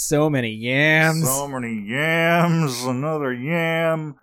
So 0.00 0.30
many 0.30 0.50
yams. 0.50 1.26
So 1.26 1.48
many 1.48 1.74
yams. 1.84 2.84
Another 2.84 3.32
yam. 3.32 4.14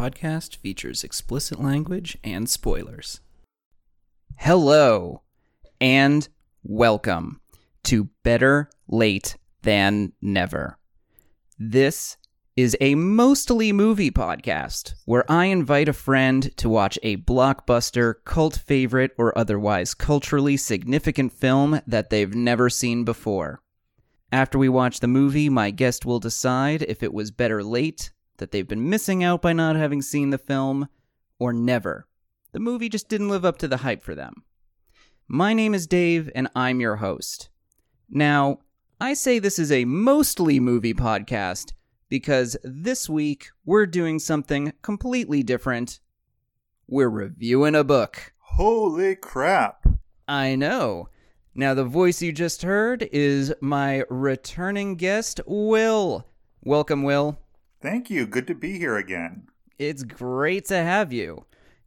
Podcast 0.00 0.56
features 0.56 1.04
explicit 1.04 1.60
language 1.60 2.16
and 2.24 2.48
spoilers. 2.48 3.20
Hello 4.36 5.20
and 5.78 6.26
welcome 6.62 7.38
to 7.82 8.08
Better 8.22 8.70
Late 8.88 9.36
Than 9.60 10.14
Never. 10.22 10.78
This 11.58 12.16
is 12.56 12.78
a 12.80 12.94
mostly 12.94 13.74
movie 13.74 14.10
podcast 14.10 14.94
where 15.04 15.30
I 15.30 15.44
invite 15.46 15.90
a 15.90 15.92
friend 15.92 16.50
to 16.56 16.70
watch 16.70 16.98
a 17.02 17.18
blockbuster, 17.18 18.14
cult 18.24 18.56
favorite, 18.56 19.10
or 19.18 19.36
otherwise 19.36 19.92
culturally 19.92 20.56
significant 20.56 21.30
film 21.30 21.82
that 21.86 22.08
they've 22.08 22.34
never 22.34 22.70
seen 22.70 23.04
before. 23.04 23.60
After 24.32 24.56
we 24.56 24.70
watch 24.70 25.00
the 25.00 25.08
movie, 25.08 25.50
my 25.50 25.70
guest 25.70 26.06
will 26.06 26.20
decide 26.20 26.80
if 26.84 27.02
it 27.02 27.12
was 27.12 27.30
better 27.30 27.62
late, 27.62 28.12
that 28.40 28.50
they've 28.50 28.68
been 28.68 28.90
missing 28.90 29.22
out 29.22 29.40
by 29.40 29.52
not 29.52 29.76
having 29.76 30.02
seen 30.02 30.30
the 30.30 30.38
film, 30.38 30.88
or 31.38 31.52
never. 31.52 32.06
The 32.52 32.60
movie 32.60 32.88
just 32.88 33.08
didn't 33.08 33.28
live 33.28 33.44
up 33.44 33.58
to 33.58 33.68
the 33.68 33.78
hype 33.78 34.02
for 34.02 34.14
them. 34.14 34.42
My 35.28 35.54
name 35.54 35.72
is 35.72 35.86
Dave, 35.86 36.28
and 36.34 36.48
I'm 36.56 36.80
your 36.80 36.96
host. 36.96 37.48
Now, 38.10 38.58
I 39.00 39.14
say 39.14 39.38
this 39.38 39.58
is 39.58 39.70
a 39.70 39.84
mostly 39.84 40.58
movie 40.58 40.92
podcast 40.92 41.72
because 42.08 42.56
this 42.64 43.08
week 43.08 43.50
we're 43.64 43.86
doing 43.86 44.18
something 44.18 44.72
completely 44.82 45.44
different. 45.44 46.00
We're 46.88 47.08
reviewing 47.08 47.76
a 47.76 47.84
book. 47.84 48.32
Holy 48.38 49.14
crap. 49.14 49.86
I 50.26 50.56
know. 50.56 51.08
Now, 51.54 51.74
the 51.74 51.84
voice 51.84 52.20
you 52.20 52.32
just 52.32 52.62
heard 52.62 53.08
is 53.12 53.54
my 53.60 54.04
returning 54.10 54.96
guest, 54.96 55.40
Will. 55.46 56.26
Welcome, 56.62 57.04
Will. 57.04 57.38
Thank 57.80 58.10
you. 58.10 58.26
Good 58.26 58.46
to 58.48 58.54
be 58.54 58.78
here 58.78 58.96
again. 58.96 59.48
It's 59.78 60.02
great 60.02 60.66
to 60.66 60.76
have 60.76 61.12
you. 61.12 61.46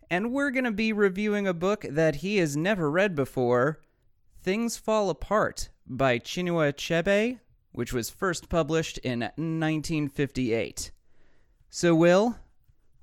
And 0.09 0.31
we're 0.31 0.51
going 0.51 0.63
to 0.63 0.71
be 0.71 0.91
reviewing 0.91 1.47
a 1.47 1.53
book 1.53 1.85
that 1.87 2.17
he 2.17 2.37
has 2.37 2.57
never 2.57 2.89
read 2.89 3.15
before 3.15 3.79
Things 4.41 4.75
Fall 4.75 5.09
Apart 5.09 5.69
by 5.85 6.17
Chinua 6.17 6.73
Achebe, 6.73 7.39
which 7.71 7.93
was 7.93 8.09
first 8.09 8.49
published 8.49 8.97
in 8.99 9.19
1958. 9.19 10.91
So, 11.69 11.95
Will, 11.95 12.37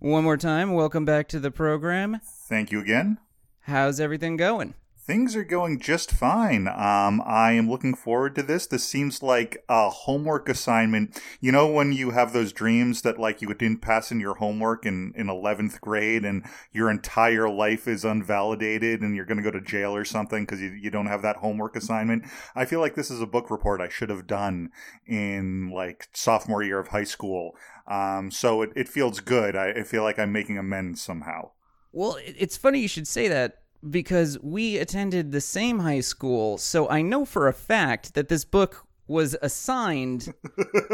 one 0.00 0.24
more 0.24 0.36
time, 0.36 0.72
welcome 0.72 1.04
back 1.04 1.28
to 1.28 1.40
the 1.40 1.50
program. 1.50 2.20
Thank 2.24 2.72
you 2.72 2.80
again. 2.80 3.18
How's 3.60 4.00
everything 4.00 4.36
going? 4.36 4.74
Things 5.02 5.34
are 5.34 5.44
going 5.44 5.80
just 5.80 6.12
fine. 6.12 6.68
Um, 6.68 7.22
I 7.24 7.52
am 7.52 7.70
looking 7.70 7.94
forward 7.94 8.34
to 8.34 8.42
this. 8.42 8.66
This 8.66 8.84
seems 8.84 9.22
like 9.22 9.64
a 9.66 9.88
homework 9.88 10.46
assignment. 10.46 11.18
You 11.40 11.52
know, 11.52 11.66
when 11.66 11.92
you 11.92 12.10
have 12.10 12.34
those 12.34 12.52
dreams 12.52 13.00
that 13.02 13.18
like 13.18 13.40
you 13.40 13.52
didn't 13.54 13.80
pass 13.80 14.12
in 14.12 14.20
your 14.20 14.34
homework 14.34 14.84
in, 14.84 15.14
in 15.16 15.26
11th 15.28 15.80
grade 15.80 16.26
and 16.26 16.44
your 16.72 16.90
entire 16.90 17.48
life 17.48 17.88
is 17.88 18.04
unvalidated 18.04 19.00
and 19.00 19.16
you're 19.16 19.24
going 19.24 19.38
to 19.38 19.42
go 19.42 19.50
to 19.50 19.60
jail 19.60 19.96
or 19.96 20.04
something 20.04 20.44
because 20.44 20.60
you, 20.60 20.68
you 20.68 20.90
don't 20.90 21.06
have 21.06 21.22
that 21.22 21.36
homework 21.36 21.76
assignment. 21.76 22.24
I 22.54 22.66
feel 22.66 22.80
like 22.80 22.94
this 22.94 23.10
is 23.10 23.22
a 23.22 23.26
book 23.26 23.50
report 23.50 23.80
I 23.80 23.88
should 23.88 24.10
have 24.10 24.26
done 24.26 24.70
in 25.06 25.70
like 25.70 26.08
sophomore 26.12 26.62
year 26.62 26.78
of 26.78 26.88
high 26.88 27.04
school. 27.04 27.56
Um, 27.88 28.30
so 28.30 28.60
it, 28.60 28.70
it 28.76 28.88
feels 28.88 29.20
good. 29.20 29.56
I, 29.56 29.70
I 29.70 29.82
feel 29.82 30.02
like 30.02 30.18
I'm 30.18 30.30
making 30.30 30.58
amends 30.58 31.00
somehow. 31.00 31.52
Well, 31.90 32.18
it's 32.22 32.58
funny 32.58 32.80
you 32.80 32.88
should 32.88 33.08
say 33.08 33.26
that 33.28 33.60
because 33.88 34.38
we 34.42 34.76
attended 34.78 35.32
the 35.32 35.40
same 35.40 35.78
high 35.80 36.00
school, 36.00 36.58
so 36.58 36.88
I 36.88 37.02
know 37.02 37.24
for 37.24 37.48
a 37.48 37.52
fact 37.52 38.14
that 38.14 38.28
this 38.28 38.44
book 38.44 38.86
was 39.06 39.36
assigned 39.42 40.32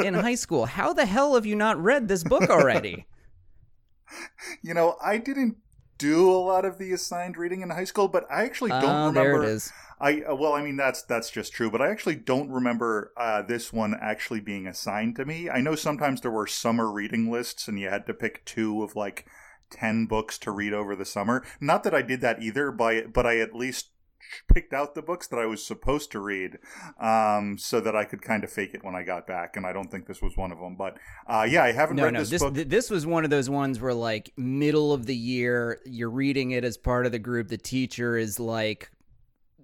in 0.03 0.15
high 0.27 0.35
school. 0.37 0.67
How 0.67 0.93
the 0.93 1.05
hell 1.07 1.35
have 1.35 1.45
you 1.47 1.57
not 1.57 1.83
read 1.83 2.09
this 2.09 2.25
book 2.25 2.49
already? 2.49 3.07
You 4.63 4.73
know, 4.75 4.97
I 5.03 5.19
didn't 5.19 5.57
do 5.99 6.31
a 6.31 6.39
lot 6.39 6.65
of 6.65 6.79
the 6.79 6.93
assigned 6.93 7.37
reading 7.37 7.63
in 7.63 7.71
high 7.71 7.85
school, 7.85 8.07
but 8.07 8.25
I 8.31 8.45
actually 8.45 8.71
don't 8.71 8.85
Oh, 8.85 9.07
remember. 9.09 9.41
there 9.41 9.43
it 9.43 9.49
is. 9.49 9.73
I 9.99 10.23
uh, 10.23 10.35
well, 10.35 10.53
I 10.53 10.63
mean 10.63 10.77
that's 10.77 11.03
that's 11.03 11.31
just 11.31 11.53
true, 11.53 11.71
but 11.71 11.81
I 11.81 11.89
actually 11.91 12.17
don't 12.17 12.51
remember 12.51 13.13
uh, 13.17 13.43
this 13.43 13.73
one 13.73 13.97
actually 14.01 14.41
being 14.41 14.67
assigned 14.67 15.17
to 15.17 15.25
me. 15.25 15.49
I 15.51 15.61
know 15.61 15.75
sometimes 15.75 16.21
there 16.21 16.31
were 16.31 16.47
summer 16.47 16.91
reading 16.91 17.31
lists, 17.33 17.67
and 17.67 17.81
you 17.81 17.89
had 17.89 18.07
to 18.07 18.15
pick 18.15 18.45
two 18.45 18.83
of 18.83 18.95
like 18.95 19.27
ten 19.71 20.07
books 20.07 20.39
to 20.39 20.51
read 20.51 20.73
over 20.73 20.95
the 20.97 21.05
summer. 21.05 21.45
Not 21.61 21.85
that 21.85 21.95
I 21.95 22.03
did 22.03 22.21
that 22.21 22.43
either, 22.43 22.71
but 22.71 23.13
but 23.13 23.27
I 23.27 23.39
at 23.39 23.55
least 23.55 23.91
picked 24.53 24.73
out 24.73 24.97
the 24.97 25.03
books 25.03 25.29
that 25.29 25.39
I 25.39 25.47
was 25.47 25.65
supposed 25.65 26.11
to 26.11 26.19
read, 26.19 26.59
um, 27.01 27.57
so 27.59 27.81
that 27.81 27.95
I 27.95 28.05
could 28.05 28.23
kind 28.23 28.43
of 28.43 28.51
fake 28.51 28.75
it 28.75 28.83
when 28.83 28.97
I 28.97 29.05
got 29.05 29.25
back. 29.25 29.57
And 29.57 29.65
I 29.65 29.73
don't 29.73 29.89
think 29.89 30.07
this 30.09 30.21
was 30.21 30.37
one 30.37 30.51
of 30.51 30.59
them. 30.59 30.75
But 30.77 30.99
uh, 31.29 31.47
yeah, 31.49 31.63
I 31.63 31.73
haven't 31.73 31.97
No, 31.97 32.05
read 32.05 32.15
no, 32.15 32.21
this, 32.21 32.31
this 32.31 32.43
book. 32.43 32.55
th- 32.55 32.69
this 32.69 32.91
was 32.91 33.07
one 33.07 33.23
of 33.25 33.31
those 33.31 33.49
ones 33.49 33.81
where 33.81 33.95
like 33.95 34.33
middle 34.37 34.93
of 34.93 35.07
the 35.07 35.15
year, 35.15 35.81
you're 35.85 36.11
reading 36.11 36.51
it 36.51 36.65
as 36.65 36.77
part 36.77 37.07
of 37.07 37.13
the 37.13 37.21
group. 37.21 37.49
The 37.49 37.57
teacher 37.57 38.17
is 38.17 38.41
like, 38.41 38.91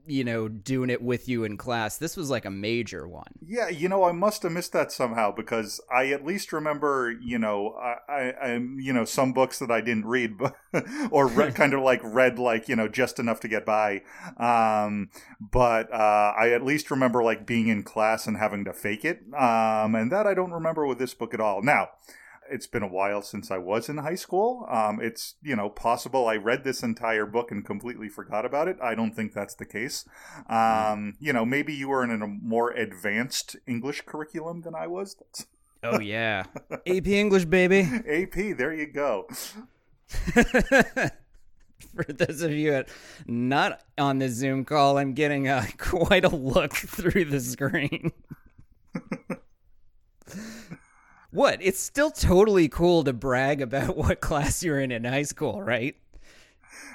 you 0.06 0.24
know, 0.24 0.48
doing 0.48 0.90
it 0.90 1.02
with 1.02 1.28
you 1.28 1.44
in 1.44 1.56
class. 1.56 1.96
This 1.96 2.16
was 2.16 2.30
like 2.30 2.44
a 2.44 2.50
major 2.50 3.06
one. 3.06 3.32
Yeah, 3.44 3.68
you 3.68 3.88
know, 3.88 4.04
I 4.04 4.12
must 4.12 4.42
have 4.42 4.52
missed 4.52 4.72
that 4.72 4.92
somehow 4.92 5.32
because 5.32 5.80
I 5.92 6.08
at 6.08 6.24
least 6.24 6.52
remember, 6.52 7.14
you 7.20 7.38
know, 7.38 7.74
I, 7.74 8.12
I, 8.12 8.30
I 8.30 8.52
you 8.76 8.92
know, 8.92 9.04
some 9.04 9.32
books 9.32 9.58
that 9.58 9.70
I 9.70 9.80
didn't 9.80 10.06
read, 10.06 10.38
but 10.38 10.56
or 11.10 11.26
read, 11.26 11.54
kind 11.56 11.74
of 11.74 11.82
like 11.82 12.00
read 12.02 12.38
like 12.38 12.68
you 12.68 12.76
know 12.76 12.88
just 12.88 13.18
enough 13.18 13.40
to 13.40 13.48
get 13.48 13.64
by. 13.64 14.02
Um, 14.36 15.10
but 15.40 15.92
uh, 15.92 16.34
I 16.38 16.50
at 16.50 16.64
least 16.64 16.90
remember 16.90 17.22
like 17.22 17.46
being 17.46 17.68
in 17.68 17.82
class 17.82 18.26
and 18.26 18.36
having 18.36 18.64
to 18.64 18.72
fake 18.72 19.04
it, 19.04 19.22
um, 19.38 19.94
and 19.94 20.10
that 20.10 20.26
I 20.26 20.34
don't 20.34 20.52
remember 20.52 20.86
with 20.86 20.98
this 20.98 21.14
book 21.14 21.34
at 21.34 21.40
all. 21.40 21.62
Now. 21.62 21.88
It's 22.52 22.66
been 22.66 22.82
a 22.82 22.88
while 22.88 23.22
since 23.22 23.50
I 23.50 23.58
was 23.58 23.88
in 23.88 23.98
high 23.98 24.14
school. 24.14 24.66
Um, 24.70 25.00
it's 25.00 25.36
you 25.42 25.56
know 25.56 25.70
possible 25.70 26.28
I 26.28 26.36
read 26.36 26.64
this 26.64 26.82
entire 26.82 27.26
book 27.26 27.50
and 27.50 27.64
completely 27.64 28.08
forgot 28.08 28.44
about 28.44 28.68
it. 28.68 28.76
I 28.82 28.94
don't 28.94 29.14
think 29.14 29.32
that's 29.32 29.54
the 29.54 29.64
case. 29.64 30.04
Um, 30.48 31.16
you 31.18 31.32
know, 31.32 31.44
maybe 31.44 31.72
you 31.72 31.88
were 31.88 32.04
in 32.04 32.22
a 32.22 32.26
more 32.26 32.70
advanced 32.70 33.56
English 33.66 34.02
curriculum 34.02 34.62
than 34.62 34.74
I 34.74 34.86
was. 34.86 35.16
Oh 35.82 36.00
yeah, 36.14 36.44
AP 36.86 37.06
English, 37.08 37.46
baby. 37.46 37.80
AP, 37.80 38.56
there 38.56 38.72
you 38.72 38.86
go. 38.86 39.28
For 41.94 42.04
those 42.08 42.42
of 42.42 42.52
you 42.52 42.72
at, 42.72 42.88
not 43.26 43.82
on 43.98 44.18
the 44.18 44.28
Zoom 44.28 44.64
call, 44.64 44.98
I'm 44.98 45.14
getting 45.14 45.48
uh, 45.48 45.66
quite 45.78 46.24
a 46.24 46.34
look 46.34 46.74
through 46.74 47.26
the 47.26 47.40
screen. 47.40 48.12
What? 51.32 51.58
It's 51.60 51.80
still 51.80 52.10
totally 52.10 52.68
cool 52.68 53.04
to 53.04 53.12
brag 53.12 53.60
about 53.60 53.96
what 53.96 54.20
class 54.20 54.62
you're 54.62 54.80
in 54.80 54.92
in 54.92 55.04
high 55.04 55.22
school, 55.24 55.62
right? 55.62 55.96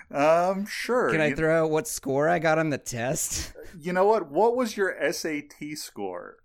Um, 0.10 0.66
sure. 0.66 1.10
Can 1.12 1.20
I 1.20 1.28
you, 1.28 1.36
throw 1.36 1.64
out 1.66 1.72
what 1.72 1.88
score 1.88 2.30
I 2.30 2.40
got 2.40 2.58
on 2.58 2.70
the 2.70 2.78
test? 2.78 3.54
you 3.80 3.92
know 3.92 4.06
what? 4.06 4.32
What 4.32 4.56
was 4.56 4.78
your 4.78 4.96
SAT 5.12 5.54
score? 5.76 6.38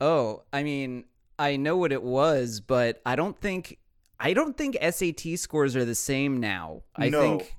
Oh, 0.00 0.44
I 0.52 0.62
mean, 0.62 1.04
I 1.38 1.56
know 1.56 1.76
what 1.76 1.92
it 1.92 2.02
was, 2.02 2.60
but 2.60 3.00
I 3.04 3.16
don't 3.16 3.38
think 3.40 3.78
I 4.20 4.32
don't 4.32 4.56
think 4.56 4.76
SAT 4.80 5.38
scores 5.38 5.74
are 5.74 5.84
the 5.84 5.94
same 5.94 6.38
now. 6.38 6.82
I 6.94 7.08
No. 7.08 7.20
think 7.20 7.56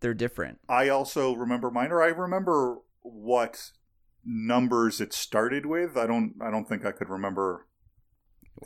they're 0.00 0.14
different. 0.14 0.60
I 0.68 0.88
also 0.88 1.34
remember 1.34 1.70
mine, 1.70 1.92
or 1.92 2.02
I 2.02 2.08
remember 2.08 2.78
what 3.02 3.72
numbers 4.24 5.00
it 5.00 5.12
started 5.12 5.66
with. 5.66 5.96
I 5.96 6.06
don't. 6.06 6.34
I 6.40 6.50
don't 6.50 6.66
think 6.68 6.86
I 6.86 6.92
could 6.92 7.10
remember 7.10 7.66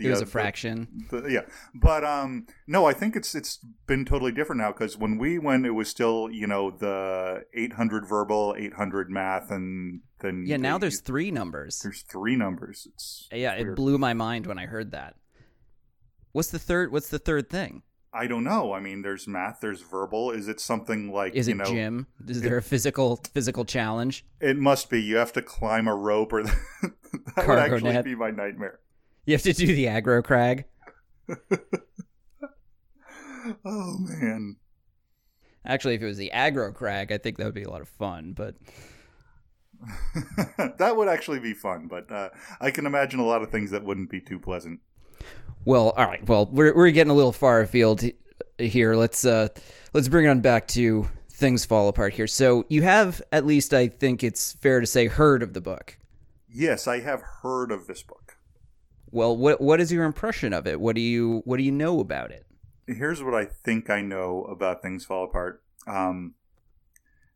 it 0.01 0.11
was 0.11 0.21
a 0.21 0.27
fraction. 0.27 1.07
The, 1.11 1.21
the, 1.21 1.33
yeah, 1.33 1.41
but 1.75 2.05
um, 2.05 2.47
no, 2.67 2.87
I 2.87 2.93
think 2.93 3.17
it's 3.17 3.35
it's 3.35 3.59
been 3.87 4.05
totally 4.05 4.33
different 4.33 4.61
now 4.61 4.73
because 4.73 4.97
when 4.97 5.19
we 5.19 5.39
went, 5.39 5.67
it 5.67 5.71
was 5.71 5.89
still 5.89 6.29
you 6.31 6.47
know 6.47 6.71
the 6.71 7.45
800 7.55 8.07
verbal, 8.07 8.55
800 8.59 9.11
math, 9.11 9.51
and 9.51 10.01
then 10.21 10.45
yeah. 10.47 10.57
Now 10.57 10.79
there's 10.79 11.01
three 11.01 11.31
numbers. 11.31 11.81
There's 11.81 12.03
three 12.03 12.37
numbers. 12.37 12.87
It's 12.93 13.29
yeah. 13.33 13.57
Weird. 13.57 13.71
It 13.71 13.77
blew 13.77 13.99
my 13.99 14.15
mind 14.15 14.47
when 14.47 14.59
I 14.59 14.67
heard 14.67 14.91
that. 14.93 15.15
What's 16.33 16.51
the 16.51 16.59
third? 16.59 16.91
What's 16.91 17.11
the 17.11 17.19
third 17.19 17.49
thing? 17.49 17.83
I 18.15 18.29
don't 18.29 18.45
know. 18.45 18.73
I 18.73 18.79
mean, 18.79 19.03
there's 19.03 19.27
math, 19.27 19.59
there's 19.61 19.81
verbal. 19.81 20.31
Is 20.31 20.47
it 20.47 20.61
something 20.61 21.13
like 21.13 21.35
is 21.35 21.49
it 21.49 21.57
know, 21.57 21.65
gym? 21.65 22.07
Is 22.29 22.43
there 22.43 22.57
a 22.57 22.63
physical 22.63 23.17
physical 23.33 23.65
challenge? 23.65 24.25
It 24.41 24.57
must 24.57 24.89
be. 24.89 25.03
You 25.03 25.17
have 25.17 25.33
to 25.33 25.43
climb 25.43 25.89
a 25.89 25.95
rope, 25.95 26.33
or 26.33 26.43
that 26.45 26.55
Cargo 27.35 27.55
would 27.55 27.59
actually 27.59 27.93
net. 27.93 28.05
be 28.05 28.15
my 28.15 28.31
nightmare. 28.31 28.79
You 29.27 29.35
have 29.35 29.43
to 29.43 29.53
do 29.53 29.67
the 29.67 29.87
aggro 29.87 30.23
crag. 30.23 30.65
oh 33.65 33.99
man. 33.99 34.57
Actually, 35.67 35.95
if 35.95 36.03
it 36.03 36.07
was 36.07 36.19
the 36.19 36.31
aggro 36.35 36.75
crag, 36.75 37.11
I 37.11 37.19
think 37.19 37.39
that 37.39 37.45
would 37.45 37.55
be 37.55 37.63
a 37.63 37.71
lot 37.71 37.81
of 37.81 37.89
fun. 37.89 38.35
But 38.37 38.57
that 40.79 40.97
would 40.97 41.09
actually 41.09 41.41
be 41.41 41.55
fun. 41.55 41.89
But 41.89 42.11
uh, 42.13 42.29
I 42.61 42.71
can 42.71 42.87
imagine 42.87 43.19
a 43.21 43.25
lot 43.25 43.43
of 43.43 43.51
things 43.51 43.71
that 43.71 43.85
wouldn't 43.85 44.11
be 44.11 44.21
too 44.21 44.39
pleasant. 44.39 44.81
Well, 45.65 45.91
all 45.97 46.07
right. 46.07 46.27
Well, 46.29 46.47
we're 46.47 46.75
we're 46.75 46.91
getting 46.91 47.11
a 47.11 47.15
little 47.15 47.33
far 47.33 47.61
afield 47.61 48.03
here. 48.59 48.95
Let's 48.95 49.25
uh 49.25 49.49
let's 49.95 50.09
bring 50.09 50.27
it 50.27 50.29
on 50.29 50.41
back 50.41 50.69
to 50.69 51.09
things 51.31 51.65
fall 51.65 51.89
apart 51.89 52.13
here. 52.13 52.27
So 52.27 52.65
you 52.69 52.83
have 52.83 53.23
at 53.33 53.47
least 53.47 53.73
I 53.73 53.89
think 53.89 54.23
it's 54.23 54.53
fair 54.53 54.81
to 54.81 54.87
say 54.87 55.07
heard 55.07 55.43
of 55.43 55.55
the 55.55 55.61
book. 55.61 55.99
Yes, 56.49 56.87
I 56.87 57.01
have 57.01 57.23
heard 57.43 57.73
of 57.73 57.87
this 57.87 58.03
book. 58.03 58.24
Well, 59.15 59.37
what 59.37 59.61
what 59.61 59.81
is 59.81 59.93
your 59.93 60.03
impression 60.03 60.53
of 60.53 60.67
it? 60.67 60.81
What 60.81 60.97
do 60.97 61.01
you 61.01 61.43
what 61.45 61.59
do 61.59 61.63
you 61.63 61.71
know 61.71 62.01
about 62.01 62.33
it? 62.33 62.47
Here's 62.89 63.23
what 63.23 63.33
I 63.33 63.45
think 63.45 63.89
I 63.89 64.01
know 64.01 64.43
about 64.51 64.83
things 64.83 65.05
fall 65.05 65.23
apart. 65.23 65.63
Um, 65.87 66.35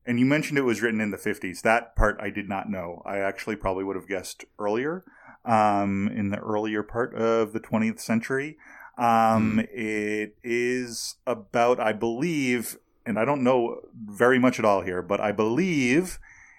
and 0.05 0.19
you 0.19 0.27
mentioned 0.27 0.59
it 0.59 0.63
was 0.63 0.83
written 0.83 1.01
in 1.01 1.13
the 1.13 1.17
50s. 1.17 1.63
That 1.63 1.95
part 1.95 2.19
I 2.21 2.31
did 2.31 2.49
not 2.49 2.69
know. 2.69 3.01
I 3.07 3.19
actually 3.19 3.55
probably 3.55 3.85
would 3.85 3.95
have 3.95 4.09
guessed 4.09 4.45
earlier 4.59 5.05
um, 5.45 6.11
in 6.13 6.31
the 6.31 6.39
earlier 6.39 6.83
part 6.83 7.15
of 7.15 7.53
the 7.53 7.61
20th 7.61 8.01
century. 8.01 8.59
Um, 8.99 9.59
mm. 9.59 9.69
It 9.71 10.35
is 10.43 11.15
about, 11.29 11.79
I 11.79 11.93
believe, 11.93 12.77
and 13.07 13.21
I 13.21 13.25
don't 13.25 13.45
know 13.45 13.83
very 13.95 14.41
much 14.41 14.59
at 14.59 14.65
all 14.65 14.81
here, 14.81 15.01
but 15.01 15.21
I 15.21 15.31
believe 15.31 16.19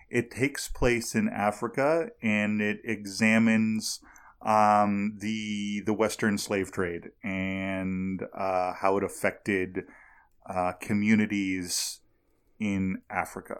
it 0.10 0.32
takes 0.32 0.70
place 0.70 1.14
in 1.14 1.28
Africa 1.28 2.12
and 2.22 2.62
it 2.62 2.80
examines 2.86 4.00
um, 4.42 5.18
the 5.20 5.82
the 5.86 5.94
Western 5.94 6.38
slave 6.38 6.72
trade 6.72 7.12
and 7.24 8.24
uh, 8.34 8.74
how 8.74 8.98
it 8.98 9.04
affected 9.04 9.84
uh, 10.46 10.74
communities 10.80 12.00
in 12.60 13.02
Africa. 13.10 13.58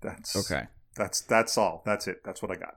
That's 0.00 0.36
okay. 0.36 0.66
That's 0.96 1.20
that's 1.20 1.56
all. 1.56 1.82
That's 1.86 2.06
it. 2.06 2.22
That's 2.24 2.42
what 2.42 2.50
I 2.50 2.56
got 2.56 2.76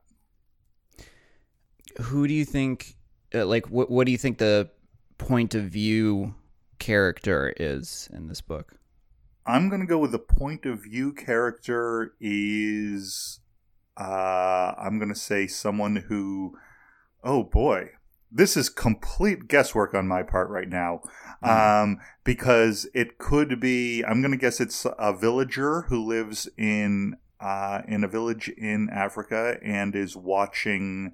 who 2.02 2.28
do 2.28 2.34
you 2.34 2.46
think 2.46 2.96
uh, 3.34 3.46
like 3.46 3.70
what 3.70 3.90
what 3.90 4.06
do 4.06 4.12
you 4.12 4.18
think 4.18 4.38
the 4.38 4.70
point 5.18 5.56
of 5.56 5.64
view 5.64 6.36
character 6.80 7.54
is 7.58 8.10
in 8.14 8.28
this 8.28 8.42
book? 8.42 8.74
I'm 9.46 9.70
going 9.70 9.82
to 9.82 9.88
go 9.88 10.00
with 10.00 10.12
the 10.12 10.20
point 10.20 10.66
of 10.66 10.84
view 10.84 11.14
character 11.14 12.14
is 12.20 13.40
uh 13.98 14.74
I'm 14.78 15.00
going 15.00 15.14
to 15.14 15.20
say 15.20 15.48
someone 15.48 15.96
who 15.96 16.58
oh 17.26 17.44
boy, 17.44 17.90
this 18.32 18.56
is 18.56 18.70
complete 18.70 19.48
guesswork 19.48 19.94
on 19.94 20.08
my 20.08 20.24
part 20.24 20.50
right 20.50 20.70
now. 20.70 21.02
Mm. 21.44 21.84
Um, 21.84 21.98
because 22.24 22.88
it 22.94 23.18
could 23.18 23.60
be, 23.60 24.04
I'm 24.04 24.22
going 24.22 24.32
to 24.32 24.38
guess 24.38 24.62
it's 24.62 24.86
a 24.98 25.14
villager 25.14 25.84
who 25.84 26.06
lives 26.06 26.48
in, 26.58 27.18
uh, 27.40 27.82
in 27.88 28.04
a 28.04 28.08
village 28.08 28.50
in 28.50 28.90
Africa 28.90 29.58
and 29.64 29.96
is 29.96 30.16
watching 30.16 31.14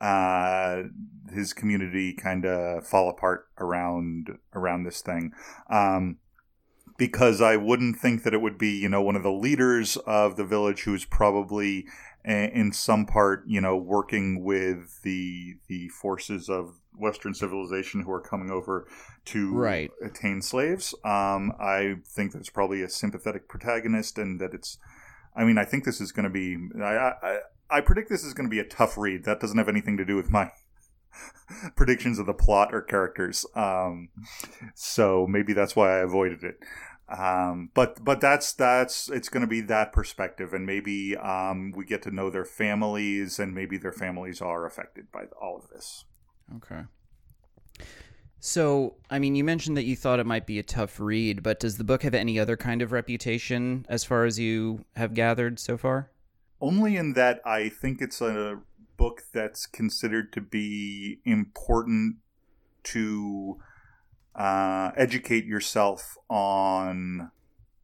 uh, 0.00 0.84
his 1.32 1.52
community 1.52 2.14
kind 2.14 2.46
of 2.46 2.86
fall 2.86 3.10
apart 3.10 3.48
around 3.58 4.38
around 4.54 4.84
this 4.84 5.02
thing. 5.02 5.32
Um, 5.68 6.16
because 6.96 7.40
I 7.40 7.56
wouldn't 7.56 7.96
think 7.96 8.24
that 8.24 8.34
it 8.34 8.42
would 8.42 8.58
be, 8.58 8.72
you 8.72 8.88
know, 8.88 9.00
one 9.00 9.16
of 9.16 9.22
the 9.22 9.32
leaders 9.32 9.96
of 9.98 10.36
the 10.36 10.44
village 10.44 10.82
who's 10.82 11.06
probably 11.06 11.86
in 12.24 12.72
some 12.72 13.06
part, 13.06 13.44
you 13.46 13.60
know, 13.60 13.76
working 13.76 14.44
with 14.44 15.00
the 15.02 15.54
the 15.68 15.88
forces 15.88 16.48
of 16.48 16.74
Western 16.94 17.34
civilization 17.34 18.02
who 18.02 18.12
are 18.12 18.20
coming 18.20 18.50
over 18.50 18.86
to 19.26 19.54
right. 19.54 19.90
attain 20.04 20.42
slaves. 20.42 20.94
Um, 21.04 21.52
I 21.58 21.96
think 22.04 22.32
that's 22.32 22.50
probably 22.50 22.82
a 22.82 22.88
sympathetic 22.88 23.48
protagonist, 23.48 24.18
and 24.18 24.40
that 24.40 24.54
it's. 24.54 24.78
I 25.34 25.44
mean, 25.44 25.58
I 25.58 25.64
think 25.64 25.84
this 25.84 26.00
is 26.00 26.12
going 26.12 26.24
to 26.24 26.30
be. 26.30 26.56
I, 26.82 27.12
I 27.22 27.38
I 27.70 27.80
predict 27.80 28.10
this 28.10 28.24
is 28.24 28.34
going 28.34 28.48
to 28.48 28.50
be 28.50 28.58
a 28.58 28.64
tough 28.64 28.98
read. 28.98 29.24
That 29.24 29.40
doesn't 29.40 29.58
have 29.58 29.68
anything 29.68 29.96
to 29.96 30.04
do 30.04 30.16
with 30.16 30.30
my 30.30 30.50
predictions 31.76 32.18
of 32.18 32.26
the 32.26 32.34
plot 32.34 32.74
or 32.74 32.82
characters. 32.82 33.46
Um, 33.54 34.10
so 34.74 35.26
maybe 35.28 35.52
that's 35.52 35.76
why 35.76 35.98
I 35.98 36.02
avoided 36.02 36.42
it. 36.42 36.56
Um, 37.16 37.70
but 37.74 38.04
but 38.04 38.20
that's 38.20 38.52
that's 38.52 39.08
it's 39.08 39.28
going 39.28 39.40
to 39.40 39.48
be 39.48 39.60
that 39.62 39.92
perspective, 39.92 40.54
and 40.54 40.64
maybe 40.64 41.16
um, 41.16 41.72
we 41.72 41.84
get 41.84 42.02
to 42.02 42.10
know 42.10 42.30
their 42.30 42.44
families, 42.44 43.38
and 43.38 43.54
maybe 43.54 43.78
their 43.78 43.92
families 43.92 44.40
are 44.40 44.64
affected 44.64 45.10
by 45.10 45.24
all 45.40 45.56
of 45.56 45.68
this. 45.70 46.04
Okay. 46.56 46.82
So, 48.42 48.94
I 49.10 49.18
mean, 49.18 49.34
you 49.34 49.44
mentioned 49.44 49.76
that 49.76 49.84
you 49.84 49.96
thought 49.96 50.18
it 50.18 50.24
might 50.24 50.46
be 50.46 50.58
a 50.58 50.62
tough 50.62 50.98
read, 50.98 51.42
but 51.42 51.60
does 51.60 51.76
the 51.76 51.84
book 51.84 52.04
have 52.04 52.14
any 52.14 52.38
other 52.38 52.56
kind 52.56 52.80
of 52.80 52.90
reputation 52.90 53.84
as 53.88 54.02
far 54.02 54.24
as 54.24 54.38
you 54.38 54.86
have 54.96 55.12
gathered 55.12 55.58
so 55.58 55.76
far? 55.76 56.10
only 56.60 56.96
in 56.96 57.14
that 57.14 57.40
I 57.44 57.68
think 57.68 58.00
it's 58.00 58.20
a 58.20 58.60
book 58.96 59.22
that's 59.32 59.66
considered 59.66 60.32
to 60.34 60.40
be 60.40 61.20
important 61.24 62.16
to 62.82 63.58
uh, 64.40 64.90
educate 64.96 65.44
yourself 65.44 66.16
on 66.30 67.30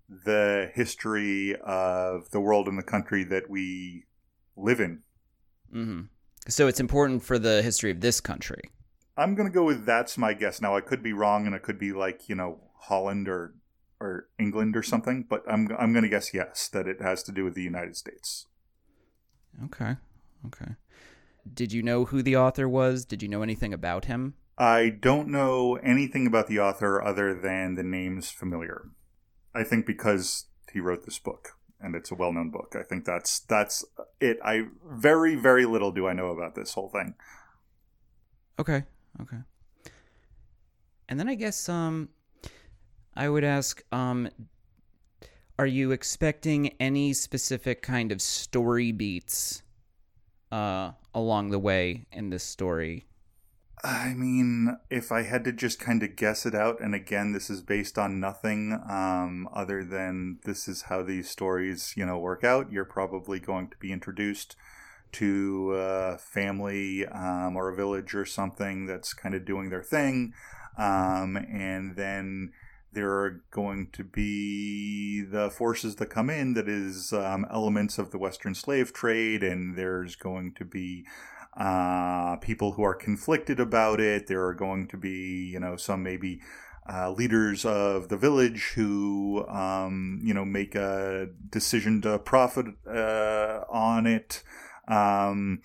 the 0.09 0.71
history 0.75 1.55
of 1.63 2.31
the 2.31 2.41
world 2.41 2.67
and 2.67 2.79
the 2.79 2.83
country 2.83 3.25
that 3.25 3.51
we 3.51 4.07
live 4.57 4.81
in. 4.81 5.03
Mm-hmm. 5.75 6.01
So 6.49 6.67
it's 6.67 6.81
important 6.81 7.23
for 7.23 7.39
the 7.39 7.61
history 7.61 7.91
of 7.91 8.01
this 8.01 8.23
country. 8.23 8.71
I'm 9.19 9.35
going 9.35 9.47
to 9.47 9.53
go 9.53 9.65
with 9.65 9.85
that's 9.85 10.17
my 10.17 10.33
guess. 10.33 10.63
Now 10.63 10.75
I 10.75 10.81
could 10.81 11.03
be 11.03 11.13
wrong, 11.13 11.45
and 11.45 11.55
it 11.55 11.63
could 11.63 11.79
be 11.79 11.93
like 11.93 12.27
you 12.27 12.35
know 12.35 12.61
Holland 12.85 13.29
or 13.29 13.55
or 14.01 14.29
England 14.39 14.77
or 14.79 14.83
something, 14.83 15.27
but 15.29 15.43
I'm 15.47 15.69
I'm 15.79 15.93
going 15.93 16.05
to 16.05 16.09
guess 16.09 16.33
yes 16.33 16.69
that 16.69 16.89
it 16.89 17.03
has 17.03 17.23
to 17.25 17.33
do 17.33 17.45
with 17.45 17.55
the 17.55 17.63
United 17.63 17.97
States. 17.97 18.47
Okay. 19.63 19.97
Okay. 20.47 20.73
Did 21.53 21.75
you 21.75 21.83
know 21.83 22.07
who 22.07 22.23
the 22.23 22.37
author 22.37 22.67
was? 22.67 23.05
Did 23.05 23.23
you 23.23 23.29
know 23.29 23.43
anything 23.43 23.75
about 23.75 24.07
him? 24.07 24.35
I 24.59 24.89
don't 24.89 25.29
know 25.29 25.77
anything 25.77 26.27
about 26.27 26.47
the 26.47 26.61
author 26.61 27.03
other 27.03 27.35
than 27.35 27.75
the 27.75 27.83
name's 27.83 28.31
familiar. 28.31 28.89
I 29.55 29.65
think 29.65 29.87
because 29.87 30.47
he 30.73 30.81
wrote 30.81 31.05
this 31.05 31.19
book 31.19 31.51
and 31.81 31.95
it's 31.95 32.11
a 32.11 32.15
well-known 32.15 32.51
book. 32.51 32.75
I 32.79 32.83
think 32.83 33.05
that's 33.05 33.41
that's 33.41 33.85
it. 34.21 34.39
I 34.45 34.67
very 34.85 35.35
very 35.37 35.67
little 35.67 35.93
do 35.93 36.07
I 36.07 36.15
know 36.15 36.29
about 36.29 36.55
this 36.55 36.75
whole 36.75 36.89
thing. 36.89 37.15
Okay. 38.59 38.85
Okay. 39.21 39.39
And 41.09 41.21
then 41.21 41.29
I 41.29 41.35
guess 41.35 41.69
um 41.69 42.09
I 43.15 43.29
would 43.29 43.45
ask 43.45 43.83
um 43.93 44.29
are 45.59 45.67
you 45.67 45.91
expecting 45.91 46.69
any 46.81 47.15
specific 47.15 47.81
kind 47.81 48.13
of 48.13 48.21
story 48.21 48.93
beats 48.93 49.63
uh, 50.53 50.91
along 51.15 51.51
the 51.51 51.59
way 51.59 52.05
in 52.13 52.29
this 52.29 52.45
story? 52.45 53.07
I 53.85 54.15
mean, 54.15 54.79
if 54.91 55.13
I 55.13 55.23
had 55.23 55.45
to 55.45 55.53
just 55.53 55.79
kind 55.79 56.03
of 56.03 56.17
guess 56.17 56.47
it 56.47 56.55
out, 56.55 56.81
and 56.81 56.95
again, 56.95 57.33
this 57.33 57.51
is 57.51 57.63
based 57.63 57.99
on 57.99 58.19
nothing 58.19 58.73
um, 58.89 59.49
other 59.53 59.85
than 59.85 60.39
this 60.45 60.67
is 60.67 60.83
how 60.83 61.03
these 61.03 61.29
stories, 61.29 61.93
you 61.97 62.07
know, 62.07 62.19
work 62.19 62.43
out. 62.43 62.73
You're 62.73 62.87
probably 62.87 63.39
going 63.39 63.69
to 63.69 63.77
be 63.77 63.93
introduced 63.93 64.57
to 65.13 65.75
a 65.75 66.19
family 66.19 67.07
um, 67.07 67.57
or 67.57 67.69
a 67.69 67.77
village 67.77 68.15
or 68.15 68.25
something 68.25 68.87
that's 68.87 69.13
kind 69.13 69.35
of 69.35 69.45
doing 69.45 69.69
their 69.69 69.83
thing, 69.83 70.33
um, 70.79 71.37
and 71.37 71.97
then 71.97 72.53
there 72.93 73.11
are 73.11 73.43
going 73.51 73.89
to 73.93 74.03
be 74.03 75.21
the 75.21 75.51
forces 75.51 75.97
that 75.97 76.07
come 76.07 76.31
in 76.31 76.55
that 76.55 76.67
is 76.67 77.13
um, 77.13 77.47
elements 77.51 77.99
of 77.99 78.11
the 78.11 78.19
Western 78.19 78.55
slave 78.55 78.95
trade, 78.95 79.43
and 79.43 79.77
there's 79.77 80.17
going 80.17 80.55
to 80.55 80.65
be 80.65 81.05
uh, 81.57 82.37
people 82.37 82.73
who 82.73 82.83
are 82.83 82.95
conflicted 82.95 83.61
about 83.61 84.01
it. 84.01 84.27
There 84.27 84.45
are 84.45 84.55
going 84.55 84.89
to 84.89 84.97
be, 84.97 85.51
you 85.53 85.61
know, 85.61 85.77
some 85.77 86.03
maybe 86.03 86.41
uh, 86.89 87.11
leaders 87.11 87.65
of 87.65 88.09
the 88.09 88.17
village 88.17 88.73
who, 88.75 89.47
um, 89.49 90.21
you 90.23 90.35
know, 90.35 90.45
make 90.45 90.75
a 90.75 91.29
decision 91.51 92.01
to 92.03 92.19
profit 92.19 92.67
uh, 92.87 93.65
on 93.69 94.07
it. 94.07 94.43
Um, 94.87 95.63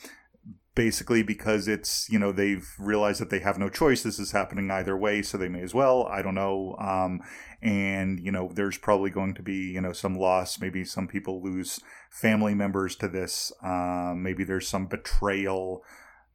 basically 0.74 1.22
because 1.22 1.68
it's 1.68 2.08
you 2.10 2.18
know 2.18 2.32
they've 2.32 2.74
realized 2.80 3.20
that 3.20 3.30
they 3.30 3.40
have 3.40 3.58
no 3.58 3.70
choice 3.70 4.04
this 4.04 4.20
is 4.20 4.32
happening 4.32 4.72
either 4.72 4.96
way 4.96 5.22
so 5.22 5.38
they 5.38 5.50
may 5.50 5.62
as 5.62 5.74
well 5.74 6.08
i 6.08 6.22
don't 6.22 6.36
know 6.36 6.75
um, 6.80 7.20
and 7.62 8.20
you 8.22 8.32
know 8.32 8.50
there's 8.54 8.78
probably 8.78 9.10
going 9.10 9.34
to 9.34 9.42
be 9.42 9.72
you 9.72 9.82
know 9.82 9.92
some 9.92 10.16
loss 10.16 10.62
maybe 10.62 10.86
some 10.86 11.08
people 11.08 11.44
lose 11.44 11.82
family 12.10 12.54
members 12.54 12.96
to 12.96 13.10
this 13.10 13.51
um, 13.63 14.24
maybe 14.24 14.44
there's 14.46 14.68
some 14.68 14.88
betrayal 14.88 15.84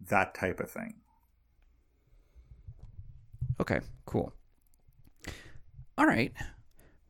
that 0.01 0.35
type 0.35 0.61
of 0.61 0.71
thing 0.71 0.95
Okay, 3.61 3.81
cool. 4.05 4.33
All 5.97 6.07
right. 6.07 6.33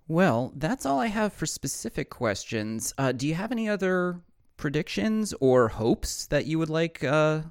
Well, 0.09 0.53
that's 0.57 0.87
all 0.87 1.01
I 1.01 1.07
have 1.07 1.33
for 1.33 1.47
specific 1.47 2.11
questions. 2.11 2.95
Uh, 2.97 3.13
do 3.13 3.27
you 3.27 3.35
have 3.35 3.51
any 3.51 3.69
other 3.69 4.21
predictions 4.57 5.35
or 5.41 5.69
hopes 5.69 6.27
that 6.27 6.47
you 6.47 6.59
would 6.59 6.71
like 6.71 7.03
uh, 7.05 7.43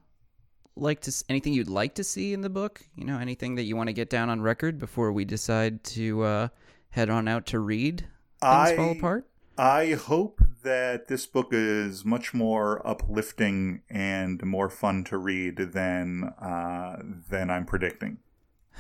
like 0.76 1.02
to 1.02 1.24
anything 1.30 1.54
you'd 1.54 1.70
like 1.70 1.96
to 1.96 2.04
see 2.04 2.34
in 2.34 2.42
the 2.42 2.50
book? 2.50 2.82
You 2.96 3.06
know, 3.06 3.20
anything 3.20 3.56
that 3.56 3.64
you 3.64 3.76
want 3.76 3.88
to 3.88 3.94
get 3.94 4.10
down 4.10 4.30
on 4.30 4.42
record 4.42 4.80
before 4.80 5.12
we 5.12 5.26
decide 5.26 5.84
to 5.86 6.24
uh, 6.24 6.48
head 6.90 7.10
on 7.10 7.28
out 7.28 7.46
to 7.48 7.60
read 7.60 8.02
things 8.02 8.10
I- 8.42 8.76
fall 8.76 8.92
apart? 8.92 9.28
I 9.58 9.94
hope 9.94 10.42
that 10.64 11.08
this 11.08 11.26
book 11.26 11.50
is 11.52 12.04
much 12.04 12.34
more 12.34 12.86
uplifting 12.86 13.84
and 13.90 14.44
more 14.44 14.70
fun 14.70 15.06
to 15.06 15.18
read 15.18 15.58
than 15.58 16.34
uh, 16.42 17.02
than 17.30 17.50
I'm 17.50 17.66
predicting. 17.66 18.18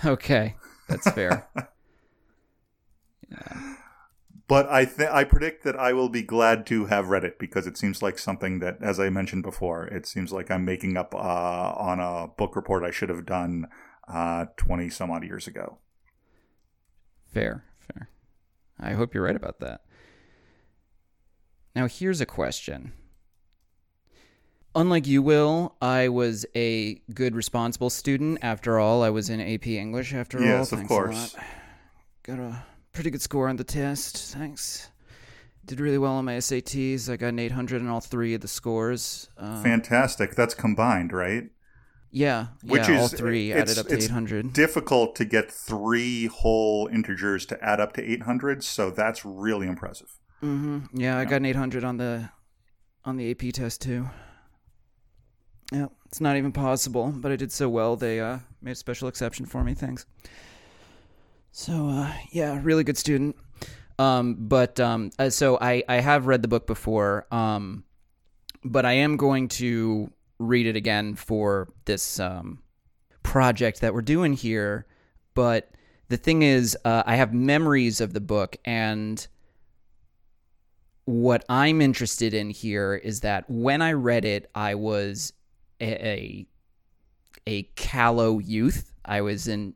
Okay, 0.03 0.57
that's 0.89 1.09
fair. 1.11 1.47
But 4.47 4.69
I 4.69 4.85
th- 4.85 5.09
I 5.09 5.23
predict 5.23 5.63
that 5.63 5.75
I 5.75 5.91
will 5.93 6.09
be 6.09 6.21
glad 6.21 6.67
to 6.67 6.85
have 6.85 7.09
read 7.09 7.23
it 7.23 7.39
because 7.39 7.65
it 7.65 7.77
seems 7.77 8.03
like 8.03 8.19
something 8.19 8.59
that, 8.59 8.77
as 8.79 8.99
I 8.99 9.09
mentioned 9.09 9.41
before, 9.41 9.85
it 9.87 10.05
seems 10.05 10.31
like 10.31 10.51
I'm 10.51 10.63
making 10.63 10.97
up 10.97 11.15
uh, 11.15 11.17
on 11.17 11.99
a 11.99 12.27
book 12.27 12.55
report 12.55 12.83
I 12.83 12.91
should 12.91 13.09
have 13.09 13.25
done 13.25 13.67
twenty 14.55 14.89
some 14.91 15.09
odd 15.09 15.23
years 15.23 15.47
ago. 15.47 15.79
Fair, 17.33 17.63
fair. 17.79 18.09
I 18.79 18.91
hope 18.93 19.13
you're 19.15 19.23
right 19.23 19.35
about 19.35 19.59
that. 19.61 19.81
Now, 21.75 21.87
here's 21.87 22.21
a 22.21 22.25
question. 22.25 22.93
Unlike 24.75 25.07
you, 25.07 25.21
Will, 25.21 25.75
I 25.81 26.09
was 26.09 26.45
a 26.55 26.95
good, 27.13 27.33
responsible 27.35 27.89
student. 27.89 28.39
After 28.41 28.77
all, 28.77 29.03
I 29.03 29.09
was 29.09 29.29
in 29.29 29.41
AP 29.41 29.67
English. 29.67 30.13
After 30.13 30.37
all, 30.37 30.43
Yes, 30.45 30.71
of 30.71 30.85
course. 30.87 31.33
lot. 31.33 31.43
Pretty 32.95 33.11
good 33.11 33.21
score 33.21 33.49
on 33.49 33.57
the 33.57 33.63
test. 33.63 34.33
Thanks. 34.33 34.89
Did 35.65 35.81
really 35.81 35.97
well 35.97 36.13
on 36.13 36.25
my 36.25 36.37
SATs. 36.37 37.09
I 37.09 37.17
got 37.17 37.27
an 37.27 37.39
800 37.39 37.81
on 37.81 37.89
all 37.89 37.99
three 37.99 38.33
of 38.33 38.39
the 38.41 38.47
scores. 38.47 39.27
Uh, 39.37 39.61
Fantastic. 39.61 40.33
That's 40.35 40.53
combined, 40.53 41.11
right? 41.11 41.49
yeah, 42.09 42.47
Which 42.63 42.87
yeah, 42.87 42.99
all 42.99 43.05
is 43.05 43.13
three 43.13 43.51
added 43.51 43.77
up 43.77 43.87
to 43.87 43.95
it's 43.95 44.05
800. 44.05 44.53
Difficult 44.53 45.15
to 45.17 45.25
get 45.25 45.51
three 45.51 46.27
whole 46.27 46.87
integers 46.87 47.45
to 47.47 47.61
add 47.61 47.81
up 47.81 47.91
to 47.95 48.01
800, 48.01 48.63
so 48.63 48.89
that's 48.89 49.25
really 49.25 49.67
impressive. 49.67 50.17
hmm 50.39 50.79
Yeah, 50.93 51.17
I 51.17 51.25
got 51.25 51.37
an 51.37 51.45
800 51.45 51.83
on 51.83 51.97
the 51.97 52.29
on 53.03 53.17
the 53.17 53.29
AP 53.31 53.51
test 53.53 53.81
too. 53.81 54.07
Yeah, 55.73 55.87
it's 56.05 56.21
not 56.21 56.37
even 56.37 56.53
possible, 56.53 57.11
but 57.13 57.33
I 57.33 57.35
did 57.35 57.51
so 57.51 57.67
well 57.67 57.97
they 57.97 58.21
uh, 58.21 58.39
made 58.61 58.71
a 58.71 58.75
special 58.75 59.09
exception 59.09 59.45
for 59.45 59.63
me. 59.65 59.73
Thanks. 59.73 60.05
So 61.57 61.87
uh, 61.87 62.11
yeah, 62.31 62.59
really 62.61 62.83
good 62.83 62.97
student. 62.97 63.37
Um, 63.97 64.35
but 64.37 64.77
um, 64.81 65.11
uh, 65.17 65.29
so 65.29 65.57
I 65.61 65.83
I 65.87 65.95
have 66.01 66.27
read 66.27 66.41
the 66.41 66.49
book 66.49 66.67
before. 66.67 67.27
Um, 67.31 67.85
but 68.65 68.85
I 68.85 68.91
am 68.91 69.15
going 69.15 69.47
to 69.47 70.11
read 70.37 70.67
it 70.67 70.75
again 70.75 71.15
for 71.15 71.69
this 71.85 72.19
um, 72.19 72.59
project 73.23 73.79
that 73.79 73.93
we're 73.93 74.01
doing 74.01 74.33
here. 74.33 74.85
But 75.33 75.71
the 76.09 76.17
thing 76.17 76.41
is, 76.41 76.77
uh, 76.83 77.03
I 77.05 77.15
have 77.15 77.33
memories 77.33 78.01
of 78.01 78.11
the 78.11 78.19
book 78.19 78.57
and 78.65 79.25
what 81.05 81.45
I'm 81.47 81.81
interested 81.81 82.33
in 82.33 82.49
here 82.49 82.95
is 82.95 83.21
that 83.21 83.49
when 83.49 83.81
I 83.81 83.93
read 83.93 84.25
it, 84.25 84.51
I 84.53 84.75
was 84.75 85.31
a 85.79 85.85
a, 85.85 86.47
a 87.47 87.63
callow 87.77 88.39
youth. 88.39 88.91
I 89.05 89.21
was 89.21 89.47
in 89.47 89.75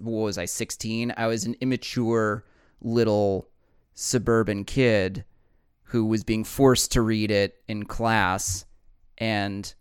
what 0.00 0.22
was 0.24 0.38
I 0.38 0.44
16? 0.44 1.14
I 1.16 1.26
was 1.26 1.44
an 1.44 1.56
immature 1.60 2.44
little 2.80 3.48
suburban 3.94 4.64
kid 4.64 5.24
who 5.84 6.04
was 6.04 6.24
being 6.24 6.44
forced 6.44 6.92
to 6.92 7.02
read 7.02 7.30
it 7.30 7.60
in 7.68 7.84
class, 7.84 8.64
and 9.18 9.72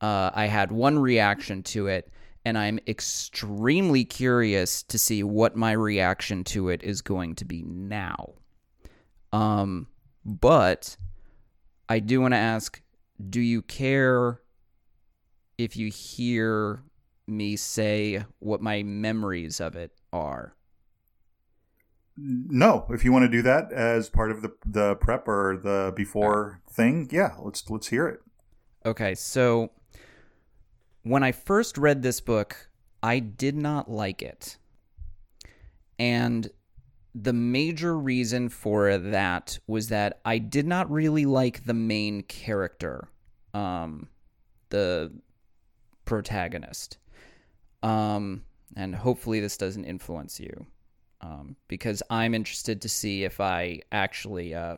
uh, 0.00 0.30
I 0.32 0.46
had 0.46 0.72
one 0.72 0.98
reaction 0.98 1.62
to 1.64 1.88
it. 1.88 2.10
And 2.42 2.56
I'm 2.56 2.78
extremely 2.88 4.02
curious 4.06 4.82
to 4.84 4.98
see 4.98 5.22
what 5.22 5.56
my 5.56 5.72
reaction 5.72 6.42
to 6.44 6.70
it 6.70 6.82
is 6.82 7.02
going 7.02 7.34
to 7.34 7.44
be 7.44 7.62
now. 7.62 8.32
Um, 9.30 9.88
but 10.24 10.96
I 11.86 11.98
do 11.98 12.22
want 12.22 12.32
to 12.32 12.38
ask 12.38 12.80
do 13.28 13.40
you 13.40 13.60
care 13.60 14.40
if 15.58 15.76
you 15.76 15.90
hear 15.90 16.82
me 17.30 17.56
say 17.56 18.24
what 18.38 18.60
my 18.60 18.82
memories 18.82 19.60
of 19.60 19.76
it 19.76 19.92
are? 20.12 20.54
No, 22.16 22.86
if 22.90 23.04
you 23.04 23.12
want 23.12 23.24
to 23.24 23.28
do 23.28 23.42
that 23.42 23.72
as 23.72 24.10
part 24.10 24.30
of 24.30 24.42
the 24.42 24.52
the 24.66 24.96
prep 24.96 25.26
or 25.26 25.58
the 25.62 25.92
before 25.96 26.60
thing, 26.70 27.08
yeah, 27.10 27.34
let's 27.38 27.68
let's 27.70 27.88
hear 27.88 28.08
it. 28.08 28.20
Okay, 28.84 29.14
so 29.14 29.70
when 31.02 31.22
I 31.22 31.32
first 31.32 31.78
read 31.78 32.02
this 32.02 32.20
book, 32.20 32.70
I 33.02 33.20
did 33.20 33.56
not 33.56 33.90
like 33.90 34.22
it. 34.22 34.58
And 35.98 36.50
the 37.14 37.32
major 37.32 37.98
reason 37.98 38.48
for 38.48 38.96
that 38.96 39.58
was 39.66 39.88
that 39.88 40.20
I 40.24 40.38
did 40.38 40.66
not 40.66 40.90
really 40.90 41.26
like 41.26 41.64
the 41.64 41.74
main 41.74 42.22
character, 42.22 43.08
um, 43.52 44.08
the 44.68 45.12
protagonist. 46.04 46.98
Um, 47.82 48.42
and 48.76 48.94
hopefully 48.94 49.40
this 49.40 49.56
doesn't 49.56 49.84
influence 49.84 50.38
you, 50.38 50.66
um, 51.20 51.56
because 51.68 52.02
I'm 52.10 52.34
interested 52.34 52.82
to 52.82 52.88
see 52.88 53.24
if 53.24 53.40
I 53.40 53.80
actually 53.90 54.54
uh, 54.54 54.76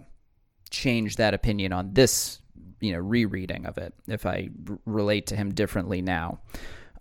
change 0.70 1.16
that 1.16 1.34
opinion 1.34 1.72
on 1.72 1.92
this, 1.92 2.40
you 2.80 2.92
know, 2.92 2.98
rereading 2.98 3.66
of 3.66 3.78
it. 3.78 3.92
If 4.06 4.24
I 4.24 4.50
r- 4.68 4.78
relate 4.86 5.26
to 5.28 5.36
him 5.36 5.52
differently 5.52 6.00
now. 6.02 6.40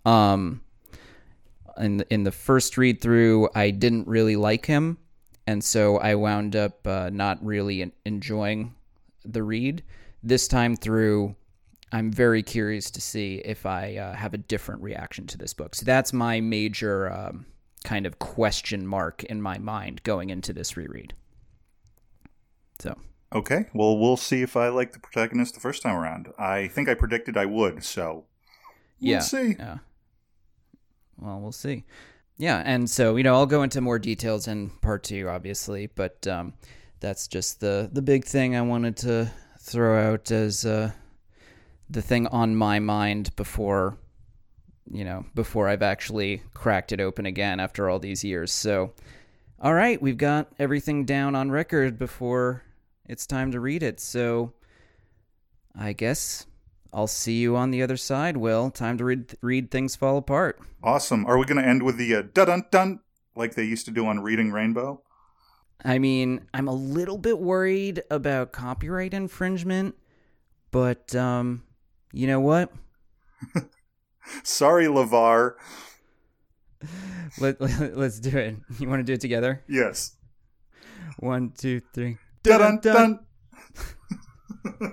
Um, 0.04 0.62
in 1.78 2.04
in 2.10 2.24
the 2.24 2.32
first 2.32 2.76
read 2.76 3.00
through, 3.00 3.48
I 3.54 3.70
didn't 3.70 4.06
really 4.06 4.36
like 4.36 4.66
him, 4.66 4.98
and 5.46 5.62
so 5.62 5.98
I 5.98 6.14
wound 6.16 6.56
up 6.56 6.86
uh, 6.86 7.10
not 7.12 7.44
really 7.44 7.92
enjoying 8.04 8.74
the 9.24 9.42
read. 9.42 9.82
This 10.22 10.48
time 10.48 10.76
through, 10.76 11.34
I'm 11.92 12.10
very 12.10 12.42
curious 12.42 12.90
to 12.92 13.00
see 13.00 13.42
if 13.44 13.66
I 13.66 13.96
uh, 13.96 14.14
have 14.14 14.34
a 14.34 14.38
different 14.38 14.82
reaction 14.82 15.26
to 15.28 15.38
this 15.38 15.52
book. 15.52 15.74
So 15.74 15.84
that's 15.84 16.12
my 16.12 16.40
major 16.40 17.12
um, 17.12 17.46
kind 17.84 18.06
of 18.06 18.18
question 18.18 18.86
mark 18.86 19.24
in 19.24 19.42
my 19.42 19.58
mind 19.58 20.02
going 20.02 20.30
into 20.30 20.52
this 20.52 20.76
reread. 20.76 21.14
So 22.78 22.96
Okay, 23.34 23.66
well, 23.72 23.98
we'll 23.98 24.18
see 24.18 24.42
if 24.42 24.56
I 24.56 24.68
like 24.68 24.92
the 24.92 24.98
protagonist 24.98 25.54
the 25.54 25.60
first 25.60 25.82
time 25.82 25.96
around. 25.96 26.28
I 26.38 26.68
think 26.68 26.88
I 26.88 26.94
predicted 26.94 27.36
I 27.36 27.46
would, 27.46 27.82
so 27.82 28.24
we'll 29.00 29.12
yeah, 29.12 29.18
see. 29.20 29.56
Yeah. 29.58 29.78
Well, 31.16 31.40
we'll 31.40 31.52
see. 31.52 31.84
Yeah, 32.36 32.62
and 32.64 32.90
so 32.90 33.16
you 33.16 33.22
know, 33.22 33.34
I'll 33.34 33.46
go 33.46 33.62
into 33.62 33.80
more 33.80 33.98
details 33.98 34.48
in 34.48 34.68
part 34.80 35.04
two, 35.04 35.28
obviously, 35.30 35.86
but 35.86 36.26
um, 36.26 36.52
that's 37.00 37.26
just 37.26 37.60
the 37.60 37.88
the 37.90 38.02
big 38.02 38.26
thing 38.26 38.54
I 38.54 38.62
wanted 38.62 38.98
to 38.98 39.30
throw 39.60 40.12
out 40.12 40.30
as 40.30 40.66
uh, 40.66 40.92
the 41.92 42.02
thing 42.02 42.26
on 42.28 42.56
my 42.56 42.78
mind 42.78 43.34
before 43.36 43.98
you 44.90 45.04
know 45.04 45.24
before 45.34 45.68
I've 45.68 45.82
actually 45.82 46.42
cracked 46.54 46.92
it 46.92 47.00
open 47.00 47.26
again 47.26 47.60
after 47.60 47.88
all 47.88 47.98
these 47.98 48.24
years. 48.24 48.50
So, 48.50 48.92
all 49.60 49.74
right, 49.74 50.00
we've 50.00 50.16
got 50.16 50.48
everything 50.58 51.04
down 51.04 51.34
on 51.34 51.50
record 51.50 51.98
before 51.98 52.62
it's 53.06 53.26
time 53.26 53.52
to 53.52 53.60
read 53.60 53.82
it. 53.82 54.00
So, 54.00 54.54
I 55.78 55.92
guess 55.92 56.46
I'll 56.92 57.06
see 57.06 57.40
you 57.40 57.56
on 57.56 57.70
the 57.70 57.82
other 57.82 57.96
side, 57.96 58.36
Will. 58.36 58.70
Time 58.70 58.98
to 58.98 59.04
read 59.04 59.36
read 59.40 59.70
things 59.70 59.94
fall 59.94 60.16
apart. 60.16 60.60
Awesome. 60.82 61.26
Are 61.26 61.38
we 61.38 61.44
going 61.44 61.62
to 61.62 61.68
end 61.68 61.82
with 61.82 61.96
the 61.96 62.14
uh, 62.16 62.22
dun 62.32 62.46
dun 62.46 62.64
dun 62.70 63.00
like 63.36 63.54
they 63.54 63.64
used 63.64 63.84
to 63.86 63.92
do 63.92 64.06
on 64.06 64.20
Reading 64.20 64.50
Rainbow? 64.50 65.02
I 65.84 65.98
mean, 65.98 66.46
I'm 66.54 66.68
a 66.68 66.74
little 66.74 67.18
bit 67.18 67.38
worried 67.40 68.02
about 68.08 68.52
copyright 68.52 69.12
infringement, 69.12 69.96
but 70.70 71.12
um, 71.16 71.64
you 72.12 72.26
know 72.26 72.40
what? 72.40 72.70
Sorry, 74.44 74.86
LeVar. 74.86 75.54
Let, 77.40 77.60
let 77.60 77.96
us 77.96 78.18
do 78.18 78.36
it. 78.36 78.56
You 78.78 78.88
want 78.88 79.00
to 79.00 79.04
do 79.04 79.14
it 79.14 79.20
together? 79.20 79.62
Yes. 79.68 80.16
One, 81.18 81.52
two, 81.56 81.80
three. 81.94 82.18
Dun 82.42 82.80
dun 82.80 83.18
dun. 84.72 84.86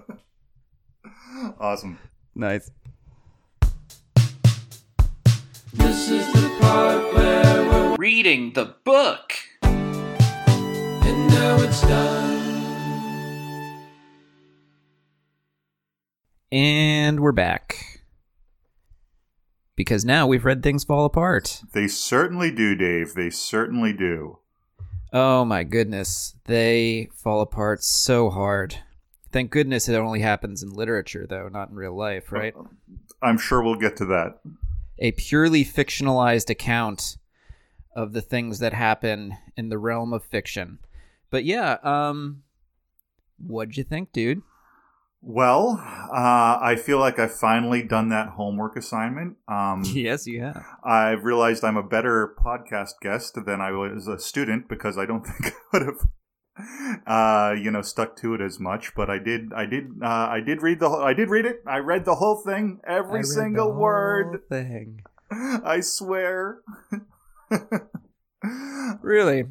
awesome. 1.59 1.97
Nice. 2.35 2.69
This 5.73 6.09
is 6.09 6.33
the 6.33 6.57
part 6.61 7.13
where 7.13 7.69
we're 7.69 7.95
Reading 7.95 8.53
the 8.53 8.75
book. 8.83 9.33
and 9.63 11.27
now 11.27 11.57
it's 11.61 11.81
done. 11.81 12.48
And 16.51 17.19
we're 17.19 17.31
back. 17.31 18.01
Because 19.75 20.03
now 20.03 20.25
we've 20.25 20.45
read 20.45 20.63
Things 20.63 20.83
Fall 20.83 21.05
Apart. 21.05 21.61
They 21.73 21.87
certainly 21.87 22.49
do, 22.49 22.75
Dave. 22.75 23.13
They 23.13 23.29
certainly 23.29 23.93
do. 23.93 24.39
Oh 25.13 25.45
my 25.45 25.63
goodness. 25.63 26.35
They 26.45 27.09
fall 27.13 27.41
apart 27.41 27.83
so 27.83 28.31
hard. 28.31 28.77
Thank 29.31 29.51
goodness 29.51 29.87
it 29.87 29.95
only 29.95 30.21
happens 30.21 30.63
in 30.63 30.71
literature, 30.71 31.27
though, 31.29 31.49
not 31.49 31.69
in 31.69 31.75
real 31.75 31.95
life, 31.95 32.31
right? 32.31 32.55
I'm 33.21 33.37
sure 33.37 33.61
we'll 33.61 33.75
get 33.75 33.95
to 33.97 34.05
that. 34.05 34.39
A 34.97 35.11
purely 35.11 35.63
fictionalized 35.63 36.49
account 36.49 37.17
of 37.95 38.13
the 38.13 38.21
things 38.21 38.57
that 38.57 38.73
happen 38.73 39.37
in 39.55 39.69
the 39.69 39.77
realm 39.77 40.13
of 40.13 40.23
fiction. 40.23 40.79
But 41.29 41.45
yeah, 41.45 41.77
um, 41.83 42.41
what'd 43.37 43.77
you 43.77 43.83
think, 43.83 44.11
dude? 44.11 44.41
Well, 45.21 45.77
uh, 46.11 46.57
I 46.61 46.77
feel 46.81 46.97
like 46.97 47.19
I've 47.19 47.33
finally 47.33 47.83
done 47.83 48.09
that 48.09 48.29
homework 48.29 48.77
assignment. 48.77 49.35
Um, 49.47 49.83
Yes, 49.93 50.25
you 50.25 50.41
have. 50.41 50.63
I've 50.83 51.23
realized 51.25 51.63
I'm 51.63 51.75
a 51.77 51.83
better 51.83 52.35
podcast 52.43 52.93
guest 53.01 53.37
than 53.45 53.59
I 53.59 53.71
was 53.71 54.07
a 54.07 54.17
student 54.17 54.69
because 54.69 54.97
I 54.97 55.05
don't 55.05 55.23
think 55.27 55.53
I 55.53 55.77
would 55.77 55.85
have, 55.87 57.05
uh, 57.05 57.53
you 57.61 57.69
know, 57.69 57.81
stuck 57.81 58.15
to 58.17 58.33
it 58.33 58.41
as 58.41 58.59
much. 58.61 58.95
But 58.95 59.09
I 59.09 59.19
did, 59.19 59.51
I 59.53 59.65
did, 59.65 59.89
uh, 60.01 60.07
I 60.07 60.39
did 60.39 60.61
read 60.61 60.79
the, 60.79 60.89
whole, 60.89 61.01
I 61.01 61.13
did 61.13 61.29
read 61.29 61.45
it. 61.45 61.57
I 61.67 61.79
read 61.79 62.05
the 62.05 62.15
whole 62.15 62.37
thing, 62.41 62.79
every 62.87 63.23
single 63.23 63.73
word. 63.73 64.41
thing. 64.49 65.01
I 65.31 65.81
swear. 65.81 66.61
Really? 69.01 69.45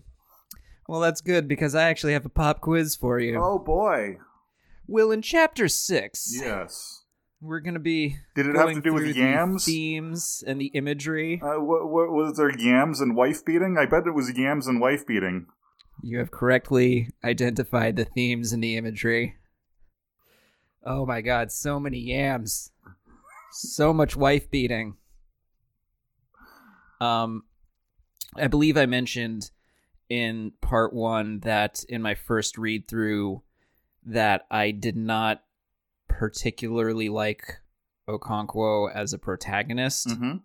Well, 0.89 1.01
that's 1.01 1.21
good 1.21 1.47
because 1.47 1.75
I 1.75 1.91
actually 1.91 2.15
have 2.15 2.25
a 2.25 2.31
pop 2.31 2.61
quiz 2.63 2.97
for 2.97 3.19
you. 3.21 3.39
oh 3.39 3.59
boy, 3.59 4.17
Will, 4.89 5.13
in 5.13 5.21
chapter 5.21 5.69
six, 5.69 6.33
yes. 6.35 7.05
we're 7.43 7.61
going 7.61 7.75
to 7.75 7.81
be. 7.81 8.17
Did 8.35 8.47
it 8.47 8.57
have 8.57 8.73
to 8.73 8.81
do 8.81 8.95
with 8.95 9.05
through 9.05 9.13
the 9.13 9.21
yams? 9.21 9.67
themes, 9.67 10.43
and 10.47 10.59
the 10.59 10.69
imagery. 10.69 11.43
Uh, 11.43 11.61
what, 11.61 11.89
what 11.91 12.11
was 12.11 12.39
there? 12.39 12.51
Yams 12.59 13.01
and 13.03 13.15
wife 13.15 13.45
beating? 13.45 13.77
I 13.79 13.85
bet 13.85 14.07
it 14.07 14.15
was 14.15 14.33
yams 14.35 14.67
and 14.67 14.81
wife 14.81 15.07
beating. 15.07 15.47
You 16.03 16.19
have 16.19 16.31
correctly 16.31 17.11
identified 17.23 17.97
the 17.97 18.07
themes 18.07 18.53
and 18.55 18.65
the 18.65 18.77
imagery. 18.77 19.37
Oh 20.85 21.05
my 21.05 21.21
god, 21.21 21.53
so 21.53 21.79
many 21.79 21.99
yams. 21.99 22.73
So 23.53 23.93
much 23.93 24.17
wife 24.17 24.51
beating. 24.51 24.97
Um 27.01 27.43
I 28.37 28.47
believe 28.47 28.77
I 28.77 28.87
mentioned 28.87 29.51
in 30.09 30.53
part 30.61 30.95
1 30.95 31.41
that 31.41 31.85
in 31.89 32.01
my 32.01 32.15
first 32.15 32.57
read 32.57 32.89
through 32.89 33.43
that 34.09 34.47
I 34.51 34.71
did 34.71 34.97
not 34.97 35.43
particularly 36.09 37.09
like 37.09 37.61
Okonkwo 38.09 38.91
as 38.93 39.13
a 39.13 39.19
protagonist. 39.19 40.11
hmm 40.11 40.37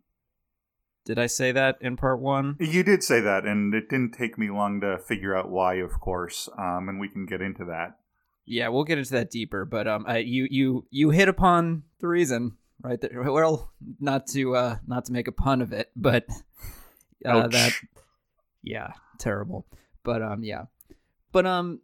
Did 1.05 1.17
I 1.17 1.27
say 1.27 1.51
that 1.51 1.77
in 1.81 1.97
part 1.97 2.19
1? 2.19 2.57
You 2.59 2.83
did 2.83 3.03
say 3.03 3.19
that, 3.21 3.45
and 3.45 3.73
it 3.73 3.89
didn't 3.89 4.11
take 4.13 4.37
me 4.37 4.49
long 4.49 4.81
to 4.81 4.97
figure 4.97 5.35
out 5.35 5.49
why, 5.49 5.75
of 5.75 5.99
course. 5.99 6.49
Um, 6.57 6.89
and 6.89 6.99
we 6.99 7.09
can 7.09 7.25
get 7.25 7.41
into 7.41 7.65
that. 7.65 7.97
Yeah, 8.45 8.67
we'll 8.67 8.83
get 8.83 8.97
into 8.97 9.11
that 9.11 9.31
deeper, 9.31 9.63
but 9.63 9.87
um, 9.87 10.03
I, 10.05 10.17
you 10.17 10.47
you 10.51 10.85
you 10.91 11.11
hit 11.11 11.29
upon 11.29 11.83
the 11.99 12.09
reason 12.09 12.57
right 12.81 12.99
there. 12.99 13.21
Well, 13.23 13.71
not 14.01 14.27
to 14.27 14.55
uh, 14.57 14.77
not 14.85 15.05
to 15.05 15.13
make 15.13 15.29
a 15.29 15.31
pun 15.31 15.61
of 15.61 15.71
it, 15.71 15.89
but 15.95 16.25
uh, 17.25 17.47
that 17.47 17.71
yeah, 18.61 18.91
terrible. 19.17 19.65
But 20.03 20.21
um, 20.21 20.43
yeah, 20.43 20.63
but 21.31 21.45
um, 21.45 21.79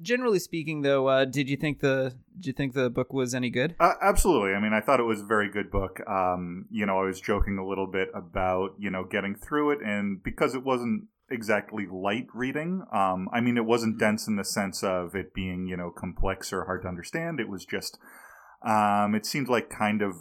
generally 0.00 0.38
speaking, 0.38 0.82
though, 0.82 1.06
uh, 1.08 1.24
did 1.24 1.48
you 1.48 1.56
think 1.56 1.80
the 1.80 2.14
did 2.36 2.46
you 2.46 2.52
think 2.52 2.74
the 2.74 2.90
book 2.90 3.12
was 3.12 3.34
any 3.34 3.50
good? 3.50 3.74
Uh, 3.78 3.94
absolutely. 4.02 4.54
I 4.54 4.60
mean, 4.60 4.72
I 4.72 4.80
thought 4.80 5.00
it 5.00 5.04
was 5.04 5.20
a 5.20 5.26
very 5.26 5.50
good 5.50 5.70
book. 5.70 6.00
Um, 6.08 6.66
you 6.70 6.86
know, 6.86 6.98
I 6.98 7.04
was 7.04 7.20
joking 7.20 7.58
a 7.58 7.66
little 7.66 7.86
bit 7.86 8.08
about 8.14 8.74
you 8.78 8.90
know 8.90 9.04
getting 9.04 9.34
through 9.34 9.72
it, 9.72 9.78
and 9.84 10.22
because 10.22 10.54
it 10.54 10.64
wasn't 10.64 11.04
exactly 11.30 11.86
light 11.90 12.26
reading. 12.34 12.84
Um, 12.92 13.28
I 13.32 13.40
mean, 13.40 13.56
it 13.56 13.64
wasn't 13.64 13.98
dense 13.98 14.26
in 14.26 14.36
the 14.36 14.44
sense 14.44 14.82
of 14.82 15.14
it 15.14 15.34
being 15.34 15.66
you 15.66 15.76
know 15.76 15.90
complex 15.90 16.52
or 16.52 16.64
hard 16.64 16.82
to 16.82 16.88
understand. 16.88 17.40
It 17.40 17.48
was 17.48 17.64
just, 17.64 17.98
um, 18.66 19.14
it 19.14 19.26
seemed 19.26 19.48
like 19.48 19.70
kind 19.70 20.02
of 20.02 20.14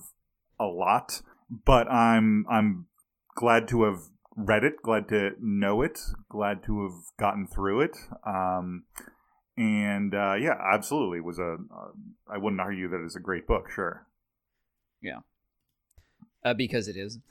a 0.59 0.65
lot. 0.65 1.21
But 1.65 1.91
I'm 1.91 2.45
I'm 2.49 2.87
glad 3.35 3.67
to 3.69 3.83
have 3.83 3.99
read 4.35 4.63
it, 4.63 4.81
glad 4.81 5.07
to 5.09 5.31
know 5.39 5.81
it, 5.81 5.99
glad 6.29 6.63
to 6.63 6.83
have 6.83 6.99
gotten 7.19 7.47
through 7.47 7.81
it. 7.81 7.97
And 9.55 10.15
uh, 10.15 10.33
yeah, 10.33 10.55
absolutely, 10.73 11.21
was 11.21 11.37
a. 11.37 11.57
Uh, 11.73 11.91
I 12.27 12.37
wouldn't 12.37 12.61
argue 12.61 12.89
that 12.89 13.03
it's 13.03 13.15
a 13.15 13.19
great 13.19 13.45
book. 13.45 13.69
Sure. 13.69 14.07
Yeah, 15.01 15.19
uh, 16.43 16.53
because 16.53 16.87
it 16.87 16.97
is. 16.97 17.19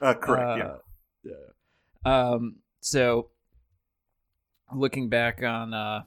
Uh, 0.00 0.14
correct. 0.14 0.64
yeah. 1.24 1.32
yeah. 2.04 2.30
Um. 2.30 2.58
So, 2.78 3.30
looking 4.72 5.08
back 5.08 5.42
on 5.42 5.74
uh, 5.74 6.04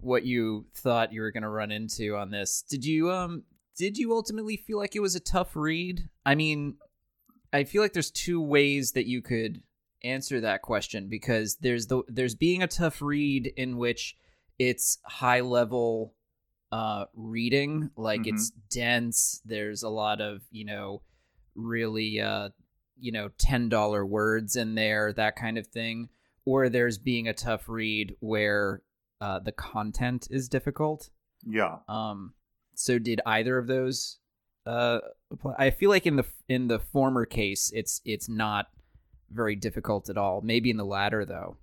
what 0.00 0.24
you 0.24 0.66
thought 0.74 1.12
you 1.12 1.20
were 1.20 1.30
going 1.30 1.44
to 1.44 1.48
run 1.48 1.70
into 1.70 2.16
on 2.16 2.32
this, 2.32 2.64
did 2.68 2.84
you 2.84 3.12
um 3.12 3.44
did 3.76 3.96
you 3.96 4.12
ultimately 4.12 4.56
feel 4.56 4.78
like 4.78 4.96
it 4.96 5.00
was 5.00 5.14
a 5.14 5.20
tough 5.20 5.54
read? 5.54 6.08
I 6.26 6.34
mean, 6.34 6.74
I 7.52 7.62
feel 7.62 7.82
like 7.82 7.92
there's 7.92 8.10
two 8.10 8.40
ways 8.40 8.92
that 8.92 9.06
you 9.06 9.22
could 9.22 9.62
answer 10.04 10.40
that 10.40 10.62
question 10.62 11.08
because 11.08 11.56
there's 11.56 11.86
the 11.88 12.02
there's 12.08 12.34
being 12.34 12.62
a 12.62 12.66
tough 12.68 13.00
read 13.02 13.52
in 13.56 13.76
which 13.76 14.16
it's 14.58 14.98
high 15.04 15.40
level 15.40 16.14
uh 16.72 17.04
reading 17.14 17.90
like 17.96 18.22
Mhm. 18.22 18.34
it's 18.34 18.50
dense 18.70 19.40
there's 19.44 19.82
a 19.82 19.88
lot 19.88 20.20
of 20.20 20.42
you 20.50 20.64
know 20.64 21.02
really 21.54 22.20
uh 22.20 22.50
you 22.98 23.10
know 23.12 23.28
$10 23.38 24.06
words 24.08 24.56
in 24.56 24.74
there 24.74 25.12
that 25.12 25.36
kind 25.36 25.58
of 25.58 25.66
thing 25.66 26.08
or 26.44 26.68
there's 26.68 26.98
being 26.98 27.26
a 27.28 27.34
tough 27.34 27.68
read 27.68 28.16
where 28.20 28.82
uh 29.20 29.38
the 29.40 29.52
content 29.52 30.28
is 30.30 30.48
difficult 30.48 31.10
Yeah. 31.46 31.78
um, 31.88 32.34
so 32.74 32.98
did 32.98 33.20
either 33.26 33.58
of 33.58 33.66
those 33.66 34.18
uh 34.66 35.00
apply? 35.30 35.54
I 35.58 35.70
feel 35.70 35.90
like 35.90 36.06
in 36.06 36.16
the 36.16 36.24
in 36.48 36.68
the 36.68 36.78
former 36.78 37.26
case, 37.26 37.70
it's 37.74 38.00
it's 38.04 38.28
not 38.28 38.68
very 39.34 39.56
difficult 39.56 40.08
at 40.08 40.16
all. 40.16 40.40
Maybe 40.42 40.70
in 40.70 40.76
the 40.76 40.84
latter, 40.84 41.24
though. 41.24 41.56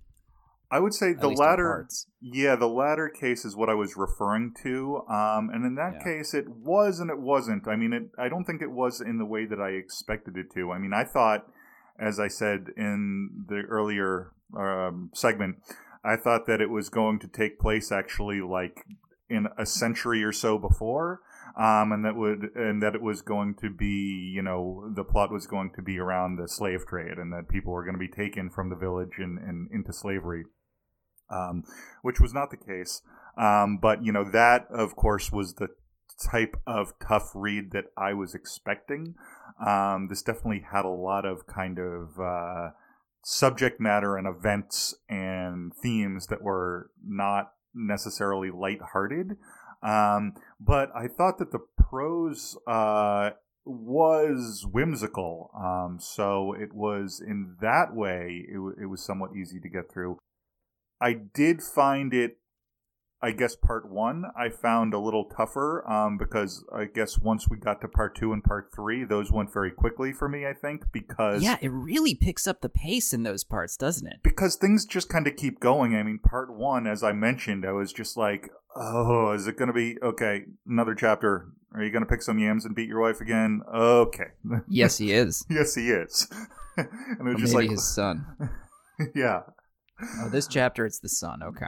I 0.70 0.78
would 0.78 0.94
say 0.94 1.10
at 1.10 1.20
the 1.20 1.28
latter. 1.28 1.86
Yeah, 2.22 2.56
the 2.56 2.66
latter 2.66 3.10
case 3.10 3.44
is 3.44 3.54
what 3.54 3.68
I 3.68 3.74
was 3.74 3.94
referring 3.94 4.54
to. 4.62 5.02
Um, 5.06 5.50
and 5.52 5.66
in 5.66 5.74
that 5.74 5.94
Yeah. 5.94 6.04
case, 6.04 6.32
it 6.32 6.48
was 6.48 6.98
and 6.98 7.10
it 7.10 7.18
wasn't. 7.18 7.68
I 7.68 7.76
mean, 7.76 7.92
it, 7.92 8.10
I 8.16 8.30
don't 8.30 8.44
think 8.44 8.62
it 8.62 8.70
was 8.70 9.00
in 9.00 9.18
the 9.18 9.26
way 9.26 9.44
that 9.44 9.60
I 9.60 9.70
expected 9.70 10.38
it 10.38 10.50
to. 10.54 10.72
I 10.72 10.78
mean, 10.78 10.94
I 10.94 11.04
thought, 11.04 11.46
as 11.98 12.18
I 12.18 12.28
said 12.28 12.68
in 12.74 13.44
the 13.48 13.62
earlier 13.68 14.32
um, 14.56 15.10
segment, 15.12 15.56
I 16.02 16.16
thought 16.16 16.46
that 16.46 16.62
it 16.62 16.70
was 16.70 16.88
going 16.88 17.18
to 17.20 17.28
take 17.28 17.58
place 17.58 17.92
actually 17.92 18.40
like 18.40 18.86
in 19.28 19.48
a 19.58 19.66
century 19.66 20.24
or 20.24 20.32
so 20.32 20.58
before. 20.58 21.20
Um, 21.58 21.92
and 21.92 22.04
that 22.04 22.16
would, 22.16 22.54
and 22.54 22.82
that 22.82 22.94
it 22.94 23.02
was 23.02 23.20
going 23.20 23.56
to 23.56 23.68
be, 23.68 24.32
you 24.34 24.42
know, 24.42 24.90
the 24.94 25.04
plot 25.04 25.30
was 25.30 25.46
going 25.46 25.72
to 25.76 25.82
be 25.82 25.98
around 25.98 26.36
the 26.36 26.48
slave 26.48 26.86
trade, 26.86 27.18
and 27.18 27.32
that 27.32 27.48
people 27.48 27.72
were 27.72 27.84
going 27.84 27.94
to 27.94 27.98
be 27.98 28.08
taken 28.08 28.48
from 28.48 28.70
the 28.70 28.76
village 28.76 29.18
and, 29.18 29.38
and 29.38 29.70
into 29.70 29.92
slavery 29.92 30.44
um, 31.32 31.64
which 32.02 32.20
was 32.20 32.34
not 32.34 32.50
the 32.50 32.56
case. 32.56 33.02
Um, 33.36 33.78
but 33.80 34.04
you 34.04 34.12
know 34.12 34.24
that, 34.30 34.66
of 34.70 34.94
course, 34.94 35.32
was 35.32 35.54
the 35.54 35.68
type 36.22 36.56
of 36.66 36.92
tough 37.06 37.30
read 37.34 37.72
that 37.72 37.86
I 37.96 38.12
was 38.12 38.34
expecting. 38.34 39.14
Um, 39.64 40.08
this 40.08 40.22
definitely 40.22 40.66
had 40.70 40.84
a 40.84 40.88
lot 40.88 41.24
of 41.24 41.46
kind 41.46 41.78
of 41.78 42.20
uh, 42.20 42.70
subject 43.24 43.80
matter 43.80 44.16
and 44.16 44.26
events 44.26 44.94
and 45.08 45.72
themes 45.82 46.26
that 46.26 46.42
were 46.42 46.90
not 47.04 47.52
necessarily 47.74 48.50
lighthearted. 48.50 49.38
Um, 49.82 50.34
but 50.60 50.90
I 50.94 51.08
thought 51.08 51.38
that 51.38 51.50
the 51.52 51.60
prose 51.76 52.56
uh, 52.66 53.30
was 53.64 54.66
whimsical. 54.70 55.50
Um, 55.56 55.98
so 56.00 56.52
it 56.52 56.72
was 56.72 57.20
in 57.24 57.56
that 57.60 57.94
way, 57.94 58.46
it, 58.48 58.54
w- 58.54 58.76
it 58.80 58.86
was 58.86 59.02
somewhat 59.02 59.30
easy 59.36 59.60
to 59.60 59.68
get 59.68 59.90
through. 59.92 60.18
I 61.00 61.14
did 61.14 61.62
find 61.62 62.14
it, 62.14 62.38
I 63.20 63.30
guess, 63.32 63.54
part 63.54 63.88
one, 63.88 64.24
I 64.36 64.48
found 64.48 64.94
a 64.94 64.98
little 64.98 65.24
tougher 65.24 65.88
um, 65.88 66.18
because 66.18 66.64
I 66.74 66.84
guess 66.86 67.18
once 67.18 67.48
we 67.48 67.56
got 67.56 67.80
to 67.82 67.88
part 67.88 68.16
two 68.16 68.32
and 68.32 68.42
part 68.42 68.70
three, 68.74 69.04
those 69.04 69.30
went 69.30 69.52
very 69.52 69.70
quickly 69.70 70.12
for 70.12 70.28
me, 70.28 70.44
I 70.46 70.52
think, 70.54 70.90
because. 70.92 71.42
Yeah, 71.42 71.56
it 71.60 71.68
really 71.70 72.14
picks 72.16 72.46
up 72.48 72.62
the 72.62 72.68
pace 72.68 73.12
in 73.12 73.22
those 73.22 73.44
parts, 73.44 73.76
doesn't 73.76 74.06
it? 74.06 74.20
because 74.22 74.56
things 74.56 74.84
just 74.86 75.08
kind 75.08 75.26
of 75.26 75.36
keep 75.36 75.60
going. 75.60 75.94
I 75.94 76.02
mean, 76.02 76.18
part 76.18 76.52
one, 76.52 76.86
as 76.86 77.02
I 77.04 77.12
mentioned, 77.12 77.64
I 77.64 77.72
was 77.72 77.92
just 77.92 78.16
like, 78.16 78.50
Oh, 78.74 79.32
is 79.32 79.46
it 79.46 79.56
going 79.56 79.68
to 79.68 79.74
be 79.74 79.98
okay? 80.02 80.44
Another 80.66 80.94
chapter. 80.94 81.48
Are 81.74 81.82
you 81.82 81.90
going 81.90 82.04
to 82.04 82.08
pick 82.08 82.22
some 82.22 82.38
yams 82.38 82.64
and 82.64 82.74
beat 82.74 82.88
your 82.88 83.00
wife 83.00 83.20
again? 83.20 83.62
Okay. 83.72 84.28
Yes, 84.68 84.98
he 84.98 85.12
is. 85.12 85.44
yes, 85.50 85.74
he 85.74 85.90
is. 85.90 86.28
and 86.76 86.86
Or 87.20 87.32
it's 87.32 87.40
just 87.40 87.54
maybe 87.54 87.66
like, 87.66 87.70
his 87.70 87.94
son. 87.94 88.24
yeah. 89.14 89.40
Oh, 90.20 90.28
this 90.30 90.46
chapter 90.46 90.84
it's 90.86 90.98
the 91.00 91.08
son. 91.08 91.42
Okay. 91.42 91.66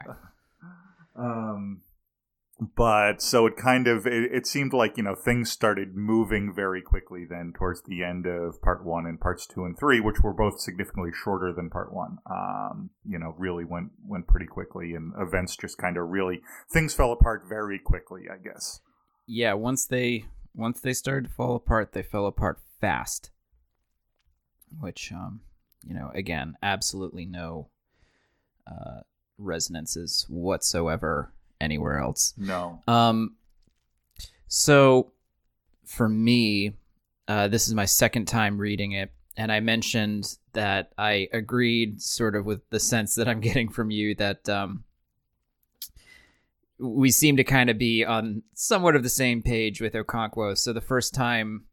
Um, 1.17 1.83
but 2.61 3.21
so 3.21 3.47
it 3.47 3.57
kind 3.57 3.89
of 3.89 4.07
it, 4.07 4.33
it 4.33 4.47
seemed 4.47 4.73
like 4.73 4.97
you 4.97 5.03
know 5.03 5.15
things 5.15 5.51
started 5.51 5.97
moving 5.97 6.53
very 6.55 6.81
quickly 6.81 7.25
then 7.29 7.53
towards 7.57 7.83
the 7.83 8.05
end 8.05 8.27
of 8.27 8.63
part 8.63 8.85
one 8.85 9.07
and 9.07 9.21
parts 9.21 9.47
two 9.47 9.65
and 9.65 9.77
three, 9.79 10.01
which 10.01 10.21
were 10.21 10.33
both 10.33 10.61
significantly 10.61 11.11
shorter 11.13 11.53
than 11.53 11.69
part 11.69 11.93
one. 11.93 12.19
Um, 12.31 12.91
you 13.05 13.19
know, 13.19 13.35
really 13.39 13.65
went 13.65 13.91
went 14.07 14.29
pretty 14.29 14.47
quickly, 14.47 14.95
and 14.95 15.13
events 15.19 15.57
just 15.57 15.79
kind 15.79 15.97
of 15.97 16.09
really 16.09 16.43
things 16.73 16.95
fell 16.95 17.13
apart 17.13 17.43
very 17.49 17.79
quickly. 17.79 18.23
I 18.33 18.37
guess. 18.37 18.81
Yeah, 19.27 19.55
once 19.55 19.87
they 19.87 20.27
once 20.55 20.81
they 20.81 20.93
started 20.93 21.29
to 21.29 21.35
fall 21.35 21.57
apart, 21.57 21.93
they 21.93 22.03
fell 22.03 22.27
apart 22.27 22.61
fast. 22.81 23.31
Which 24.79 25.11
um, 25.13 25.41
you 25.83 25.95
know, 25.95 26.13
again, 26.15 26.55
absolutely 26.63 27.27
no 27.27 27.71
uh 28.67 29.01
resonances 29.37 30.25
whatsoever 30.29 31.35
anywhere 31.65 31.99
else. 31.99 32.35
No. 32.37 32.81
Um, 32.87 33.37
so 34.47 35.13
for 35.85 36.09
me, 36.09 36.75
uh, 37.27 37.49
this 37.49 37.67
is 37.67 37.75
my 37.75 37.87
second 37.87 38.27
time 38.27 38.59
reading 38.59 38.93
it, 38.93 39.11
and 39.37 39.51
I 39.51 39.61
mentioned 39.61 40.37
that 40.53 40.93
I 40.97 41.29
agreed 41.33 42.01
sort 42.01 42.37
of 42.37 42.47
with 42.47 42.69
the 42.71 42.79
sense 42.79 43.15
that 43.17 43.29
I'm 43.29 43.41
getting 43.49 43.69
from 43.69 43.91
you 43.91 44.15
that 44.17 44.49
um, 44.49 44.85
we 46.79 47.11
seem 47.11 47.37
to 47.37 47.45
kind 47.45 47.71
of 47.71 47.79
be 47.79 48.05
on 48.05 48.43
somewhat 48.55 48.97
of 48.97 49.03
the 49.03 49.09
same 49.09 49.43
page 49.43 49.81
with 49.81 49.95
Okonkwo. 49.95 50.57
So 50.57 50.73
the 50.73 50.81
first 50.81 51.15
time 51.15 51.65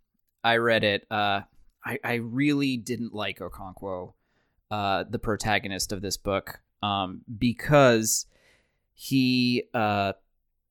I 0.44 0.58
read 0.58 0.84
it, 0.84 1.06
uh, 1.12 1.42
I, 1.86 2.00
I 2.04 2.14
really 2.16 2.78
didn't 2.78 3.14
like 3.14 3.40
Okonkwo, 3.40 4.14
uh, 4.70 5.04
the 5.10 5.20
protagonist 5.20 5.92
of 5.92 6.02
this 6.02 6.18
book, 6.18 6.62
um, 6.84 7.22
because 7.38 8.26
he 9.04 9.64
uh, 9.74 10.14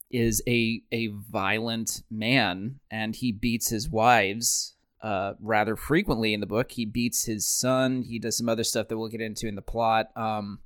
is 0.09 0.41
a 0.47 0.85
a 0.93 1.09
violent 1.09 2.05
man 2.09 2.79
and 2.89 3.17
he 3.17 3.33
beats 3.33 3.71
his 3.71 3.89
wives 3.89 4.77
uh, 5.03 5.33
rather 5.41 5.75
frequently 5.75 6.33
in 6.33 6.39
the 6.39 6.47
book. 6.47 6.71
He 6.71 6.85
beats 6.85 7.25
his 7.25 7.49
son. 7.49 8.03
He 8.03 8.21
does 8.21 8.39
some 8.39 8.49
other 8.49 8.63
stuff 8.63 8.87
that 8.87 8.97
we'll 8.97 9.09
get 9.09 9.21
into 9.21 9.49
in 9.49 9.57
the 9.57 9.63
plot. 9.63 10.17
Um, 10.17 10.61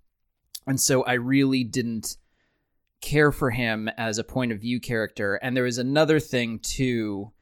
and 0.66 0.78
so 0.78 1.04
I 1.04 1.14
really 1.14 1.64
didn't 1.64 2.18
care 3.00 3.32
for 3.32 3.50
him 3.50 3.88
as 3.96 4.18
a 4.18 4.24
point 4.24 4.52
of 4.52 4.60
view 4.60 4.78
character. 4.78 5.36
And 5.36 5.56
there 5.56 5.64
was 5.64 5.78
another 5.78 6.20
thing 6.20 6.58
too 6.58 7.32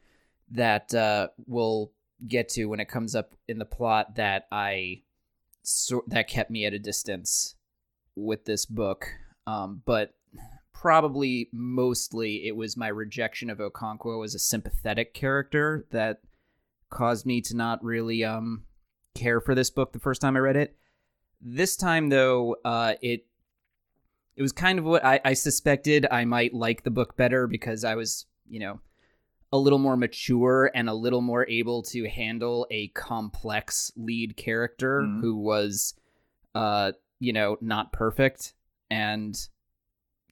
that 0.52 0.94
uh, 0.94 1.28
we'll 1.48 1.90
get 2.28 2.48
to 2.50 2.66
when 2.66 2.78
it 2.78 2.88
comes 2.88 3.16
up 3.16 3.34
in 3.48 3.58
the 3.58 3.64
plot 3.64 4.14
that 4.14 4.46
I 4.52 5.02
so 5.62 6.04
that 6.06 6.28
kept 6.28 6.48
me 6.48 6.64
at 6.64 6.74
a 6.74 6.78
distance 6.78 7.56
with 8.14 8.44
this 8.44 8.66
book. 8.66 9.08
Um, 9.46 9.82
but 9.84 10.14
probably 10.72 11.48
mostly 11.52 12.46
it 12.46 12.56
was 12.56 12.76
my 12.76 12.88
rejection 12.88 13.50
of 13.50 13.58
Okonkwo 13.58 14.24
as 14.24 14.34
a 14.34 14.38
sympathetic 14.38 15.14
character 15.14 15.86
that 15.90 16.20
caused 16.90 17.24
me 17.26 17.40
to 17.40 17.56
not 17.56 17.82
really 17.84 18.24
um 18.24 18.64
care 19.14 19.40
for 19.40 19.54
this 19.54 19.70
book 19.70 19.92
the 19.92 19.98
first 19.98 20.20
time 20.20 20.36
I 20.36 20.40
read 20.40 20.56
it. 20.56 20.76
This 21.40 21.76
time 21.76 22.08
though, 22.08 22.56
uh 22.64 22.94
it 23.00 23.26
it 24.36 24.42
was 24.42 24.52
kind 24.52 24.78
of 24.78 24.84
what 24.84 25.04
I, 25.04 25.20
I 25.24 25.32
suspected 25.34 26.06
I 26.10 26.24
might 26.24 26.54
like 26.54 26.82
the 26.84 26.90
book 26.90 27.16
better 27.16 27.46
because 27.46 27.84
I 27.84 27.94
was, 27.96 28.26
you 28.48 28.58
know, 28.60 28.80
a 29.52 29.58
little 29.58 29.78
more 29.78 29.96
mature 29.96 30.70
and 30.74 30.88
a 30.88 30.94
little 30.94 31.20
more 31.20 31.46
able 31.48 31.82
to 31.84 32.08
handle 32.08 32.66
a 32.70 32.88
complex 32.88 33.92
lead 33.96 34.36
character 34.36 35.02
Mhm. 35.02 35.20
who 35.20 35.36
was 35.36 35.94
uh, 36.54 36.92
you 37.20 37.32
know, 37.32 37.56
not 37.60 37.92
perfect 37.92 38.54
and 38.92 39.48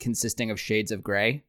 consisting 0.01 0.51
of 0.51 0.61
shades 0.61 0.93
of 0.93 1.03
gray. 1.03 1.43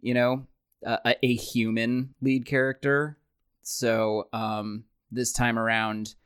You 0.00 0.14
know, 0.14 0.46
a, 0.84 1.14
a 1.22 1.34
human 1.34 2.14
lead 2.20 2.46
character. 2.46 3.16
So 3.62 4.28
um, 4.32 4.84
this 5.12 5.32
time 5.32 5.56
around, 5.56 6.16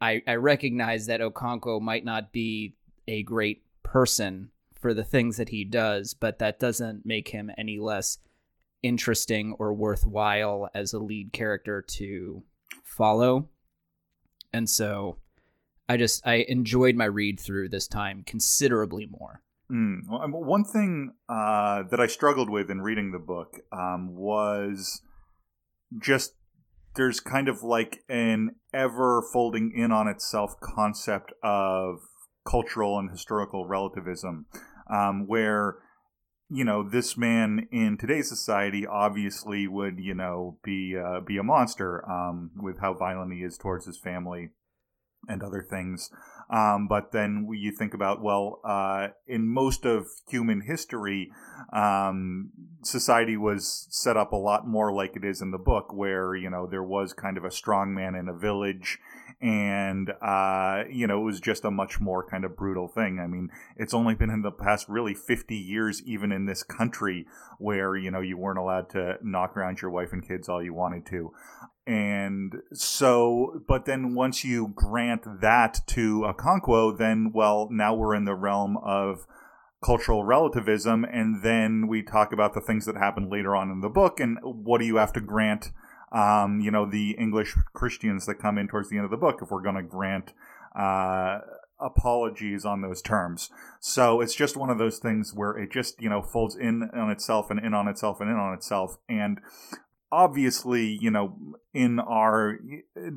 I, 0.00 0.22
I 0.28 0.36
recognize 0.36 1.06
that 1.06 1.20
Okonkwo 1.20 1.80
might 1.80 2.04
not 2.04 2.32
be 2.32 2.76
a 3.08 3.24
great 3.24 3.64
person 3.82 4.50
for 4.80 4.94
the 4.94 5.04
things 5.04 5.38
that 5.38 5.48
he 5.48 5.64
does, 5.64 6.14
but 6.14 6.38
that 6.38 6.60
doesn't 6.60 7.04
make 7.04 7.28
him 7.28 7.50
any 7.58 7.78
less 7.80 8.18
interesting 8.82 9.56
or 9.58 9.72
worthwhile 9.72 10.68
as 10.74 10.92
a 10.92 10.98
lead 10.98 11.32
character 11.32 11.82
to 11.82 12.44
follow. 12.84 13.48
And 14.52 14.68
so 14.68 15.18
I 15.88 15.96
just 15.96 16.26
I 16.26 16.44
enjoyed 16.48 16.96
my 16.96 17.04
read 17.04 17.40
through 17.40 17.68
this 17.68 17.86
time 17.86 18.22
considerably 18.24 19.06
more. 19.06 19.42
Mm. 19.70 20.00
Well, 20.08 20.22
um, 20.22 20.32
one 20.32 20.64
thing 20.64 21.12
uh, 21.28 21.84
that 21.90 22.00
I 22.00 22.06
struggled 22.06 22.50
with 22.50 22.70
in 22.70 22.82
reading 22.82 23.12
the 23.12 23.18
book 23.18 23.60
um, 23.72 24.14
was 24.14 25.00
just 25.98 26.34
there's 26.94 27.20
kind 27.20 27.48
of 27.48 27.62
like 27.62 28.04
an 28.08 28.56
ever 28.74 29.22
folding 29.32 29.72
in 29.74 29.90
on 29.90 30.08
itself 30.08 30.54
concept 30.60 31.32
of 31.42 32.00
cultural 32.46 32.98
and 32.98 33.10
historical 33.10 33.66
relativism, 33.66 34.46
um, 34.90 35.26
where 35.26 35.76
you 36.50 36.64
know 36.64 36.86
this 36.86 37.16
man 37.16 37.66
in 37.72 37.96
today's 37.96 38.28
society 38.28 38.86
obviously 38.86 39.66
would 39.66 39.98
you 39.98 40.14
know 40.14 40.58
be 40.62 40.96
uh, 40.96 41.20
be 41.20 41.38
a 41.38 41.42
monster 41.42 42.08
um, 42.10 42.50
with 42.56 42.78
how 42.80 42.92
violent 42.92 43.32
he 43.32 43.40
is 43.40 43.56
towards 43.56 43.86
his 43.86 43.98
family 43.98 44.50
and 45.28 45.42
other 45.42 45.62
things. 45.62 46.10
Um, 46.50 46.86
but 46.86 47.12
then 47.12 47.48
you 47.50 47.72
think 47.72 47.94
about, 47.94 48.22
well, 48.22 48.60
uh, 48.64 49.08
in 49.26 49.48
most 49.48 49.86
of 49.86 50.06
human 50.28 50.60
history, 50.60 51.30
um, 51.72 52.50
society 52.82 53.36
was 53.36 53.86
set 53.90 54.16
up 54.16 54.32
a 54.32 54.36
lot 54.36 54.66
more 54.66 54.92
like 54.92 55.16
it 55.16 55.24
is 55.24 55.40
in 55.40 55.50
the 55.50 55.58
book, 55.58 55.94
where, 55.94 56.34
you 56.34 56.50
know, 56.50 56.66
there 56.66 56.82
was 56.82 57.14
kind 57.14 57.38
of 57.38 57.44
a 57.44 57.50
strong 57.50 57.94
man 57.94 58.14
in 58.14 58.28
a 58.28 58.34
village. 58.34 58.98
And, 59.40 60.12
uh, 60.20 60.84
you 60.88 61.06
know, 61.06 61.22
it 61.22 61.24
was 61.24 61.40
just 61.40 61.64
a 61.64 61.70
much 61.70 62.00
more 62.00 62.24
kind 62.24 62.44
of 62.44 62.56
brutal 62.56 62.86
thing. 62.86 63.18
I 63.18 63.26
mean, 63.26 63.50
it's 63.76 63.94
only 63.94 64.14
been 64.14 64.30
in 64.30 64.42
the 64.42 64.52
past 64.52 64.88
really 64.88 65.14
50 65.14 65.56
years, 65.56 66.00
even 66.04 66.30
in 66.30 66.46
this 66.46 66.62
country, 66.62 67.26
where, 67.58 67.96
you 67.96 68.10
know, 68.10 68.20
you 68.20 68.36
weren't 68.36 68.58
allowed 68.58 68.90
to 68.90 69.16
knock 69.20 69.56
around 69.56 69.80
your 69.80 69.90
wife 69.90 70.12
and 70.12 70.26
kids 70.26 70.48
all 70.48 70.62
you 70.62 70.74
wanted 70.74 71.06
to 71.06 71.32
and 71.86 72.54
so 72.72 73.60
but 73.66 73.86
then 73.86 74.14
once 74.14 74.44
you 74.44 74.72
grant 74.74 75.22
that 75.40 75.80
to 75.86 76.20
Okonkwo 76.20 76.96
then 76.96 77.32
well 77.34 77.68
now 77.70 77.94
we're 77.94 78.14
in 78.14 78.24
the 78.24 78.34
realm 78.34 78.76
of 78.76 79.26
cultural 79.82 80.24
relativism. 80.24 81.04
And 81.04 81.42
then 81.42 81.88
we 81.88 82.02
talk 82.02 82.32
about 82.32 82.54
the 82.54 82.60
things 82.60 82.86
that 82.86 82.96
happen 82.96 83.28
later 83.28 83.54
on 83.54 83.70
in 83.70 83.80
the 83.80 83.88
book. 83.88 84.20
And 84.20 84.38
what 84.42 84.78
do 84.78 84.86
you 84.86 84.96
have 84.96 85.12
to 85.14 85.20
grant 85.20 85.70
um, 86.12 86.60
you 86.60 86.70
know 86.70 86.84
the 86.84 87.12
english 87.12 87.56
christians 87.72 88.26
that 88.26 88.34
come 88.34 88.58
in 88.58 88.68
towards 88.68 88.90
the 88.90 88.96
end 88.96 89.06
of 89.06 89.10
the 89.10 89.16
book 89.16 89.38
if 89.40 89.50
we're 89.50 89.62
going 89.62 89.76
to 89.76 89.82
grant 89.82 90.34
uh, 90.78 91.38
apologies 91.80 92.64
on 92.64 92.80
those 92.80 93.02
terms? 93.02 93.50
So 93.80 94.20
it's 94.20 94.34
just 94.34 94.56
one 94.56 94.70
of 94.70 94.78
those 94.78 94.98
things 94.98 95.32
where 95.34 95.52
it 95.52 95.72
just 95.72 96.00
you 96.00 96.08
know 96.08 96.22
folds 96.22 96.56
in 96.56 96.88
on 96.94 97.10
itself 97.10 97.50
and 97.50 97.58
in 97.58 97.74
on 97.74 97.88
itself 97.88 98.20
and 98.20 98.30
in 98.30 98.36
on 98.36 98.54
itself. 98.54 98.96
And 99.08 99.40
obviously, 100.12 100.98
you 101.00 101.10
know, 101.10 101.34
in 101.72 101.98
our 101.98 102.58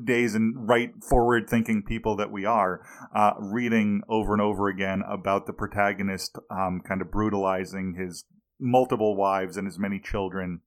days 0.04 0.34
and 0.34 0.66
right 0.66 0.90
forward 1.06 1.48
thinking 1.48 1.82
people 1.82 2.16
that 2.16 2.32
we 2.32 2.46
are, 2.46 2.80
uh, 3.14 3.32
reading 3.38 4.00
over 4.08 4.32
and 4.32 4.40
over 4.40 4.68
again 4.68 5.02
about 5.06 5.46
the 5.46 5.52
protagonist 5.52 6.38
um, 6.50 6.80
kind 6.80 7.02
of 7.02 7.10
brutalizing 7.10 7.94
his 7.98 8.24
multiple 8.58 9.14
wives 9.14 9.58
and 9.58 9.66
his 9.66 9.78
many 9.78 10.00
children 10.00 10.60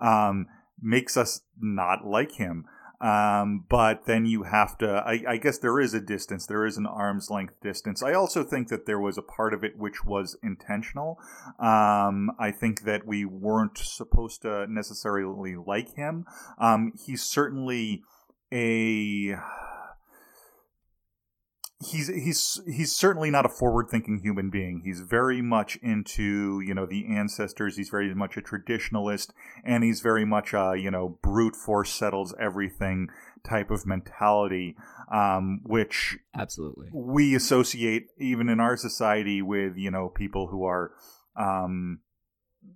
um, 0.00 0.46
makes 0.80 1.16
us 1.16 1.40
not 1.60 2.06
like 2.06 2.32
him. 2.32 2.64
Um, 3.00 3.64
but 3.68 4.06
then 4.06 4.26
you 4.26 4.42
have 4.42 4.76
to, 4.78 4.88
I, 4.88 5.22
I 5.28 5.36
guess 5.36 5.58
there 5.58 5.80
is 5.80 5.94
a 5.94 6.00
distance, 6.00 6.46
there 6.46 6.66
is 6.66 6.76
an 6.76 6.86
arm's 6.86 7.30
length 7.30 7.60
distance. 7.60 8.02
I 8.02 8.12
also 8.12 8.42
think 8.42 8.68
that 8.68 8.86
there 8.86 8.98
was 8.98 9.16
a 9.16 9.22
part 9.22 9.54
of 9.54 9.62
it 9.62 9.78
which 9.78 10.04
was 10.04 10.36
intentional. 10.42 11.18
Um, 11.60 12.32
I 12.38 12.50
think 12.50 12.82
that 12.82 13.06
we 13.06 13.24
weren't 13.24 13.78
supposed 13.78 14.42
to 14.42 14.66
necessarily 14.68 15.54
like 15.54 15.94
him. 15.94 16.26
Um, 16.58 16.92
he's 17.06 17.22
certainly 17.22 18.02
a 18.52 19.36
he's 21.80 22.08
he's 22.08 22.60
he's 22.66 22.94
certainly 22.94 23.30
not 23.30 23.46
a 23.46 23.48
forward 23.48 23.88
thinking 23.88 24.18
human 24.18 24.50
being. 24.50 24.82
He's 24.84 25.00
very 25.00 25.40
much 25.40 25.76
into 25.76 26.60
you 26.60 26.74
know 26.74 26.86
the 26.86 27.06
ancestors. 27.08 27.76
He's 27.76 27.88
very 27.88 28.14
much 28.14 28.36
a 28.36 28.40
traditionalist, 28.42 29.30
and 29.64 29.84
he's 29.84 30.00
very 30.00 30.24
much 30.24 30.52
a 30.52 30.74
you 30.76 30.90
know 30.90 31.18
brute 31.22 31.56
force 31.56 31.92
settles 31.92 32.34
everything 32.40 33.08
type 33.48 33.70
of 33.70 33.86
mentality, 33.86 34.76
um, 35.12 35.60
which 35.64 36.18
Absolutely. 36.36 36.88
we 36.92 37.34
associate 37.34 38.08
even 38.18 38.48
in 38.48 38.60
our 38.60 38.76
society 38.76 39.40
with 39.40 39.76
you 39.76 39.90
know 39.90 40.08
people 40.08 40.48
who 40.48 40.64
are 40.64 40.92
um, 41.36 42.00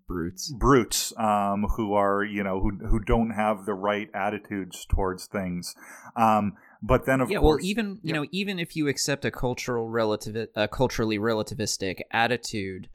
Brutes. 0.07 0.53
brutes 0.53 1.13
um, 1.19 1.67
who 1.77 1.95
are 1.95 2.23
you 2.23 2.45
know 2.45 2.61
who 2.61 2.87
who 2.87 3.01
don't 3.01 3.31
have 3.31 3.67
the 3.67 3.75
right 3.75 4.09
attitudes 4.15 4.87
towards 4.87 5.27
things. 5.27 5.75
Um, 6.17 6.55
but 6.83 7.07
then 7.07 7.21
of 7.21 7.31
yeah, 7.31 7.39
course, 7.39 7.63
well, 7.63 7.67
even 7.71 8.01
you 8.03 8.13
Yep. 8.13 8.15
know, 8.15 8.27
even 8.33 8.59
if 8.59 8.75
you 8.77 8.89
accept 8.89 9.25
a 9.25 9.31
cultural 9.31 9.89
relative, 9.89 10.49
a 10.55 10.69
culturally 10.69 11.19
relativistic 11.19 12.01
attitude, 12.11 12.89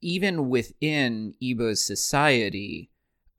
even 0.00 0.48
within 0.48 1.34
Igbo's 1.42 1.84
society, 1.84 2.90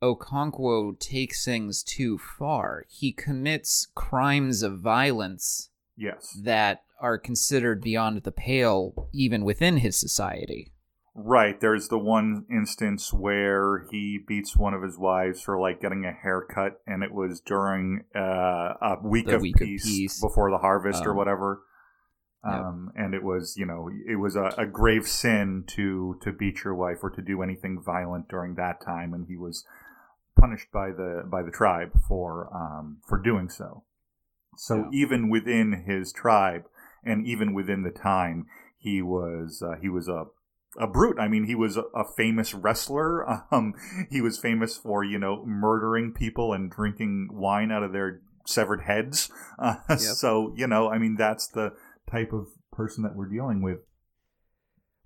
Okonkwo 0.02 0.98
takes 1.00 1.44
things 1.44 1.82
too 1.82 2.18
far. 2.18 2.84
He 2.88 3.12
commits 3.12 3.88
crimes 3.94 4.62
of 4.62 4.78
violence 4.80 5.70
yes, 5.96 6.38
that 6.40 6.84
are 7.00 7.18
considered 7.18 7.80
beyond 7.80 8.22
the 8.22 8.32
pale, 8.32 9.08
even 9.12 9.44
within 9.44 9.78
his 9.78 9.96
society. 9.96 10.72
Right. 11.18 11.60
There's 11.60 11.88
the 11.88 11.98
one 11.98 12.46
instance 12.50 13.12
where 13.12 13.86
he 13.90 14.18
beats 14.26 14.56
one 14.56 14.74
of 14.74 14.82
his 14.82 14.96
wives 14.98 15.40
for 15.42 15.58
like 15.58 15.80
getting 15.80 16.04
a 16.04 16.12
haircut, 16.12 16.80
and 16.86 17.02
it 17.02 17.12
was 17.12 17.40
during 17.40 18.04
uh, 18.14 18.74
a 18.80 18.96
week, 19.02 19.26
The 19.26 19.36
of, 19.36 19.42
week 19.42 19.56
of 19.60 19.66
peace 19.66 19.84
peace. 19.84 20.20
before 20.20 20.50
the 20.50 20.58
harvest 20.58 21.04
or 21.04 21.10
Um, 21.10 21.16
whatever. 21.16 21.62
Yep. 22.44 22.54
Um, 22.54 22.92
and 22.94 23.14
it 23.14 23.22
was, 23.24 23.56
you 23.56 23.66
know, 23.66 23.90
it 24.06 24.16
was 24.16 24.36
a, 24.36 24.54
a 24.56 24.64
grave 24.66 25.06
sin 25.08 25.64
to 25.68 26.16
to 26.22 26.32
beat 26.32 26.62
your 26.64 26.74
wife 26.74 26.98
or 27.02 27.10
to 27.10 27.20
do 27.20 27.42
anything 27.42 27.82
violent 27.84 28.28
during 28.28 28.54
that 28.54 28.80
time, 28.80 29.12
and 29.12 29.26
he 29.26 29.36
was 29.36 29.66
punished 30.40 30.70
by 30.72 30.90
the 30.92 31.24
by 31.26 31.42
the 31.42 31.50
tribe 31.50 31.90
for 32.06 32.48
um, 32.54 32.98
for 33.08 33.18
doing 33.18 33.48
so. 33.48 33.82
So 34.56 34.76
Yeah. 34.76 34.90
even 34.92 35.28
within 35.28 35.84
his 35.84 36.12
tribe, 36.12 36.64
and 37.04 37.26
even 37.26 37.54
within 37.54 37.82
the 37.82 37.90
time, 37.90 38.46
he 38.78 39.02
was 39.02 39.60
uh, 39.60 39.74
he 39.80 39.88
was 39.88 40.06
a 40.08 40.26
a 40.76 40.86
brute. 40.86 41.18
I 41.18 41.28
mean, 41.28 41.44
he 41.44 41.54
was 41.54 41.76
a, 41.76 41.82
a 41.94 42.04
famous 42.16 42.54
wrestler. 42.54 43.24
Um, 43.50 43.74
he 44.10 44.20
was 44.20 44.38
famous 44.38 44.76
for 44.76 45.02
you 45.04 45.18
know 45.18 45.44
murdering 45.46 46.12
people 46.12 46.52
and 46.52 46.70
drinking 46.70 47.28
wine 47.32 47.70
out 47.72 47.82
of 47.82 47.92
their 47.92 48.20
severed 48.46 48.82
heads. 48.82 49.30
Uh, 49.58 49.96
So 49.96 50.52
you 50.56 50.66
know, 50.66 50.88
I 50.90 50.98
mean, 50.98 51.16
that's 51.16 51.46
the 51.48 51.72
type 52.10 52.32
of 52.32 52.46
person 52.72 53.02
that 53.04 53.16
we're 53.16 53.28
dealing 53.28 53.60
with. 53.62 53.78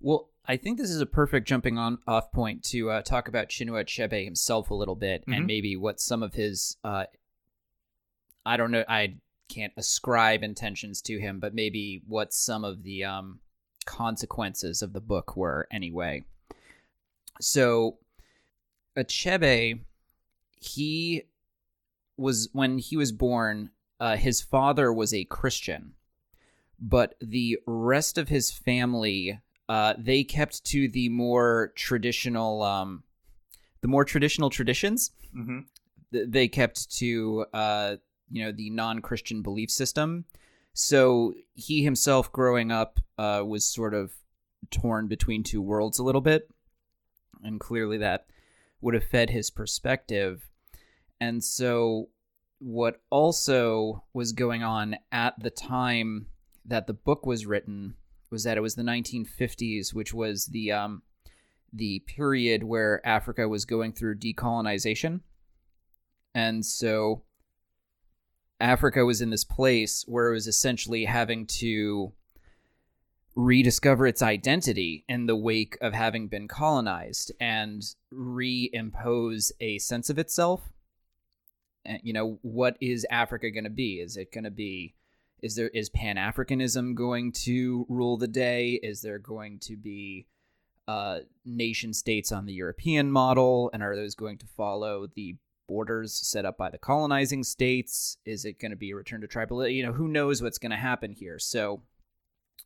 Well, 0.01 0.31
I 0.46 0.57
think 0.57 0.79
this 0.79 0.90
is 0.90 1.01
a 1.01 1.07
perfect 1.07 1.46
jumping 1.46 1.79
on 1.79 1.98
off 2.07 2.33
point 2.33 2.64
to 2.64 2.90
uh, 2.90 3.03
talk 3.03 3.29
about 3.29 3.48
Chinua 3.48 3.85
Achebe 3.85 4.25
himself 4.25 4.70
a 4.70 4.75
little 4.75 4.96
bit, 4.96 5.25
Mhm. 5.27 5.37
and 5.37 5.46
maybe 5.46 5.77
what 5.77 6.01
some 6.01 6.22
of 6.22 6.35
his 6.35 6.77
uh, 6.85 7.05
I 8.44 8.57
don't 8.57 8.72
know, 8.72 8.85
I 8.88 9.18
can't 9.48 9.72
ascribe 9.77 10.42
intentions 10.42 11.01
to 11.03 11.18
him, 11.20 11.38
but 11.38 11.55
maybe 11.55 12.03
what 12.07 12.33
some 12.33 12.64
of 12.64 12.83
the 12.83 13.05
um, 13.05 13.38
consequences 13.87 14.83
of 14.83 14.92
the 14.92 15.01
book 15.01 15.37
were 15.37 15.66
anyway. 15.71 16.25
So, 17.40 17.99
Achebe, 18.97 19.81
he 20.61 21.23
was 22.16 22.49
when 22.53 22.79
he 22.79 22.97
was 22.97 23.12
born. 23.12 23.71
Uh, 23.99 24.16
his 24.16 24.40
father 24.40 24.92
was 24.92 25.14
a 25.14 25.25
Christian, 25.25 25.92
but 26.81 27.14
the 27.21 27.59
rest 27.66 28.18
of 28.18 28.29
his 28.29 28.51
family 28.51 29.40
uh, 29.68 29.95
they 29.97 30.25
kept 30.25 30.64
to 30.64 30.88
the 30.88 31.09
more 31.09 31.73
traditional 31.77 32.62
um, 32.62 33.05
the 33.81 33.88
more 33.88 34.05
traditional 34.05 34.51
traditions 34.51 35.12
hmm 35.33 35.61
they 36.11 36.47
kept 36.47 36.90
to 36.99 37.47
uh, 37.55 37.97
you 38.31 38.45
know 38.45 38.53
the 38.53 38.68
non-christian 38.68 39.40
belief 39.40 39.71
system 39.71 40.27
so 40.75 41.35
he 41.55 41.83
himself 41.83 42.31
growing 42.33 42.71
up 42.71 43.01
uh, 43.19 43.43
was 43.47 43.65
sort 43.65 43.95
of 43.95 44.13
torn 44.71 45.07
between 45.09 45.43
two 45.43 45.61
worlds 45.61 45.99
a 45.99 46.03
little 46.03 46.21
bit 46.21 46.49
and 47.43 47.61
clearly 47.61 47.99
that 47.99 48.27
would 48.81 48.95
have 48.95 49.05
fed 49.05 49.31
his 49.31 49.51
perspective 49.51 50.49
and 51.21 51.43
so 51.43 52.09
what 52.59 53.01
also 53.11 54.05
was 54.13 54.33
going 54.33 54.63
on 54.63 54.97
at 55.11 55.35
the 55.41 55.51
time 55.51 56.27
that 56.65 56.87
the 56.87 56.93
book 56.93 57.27
was 57.27 57.45
written 57.45 57.95
was 58.31 58.45
that 58.45 58.57
it 58.57 58.61
was 58.61 58.77
the 58.77 58.83
1950s 58.83 59.93
which 59.93 60.15
was 60.15 60.47
the 60.47 60.71
um, 60.73 61.03
the 61.73 62.01
period 62.01 62.63
where 62.63 63.05
Africa 63.07 63.49
was 63.49 63.65
going 63.65 63.93
through 63.93 64.17
decolonization. 64.17 65.21
And 66.35 66.65
so 66.65 67.23
Africa 68.62 69.05
was 69.05 69.20
in 69.20 69.31
this 69.31 69.44
place 69.44 70.05
where 70.07 70.31
it 70.31 70.35
was 70.35 70.46
essentially 70.46 71.05
having 71.05 71.46
to 71.46 72.12
rediscover 73.35 74.07
its 74.07 74.22
identity 74.22 75.05
in 75.09 75.27
the 75.27 75.37
wake 75.37 75.77
of 75.81 75.92
having 75.92 76.29
been 76.29 76.46
colonized 76.46 77.33
and 77.40 77.83
reimpose 78.12 79.51
a 79.61 79.79
sense 79.79 80.09
of 80.09 80.18
itself. 80.18 80.72
And, 81.85 81.98
you 82.05 82.12
know, 82.12 82.38
what 82.42 82.77
is 82.81 83.05
Africa 83.11 83.51
going 83.51 83.64
to 83.64 83.70
be? 83.70 83.94
Is 83.94 84.16
it 84.16 84.33
going 84.33 84.44
to 84.44 84.51
be 84.51 84.94
is 85.42 85.57
there 85.57 85.68
is 85.68 85.88
Pan 85.88 86.14
Africanism 86.16 86.94
going 86.94 87.33
to 87.33 87.85
rule 87.88 88.16
the 88.16 88.29
day? 88.29 88.79
Is 88.81 89.03
there 89.03 89.18
going 89.18 89.59
to 89.61 89.77
be 89.77 90.29
uh, 90.87 91.20
nation 91.44 91.92
states 91.92 92.31
on 92.31 92.46
the 92.46 92.53
European 92.53 93.11
model, 93.11 93.68
and 93.72 93.83
are 93.83 93.96
those 93.96 94.14
going 94.14 94.38
to 94.38 94.46
follow 94.46 95.09
the 95.14 95.35
borders 95.73 96.13
set 96.13 96.45
up 96.45 96.59
by 96.59 96.69
the 96.71 96.77
colonizing 96.77 97.43
states? 97.43 98.19
Is 98.27 98.45
it 98.45 98.59
going 98.59 98.73
to 98.73 98.77
be 98.77 98.91
a 98.91 98.97
return 98.97 99.23
to 99.23 99.27
tribal? 99.27 99.67
You 99.67 99.85
know, 99.87 99.93
who 99.93 100.07
knows 100.07 100.43
what's 100.43 100.59
going 100.59 100.71
to 100.71 100.77
happen 100.77 101.13
here? 101.13 101.39
So, 101.39 101.83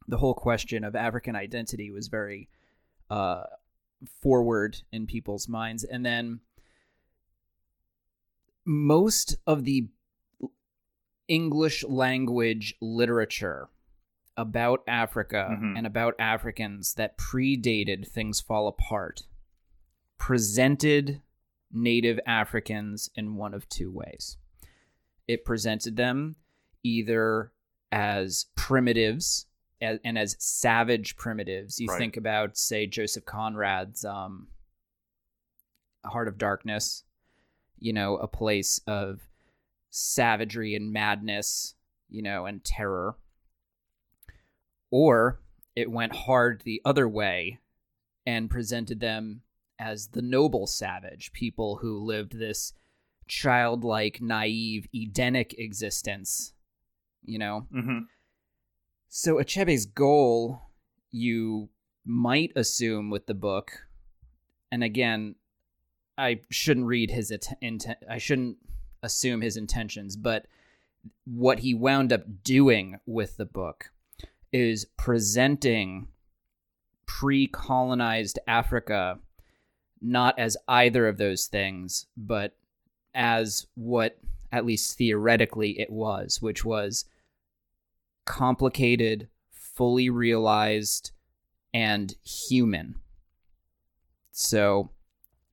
the 0.09 0.17
whole 0.19 0.35
question 0.35 0.83
of 0.83 0.97
African 0.97 1.37
identity 1.37 1.91
was 1.93 2.09
very 2.09 2.49
uh, 3.09 3.45
forward 4.21 4.79
in 4.93 5.07
people's 5.07 5.49
minds, 5.49 5.85
and 5.85 6.05
then 6.05 6.41
most 8.65 9.37
of 9.47 9.65
the 9.65 9.89
English 11.29 11.85
language 11.85 12.75
literature 12.81 13.69
about 14.37 14.83
Africa 14.89 15.57
Mhm. 15.59 15.79
and 15.79 15.87
about 15.87 16.15
Africans 16.19 16.95
that 16.95 17.17
predated 17.17 18.07
Things 18.09 18.41
Fall 18.41 18.67
Apart 18.69 19.27
presented 20.19 21.23
Native 21.73 22.19
Africans 22.27 23.11
in 23.15 23.37
one 23.37 23.55
of 23.55 23.69
two 23.69 23.91
ways. 23.91 24.37
It 25.27 25.45
presented 25.45 25.97
them 25.97 26.37
either 26.83 27.53
as 27.91 28.47
primitives 28.55 29.47
a- 29.83 30.01
and 30.05 30.17
as 30.19 30.37
savage 30.39 31.17
primitives. 31.17 31.79
You 31.81 31.89
Right. 31.89 31.99
think 31.99 32.17
about, 32.17 32.57
say, 32.57 32.87
Joseph 32.87 33.25
Conrad's 33.25 34.05
um, 34.05 34.49
Heart 36.05 36.29
of 36.29 36.39
Darkness, 36.39 37.05
you 37.79 37.93
know, 37.93 38.17
a 38.17 38.29
place 38.29 38.81
of 38.87 39.29
savagery 39.91 40.75
and 40.75 40.93
madness, 40.93 41.75
you 42.09 42.23
know, 42.23 42.47
and 42.47 42.65
terror. 42.65 43.17
Or 44.91 45.41
it 45.75 45.91
went 45.91 46.15
hard 46.15 46.63
the 46.63 46.81
other 46.85 47.09
way 47.09 47.59
and 48.25 48.49
presented 48.51 49.01
them 49.01 49.43
as 49.79 50.09
the 50.09 50.23
noble 50.23 50.67
savage, 50.67 51.33
people 51.33 51.77
who 51.77 52.05
lived 52.05 52.39
this 52.39 52.73
childlike, 53.29 54.21
naive, 54.21 54.87
Edenic 54.95 55.55
existence, 55.59 56.53
you 57.25 57.39
know? 57.39 57.67
hmm 57.73 58.01
So 59.09 59.37
Achebe's 59.37 59.87
goal, 59.87 60.63
you 61.11 61.69
might 62.05 62.53
assume 62.55 63.11
with 63.11 63.27
the 63.27 63.35
book, 63.35 63.87
and 64.71 64.83
again, 64.83 65.35
I 66.19 66.41
shouldn't 66.51 66.87
read 66.87 67.11
his 67.11 67.31
int- 67.31 67.55
intent. 67.61 67.99
I 68.09 68.19
shouldn't 68.19 68.57
assume 69.03 69.41
his 69.41 69.57
intentions, 69.57 70.17
but 70.17 70.47
what 71.25 71.61
he 71.61 71.75
wound 71.75 72.13
up 72.13 72.43
doing 72.43 72.99
with 73.07 73.37
the 73.37 73.45
book 73.45 73.91
is 74.53 74.87
presenting 74.97 76.09
pre-colonized 77.07 78.39
Africa 78.47 79.19
not 80.01 80.39
as 80.39 80.57
either 80.69 81.09
of 81.09 81.19
those 81.19 81.47
things, 81.47 82.07
but 82.17 82.57
as 83.15 83.67
what 83.75 84.19
at 84.53 84.67
least 84.67 84.97
theoretically 84.97 85.79
it 85.81 85.91
was, 85.91 86.41
which 86.41 86.65
was 86.65 87.05
complicated, 88.25 89.29
fully 89.51 90.11
realized, 90.11 91.13
and 91.73 92.15
human. 92.25 92.97
So 94.33 94.91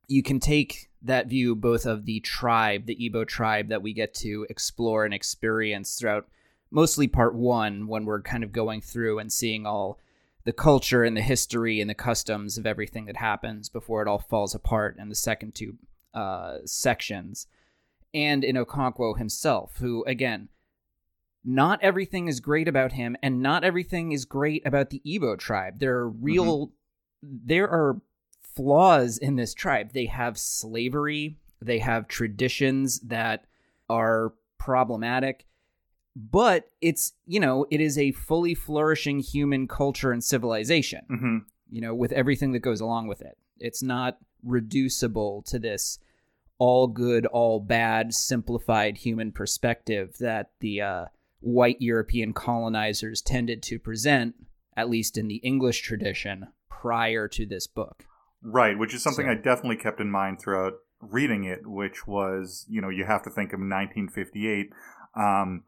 you 0.07 0.23
can 0.23 0.39
take 0.39 0.89
that 1.01 1.27
view 1.27 1.55
both 1.55 1.85
of 1.85 2.05
the 2.05 2.19
tribe, 2.21 2.85
the 2.85 2.95
Igbo 2.95 3.27
tribe 3.27 3.69
that 3.69 3.81
we 3.81 3.93
get 3.93 4.13
to 4.15 4.45
explore 4.49 5.05
and 5.05 5.13
experience 5.13 5.95
throughout 5.95 6.27
mostly 6.71 7.07
part 7.07 7.35
one 7.35 7.87
when 7.87 8.05
we're 8.05 8.21
kind 8.21 8.43
of 8.43 8.51
going 8.51 8.81
through 8.81 9.19
and 9.19 9.31
seeing 9.31 9.65
all 9.65 9.99
the 10.45 10.53
culture 10.53 11.03
and 11.03 11.15
the 11.15 11.21
history 11.21 11.79
and 11.79 11.89
the 11.89 11.95
customs 11.95 12.57
of 12.57 12.65
everything 12.65 13.05
that 13.05 13.17
happens 13.17 13.69
before 13.69 14.01
it 14.01 14.07
all 14.07 14.19
falls 14.19 14.53
apart 14.53 14.97
in 14.99 15.09
the 15.09 15.15
second 15.15 15.55
two 15.55 15.75
uh, 16.13 16.57
sections. 16.65 17.47
And 18.13 18.43
in 18.43 18.55
Okonkwo 18.55 19.17
himself, 19.17 19.77
who, 19.79 20.03
again, 20.05 20.49
not 21.43 21.79
everything 21.81 22.27
is 22.27 22.39
great 22.39 22.67
about 22.67 22.93
him, 22.93 23.17
and 23.21 23.41
not 23.41 23.63
everything 23.63 24.11
is 24.11 24.25
great 24.25 24.65
about 24.65 24.91
the 24.91 25.01
Igbo 25.05 25.37
tribe. 25.37 25.79
There 25.79 25.97
are 25.97 26.09
real 26.09 26.71
there 27.21 27.69
are 27.69 28.01
flaws 28.41 29.17
in 29.17 29.35
this 29.35 29.53
tribe. 29.53 29.91
They 29.93 30.05
have 30.05 30.37
slavery, 30.37 31.37
they 31.61 31.79
have 31.79 32.07
traditions 32.07 32.99
that 33.01 33.45
are 33.89 34.33
problematic, 34.57 35.45
but 36.15 36.67
it's, 36.81 37.13
you 37.25 37.39
know, 37.39 37.65
it 37.71 37.81
is 37.81 37.97
a 37.97 38.11
fully 38.11 38.53
flourishing 38.55 39.19
human 39.19 39.67
culture 39.67 40.11
and 40.11 40.23
civilization, 40.23 41.01
hmm 41.07 41.37
you 41.71 41.81
know, 41.81 41.95
with 41.95 42.11
everything 42.11 42.51
that 42.51 42.59
goes 42.59 42.81
along 42.81 43.07
with 43.07 43.19
it. 43.21 43.35
It's 43.57 43.81
not 43.81 44.19
reducible 44.43 45.41
to 45.47 45.57
this 45.57 45.97
all 46.59 46.85
good, 46.87 47.25
all 47.25 47.59
bad, 47.59 48.13
simplified 48.13 48.97
human 48.97 49.31
perspective 49.31 50.15
that 50.19 50.51
the 50.59 50.81
uh, 50.81 51.05
white 51.39 51.81
European 51.81 52.31
colonizers 52.31 53.21
tended 53.21 53.63
to 53.63 53.79
present, 53.79 54.35
at 54.77 54.87
least 54.89 55.17
in 55.17 55.27
the 55.27 55.37
English 55.37 55.81
tradition, 55.81 56.47
prior 56.69 57.27
to 57.29 57.45
this 57.45 57.65
book. 57.65 58.05
Right, 58.43 58.77
which 58.77 58.93
is 58.93 59.01
something 59.01 59.25
So- 59.25 59.31
I 59.31 59.35
definitely 59.35 59.77
kept 59.77 59.99
in 59.99 60.11
mind 60.11 60.39
throughout 60.39 60.73
reading 61.01 61.43
it, 61.43 61.65
which 61.65 62.05
was, 62.05 62.65
you 62.69 62.81
know, 62.81 62.89
you 62.89 63.05
have 63.05 63.23
to 63.23 63.29
think 63.31 63.51
of 63.51 63.59
1958. 63.59 64.69
Um, 65.15 65.63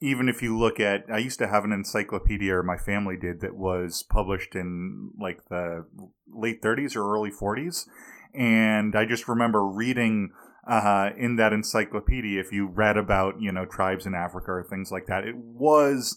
even 0.00 0.28
if 0.28 0.42
you 0.42 0.58
look 0.58 0.80
at, 0.80 1.04
I 1.12 1.18
used 1.18 1.38
to 1.40 1.48
have 1.48 1.64
an 1.64 1.72
encyclopedia, 1.72 2.54
or 2.54 2.62
my 2.62 2.76
family 2.76 3.16
did, 3.16 3.40
that 3.40 3.56
was 3.56 4.02
published 4.02 4.54
in 4.54 5.10
like 5.20 5.40
the 5.48 5.86
late 6.28 6.62
30s 6.62 6.96
or 6.96 7.14
early 7.14 7.30
40s. 7.30 7.86
And 8.34 8.94
I 8.96 9.04
just 9.04 9.28
remember 9.28 9.64
reading 9.64 10.30
uh, 10.68 11.10
in 11.16 11.36
that 11.36 11.52
encyclopedia, 11.52 12.40
if 12.40 12.52
you 12.52 12.66
read 12.66 12.96
about, 12.96 13.40
you 13.40 13.52
know, 13.52 13.66
tribes 13.66 14.06
in 14.06 14.14
Africa 14.14 14.52
or 14.52 14.64
things 14.64 14.90
like 14.90 15.06
that, 15.06 15.24
it 15.24 15.36
was. 15.36 16.16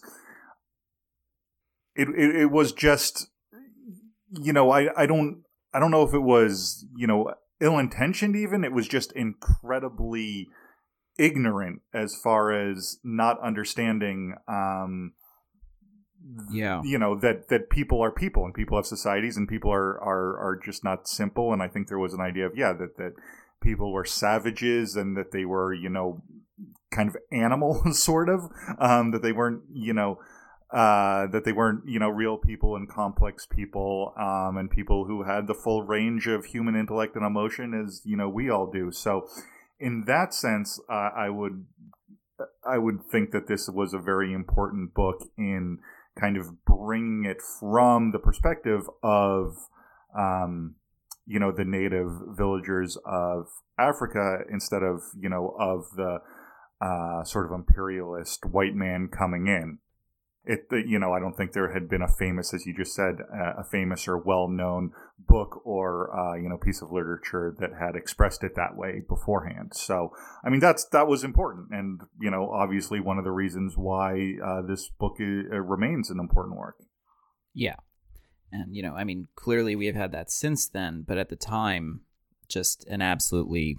It, 1.96 2.08
it, 2.08 2.34
it 2.34 2.50
was 2.50 2.72
just 2.72 3.28
you 4.42 4.52
know 4.52 4.72
I, 4.72 4.88
I 5.00 5.06
don't 5.06 5.44
I 5.74 5.80
don't 5.80 5.90
know 5.90 6.04
if 6.04 6.14
it 6.14 6.20
was, 6.20 6.86
you 6.96 7.06
know, 7.06 7.34
ill 7.60 7.78
intentioned 7.78 8.36
even. 8.36 8.64
It 8.64 8.72
was 8.72 8.86
just 8.86 9.12
incredibly 9.12 10.48
ignorant 11.18 11.82
as 11.92 12.14
far 12.16 12.52
as 12.52 12.98
not 13.04 13.40
understanding 13.40 14.34
um 14.48 15.12
Yeah. 16.50 16.82
you 16.84 16.98
know 16.98 17.16
that 17.18 17.48
that 17.48 17.70
people 17.70 18.02
are 18.02 18.10
people 18.10 18.44
and 18.44 18.54
people 18.54 18.76
have 18.78 18.86
societies 18.86 19.36
and 19.36 19.46
people 19.48 19.70
are 19.72 20.00
are 20.02 20.38
are 20.38 20.60
just 20.64 20.82
not 20.84 21.06
simple 21.08 21.52
and 21.52 21.62
I 21.62 21.68
think 21.68 21.88
there 21.88 21.98
was 21.98 22.14
an 22.14 22.20
idea 22.20 22.46
of 22.46 22.56
yeah 22.56 22.72
that 22.72 22.96
that 22.96 23.12
people 23.62 23.92
were 23.92 24.04
savages 24.04 24.96
and 24.96 25.16
that 25.16 25.32
they 25.32 25.44
were 25.44 25.72
you 25.72 25.88
know 25.88 26.22
kind 26.90 27.08
of 27.08 27.16
animals 27.32 27.98
sort 28.02 28.28
of 28.28 28.40
um 28.78 29.10
that 29.12 29.22
they 29.22 29.32
weren't 29.32 29.62
you 29.72 29.92
know 29.92 30.18
uh, 30.70 31.28
that 31.28 31.44
they 31.44 31.52
weren't, 31.52 31.86
you 31.86 32.00
know, 32.00 32.08
real 32.08 32.36
people 32.36 32.74
and 32.74 32.88
complex 32.88 33.46
people, 33.46 34.12
um, 34.18 34.56
and 34.56 34.68
people 34.68 35.04
who 35.04 35.22
had 35.22 35.46
the 35.46 35.54
full 35.54 35.84
range 35.84 36.26
of 36.26 36.46
human 36.46 36.74
intellect 36.74 37.14
and 37.14 37.24
emotion 37.24 37.72
as 37.74 38.02
you 38.04 38.16
know 38.16 38.28
we 38.28 38.50
all 38.50 38.66
do. 38.68 38.90
So, 38.90 39.28
in 39.84 40.04
that 40.06 40.32
sense, 40.32 40.80
uh, 40.88 41.10
I 41.14 41.28
would, 41.28 41.66
I 42.66 42.78
would 42.78 43.00
think 43.12 43.32
that 43.32 43.48
this 43.48 43.68
was 43.68 43.92
a 43.92 43.98
very 43.98 44.32
important 44.32 44.94
book 44.94 45.20
in 45.36 45.78
kind 46.18 46.36
of 46.36 46.64
bringing 46.64 47.24
it 47.24 47.38
from 47.60 48.12
the 48.12 48.18
perspective 48.18 48.82
of, 49.02 49.56
um, 50.18 50.76
you 51.26 51.38
know, 51.38 51.52
the 51.52 51.64
native 51.64 52.08
villagers 52.36 52.96
of 53.04 53.46
Africa 53.78 54.38
instead 54.50 54.82
of 54.82 55.02
you 55.18 55.28
know 55.28 55.54
of 55.58 55.84
the 55.96 56.18
uh, 56.80 57.24
sort 57.24 57.46
of 57.46 57.52
imperialist 57.52 58.44
white 58.46 58.74
man 58.74 59.08
coming 59.08 59.46
in 59.46 59.78
it 60.44 60.66
you 60.86 60.98
know 60.98 61.12
i 61.12 61.18
don't 61.18 61.36
think 61.36 61.52
there 61.52 61.72
had 61.72 61.88
been 61.88 62.02
a 62.02 62.08
famous 62.08 62.52
as 62.52 62.66
you 62.66 62.74
just 62.74 62.94
said 62.94 63.16
uh, 63.32 63.54
a 63.58 63.64
famous 63.64 64.06
or 64.06 64.18
well-known 64.18 64.90
book 65.18 65.64
or 65.64 66.14
uh, 66.14 66.34
you 66.34 66.48
know 66.48 66.58
piece 66.58 66.82
of 66.82 66.90
literature 66.92 67.54
that 67.58 67.70
had 67.78 67.96
expressed 67.96 68.44
it 68.44 68.54
that 68.56 68.76
way 68.76 69.00
beforehand. 69.08 69.72
So 69.74 70.10
i 70.44 70.50
mean 70.50 70.60
that's 70.60 70.84
that 70.86 71.06
was 71.06 71.24
important. 71.24 71.68
And 71.70 72.00
you 72.20 72.30
know 72.30 72.50
obviously 72.50 73.00
one 73.00 73.18
of 73.18 73.24
the 73.24 73.30
reasons 73.30 73.74
why 73.76 74.34
uh, 74.44 74.62
this 74.62 74.88
book 74.88 75.16
i 75.20 75.24
uh, 75.24 75.58
remains 75.58 76.10
an 76.10 76.18
important 76.18 76.58
work. 76.58 76.76
Yeah. 77.54 77.76
And, 78.54 78.74
you 78.74 78.82
know, 78.82 78.94
I 78.94 79.02
mean, 79.02 79.26
clearly 79.34 79.74
we 79.74 79.86
have 79.86 79.96
had 79.96 80.12
that 80.12 80.30
since 80.30 80.68
then, 80.68 81.04
but 81.06 81.18
at 81.18 81.28
the 81.28 81.36
time, 81.36 82.02
just 82.48 82.86
an 82.86 83.02
absolutely 83.02 83.78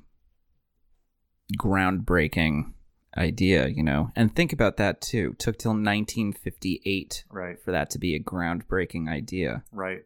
groundbreaking 1.58 2.73
idea, 3.17 3.67
you 3.67 3.84
know. 3.84 4.12
And 4.15 4.36
think 4.36 4.51
about 4.54 4.78
that 4.78 5.01
too. 5.01 5.36
took 5.39 5.58
till 5.58 5.71
1958 5.71 7.23
right 7.30 7.60
for 7.62 7.71
that 7.71 7.89
to 7.91 7.99
be 7.99 8.15
a 8.15 8.19
groundbreaking 8.19 9.10
idea. 9.10 9.63
right 9.71 10.04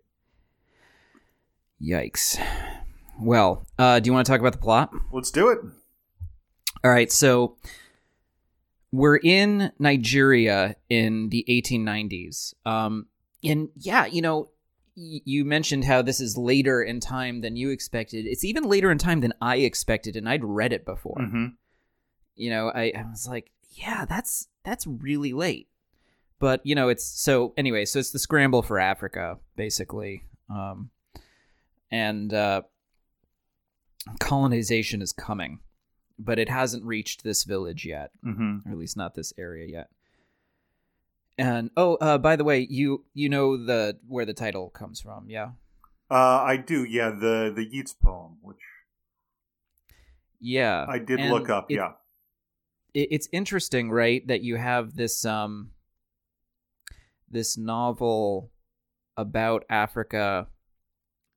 Yikes. 1.82 2.38
Well, 3.22 3.65
uh, 3.78 4.00
do 4.00 4.08
you 4.10 4.13
want 4.13 4.26
to 4.26 4.32
talk 4.32 4.39
about 4.39 4.54
the 4.54 4.60
plot? 4.60 4.91
let's 5.12 5.32
do 5.32 5.50
it 5.50 5.60
All 6.84 6.91
right, 6.91 7.12
so 7.12 7.56
we're 8.91 9.17
in 9.17 9.72
Nigeria 9.80 10.76
in 10.89 11.30
the 11.30 11.45
1890s. 11.48 12.54
Um, 12.65 13.08
and 13.43 13.69
yeah, 13.76 14.06
you 14.08 14.22
know, 14.22 14.50
y- 14.98 15.22
you 15.26 15.45
mentioned 15.45 15.86
how 15.86 16.02
this 16.02 16.19
is 16.19 16.38
later 16.38 16.82
in 16.82 17.00
time 17.00 17.41
than 17.41 17.56
you 17.56 17.69
expected. 17.69 18.26
It's 18.26 18.43
even 18.43 18.63
later 18.63 18.89
in 18.91 18.98
time 18.98 19.22
than 19.22 19.34
I 19.41 19.58
expected, 19.58 20.15
and 20.15 20.28
I'd 20.28 20.43
read 20.43 20.74
it 20.74 20.86
before. 20.86 21.17
hmm 21.19 21.45
You 22.39 22.49
know, 22.49 22.71
I, 22.73 22.91
I 22.95 23.06
was 23.10 23.28
like, 23.28 23.52
yeah, 23.71 24.06
that's 24.06 24.47
that's 24.63 24.88
really 24.88 25.34
late. 25.34 25.67
But 26.39 26.65
you 26.65 26.73
know, 26.73 26.88
it's 26.89 27.04
so 27.04 27.54
anyway. 27.58 27.86
So 27.86 27.99
it's 27.99 28.12
the 28.12 28.19
scramble 28.19 28.62
for 28.62 28.80
Africa, 28.80 29.38
basically, 29.58 30.23
um, 30.49 30.89
and 31.91 32.34
uh, 32.34 32.62
colonization 34.19 35.02
is 35.02 35.12
coming, 35.12 35.60
but 36.17 36.39
it 36.39 36.49
hasn't 36.49 36.86
reached 36.86 37.23
this 37.23 37.43
village 37.43 37.86
yet, 37.86 38.12
hmm 38.23 38.60
or 38.65 38.71
at 38.71 38.78
least 38.78 38.95
not 38.97 39.15
this 39.15 39.34
area 39.38 39.67
yet. 39.67 39.89
And 41.38 41.71
oh, 41.78 41.95
uh, 41.95 42.17
by 42.17 42.36
the 42.36 42.43
way, 42.43 42.65
you 42.69 43.04
you 43.13 43.28
know 43.30 43.58
the 43.58 43.97
where 44.08 44.25
the 44.25 44.34
title 44.34 44.69
comes 44.69 45.02
from, 45.02 45.30
yeah? 45.30 45.52
uh, 46.12 46.41
i 46.41 46.58
do 46.58 46.84
yeah 46.84 47.12
the 47.12 47.52
the 47.56 47.63
yeats 47.63 47.93
poem 47.93 48.38
which 48.41 48.63
Yeah, 50.39 50.86
i 50.89 50.97
did 50.97 51.19
and 51.19 51.32
look 51.32 51.49
up 51.49 51.67
it- 51.69 51.75
yeah 51.75 51.91
it's 52.93 53.28
interesting, 53.32 53.91
right, 53.91 54.25
that 54.28 54.41
you 54.41 54.56
have 54.58 54.95
this 54.95 55.25
um 55.25 55.71
this 57.30 57.58
novel 57.58 58.52
about 59.17 59.63
Africa 59.69 60.47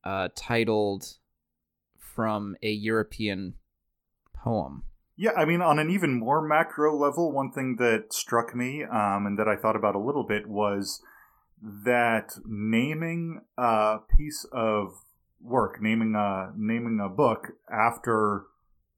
uh 0.05 0.29
titled 0.35 1.19
from 2.15 2.57
a 2.63 2.71
European 2.71 3.55
poem. 4.35 4.85
Yeah, 5.17 5.33
I 5.37 5.45
mean, 5.45 5.61
on 5.61 5.79
an 5.79 5.91
even 5.91 6.19
more 6.19 6.47
macro 6.47 6.97
level, 6.97 7.33
one 7.33 7.53
thing 7.53 7.77
that 7.79 8.13
struck 8.13 8.55
me 8.55 8.83
um, 8.83 9.27
and 9.27 9.39
that 9.39 9.47
I 9.47 9.57
thought 9.57 9.77
about 9.77 9.95
a 9.95 10.01
little 10.01 10.25
bit 10.25 10.49
was 10.49 11.03
that 11.63 12.33
naming 12.45 13.43
a 13.57 13.99
piece 14.17 14.47
of 14.53 14.95
work, 15.41 15.81
naming 15.81 16.15
a 16.17 16.53
naming 16.57 16.99
a 17.01 17.09
book 17.09 17.53
after 17.71 18.47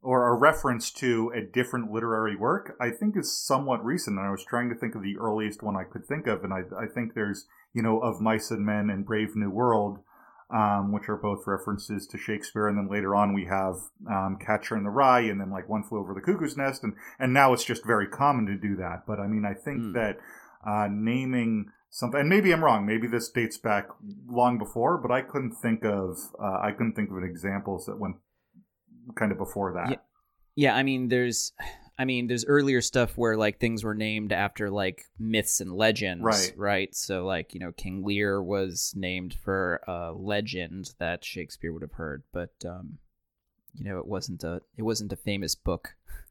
or 0.05 0.29
a 0.29 0.37
reference 0.37 0.91
to 0.93 1.33
a 1.35 1.41
different 1.41 1.91
literary 1.91 2.37
work, 2.37 2.77
I 2.81 2.91
think 2.91 3.17
is 3.17 3.37
somewhat 3.37 3.85
recent. 3.85 4.19
And 4.19 4.27
I 4.27 4.31
was 4.31 4.45
trying 4.45 4.69
to 4.69 4.75
think 4.77 4.95
of 4.95 5.03
the 5.03 5.17
earliest 5.19 5.63
one 5.63 5.77
I 5.77 5.85
could 5.85 6.07
think 6.07 6.27
of, 6.27 6.45
and 6.45 6.53
I, 6.53 6.61
I 6.79 6.87
think 6.87 7.15
there's 7.15 7.47
you 7.73 7.83
know 7.83 7.99
of 8.01 8.21
Mice 8.21 8.51
and 8.51 8.65
Men 8.65 8.91
and 8.91 9.07
Brave 9.07 9.35
New 9.35 9.51
World 9.51 9.99
um, 10.55 10.93
which 10.93 11.09
are 11.09 11.17
both 11.17 11.47
references 11.47 12.07
to 12.07 12.19
Shakespeare. 12.19 12.69
And 12.69 12.79
then 12.79 12.89
later 12.89 13.15
on, 13.15 13.33
we 13.33 13.47
have 13.47 13.75
um, 14.09 14.39
Catcher 14.45 14.77
in 14.77 14.85
the 14.85 14.91
Rye, 14.91 15.21
and 15.21 15.41
then 15.41 15.51
like 15.51 15.69
One 15.69 15.83
Flew 15.83 15.99
Over 15.99 16.15
the 16.15 16.21
Cuckoo's 16.21 16.57
Nest, 16.57 16.85
and 16.85 16.95
and 17.19 17.33
now 17.33 17.53
it's 17.53 17.65
just 17.65 17.85
very 17.85 18.07
common 18.07 18.47
to 18.47 18.57
do 18.57 18.77
that. 18.77 19.05
But 19.07 19.19
I 19.21 19.27
mean, 19.27 19.45
I 19.45 19.55
think 19.55 19.75
Mm. 19.75 19.93
that 19.95 20.19
uh, 20.67 20.89
naming 20.91 21.67
something, 21.91 22.21
and 22.21 22.29
maybe 22.29 22.53
I'm 22.53 22.63
wrong, 22.63 22.87
maybe 22.87 23.07
this 23.09 23.29
dates 23.29 23.59
back 23.59 23.89
long 24.29 24.59
before, 24.59 24.99
but 24.99 25.11
I 25.11 25.23
couldn't 25.23 25.55
think 25.55 25.85
of 25.85 26.19
uh, 26.41 26.61
I 26.63 26.71
couldn't 26.73 26.95
think 26.95 27.11
of 27.11 27.17
an 27.17 27.25
example 27.25 27.83
that 27.87 27.99
went 27.99 28.17
kind 29.15 29.33
of 29.33 29.39
before 29.39 29.73
that. 29.75 29.91
Yeah. 29.91 29.97
Yeah, 30.57 30.77
I 30.77 30.83
mean 30.83 31.09
there's 31.09 31.53
I 31.99 32.05
mean 32.05 32.27
there's 32.27 32.45
earlier 32.45 32.81
stuff 32.81 33.17
where 33.17 33.37
like 33.37 33.61
things 33.61 33.85
were 33.85 33.95
named 33.95 34.33
after 34.33 34.69
like 34.71 35.05
myths 35.19 35.61
and 35.61 35.73
legends, 35.73 36.25
Right. 36.25 36.53
right? 36.57 36.95
So 36.95 37.25
like, 37.25 37.55
you 37.55 37.61
know, 37.61 37.71
King 37.71 38.03
Lear 38.05 38.43
was 38.43 38.93
named 38.97 39.35
for 39.45 39.81
a 39.87 40.13
legend 40.13 40.93
that 40.99 41.25
Shakespeare 41.25 41.73
would 41.73 41.83
have 41.83 41.93
heard, 41.93 42.25
but 42.33 42.53
um 42.67 42.99
you 43.75 43.85
know, 43.85 43.99
it 43.99 44.07
wasn't 44.07 44.43
a 44.45 44.61
it 44.77 44.83
wasn't 44.83 45.13
a 45.13 45.17
famous 45.17 45.55
book. 45.55 45.95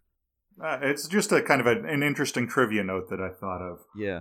Uh, 0.63 0.77
it's 0.83 1.07
just 1.07 1.31
a 1.31 1.41
kind 1.41 1.59
of 1.59 1.65
a, 1.65 1.81
an 1.87 2.03
interesting 2.03 2.47
trivia 2.47 2.83
note 2.83 3.09
that 3.09 3.19
I 3.19 3.29
thought 3.29 3.59
of. 3.63 3.79
Yeah. 3.97 4.19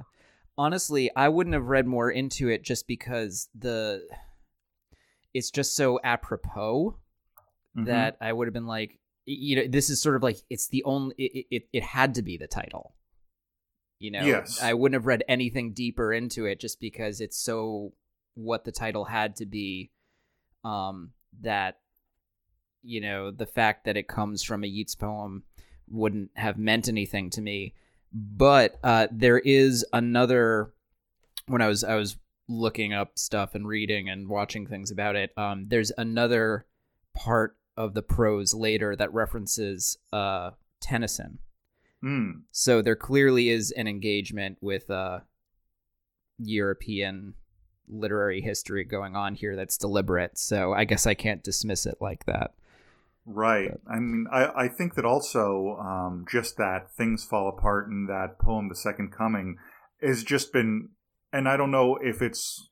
Honestly, 0.57 1.11
I 1.15 1.29
wouldn't 1.29 1.53
have 1.53 1.67
read 1.67 1.87
more 1.87 2.11
into 2.11 2.49
it 2.49 2.63
just 2.63 2.87
because 2.89 3.51
the 3.55 4.07
it's 5.35 5.51
just 5.51 5.77
so 5.77 6.01
apropos 6.03 6.97
Mhm. 7.77 7.87
that 7.87 8.17
I 8.21 8.33
would 8.33 8.47
have 8.49 8.55
been 8.55 8.67
like, 8.67 8.99
you 9.25 9.57
know, 9.57 9.67
this 9.69 9.89
is 9.89 10.01
sort 10.03 10.17
of 10.17 10.23
like 10.23 10.39
it's 10.51 10.69
the 10.69 10.83
only 10.85 11.15
it 11.17 11.47
it, 11.51 11.69
it 11.73 11.83
had 11.83 12.15
to 12.17 12.23
be 12.23 12.37
the 12.37 12.47
title. 12.47 12.95
You 13.99 14.11
know, 14.11 14.25
Yes. 14.25 14.61
I 14.61 14.75
wouldn't 14.75 14.95
have 15.01 15.07
read 15.07 15.23
anything 15.29 15.73
deeper 15.73 16.13
into 16.13 16.45
it 16.45 16.59
just 16.61 16.81
because 16.81 17.21
it's 17.21 17.39
so 17.39 17.95
what 18.35 18.65
the 18.65 18.73
title 18.73 19.05
had 19.05 19.37
to 19.37 19.47
be. 19.47 19.91
Um, 20.65 21.13
that 21.41 21.81
you 22.83 23.01
know 23.01 23.31
the 23.31 23.47
fact 23.47 23.85
that 23.85 23.97
it 23.97 24.09
comes 24.09 24.43
from 24.43 24.65
a 24.65 24.67
Yeats 24.67 24.95
poem 24.95 25.45
wouldn't 25.89 26.31
have 26.35 26.59
meant 26.59 26.89
anything 26.89 27.31
to 27.31 27.41
me. 27.41 27.75
But 28.13 28.79
uh, 28.83 29.07
there 29.11 29.39
is 29.39 29.87
another. 29.93 30.75
When 31.47 31.63
I 31.63 31.69
was 31.69 31.83
I 31.85 31.95
was 31.95 32.17
looking 32.49 32.93
up 32.93 33.19
stuff 33.19 33.55
and 33.55 33.67
reading 33.67 34.09
and 34.09 34.29
watching 34.29 34.67
things 34.67 34.91
about 34.91 35.17
it, 35.17 35.33
um, 35.37 35.69
there's 35.69 35.93
another 35.97 36.67
part 37.15 37.57
of 37.77 37.95
the 37.95 38.03
prose 38.03 38.55
later 38.55 38.95
that 38.97 39.13
references 39.13 39.97
uh, 40.13 40.51
Tennyson. 40.81 41.39
Mm. 42.05 42.43
So 42.51 42.83
there 42.83 42.97
clearly 42.97 43.49
is 43.49 43.71
an 43.73 43.87
engagement 43.87 44.59
with 44.61 44.91
uh, 44.91 45.21
European 46.39 47.35
literary 47.89 48.41
history 48.41 48.85
going 48.85 49.17
on 49.17 49.35
here 49.35 49.57
that's 49.57 49.77
deliberate. 49.77 50.39
So 50.39 50.73
I 50.73 50.85
guess 50.85 51.07
I 51.07 51.15
can't 51.15 51.43
dismiss 51.43 51.87
it 51.87 51.97
like 52.01 52.25
that. 52.27 52.53
Right. 53.25 53.71
I 53.89 54.01
mean, 54.01 54.27
I, 54.33 54.65
I 54.65 54.69
think 54.69 54.95
that 54.95 55.05
also 55.05 55.77
um, 55.81 56.25
just 56.31 56.57
that 56.57 56.93
things 56.97 57.25
fall 57.25 57.49
apart 57.49 57.87
in 57.89 58.07
that 58.07 58.39
poem, 58.41 58.69
The 58.69 58.75
Second 58.75 59.13
Coming, 59.13 59.59
has 60.03 60.25
just 60.25 60.53
been, 60.53 60.89
and 61.33 61.49
I 61.49 61.57
don't 61.57 61.71
know 61.71 61.99
if 62.03 62.21
it's 62.21 62.69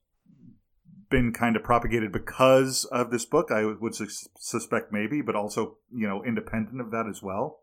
been 1.11 1.33
kind 1.33 1.57
of 1.57 1.63
propagated 1.63 2.13
because 2.13 2.85
of 2.87 3.11
this 3.11 3.25
book. 3.25 3.51
I 3.51 3.65
would 3.65 3.95
sus- 3.95 4.29
suspect 4.39 4.93
maybe, 4.93 5.21
but 5.21 5.37
also, 5.37 5.77
you 5.93 6.09
know, 6.09 6.25
independent 6.25 6.81
of 6.81 6.91
that 6.93 7.07
as 7.09 7.23
well 7.23 7.60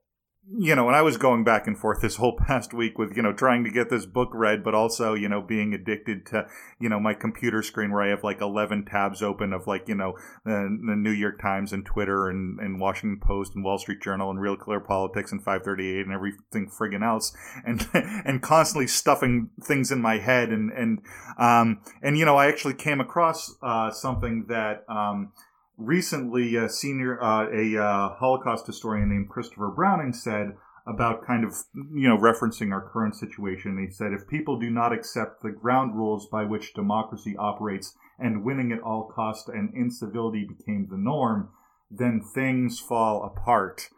you 0.55 0.75
know, 0.75 0.87
and 0.87 0.95
I 0.95 1.01
was 1.01 1.17
going 1.17 1.43
back 1.43 1.67
and 1.67 1.77
forth 1.77 2.01
this 2.01 2.15
whole 2.15 2.37
past 2.47 2.73
week 2.73 2.97
with, 2.97 3.15
you 3.15 3.21
know, 3.21 3.33
trying 3.33 3.63
to 3.65 3.69
get 3.69 3.89
this 3.89 4.05
book 4.05 4.29
read, 4.33 4.63
but 4.63 4.73
also, 4.73 5.13
you 5.13 5.27
know, 5.27 5.41
being 5.41 5.73
addicted 5.73 6.25
to, 6.27 6.47
you 6.79 6.87
know, 6.87 6.99
my 6.99 7.13
computer 7.13 7.61
screen 7.61 7.91
where 7.91 8.01
I 8.01 8.09
have 8.09 8.23
like 8.23 8.39
11 8.39 8.85
tabs 8.85 9.21
open 9.21 9.51
of 9.51 9.67
like, 9.67 9.87
you 9.87 9.95
know, 9.95 10.13
the, 10.45 10.77
the 10.87 10.95
New 10.95 11.11
York 11.11 11.41
Times 11.41 11.73
and 11.73 11.85
Twitter 11.85 12.29
and, 12.29 12.59
and 12.59 12.79
Washington 12.79 13.19
Post 13.21 13.55
and 13.55 13.63
Wall 13.63 13.77
Street 13.77 14.01
Journal 14.01 14.29
and 14.29 14.39
Real 14.39 14.55
Clear 14.55 14.79
Politics 14.79 15.31
and 15.31 15.43
538 15.43 16.05
and 16.05 16.13
everything 16.13 16.69
friggin' 16.69 17.05
else 17.05 17.35
and, 17.65 17.87
and 17.93 18.41
constantly 18.41 18.87
stuffing 18.87 19.49
things 19.61 19.91
in 19.91 20.01
my 20.01 20.17
head. 20.17 20.49
And, 20.49 20.71
and, 20.71 21.01
um, 21.37 21.81
and, 22.01 22.17
you 22.17 22.25
know, 22.25 22.37
I 22.37 22.47
actually 22.47 22.75
came 22.75 23.01
across, 23.01 23.53
uh, 23.61 23.91
something 23.91 24.45
that, 24.47 24.85
um, 24.87 25.33
recently 25.77 26.55
a 26.55 26.69
senior 26.69 27.21
uh, 27.21 27.47
a 27.53 27.77
uh, 27.77 28.09
holocaust 28.15 28.65
historian 28.65 29.09
named 29.09 29.29
christopher 29.29 29.69
browning 29.69 30.13
said 30.13 30.53
about 30.87 31.25
kind 31.25 31.43
of 31.43 31.53
you 31.73 32.07
know 32.07 32.17
referencing 32.17 32.71
our 32.71 32.89
current 32.89 33.13
situation. 33.13 33.77
He 33.77 33.91
said 33.91 34.13
if 34.13 34.27
people 34.27 34.57
do 34.57 34.69
not 34.69 34.93
accept 34.93 35.43
the 35.43 35.51
ground 35.51 35.95
rules 35.95 36.27
by 36.31 36.45
which 36.45 36.73
democracy 36.73 37.35
operates 37.37 37.93
and 38.17 38.43
winning 38.43 38.71
at 38.71 38.81
all 38.81 39.11
cost 39.13 39.49
and 39.49 39.73
incivility 39.75 40.47
became 40.47 40.87
the 40.89 40.97
norm 40.97 41.49
then 41.89 42.21
things 42.21 42.79
fall 42.79 43.23
apart. 43.23 43.89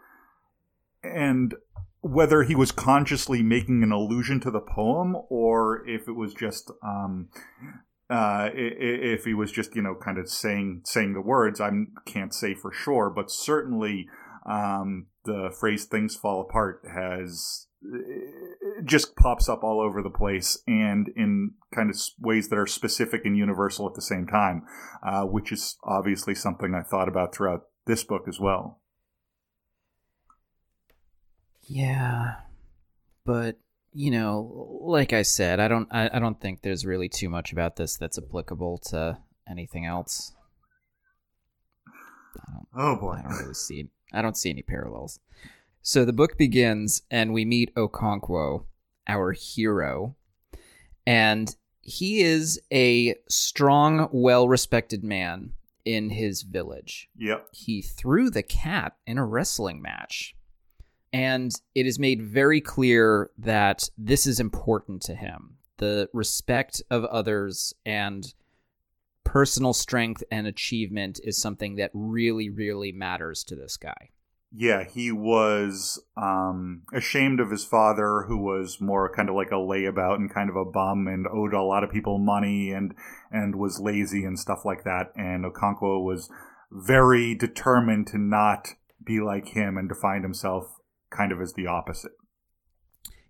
And 1.04 1.56
whether 2.02 2.44
he 2.44 2.56
was 2.56 2.72
consciously 2.72 3.42
making 3.42 3.84
an 3.84 3.92
allusion 3.92 4.40
to 4.42 4.52
the 4.52 4.60
poem 4.60 5.16
or 5.30 5.88
if 5.88 6.08
it 6.08 6.14
was 6.16 6.34
just 6.34 6.72
um, 6.84 7.30
uh, 8.10 8.50
if 8.54 9.26
he 9.26 9.34
was 9.34 9.52
just 9.52 9.76
you 9.76 9.82
know 9.82 9.96
kind 9.96 10.18
of 10.18 10.30
saying 10.30 10.82
saying 10.86 11.14
the 11.14 11.22
words, 11.22 11.62
I 11.62 11.70
can't 12.06 12.34
say 12.34 12.56
for 12.56 12.72
sure, 12.72 13.10
but 13.10 13.30
certainly 13.30 14.08
um, 14.50 15.08
the 15.26 15.54
phrase 15.60 15.86
"things 15.86 16.16
fall 16.16 16.42
apart" 16.42 16.82
has 16.92 17.68
just 18.84 19.16
pops 19.16 19.48
up 19.48 19.64
all 19.64 19.80
over 19.80 20.02
the 20.02 20.10
place 20.10 20.62
and 20.68 21.10
in 21.16 21.52
kind 21.74 21.90
of 21.90 21.96
ways 22.20 22.50
that 22.50 22.58
are 22.58 22.68
specific 22.68 23.22
and 23.24 23.38
universal 23.38 23.88
at 23.88 23.94
the 23.94 24.02
same 24.02 24.28
time, 24.28 24.64
uh, 25.06 25.24
which 25.24 25.52
is 25.52 25.78
obviously 25.84 26.36
something 26.36 26.74
I 26.74 26.82
thought 26.82 27.08
about 27.08 27.34
throughout 27.34 27.62
this 27.86 28.04
book 28.04 28.24
as 28.28 28.40
well. 28.40 28.82
Yeah, 31.64 32.36
but 33.24 33.60
you 33.94 34.12
know, 34.12 34.80
like 34.82 35.14
I 35.14 35.24
said, 35.24 35.60
I 35.60 35.68
don't 35.68 35.88
I, 35.92 36.10
I 36.14 36.20
don't 36.20 36.40
think 36.40 36.62
there's 36.62 36.86
really 36.86 37.10
too 37.10 37.30
much 37.30 37.52
about 37.52 37.76
this 37.76 37.98
that's 37.98 38.18
applicable 38.18 38.80
to 38.90 39.18
anything 39.50 39.86
else. 39.86 40.34
oh 42.76 42.96
boy. 42.96 43.18
I 43.20 43.22
don't 43.22 43.38
really 43.40 43.54
see 43.54 43.90
I 44.14 44.22
don't 44.22 44.38
see 44.38 44.50
any 44.50 44.62
parallels. 44.62 45.20
So 45.82 46.06
the 46.06 46.14
book 46.14 46.38
begins 46.38 47.04
and 47.10 47.34
we 47.34 47.46
meet 47.46 47.74
Okonkwo, 47.76 48.66
our 49.08 49.32
hero, 49.32 50.16
and 51.06 51.56
he 51.82 52.22
is 52.22 52.62
a 52.72 53.16
strong, 53.30 54.10
well-respected 54.12 55.04
man 55.04 55.54
in 55.86 56.12
his 56.12 56.44
village. 56.44 57.10
Yep. 57.18 57.48
He 57.52 57.82
threw 57.82 58.30
the 58.30 58.44
cat 58.44 58.98
in 59.08 59.18
a 59.18 59.26
wrestling 59.26 59.82
match 59.82 60.36
and 61.12 61.52
it 61.76 61.86
is 61.86 62.00
made 62.00 62.22
very 62.22 62.62
clear 62.62 63.32
that 63.38 63.90
this 63.98 64.28
is 64.28 64.40
important 64.40 65.02
to 65.02 65.16
him 65.16 65.58
the 65.80 66.10
respect 66.14 66.84
of 66.92 67.04
others 67.06 67.74
and 67.86 68.34
personal 69.24 69.74
strength 69.74 70.24
and 70.32 70.46
achievement 70.46 71.20
is 71.24 71.42
something 71.42 71.76
that 71.76 71.92
really 71.94 72.50
really 72.50 72.92
matters 72.92 73.44
to 73.44 73.56
this 73.56 73.78
guy. 73.78 74.10
Yeah 74.52 74.84
he 74.84 75.12
was 75.12 76.02
um, 76.18 76.84
ashamed 76.94 77.40
of 77.40 77.52
his 77.52 77.64
father 77.64 78.26
who 78.28 78.38
was 78.38 78.80
more 78.80 79.14
kind 79.14 79.30
of 79.30 79.36
like 79.36 79.52
a 79.52 79.56
layabout 79.56 80.16
and 80.16 80.34
kind 80.34 80.50
of 80.50 80.56
a 80.56 80.66
bum 80.66 81.08
and 81.08 81.28
owed 81.28 81.54
a 81.54 81.62
lot 81.62 81.84
of 81.84 81.92
people 81.92 82.18
money 82.18 82.72
and 82.72 82.94
and 83.32 83.56
was 83.56 83.80
lazy 83.80 84.24
and 84.24 84.40
stuff 84.40 84.66
like 84.66 84.84
that. 84.84 85.12
And 85.16 85.46
okonkwo 85.46 86.04
was 86.04 86.30
very 86.72 87.36
determined 87.36 88.08
to 88.08 88.18
not 88.18 88.70
be 89.04 89.20
like 89.20 89.50
him 89.50 89.78
and 89.78 89.90
to 89.90 89.96
find 89.96 90.24
himself 90.24 90.79
kind 91.10 91.32
of 91.32 91.42
is 91.42 91.54
the 91.54 91.68
opposite. 91.68 92.12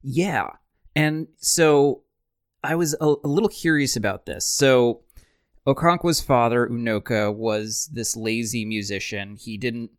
Yeah. 0.01 0.51
And 0.95 1.27
so 1.38 2.03
I 2.63 2.75
was 2.75 2.95
a, 2.99 3.15
a 3.23 3.27
little 3.27 3.49
curious 3.49 3.95
about 3.95 4.25
this. 4.25 4.45
So 4.45 5.01
Okonkwo's 5.67 6.21
father, 6.21 6.67
Unoka, 6.67 7.34
was 7.34 7.89
this 7.93 8.15
lazy 8.15 8.65
musician. 8.65 9.36
He 9.36 9.57
didn't 9.57 9.91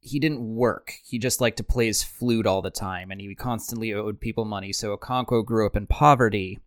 he 0.00 0.20
didn't 0.20 0.54
work. 0.54 0.94
He 1.04 1.18
just 1.18 1.40
liked 1.40 1.56
to 1.56 1.64
play 1.64 1.86
his 1.86 2.04
flute 2.04 2.46
all 2.46 2.62
the 2.62 2.70
time, 2.70 3.10
and 3.10 3.20
he 3.20 3.34
constantly 3.34 3.92
owed 3.92 4.20
people 4.20 4.44
money. 4.44 4.72
So 4.72 4.96
Okonkwo 4.96 5.44
grew 5.44 5.66
up 5.66 5.74
in 5.74 5.88
poverty, 5.88 6.60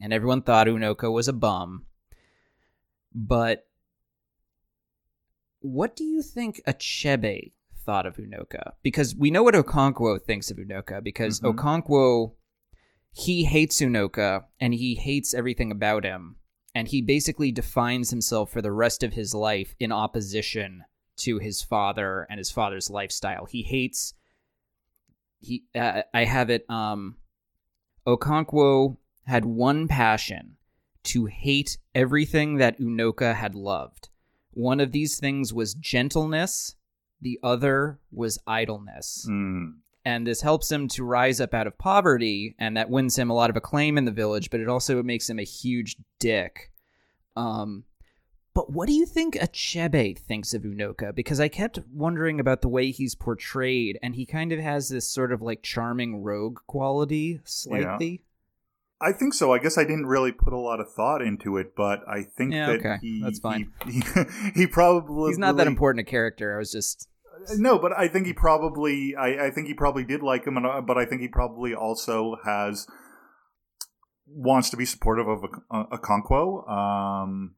and 0.00 0.14
everyone 0.14 0.40
thought 0.40 0.66
Unoka 0.66 1.12
was 1.12 1.28
a 1.28 1.34
bum. 1.34 1.84
But 3.14 3.66
what 5.60 5.94
do 5.94 6.04
you 6.04 6.22
think 6.22 6.62
Achebe 6.66 7.52
thought 7.86 8.04
of 8.04 8.16
Unoka 8.16 8.72
because 8.82 9.14
we 9.14 9.30
know 9.30 9.44
what 9.44 9.54
Okonkwo 9.54 10.20
thinks 10.20 10.50
of 10.50 10.58
Unoka 10.58 11.02
because 11.02 11.40
mm-hmm. 11.40 11.56
Okonkwo 11.58 12.32
he 13.12 13.44
hates 13.44 13.80
Unoka 13.80 14.44
and 14.60 14.74
he 14.74 14.96
hates 14.96 15.32
everything 15.32 15.70
about 15.70 16.04
him 16.04 16.36
and 16.74 16.88
he 16.88 17.00
basically 17.00 17.52
defines 17.52 18.10
himself 18.10 18.50
for 18.50 18.60
the 18.60 18.72
rest 18.72 19.02
of 19.02 19.14
his 19.14 19.32
life 19.32 19.74
in 19.80 19.92
opposition 19.92 20.82
to 21.16 21.38
his 21.38 21.62
father 21.62 22.26
and 22.28 22.36
his 22.36 22.50
father's 22.50 22.90
lifestyle. 22.90 23.46
He 23.46 23.62
hates 23.62 24.12
he 25.38 25.64
uh, 25.74 26.02
I 26.12 26.24
have 26.24 26.50
it 26.50 26.68
um 26.68 27.16
Okonkwo 28.06 28.96
had 29.24 29.44
one 29.44 29.88
passion 29.88 30.56
to 31.04 31.26
hate 31.26 31.78
everything 31.94 32.56
that 32.56 32.80
Unoka 32.80 33.34
had 33.34 33.54
loved. 33.54 34.08
One 34.50 34.80
of 34.80 34.92
these 34.92 35.18
things 35.18 35.54
was 35.54 35.74
gentleness 35.74 36.74
the 37.20 37.38
other 37.42 37.98
was 38.10 38.38
idleness. 38.46 39.26
Mm. 39.28 39.74
And 40.04 40.26
this 40.26 40.40
helps 40.40 40.70
him 40.70 40.86
to 40.88 41.04
rise 41.04 41.40
up 41.40 41.52
out 41.52 41.66
of 41.66 41.78
poverty, 41.78 42.54
and 42.58 42.76
that 42.76 42.90
wins 42.90 43.18
him 43.18 43.28
a 43.28 43.34
lot 43.34 43.50
of 43.50 43.56
acclaim 43.56 43.98
in 43.98 44.04
the 44.04 44.12
village, 44.12 44.50
but 44.50 44.60
it 44.60 44.68
also 44.68 45.02
makes 45.02 45.28
him 45.28 45.40
a 45.40 45.44
huge 45.44 45.96
dick. 46.20 46.70
Um, 47.34 47.84
but 48.54 48.70
what 48.70 48.86
do 48.86 48.94
you 48.94 49.04
think 49.04 49.34
Achebe 49.34 50.16
thinks 50.16 50.54
of 50.54 50.62
Unoka? 50.62 51.14
Because 51.14 51.40
I 51.40 51.48
kept 51.48 51.80
wondering 51.92 52.40
about 52.40 52.62
the 52.62 52.68
way 52.68 52.90
he's 52.90 53.14
portrayed, 53.14 53.98
and 54.02 54.14
he 54.14 54.24
kind 54.24 54.52
of 54.52 54.60
has 54.60 54.88
this 54.88 55.10
sort 55.10 55.32
of 55.32 55.42
like 55.42 55.62
charming 55.62 56.22
rogue 56.22 56.60
quality, 56.66 57.40
slightly. 57.44 58.22
I 59.00 59.12
think 59.12 59.34
so. 59.34 59.52
I 59.52 59.58
guess 59.58 59.76
I 59.76 59.82
didn't 59.82 60.06
really 60.06 60.32
put 60.32 60.52
a 60.52 60.58
lot 60.58 60.80
of 60.80 60.90
thought 60.92 61.20
into 61.20 61.58
it, 61.58 61.74
but 61.76 62.00
I 62.08 62.22
think 62.22 62.54
yeah, 62.54 62.66
that 62.66 62.80
okay. 62.80 62.96
he, 63.02 63.22
that's 63.22 63.38
fine. 63.38 63.72
He, 63.86 64.02
he, 64.54 64.66
probably 64.66 65.30
he's 65.30 65.38
not 65.38 65.56
that 65.58 65.66
important 65.66 66.06
a 66.06 66.10
character. 66.10 66.54
I 66.54 66.58
was 66.58 66.72
just 66.72 67.08
no, 67.56 67.78
but 67.78 67.92
I 67.96 68.08
think 68.08 68.26
he 68.26 68.32
probably 68.32 69.14
I, 69.14 69.46
I 69.46 69.50
think 69.50 69.66
he 69.66 69.74
probably 69.74 70.04
did 70.04 70.22
like 70.22 70.46
him, 70.46 70.56
and, 70.56 70.66
uh, 70.66 70.80
but 70.80 70.96
I 70.96 71.04
think 71.04 71.20
he 71.20 71.28
probably 71.28 71.74
also 71.74 72.36
has 72.44 72.86
wants 74.26 74.70
to 74.70 74.76
be 74.76 74.86
supportive 74.86 75.28
of 75.28 75.44
a, 75.44 75.78
a 75.78 75.98
Okonkwo. 75.98 76.68
Um, 76.68 77.54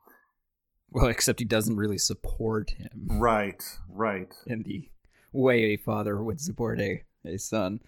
well, 0.91 1.07
except 1.07 1.39
he 1.39 1.45
doesn't 1.45 1.76
really 1.76 1.99
support 1.99 2.70
him. 2.70 3.07
Right, 3.07 3.62
right. 3.89 4.34
In 4.47 4.62
the 4.62 4.89
way 5.32 5.64
a 5.64 5.76
father 5.76 6.22
would 6.22 6.41
support 6.41 6.80
a 6.80 7.05
a 7.24 7.39
son, 7.39 7.80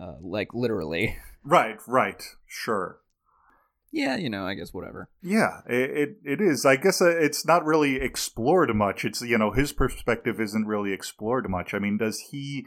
uh, 0.00 0.14
like 0.20 0.54
literally. 0.54 1.16
Right, 1.44 1.78
right, 1.86 2.22
sure. 2.46 2.98
yeah, 3.90 4.16
you 4.16 4.28
know, 4.28 4.44
I 4.46 4.52
guess 4.54 4.74
whatever. 4.74 5.08
Yeah, 5.22 5.60
it, 5.66 5.90
it, 5.90 6.08
it 6.24 6.40
is. 6.42 6.66
I 6.66 6.76
guess 6.76 7.00
uh, 7.00 7.16
it's 7.16 7.46
not 7.46 7.64
really 7.64 7.96
explored 7.96 8.74
much. 8.74 9.04
It's 9.04 9.22
you 9.22 9.38
know 9.38 9.52
his 9.52 9.72
perspective 9.72 10.40
isn't 10.40 10.66
really 10.66 10.92
explored 10.92 11.48
much. 11.48 11.72
I 11.72 11.78
mean, 11.78 11.96
does 11.96 12.18
he? 12.32 12.66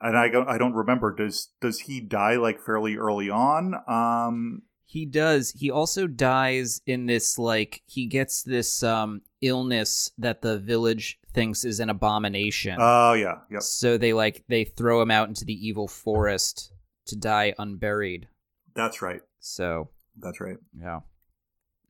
And 0.00 0.16
I 0.18 0.28
don't 0.28 0.48
I 0.48 0.58
don't 0.58 0.72
remember. 0.72 1.14
Does 1.14 1.50
does 1.60 1.80
he 1.80 2.00
die 2.00 2.34
like 2.36 2.60
fairly 2.60 2.96
early 2.96 3.30
on? 3.30 3.74
Um, 3.86 4.62
He 4.86 5.06
does. 5.06 5.52
He 5.56 5.70
also 5.70 6.06
dies 6.08 6.80
in 6.86 7.06
this 7.06 7.38
like 7.38 7.82
he 7.86 8.06
gets 8.06 8.42
this 8.42 8.82
um 8.82 9.20
illness 9.40 10.10
that 10.18 10.42
the 10.42 10.58
village 10.58 11.20
thinks 11.36 11.64
is 11.64 11.78
an 11.78 11.90
abomination. 11.90 12.78
oh 12.80 13.12
yeah, 13.12 13.38
yep. 13.50 13.62
So 13.62 13.96
they 13.98 14.12
like 14.12 14.44
they 14.48 14.64
throw 14.64 15.00
him 15.00 15.10
out 15.10 15.28
into 15.28 15.44
the 15.44 15.54
evil 15.54 15.86
forest 15.86 16.72
to 17.06 17.16
die 17.16 17.54
unburied. 17.58 18.26
That's 18.74 19.00
right. 19.00 19.20
So 19.38 19.90
That's 20.18 20.40
right. 20.40 20.56
yeah. 20.78 21.00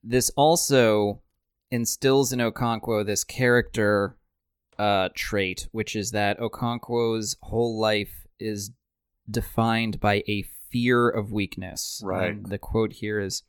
This 0.03 0.29
also 0.35 1.21
instills 1.71 2.31
in 2.31 2.39
Okonkwo 2.39 3.05
this 3.05 3.23
character 3.23 4.17
uh, 4.77 5.09
trait, 5.15 5.67
which 5.71 5.95
is 5.95 6.11
that 6.11 6.39
Okonkwo's 6.39 7.35
whole 7.41 7.79
life 7.79 8.27
is 8.39 8.71
defined 9.29 9.99
by 9.99 10.23
a 10.27 10.43
fear 10.69 11.09
of 11.09 11.31
weakness. 11.31 12.01
Right. 12.03 12.31
And 12.31 12.45
the 12.45 12.57
quote 12.57 12.93
here 12.93 13.19
is 13.19 13.43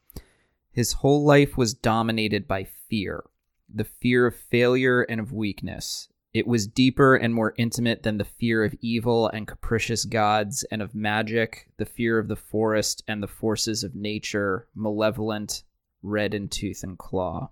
His 0.73 0.95
whole 0.95 1.25
life 1.25 1.57
was 1.57 1.75
dominated 1.75 2.49
by 2.49 2.67
fear 2.89 3.25
the 3.73 3.85
fear 3.85 4.27
of 4.27 4.35
failure 4.37 5.03
and 5.03 5.21
of 5.21 5.33
weakness. 5.33 6.09
It 6.35 6.47
was 6.47 6.67
deeper 6.67 7.17
and 7.17 7.35
more 7.35 7.55
intimate 7.57 8.03
than 8.03 8.19
the 8.19 8.25
fear 8.25 8.65
of 8.65 8.75
evil 8.81 9.29
and 9.29 9.47
capricious 9.47 10.05
gods 10.05 10.65
and 10.71 10.83
of 10.83 10.95
magic, 10.95 11.69
the 11.79 11.87
fear 11.87 12.19
of 12.19 12.29
the 12.29 12.37
forest 12.37 13.03
and 13.09 13.23
the 13.23 13.27
forces 13.27 13.83
of 13.83 13.95
nature, 13.95 14.69
malevolent, 14.75 15.65
red 16.03 16.35
in 16.35 16.49
tooth 16.49 16.83
and 16.83 16.99
claw. 16.99 17.51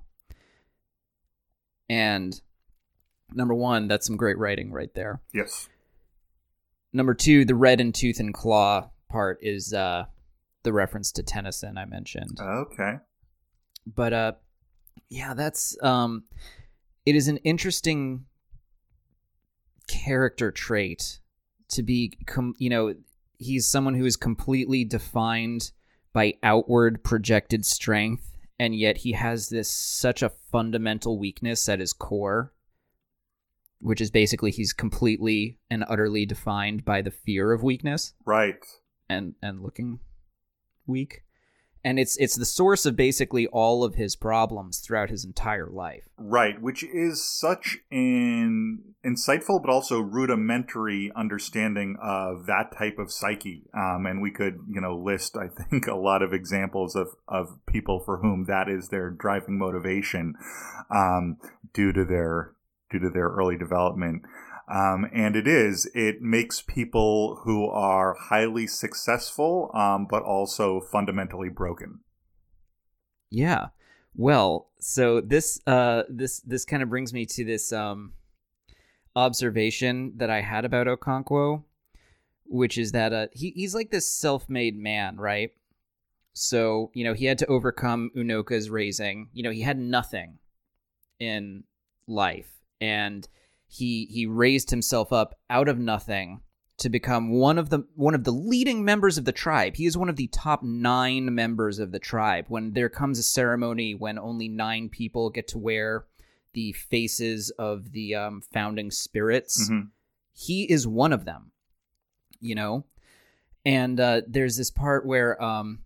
And 1.88 2.38
number 3.32 3.54
one, 3.54 3.88
that's 3.88 4.06
some 4.06 4.16
great 4.16 4.38
writing 4.38 4.70
right 4.72 4.92
there. 4.94 5.20
Yes. 5.32 5.68
Number 6.92 7.14
two, 7.14 7.44
the 7.44 7.54
red 7.54 7.80
in 7.80 7.92
tooth 7.92 8.20
and 8.20 8.32
claw 8.34 8.90
part 9.08 9.38
is 9.42 9.72
uh, 9.72 10.04
the 10.62 10.72
reference 10.72 11.12
to 11.12 11.22
Tennyson 11.22 11.78
I 11.78 11.84
mentioned. 11.86 12.38
Okay. 12.40 12.96
but 13.86 14.12
uh 14.12 14.32
yeah 15.08 15.34
that's 15.34 15.76
um 15.82 16.24
it 17.04 17.14
is 17.14 17.28
an 17.28 17.36
interesting 17.38 18.24
character 19.88 20.50
trait 20.50 21.20
to 21.68 21.82
be 21.82 22.12
com- 22.26 22.54
you 22.58 22.68
know 22.70 22.94
he's 23.38 23.66
someone 23.66 23.94
who 23.94 24.04
is 24.04 24.16
completely 24.16 24.84
defined 24.84 25.70
by 26.12 26.34
outward 26.42 27.02
projected 27.04 27.64
strength 27.64 28.36
and 28.58 28.74
yet 28.74 28.98
he 28.98 29.12
has 29.12 29.48
this 29.48 29.70
such 29.70 30.22
a 30.22 30.30
fundamental 30.50 31.18
weakness 31.18 31.68
at 31.68 31.78
his 31.80 31.92
core 31.92 32.52
which 33.80 34.00
is 34.00 34.10
basically 34.10 34.50
he's 34.50 34.72
completely 34.72 35.58
and 35.70 35.84
utterly 35.88 36.24
defined 36.24 36.84
by 36.84 37.02
the 37.02 37.10
fear 37.10 37.52
of 37.52 37.62
weakness 37.62 38.14
Right. 38.24 38.64
and 39.08 39.34
and 39.42 39.62
looking 39.62 40.00
weak 40.86 41.22
and 41.86 42.00
it's 42.00 42.16
it's 42.16 42.36
the 42.36 42.44
source 42.44 42.84
of 42.84 42.96
basically 42.96 43.46
all 43.46 43.84
of 43.84 43.94
his 43.94 44.16
problems 44.16 44.80
throughout 44.80 45.08
his 45.08 45.24
entire 45.24 45.70
life 45.70 46.06
Right, 46.18 46.60
which 46.62 46.82
is 46.82 47.22
such 47.24 47.78
an 47.90 48.94
insightful 49.04 49.60
but 49.60 49.70
also 49.70 50.00
rudimentary 50.00 51.12
understanding 51.14 51.96
of 52.02 52.46
that 52.46 52.72
type 52.76 52.98
of 52.98 53.12
psyche. 53.12 53.64
Um, 53.74 54.06
and 54.06 54.22
we 54.22 54.30
could, 54.30 54.60
you 54.66 54.80
know, 54.80 54.96
list, 54.96 55.36
I 55.36 55.48
think, 55.48 55.86
a 55.86 55.94
lot 55.94 56.22
of 56.22 56.32
examples 56.32 56.96
of, 56.96 57.08
of 57.28 57.58
people 57.66 58.00
for 58.04 58.18
whom 58.18 58.46
that 58.48 58.68
is 58.70 58.88
their 58.88 59.10
driving 59.10 59.58
motivation 59.58 60.34
um, 60.90 61.36
due 61.74 61.92
to 61.92 62.04
their 62.04 62.52
due 62.90 63.00
to 63.00 63.10
their 63.10 63.28
early 63.28 63.58
development. 63.58 64.22
Um, 64.68 65.06
and 65.12 65.36
it 65.36 65.46
is, 65.46 65.88
it 65.94 66.20
makes 66.22 66.60
people 66.60 67.40
who 67.44 67.68
are 67.68 68.14
highly 68.18 68.66
successful, 68.66 69.70
um, 69.74 70.06
but 70.10 70.22
also 70.22 70.80
fundamentally 70.80 71.48
broken. 71.48 72.00
yeah. 73.30 73.68
Well 74.14 74.68
so 74.80 75.20
this 75.20 75.60
uh 75.66 76.04
this 76.08 76.40
this 76.40 76.64
kind 76.64 76.82
of 76.82 76.88
brings 76.88 77.12
me 77.12 77.26
to 77.26 77.44
this 77.44 77.72
um 77.72 78.12
observation 79.14 80.12
that 80.16 80.30
i 80.30 80.40
had 80.42 80.64
about 80.64 80.86
okonkwo 80.86 81.64
which 82.44 82.78
is 82.78 82.92
that 82.92 83.12
uh 83.12 83.26
he, 83.32 83.50
he's 83.50 83.74
like 83.74 83.90
this 83.90 84.06
self-made 84.06 84.76
man 84.78 85.16
right? 85.16 85.50
So 86.32 86.90
you 86.94 87.04
know 87.04 87.14
he 87.14 87.24
had 87.26 87.38
to 87.38 87.46
overcome 87.46 88.10
unoka's 88.16 88.70
raising. 88.70 89.28
You 89.32 89.42
know 89.42 89.50
he 89.50 89.62
had 89.62 89.78
nothing 89.78 90.38
in 91.18 91.64
life. 92.06 92.50
And 92.80 93.26
he 93.66 94.06
he 94.10 94.26
raised 94.26 94.70
himself 94.70 95.12
up 95.12 95.38
out 95.50 95.68
of 95.68 95.78
nothing 95.78 96.40
to 96.78 96.88
become 96.90 97.30
one 97.30 97.56
of 97.58 97.70
the 97.70 97.80
one 97.94 98.14
of 98.14 98.24
the 98.24 98.30
leading 98.32 98.84
members 98.84 99.16
of 99.18 99.24
the 99.24 99.32
tribe. 99.32 99.76
He 99.76 99.86
is 99.86 99.96
one 99.96 100.08
of 100.10 100.16
the 100.16 100.26
top 100.28 100.62
9 100.62 101.34
members 101.34 101.78
of 101.78 101.90
the 101.90 101.98
tribe. 101.98 102.44
When 102.48 102.72
there 102.74 102.90
comes 102.90 103.18
a 103.18 103.22
ceremony 103.22 103.94
when 103.94 104.18
only 104.18 104.48
9 104.48 104.88
people 104.90 105.30
get 105.30 105.48
to 105.48 105.58
wear 105.58 106.04
the 106.52 106.72
faces 106.72 107.50
of 107.58 107.92
the 107.92 108.14
um, 108.14 108.40
founding 108.40 108.90
spirits, 108.90 109.68
Mhm. 109.70 109.88
he 110.34 110.64
is 110.70 110.86
one 110.86 111.12
of 111.12 111.24
them. 111.24 111.52
You 112.40 112.54
know? 112.54 112.84
And 113.64 113.98
uh, 113.98 114.20
there's 114.28 114.56
this 114.56 114.70
part 114.70 115.06
where 115.06 115.42
um 115.42 115.80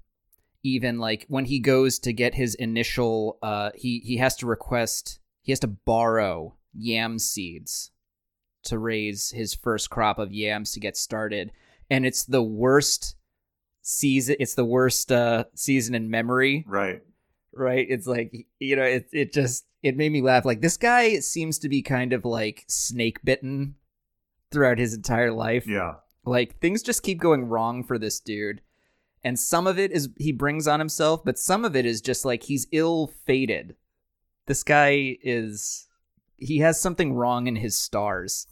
even 0.62 0.98
like 0.98 1.24
when 1.28 1.46
he 1.46 1.58
goes 1.60 1.98
to 2.00 2.12
get 2.12 2.34
his 2.34 2.54
initial 2.56 3.38
uh 3.42 3.70
he 3.74 4.00
he 4.00 4.18
has 4.18 4.36
to 4.36 4.46
request 4.46 5.18
he 5.40 5.52
has 5.52 5.60
to 5.60 5.66
borrow 5.68 6.54
yam 6.74 7.18
seeds 7.18 7.90
to 8.62 8.78
raise 8.78 9.30
his 9.30 9.54
first 9.54 9.90
crop 9.90 10.18
of 10.18 10.32
yams 10.32 10.72
to 10.72 10.80
get 10.80 10.96
started 10.96 11.50
and 11.88 12.04
it's 12.06 12.24
the 12.24 12.42
worst 12.42 13.16
season 13.82 14.36
it's 14.38 14.54
the 14.54 14.64
worst 14.64 15.10
uh 15.10 15.44
season 15.54 15.94
in 15.94 16.10
memory 16.10 16.64
Right. 16.68 17.00
right 17.54 17.86
it's 17.88 18.06
like 18.06 18.46
you 18.58 18.76
know 18.76 18.82
it 18.84 19.08
it 19.12 19.32
just 19.32 19.64
it 19.82 19.96
made 19.96 20.12
me 20.12 20.20
laugh 20.20 20.44
like 20.44 20.60
this 20.60 20.76
guy 20.76 21.18
seems 21.20 21.58
to 21.60 21.68
be 21.68 21.80
kind 21.82 22.12
of 22.12 22.24
like 22.24 22.64
snake 22.68 23.24
bitten 23.24 23.76
throughout 24.52 24.78
his 24.78 24.92
entire 24.94 25.32
life 25.32 25.66
Yeah. 25.66 25.94
like 26.24 26.60
things 26.60 26.82
just 26.82 27.02
keep 27.02 27.18
going 27.18 27.44
wrong 27.44 27.82
for 27.84 27.98
this 27.98 28.20
dude. 28.20 28.60
And 29.22 29.38
some 29.38 29.66
of 29.66 29.78
it 29.78 29.92
is 29.92 30.08
he 30.16 30.32
brings 30.32 30.66
on 30.66 30.80
himself, 30.80 31.22
but 31.26 31.38
some 31.38 31.64
of 31.66 31.76
it 31.76 31.84
is 31.84 32.00
just 32.00 32.24
like 32.24 32.44
he's 32.44 32.66
ill 32.72 33.12
fated. 33.26 33.76
This 34.46 34.62
guy 34.62 35.18
is 35.22 35.86
he 36.40 36.58
has 36.58 36.80
something 36.80 37.12
wrong 37.14 37.46
in 37.46 37.56
his 37.56 37.78
stars. 37.78 38.46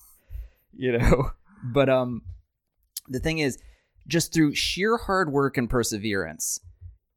You 0.77 0.99
know? 0.99 1.31
But 1.61 1.89
um 1.89 2.23
the 3.09 3.19
thing 3.19 3.39
is 3.39 3.59
just 4.07 4.33
through 4.33 4.55
sheer 4.55 4.97
hard 4.97 5.33
work 5.33 5.57
and 5.57 5.69
perseverance, 5.69 6.61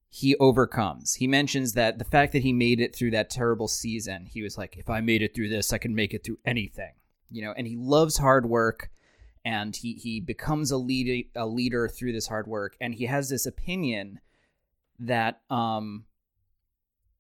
he 0.10 0.36
overcomes. 0.38 1.14
He 1.14 1.28
mentions 1.28 1.74
that 1.74 2.00
the 2.00 2.06
fact 2.06 2.34
that 2.34 2.42
he 2.42 2.54
made 2.54 2.80
it 2.80 2.96
through 2.96 3.12
that 3.12 3.30
terrible 3.30 3.68
season, 3.68 4.26
he 4.26 4.42
was 4.42 4.58
like, 4.58 4.78
if 4.78 4.90
I 4.90 5.00
made 5.00 5.22
it 5.22 5.36
through 5.36 5.50
this, 5.50 5.72
I 5.72 5.78
can 5.78 5.94
make 5.94 6.16
it 6.16 6.24
through 6.24 6.40
anything. 6.44 6.94
You 7.30 7.44
know, 7.44 7.54
and 7.56 7.68
he 7.68 7.76
loves 7.76 8.18
hard 8.18 8.48
work 8.48 8.90
and 9.46 9.76
he 9.76 9.94
he 9.94 10.20
becomes 10.20 10.72
a 10.72 10.78
lead 10.78 11.30
a 11.36 11.46
leader 11.46 11.88
through 11.88 12.14
this 12.14 12.28
hard 12.28 12.48
work 12.48 12.76
and 12.80 12.96
he 12.96 13.06
has 13.06 13.30
this 13.30 13.46
opinion 13.46 14.20
that 15.00 15.42
um 15.50 16.06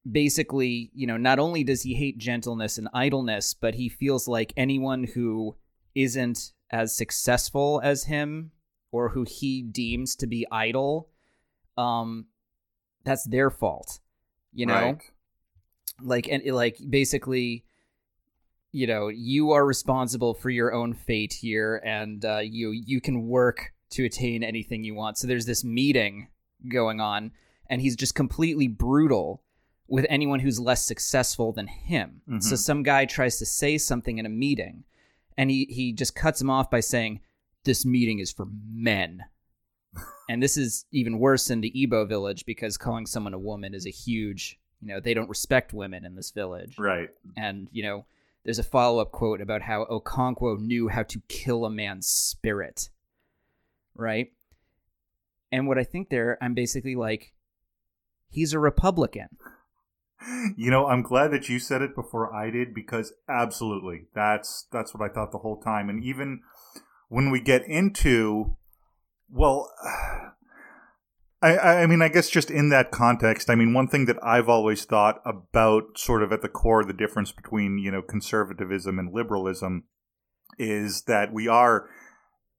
basically 0.09 0.89
you 0.93 1.05
know 1.05 1.17
not 1.17 1.37
only 1.39 1.63
does 1.63 1.83
he 1.83 1.93
hate 1.93 2.17
gentleness 2.17 2.77
and 2.77 2.87
idleness 2.93 3.53
but 3.53 3.75
he 3.75 3.87
feels 3.87 4.27
like 4.27 4.51
anyone 4.57 5.03
who 5.03 5.55
isn't 5.93 6.53
as 6.71 6.95
successful 6.95 7.79
as 7.83 8.05
him 8.05 8.51
or 8.91 9.09
who 9.09 9.23
he 9.23 9.61
deems 9.61 10.15
to 10.15 10.25
be 10.25 10.47
idle 10.51 11.07
um 11.77 12.25
that's 13.03 13.25
their 13.25 13.49
fault 13.51 13.99
you 14.53 14.65
know 14.65 14.73
Right. 14.73 15.01
like 16.01 16.27
and 16.27 16.43
like 16.47 16.77
basically 16.89 17.63
you 18.71 18.87
know 18.87 19.07
you 19.09 19.51
are 19.51 19.65
responsible 19.65 20.33
for 20.33 20.49
your 20.49 20.73
own 20.73 20.93
fate 20.93 21.33
here 21.33 21.81
and 21.85 22.25
uh, 22.25 22.39
you 22.39 22.71
you 22.71 22.99
can 23.01 23.27
work 23.27 23.73
to 23.91 24.05
attain 24.05 24.41
anything 24.43 24.83
you 24.83 24.95
want 24.95 25.17
so 25.17 25.27
there's 25.27 25.45
this 25.45 25.63
meeting 25.63 26.29
going 26.71 26.99
on 27.01 27.31
and 27.69 27.81
he's 27.81 27.95
just 27.95 28.15
completely 28.15 28.67
brutal 28.67 29.43
with 29.91 30.05
anyone 30.09 30.39
who's 30.39 30.59
less 30.59 30.85
successful 30.85 31.51
than 31.51 31.67
him 31.67 32.21
so 32.39 32.55
Mhm. 32.55 32.57
some 32.57 32.81
guy 32.83 33.05
tries 33.05 33.37
to 33.39 33.45
say 33.45 33.77
something 33.77 34.17
in 34.17 34.25
a 34.25 34.29
meeting 34.29 34.83
and 35.37 35.49
he 35.51 35.65
he 35.69 35.91
just 35.93 36.15
cuts 36.15 36.39
him 36.41 36.49
off 36.49 36.69
by 36.71 36.79
saying 36.79 37.19
this 37.65 37.85
meeting 37.85 38.19
is 38.19 38.31
for 38.31 38.47
men 38.71 39.25
and 40.29 40.41
this 40.41 40.55
is 40.57 40.85
even 40.91 41.19
worse 41.19 41.49
in 41.49 41.59
the 41.61 41.71
Igbo 41.71 42.07
village 42.07 42.45
because 42.45 42.77
calling 42.77 43.05
someone 43.05 43.33
a 43.33 43.39
woman 43.39 43.73
is 43.73 43.85
a 43.85 43.89
huge, 43.91 44.57
you 44.81 44.87
know, 44.87 44.99
they 45.01 45.13
don't 45.13 45.27
respect 45.29 45.73
women 45.73 46.05
in 46.05 46.15
this 46.15 46.31
village. 46.31 46.77
Right. 46.79 47.09
And, 47.35 47.67
you 47.73 47.83
know, 47.83 48.05
there's 48.45 48.57
a 48.59 48.63
follow 48.63 49.01
up 49.01 49.11
quote 49.11 49.41
about 49.41 49.61
how 49.63 49.83
Okonkwo 49.85 50.57
knew 50.61 50.87
how 50.87 51.03
to 51.03 51.21
kill 51.27 51.65
a 51.65 51.69
man's 51.69 52.07
spirit. 52.07 52.89
Right? 53.93 54.31
And 55.51 55.67
what 55.67 55.77
I 55.77 55.83
think 55.83 56.09
there, 56.09 56.37
I'm 56.41 56.53
basically 56.53 56.95
like, 56.95 57.33
He's 58.29 58.53
a 58.53 58.59
Republican. 58.59 59.27
You 60.55 60.69
know, 60.69 60.87
I'm 60.87 61.01
glad 61.01 61.31
that 61.31 61.49
you 61.49 61.57
said 61.57 61.81
it 61.81 61.95
before 61.95 62.33
I 62.33 62.51
did 62.51 62.73
because 62.73 63.13
absolutely, 63.27 64.05
that's 64.13 64.67
that's 64.71 64.93
what 64.93 65.09
I 65.09 65.11
thought 65.11 65.31
the 65.31 65.39
whole 65.39 65.59
time. 65.59 65.89
And 65.89 66.03
even 66.03 66.41
when 67.09 67.31
we 67.31 67.41
get 67.41 67.63
into, 67.67 68.57
well, 69.29 69.71
I, 71.43 71.57
I 71.57 71.87
mean, 71.87 72.03
I 72.03 72.07
guess 72.07 72.29
just 72.29 72.51
in 72.51 72.69
that 72.69 72.91
context, 72.91 73.49
I 73.49 73.55
mean, 73.55 73.73
one 73.73 73.87
thing 73.87 74.05
that 74.05 74.23
I've 74.23 74.47
always 74.47 74.85
thought 74.85 75.21
about, 75.25 75.97
sort 75.97 76.21
of 76.21 76.31
at 76.31 76.43
the 76.43 76.49
core, 76.49 76.85
the 76.85 76.93
difference 76.93 77.31
between 77.31 77.79
you 77.79 77.91
know 77.91 78.03
conservatism 78.03 78.99
and 78.99 79.13
liberalism, 79.13 79.85
is 80.59 81.03
that 81.07 81.33
we 81.33 81.47
are 81.47 81.89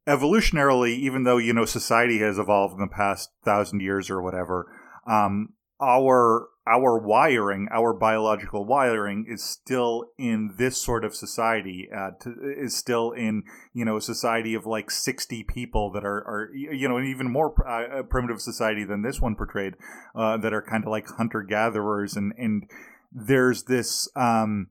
evolutionarily, 0.09 0.97
even 0.97 1.23
though 1.23 1.37
you 1.37 1.53
know 1.53 1.65
society 1.65 2.19
has 2.19 2.39
evolved 2.39 2.75
in 2.75 2.81
the 2.81 2.93
past 2.93 3.31
thousand 3.45 3.81
years 3.81 4.11
or 4.11 4.21
whatever, 4.21 4.67
um, 5.07 5.51
our 5.81 6.49
our 6.67 6.99
wiring, 6.99 7.69
our 7.73 7.93
biological 7.93 8.65
wiring, 8.65 9.27
is 9.29 9.43
still 9.43 10.11
in 10.17 10.55
this 10.59 10.77
sort 10.77 11.05
of 11.05 11.15
society. 11.15 11.89
Uh, 11.95 12.11
to, 12.21 12.35
is 12.57 12.77
still 12.77 13.11
in 13.11 13.43
you 13.75 13.85
know 13.85 13.97
a 13.97 14.01
society 14.01 14.55
of 14.55 14.67
like 14.67 14.91
sixty 14.91 15.43
people 15.43 15.91
that 15.93 16.05
are 16.05 16.19
are 16.19 16.51
you 16.55 16.89
know 16.89 16.97
an 16.97 17.05
even 17.05 17.31
more 17.31 17.55
uh, 17.69 18.03
primitive 18.05 18.41
society 18.41 18.85
than 18.85 19.03
this 19.03 19.21
one 19.21 19.35
portrayed, 19.35 19.75
uh, 20.15 20.37
that 20.37 20.53
are 20.53 20.63
kind 20.63 20.85
of 20.85 20.91
like 20.91 21.07
hunter 21.09 21.43
gatherers, 21.43 22.17
and 22.17 22.33
and 22.39 22.71
there's 23.11 23.65
this. 23.65 24.09
Um, 24.15 24.69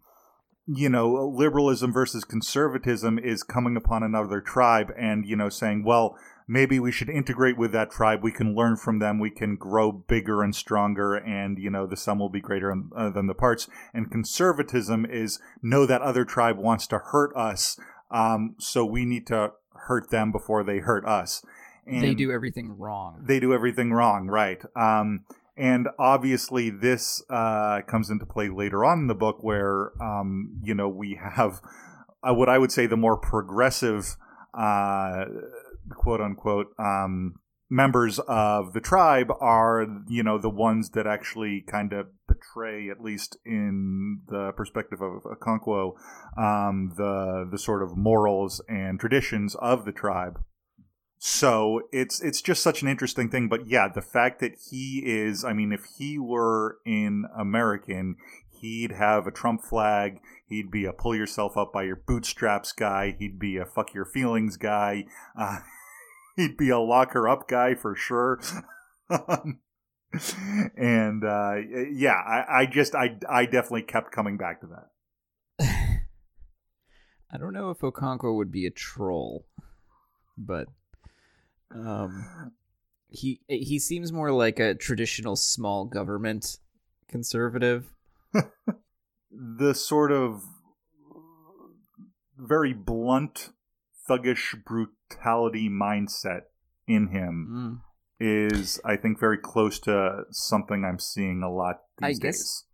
you 0.67 0.89
know, 0.89 1.27
liberalism 1.27 1.91
versus 1.91 2.23
conservatism 2.23 3.19
is 3.19 3.43
coming 3.43 3.75
upon 3.75 4.03
another 4.03 4.39
tribe 4.39 4.91
and, 4.97 5.25
you 5.25 5.35
know, 5.35 5.49
saying, 5.49 5.83
well, 5.83 6.15
maybe 6.51 6.81
we 6.81 6.91
should 6.91 7.09
integrate 7.09 7.57
with 7.57 7.71
that 7.71 7.89
tribe. 7.89 8.21
We 8.21 8.33
can 8.33 8.53
learn 8.53 8.75
from 8.75 8.99
them. 8.99 9.19
We 9.19 9.29
can 9.29 9.55
grow 9.55 9.91
bigger 9.91 10.43
and 10.43 10.53
stronger, 10.53 11.15
and 11.15 11.57
you 11.57 11.69
know 11.69 11.87
the 11.87 11.95
sum 11.95 12.19
will 12.19 12.29
be 12.29 12.41
greater 12.41 12.75
uh, 12.95 13.09
than 13.09 13.27
the 13.27 13.33
parts. 13.33 13.69
And 13.93 14.11
conservatism 14.11 15.05
is 15.05 15.39
know 15.63 15.85
that 15.85 16.01
other 16.01 16.25
tribe 16.25 16.57
wants 16.57 16.87
to 16.87 16.97
hurt 16.97 17.35
us, 17.35 17.79
um, 18.11 18.55
so 18.59 18.85
we 18.85 19.05
need 19.05 19.25
to 19.27 19.53
hurt 19.87 20.11
them 20.11 20.31
before 20.31 20.63
they 20.63 20.79
hurt 20.79 21.05
us. 21.05 21.43
And 21.87 22.03
they 22.03 22.13
do 22.13 22.31
everything 22.31 22.77
wrong. 22.77 23.23
They 23.25 23.39
do 23.39 23.53
everything 23.53 23.91
wrong, 23.93 24.27
right? 24.27 24.61
Um, 24.75 25.21
and 25.55 25.87
obviously, 25.97 26.69
this 26.69 27.23
uh, 27.29 27.81
comes 27.87 28.09
into 28.09 28.25
play 28.25 28.49
later 28.49 28.83
on 28.83 28.99
in 28.99 29.07
the 29.07 29.15
book, 29.15 29.41
where 29.41 29.93
um, 30.01 30.59
you 30.61 30.75
know 30.75 30.89
we 30.89 31.17
have 31.21 31.61
uh, 32.27 32.33
what 32.33 32.49
I 32.49 32.57
would 32.57 32.73
say 32.73 32.87
the 32.87 32.97
more 32.97 33.15
progressive. 33.15 34.17
Uh, 34.53 35.23
quote 35.95 36.21
unquote 36.21 36.67
um, 36.79 37.35
members 37.69 38.19
of 38.27 38.73
the 38.73 38.81
tribe 38.81 39.31
are 39.39 39.87
you 40.07 40.23
know 40.23 40.37
the 40.37 40.49
ones 40.49 40.91
that 40.91 41.07
actually 41.07 41.63
kind 41.67 41.93
of 41.93 42.07
betray 42.27 42.89
at 42.89 43.01
least 43.01 43.37
in 43.45 44.19
the 44.27 44.51
perspective 44.55 45.01
of 45.01 45.23
Okonkwo 45.23 45.93
um, 46.37 46.93
the 46.97 47.47
the 47.49 47.57
sort 47.57 47.81
of 47.83 47.97
morals 47.97 48.61
and 48.67 48.99
traditions 48.99 49.55
of 49.55 49.85
the 49.85 49.91
tribe 49.91 50.39
so 51.17 51.81
it's 51.91 52.21
it's 52.21 52.41
just 52.41 52.63
such 52.63 52.81
an 52.81 52.87
interesting 52.87 53.29
thing 53.29 53.47
but 53.47 53.67
yeah 53.67 53.87
the 53.87 54.01
fact 54.01 54.39
that 54.39 54.53
he 54.69 55.03
is 55.05 55.45
I 55.45 55.53
mean 55.53 55.71
if 55.71 55.85
he 55.97 56.17
were 56.17 56.77
in 56.85 57.25
American 57.37 58.15
he'd 58.59 58.91
have 58.91 59.27
a 59.27 59.31
Trump 59.31 59.63
flag 59.63 60.19
He'd 60.51 60.69
be 60.69 60.83
a 60.83 60.91
pull 60.91 61.15
yourself 61.15 61.55
up 61.55 61.71
by 61.71 61.83
your 61.83 61.95
bootstraps 61.95 62.73
guy. 62.73 63.15
He'd 63.17 63.39
be 63.39 63.55
a 63.55 63.63
fuck 63.63 63.93
your 63.93 64.03
feelings 64.03 64.57
guy. 64.57 65.05
Uh, 65.39 65.59
he'd 66.41 66.57
be 66.57 66.69
a 66.69 66.79
lock 66.79 67.13
her 67.13 67.29
up 67.29 67.47
guy 67.47 67.75
for 67.75 67.95
sure. 67.95 68.41
and 70.77 71.23
uh, 71.23 71.55
yeah, 71.91 72.15
I, 72.15 72.61
I, 72.61 72.65
just 72.65 72.95
I 72.95 73.17
I 73.29 73.45
definitely 73.45 73.83
kept 73.83 74.11
coming 74.11 74.37
back 74.37 74.61
to 74.61 74.67
that. 74.67 74.89
I 77.33 77.37
don't 77.37 77.53
know 77.53 77.69
if 77.69 77.79
Okonkwo 77.79 78.35
would 78.35 78.51
be 78.51 78.65
a 78.65 78.71
troll, 78.71 79.45
but 80.37 80.67
um, 81.73 82.51
he 83.07 83.39
he 83.47 83.79
seems 83.79 84.11
more 84.11 84.31
like 84.31 84.59
a 84.59 84.75
traditional 84.75 85.35
small 85.37 85.85
government 85.85 86.57
conservative. 87.07 87.93
the 89.31 89.73
sort 89.73 90.11
of 90.11 90.43
very 92.37 92.73
blunt 92.73 93.51
thuggish 94.09 94.55
brutality 94.65 95.69
mindset 95.69 96.41
in 96.87 97.07
him 97.07 97.81
mm. 98.21 98.51
is, 98.51 98.79
I 98.83 98.97
think, 98.97 99.19
very 99.19 99.37
close 99.37 99.79
to 99.81 100.23
something 100.31 100.83
I'm 100.83 100.99
seeing 100.99 101.43
a 101.43 101.51
lot 101.51 101.81
these 101.99 102.19
I 102.19 102.21
days. 102.21 102.65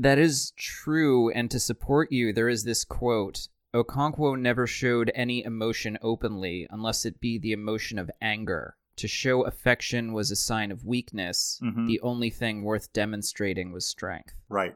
that 0.00 0.18
is 0.18 0.52
true. 0.56 1.30
And 1.30 1.50
to 1.50 1.60
support 1.60 2.10
you, 2.10 2.32
there 2.32 2.48
is 2.48 2.64
this 2.64 2.84
quote 2.84 3.48
Okonkwo 3.74 4.38
never 4.38 4.66
showed 4.66 5.12
any 5.14 5.44
emotion 5.44 5.96
openly 6.02 6.66
unless 6.70 7.04
it 7.04 7.20
be 7.20 7.38
the 7.38 7.52
emotion 7.52 7.98
of 7.98 8.10
anger. 8.20 8.76
To 8.96 9.08
show 9.08 9.42
affection 9.42 10.12
was 10.12 10.30
a 10.30 10.36
sign 10.36 10.70
of 10.70 10.84
weakness. 10.84 11.58
Mm-hmm. 11.62 11.86
The 11.86 12.00
only 12.00 12.30
thing 12.30 12.64
worth 12.64 12.92
demonstrating 12.92 13.72
was 13.72 13.86
strength. 13.86 14.34
Right. 14.48 14.74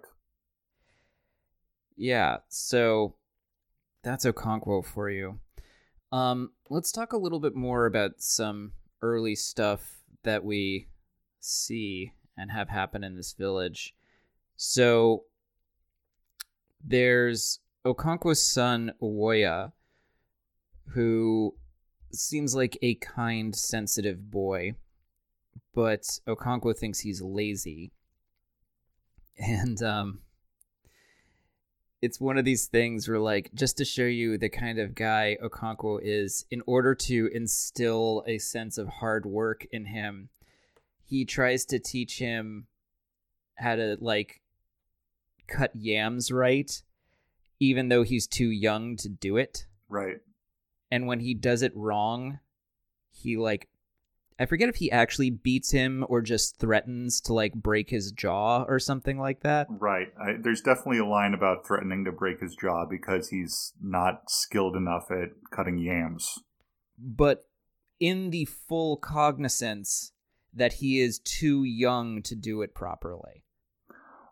Yeah, 1.96 2.38
so 2.48 3.16
that's 4.02 4.24
Okonkwo 4.24 4.84
for 4.84 5.10
you. 5.10 5.40
Um, 6.14 6.52
let's 6.70 6.92
talk 6.92 7.12
a 7.12 7.16
little 7.16 7.40
bit 7.40 7.56
more 7.56 7.86
about 7.86 8.20
some 8.20 8.70
early 9.02 9.34
stuff 9.34 9.96
that 10.22 10.44
we 10.44 10.86
see 11.40 12.12
and 12.38 12.52
have 12.52 12.68
happen 12.68 13.02
in 13.02 13.16
this 13.16 13.32
village. 13.32 13.96
So 14.54 15.24
there's 16.84 17.58
Okonkwo's 17.84 18.40
son 18.40 18.92
Nwoye, 19.02 19.72
who 20.90 21.56
seems 22.12 22.54
like 22.54 22.78
a 22.80 22.94
kind, 22.94 23.52
sensitive 23.52 24.30
boy, 24.30 24.74
but 25.74 26.20
Okonkwo 26.28 26.78
thinks 26.78 27.00
he's 27.00 27.22
lazy. 27.22 27.90
And 29.36 29.82
um, 29.82 30.20
it's 32.04 32.20
one 32.20 32.36
of 32.36 32.44
these 32.44 32.66
things 32.66 33.08
where 33.08 33.18
like 33.18 33.50
just 33.54 33.78
to 33.78 33.84
show 33.84 34.04
you 34.04 34.36
the 34.36 34.50
kind 34.50 34.78
of 34.78 34.94
guy 34.94 35.38
Okonkwo 35.42 36.00
is 36.02 36.44
in 36.50 36.62
order 36.66 36.94
to 36.94 37.30
instill 37.32 38.22
a 38.26 38.36
sense 38.36 38.76
of 38.76 38.88
hard 38.88 39.24
work 39.24 39.66
in 39.72 39.86
him 39.86 40.28
he 41.02 41.24
tries 41.24 41.64
to 41.64 41.78
teach 41.78 42.18
him 42.18 42.66
how 43.54 43.74
to 43.74 43.96
like 44.02 44.42
cut 45.46 45.70
yams 45.74 46.30
right 46.30 46.82
even 47.58 47.88
though 47.88 48.02
he's 48.02 48.26
too 48.26 48.50
young 48.50 48.96
to 48.96 49.08
do 49.08 49.38
it. 49.38 49.64
Right. 49.88 50.18
And 50.90 51.06
when 51.06 51.20
he 51.20 51.32
does 51.32 51.62
it 51.62 51.72
wrong 51.74 52.38
he 53.12 53.38
like 53.38 53.68
I 54.38 54.46
forget 54.46 54.68
if 54.68 54.76
he 54.76 54.90
actually 54.90 55.30
beats 55.30 55.70
him 55.70 56.04
or 56.08 56.20
just 56.20 56.58
threatens 56.58 57.20
to 57.22 57.32
like 57.32 57.54
break 57.54 57.90
his 57.90 58.10
jaw 58.10 58.64
or 58.64 58.80
something 58.80 59.18
like 59.18 59.40
that. 59.42 59.68
Right. 59.70 60.08
I, 60.20 60.32
there's 60.42 60.60
definitely 60.60 60.98
a 60.98 61.06
line 61.06 61.34
about 61.34 61.66
threatening 61.66 62.04
to 62.04 62.12
break 62.12 62.40
his 62.40 62.56
jaw 62.56 62.84
because 62.84 63.28
he's 63.28 63.72
not 63.80 64.28
skilled 64.28 64.74
enough 64.74 65.10
at 65.10 65.30
cutting 65.50 65.78
yams. 65.78 66.40
But 66.98 67.44
in 68.00 68.30
the 68.30 68.46
full 68.46 68.96
cognizance 68.96 70.12
that 70.52 70.74
he 70.74 71.00
is 71.00 71.20
too 71.20 71.62
young 71.62 72.22
to 72.22 72.34
do 72.34 72.62
it 72.62 72.74
properly. 72.74 73.43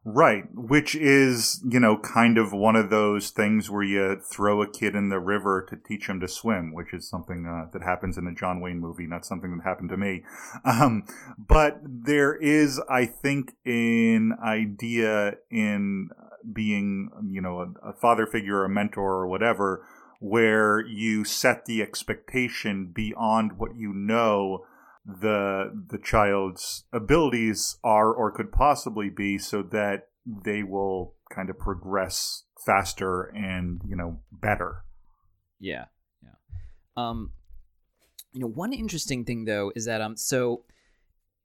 Right, 0.05 0.45
which 0.53 0.97
is, 0.97 1.63
you 1.65 1.79
know, 1.79 1.97
kind 1.97 2.37
of 2.37 2.53
one 2.53 2.75
of 2.75 2.91
those 2.91 3.31
things 3.31 3.71
where 3.71 3.85
you 3.85 4.21
throw 4.21 4.61
a 4.61 4.69
kid 4.69 4.97
in 4.97 5.11
the 5.11 5.21
river 5.21 5.65
to 5.69 5.77
teach 5.77 6.09
him 6.09 6.19
to 6.19 6.27
swim, 6.27 6.75
which 6.75 6.93
is 6.93 7.09
something 7.09 7.47
uh, 7.47 7.71
that 7.73 7.85
happens 7.85 8.19
in 8.19 8.27
a 8.27 8.35
John 8.35 8.61
Wayne 8.61 8.81
movie, 8.81 9.07
not 9.07 9.25
something 9.25 9.57
that 9.57 9.63
happened 9.63 9.91
to 9.91 9.97
me. 9.97 10.25
Um, 10.65 11.05
but 11.39 11.81
there 11.85 12.35
is, 12.35 12.81
I 12.89 13.05
think, 13.05 13.53
an 13.65 14.33
idea 14.43 15.35
in 15.51 16.09
being, 16.53 17.11
you 17.29 17.41
know, 17.41 17.61
a, 17.61 17.91
a 17.91 17.93
father 17.93 18.27
figure, 18.27 18.59
or 18.59 18.65
a 18.65 18.69
mentor, 18.69 19.13
or 19.13 19.27
whatever, 19.29 19.85
where 20.19 20.81
you 20.81 21.25
set 21.25 21.67
the 21.67 21.83
expectation 21.83 22.87
beyond 22.87 23.59
what 23.59 23.77
you 23.77 23.93
know 23.93 24.65
the 25.05 25.85
the 25.89 25.99
child's 25.99 26.85
abilities 26.93 27.77
are 27.83 28.13
or 28.13 28.31
could 28.31 28.53
possibly 28.53 29.11
be 29.11 29.37
so 29.37 29.63
that 29.63 30.09
they 30.25 30.63
will 30.63 31.15
kind 31.31 31.51
of 31.51 31.59
progress 31.59 32.45
faster 32.65 33.23
and 33.23 33.81
you 33.87 33.97
know 33.97 34.21
better. 34.31 34.85
Yeah 35.59 35.87
yeah. 36.23 36.31
Um 36.97 37.33
you 38.33 38.41
know 38.41 38.47
one 38.47 38.73
interesting 38.73 39.25
thing 39.25 39.45
though 39.45 39.73
is 39.75 39.87
that 39.87 40.01
um 40.01 40.17
so 40.17 40.65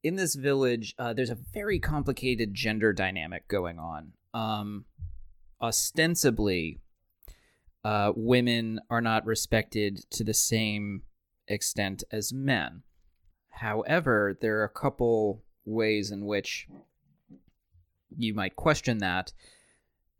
in 0.03 0.15
this 0.15 0.35
village 0.35 0.93
uh, 0.99 1.13
there's 1.13 1.31
a 1.31 1.37
very 1.53 1.79
complicated 1.79 2.53
gender 2.53 2.93
dynamic 2.93 3.47
going 3.47 3.79
on. 3.79 4.13
Um 4.35 4.85
ostensibly 5.59 6.79
uh 7.83 8.11
women 8.15 8.79
are 8.91 9.01
not 9.01 9.25
respected 9.25 10.05
to 10.11 10.23
the 10.23 10.35
same 10.35 11.01
extent 11.47 12.03
as 12.11 12.31
men 12.31 12.83
However, 13.59 14.37
there 14.39 14.59
are 14.59 14.65
a 14.65 14.69
couple 14.69 15.43
ways 15.65 16.11
in 16.11 16.25
which 16.25 16.67
you 18.15 18.33
might 18.33 18.55
question 18.55 18.99
that. 18.99 19.33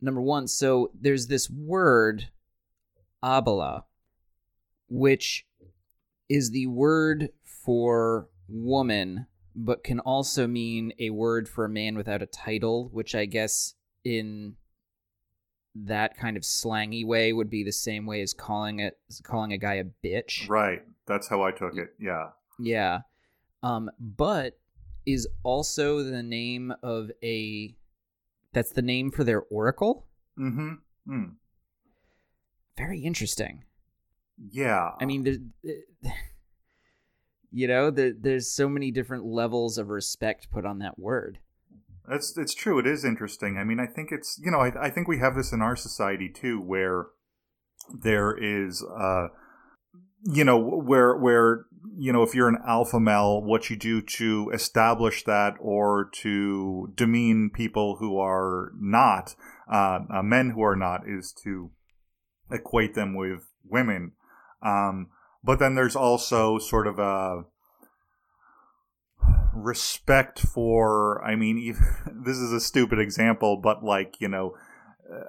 Number 0.00 0.20
one, 0.20 0.46
so 0.46 0.90
there's 1.00 1.26
this 1.26 1.48
word, 1.48 2.28
agbala, 3.22 3.84
which 4.88 5.46
is 6.28 6.50
the 6.50 6.66
word 6.66 7.30
for 7.44 8.28
woman, 8.48 9.26
but 9.54 9.84
can 9.84 10.00
also 10.00 10.46
mean 10.46 10.92
a 10.98 11.10
word 11.10 11.48
for 11.48 11.64
a 11.64 11.70
man 11.70 11.96
without 11.96 12.22
a 12.22 12.26
title, 12.26 12.88
which 12.92 13.14
I 13.14 13.24
guess 13.24 13.74
in 14.04 14.54
that 15.74 16.16
kind 16.16 16.36
of 16.36 16.44
slangy 16.44 17.04
way 17.04 17.32
would 17.32 17.50
be 17.50 17.62
the 17.62 17.72
same 17.72 18.04
way 18.04 18.20
as 18.20 18.32
calling 18.32 18.80
it 18.80 18.98
calling 19.22 19.52
a 19.52 19.58
guy 19.58 19.74
a 19.74 19.84
bitch. 20.04 20.48
Right. 20.48 20.82
That's 21.06 21.28
how 21.28 21.42
I 21.42 21.52
took 21.52 21.76
it. 21.76 21.94
Yeah. 22.00 22.30
Yeah. 22.58 23.00
Um, 23.62 23.90
but 23.98 24.58
is 25.06 25.26
also 25.42 26.02
the 26.02 26.22
name 26.22 26.72
of 26.82 27.10
a 27.22 27.74
that's 28.52 28.72
the 28.72 28.82
name 28.82 29.10
for 29.10 29.24
their 29.24 29.42
oracle. 29.42 30.06
Mm-hmm. 30.38 30.74
Mm. 31.08 31.32
Very 32.76 33.00
interesting. 33.00 33.64
Yeah. 34.50 34.92
I 35.00 35.04
mean, 35.04 35.24
there, 35.24 36.12
you 37.50 37.66
know, 37.66 37.90
there, 37.90 38.12
there's 38.18 38.50
so 38.50 38.68
many 38.68 38.90
different 38.90 39.24
levels 39.24 39.78
of 39.78 39.88
respect 39.88 40.50
put 40.50 40.64
on 40.64 40.78
that 40.78 40.98
word. 40.98 41.38
That's 42.08 42.36
it's 42.38 42.54
true. 42.54 42.78
It 42.78 42.86
is 42.86 43.04
interesting. 43.04 43.58
I 43.58 43.64
mean, 43.64 43.80
I 43.80 43.86
think 43.86 44.10
it's 44.12 44.40
you 44.42 44.50
know, 44.50 44.60
I, 44.60 44.86
I 44.86 44.90
think 44.90 45.08
we 45.08 45.18
have 45.18 45.34
this 45.34 45.52
in 45.52 45.60
our 45.60 45.76
society 45.76 46.28
too, 46.28 46.60
where 46.60 47.06
there 47.92 48.36
is, 48.36 48.82
uh, 48.82 49.28
you 50.24 50.44
know, 50.44 50.58
where 50.58 51.16
where 51.16 51.66
you 51.96 52.12
know, 52.12 52.22
if 52.22 52.34
you're 52.34 52.48
an 52.48 52.62
alpha 52.66 53.00
male, 53.00 53.42
what 53.42 53.70
you 53.70 53.76
do 53.76 54.00
to 54.00 54.50
establish 54.54 55.24
that 55.24 55.54
or 55.58 56.08
to 56.12 56.92
demean 56.94 57.50
people 57.50 57.96
who 57.96 58.18
are 58.18 58.72
not 58.78 59.34
uh, 59.70 60.00
uh, 60.12 60.22
men 60.22 60.50
who 60.50 60.62
are 60.62 60.76
not 60.76 61.08
is 61.08 61.32
to 61.44 61.70
equate 62.50 62.94
them 62.94 63.14
with 63.14 63.48
women. 63.68 64.12
Um, 64.62 65.08
but 65.42 65.58
then 65.58 65.74
there's 65.74 65.96
also 65.96 66.58
sort 66.58 66.86
of 66.86 66.98
a 66.98 67.44
respect 69.52 70.38
for 70.38 71.24
i 71.24 71.34
mean 71.34 71.58
even, 71.58 71.82
this 72.24 72.36
is 72.36 72.52
a 72.52 72.60
stupid 72.60 72.98
example 73.00 73.56
but 73.56 73.84
like 73.84 74.14
you 74.20 74.28
know 74.28 74.54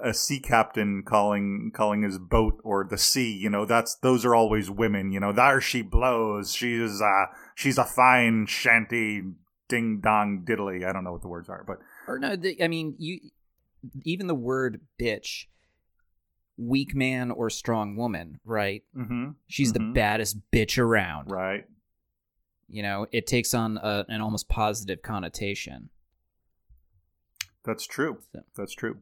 a 0.03 0.13
sea 0.13 0.39
captain 0.39 1.03
calling 1.03 1.71
calling 1.73 2.01
his 2.01 2.17
boat 2.17 2.59
or 2.63 2.83
the 2.89 2.97
sea 2.97 3.31
you 3.31 3.49
know 3.49 3.65
that's 3.65 3.95
those 3.95 4.25
are 4.25 4.35
always 4.35 4.69
women 4.69 5.11
you 5.11 5.19
know 5.19 5.31
there 5.31 5.61
she 5.61 5.81
blows 5.81 6.53
she's 6.53 7.01
uh 7.01 7.25
she's 7.55 7.77
a 7.77 7.85
fine 7.85 8.45
shanty 8.45 9.21
ding 9.69 9.99
dong 10.01 10.43
diddly 10.45 10.85
i 10.85 10.91
don't 10.91 11.03
know 11.05 11.13
what 11.13 11.21
the 11.21 11.27
words 11.29 11.47
are 11.47 11.63
but 11.65 11.77
Or 12.07 12.19
no, 12.19 12.35
the, 12.35 12.61
I 12.61 12.67
mean, 12.67 12.95
you 12.97 13.19
even 14.03 14.27
the 14.27 14.35
word 14.35 14.81
bitch, 14.99 15.45
weak 16.57 16.93
man 16.93 17.31
or 17.31 17.49
strong 17.49 17.95
woman, 17.95 18.39
right? 18.43 18.83
mm-hmm, 18.93 19.29
She's 19.47 19.71
Mhm. 19.71 19.73
the 19.75 19.93
baddest 19.93 20.37
bitch 20.51 20.77
around. 20.77 21.31
right 21.31 21.65
You 22.67 22.83
know, 22.83 23.07
it 23.13 23.25
takes 23.27 23.53
on 23.53 23.77
a, 23.77 24.05
an 24.09 24.19
almost 24.21 24.49
positive 24.49 25.01
connotation. 25.01 25.89
that's 27.63 27.85
true 27.87 28.17
So- 28.33 28.43
that's 28.57 28.73
true 28.73 28.97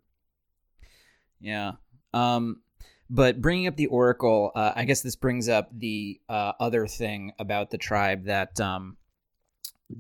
Yeah. 1.39 1.73
Um, 2.13 2.61
but 3.09 3.41
bringing 3.41 3.67
up 3.67 3.77
the 3.77 3.87
oracle, 3.87 4.51
uh, 4.55 4.73
I 4.75 4.85
guess 4.85 5.01
this 5.01 5.15
brings 5.15 5.47
up 5.47 5.69
the 5.71 6.19
uh, 6.27 6.53
other 6.59 6.87
thing 6.87 7.31
about 7.39 7.71
the 7.71 7.77
tribe 7.77 8.25
that 8.25 8.59
um, 8.59 8.97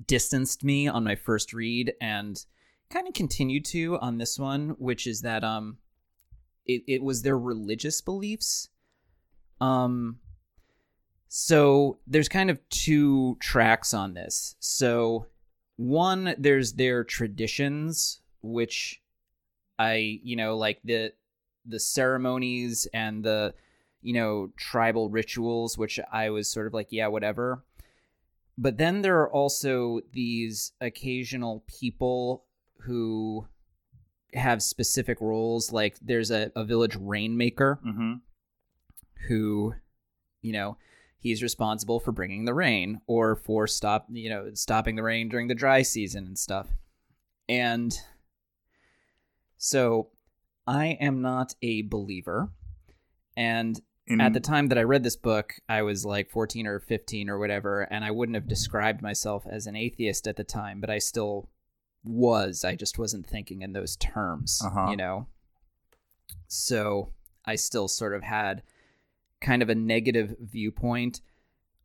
distanced 0.07 0.63
me 0.63 0.87
on 0.87 1.03
my 1.03 1.15
first 1.15 1.53
read 1.53 1.93
and 2.01 2.43
kind 2.89 3.07
of 3.07 3.13
continued 3.13 3.65
to 3.65 3.97
on 3.99 4.17
this 4.17 4.37
one, 4.37 4.75
which 4.77 5.07
is 5.07 5.21
that 5.21 5.43
um, 5.43 5.77
it, 6.65 6.83
it 6.87 7.03
was 7.03 7.21
their 7.21 7.37
religious 7.37 8.01
beliefs. 8.01 8.69
Um, 9.61 10.19
so 11.29 11.99
there's 12.07 12.29
kind 12.29 12.49
of 12.49 12.59
two 12.69 13.37
tracks 13.39 13.93
on 13.93 14.13
this. 14.13 14.55
So 14.59 15.27
one, 15.77 16.35
there's 16.37 16.73
their 16.73 17.03
traditions, 17.03 18.21
which 18.41 19.01
I, 19.79 20.19
you 20.23 20.35
know, 20.35 20.57
like 20.57 20.79
the 20.83 21.13
the 21.67 21.79
ceremonies 21.79 22.87
and 22.93 23.23
the 23.23 23.53
you 24.01 24.13
know 24.13 24.49
tribal 24.57 25.09
rituals 25.09 25.77
which 25.77 25.99
i 26.11 26.29
was 26.29 26.49
sort 26.49 26.67
of 26.67 26.73
like 26.73 26.87
yeah 26.91 27.07
whatever 27.07 27.63
but 28.57 28.77
then 28.77 29.01
there 29.01 29.19
are 29.19 29.31
also 29.31 29.99
these 30.13 30.71
occasional 30.81 31.63
people 31.67 32.45
who 32.81 33.47
have 34.33 34.61
specific 34.61 35.19
roles 35.21 35.71
like 35.71 35.97
there's 36.01 36.31
a, 36.31 36.51
a 36.55 36.63
village 36.63 36.95
rainmaker 36.99 37.79
mm-hmm. 37.85 38.13
who 39.27 39.73
you 40.41 40.53
know 40.53 40.77
he's 41.19 41.41
responsible 41.41 41.99
for 41.99 42.11
bringing 42.11 42.45
the 42.45 42.53
rain 42.53 43.01
or 43.07 43.35
for 43.35 43.67
stop 43.67 44.07
you 44.09 44.29
know 44.29 44.49
stopping 44.53 44.95
the 44.95 45.03
rain 45.03 45.29
during 45.29 45.47
the 45.47 45.55
dry 45.55 45.81
season 45.81 46.25
and 46.25 46.37
stuff 46.37 46.67
and 47.49 47.99
so 49.57 50.09
i 50.67 50.87
am 50.99 51.21
not 51.21 51.55
a 51.61 51.81
believer 51.83 52.49
and 53.35 53.79
In, 54.05 54.21
at 54.21 54.33
the 54.33 54.39
time 54.39 54.67
that 54.67 54.77
i 54.77 54.83
read 54.83 55.03
this 55.03 55.15
book 55.15 55.53
i 55.69 55.81
was 55.81 56.05
like 56.05 56.29
14 56.29 56.67
or 56.67 56.79
15 56.79 57.29
or 57.29 57.39
whatever 57.39 57.81
and 57.83 58.03
i 58.05 58.11
wouldn't 58.11 58.35
have 58.35 58.47
described 58.47 59.01
myself 59.01 59.45
as 59.49 59.65
an 59.67 59.75
atheist 59.75 60.27
at 60.27 60.35
the 60.35 60.43
time 60.43 60.79
but 60.81 60.89
i 60.89 60.97
still 60.99 61.49
was 62.03 62.63
i 62.63 62.75
just 62.75 62.97
wasn't 62.99 63.25
thinking 63.27 63.61
in 63.61 63.73
those 63.73 63.95
terms 63.97 64.61
Uh-huh. 64.63 64.87
you 64.91 64.97
know 64.97 65.27
so 66.47 67.13
i 67.45 67.55
still 67.55 67.87
sort 67.87 68.13
of 68.13 68.23
had 68.23 68.63
kind 69.41 69.61
of 69.61 69.69
a 69.69 69.75
negative 69.75 70.35
viewpoint 70.39 71.21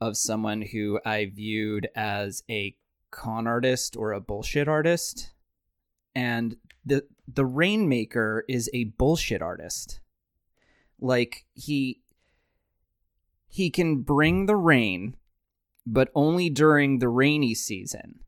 of 0.01 0.17
someone 0.17 0.63
who 0.63 0.99
I 1.05 1.27
viewed 1.27 1.89
as 1.95 2.43
a 2.51 2.75
con 3.13 3.47
artist 3.47 3.95
or 3.97 4.11
a 4.13 4.21
bullshit 4.21 4.67
artist. 4.67 5.31
And 6.15 6.57
the 6.85 7.05
the 7.27 7.45
Rainmaker 7.45 8.45
is 8.49 8.71
a 8.73 8.85
bullshit 8.85 9.43
artist. 9.43 10.01
Like 11.01 11.47
he 11.55 12.01
he 13.49 13.71
can 13.71 14.01
bring 14.01 14.47
the 14.47 14.57
rain, 14.57 15.17
but 15.85 16.09
only 16.15 16.49
during 16.49 16.99
the 16.99 17.09
rainy 17.09 17.55
season. 17.55 18.21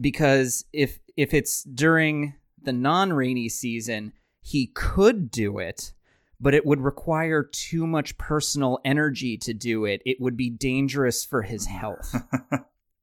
Because 0.00 0.64
if 0.72 1.00
if 1.16 1.34
it's 1.34 1.62
during 1.62 2.34
the 2.62 2.72
non-rainy 2.72 3.48
season, 3.48 4.12
he 4.40 4.68
could 4.68 5.30
do 5.30 5.58
it, 5.58 5.92
but 6.40 6.54
it 6.54 6.64
would 6.64 6.80
require 6.80 7.42
too 7.42 7.86
much 7.86 8.16
personal 8.16 8.78
energy 8.84 9.36
to 9.38 9.52
do 9.52 9.84
it. 9.84 10.00
It 10.06 10.20
would 10.20 10.36
be 10.36 10.50
dangerous 10.50 11.24
for 11.24 11.42
his 11.42 11.66
health. 11.66 12.14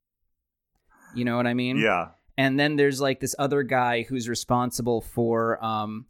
you 1.16 1.26
know 1.26 1.38
what 1.38 1.48
I 1.48 1.54
mean? 1.54 1.78
yeah 1.78 2.10
And 2.40 2.58
then 2.58 2.78
there's 2.78 3.02
like 3.02 3.20
this 3.20 3.36
other 3.38 3.64
guy 3.64 4.04
who's 4.04 4.30
responsible 4.30 5.02
for 5.02 5.64
um 5.64 6.06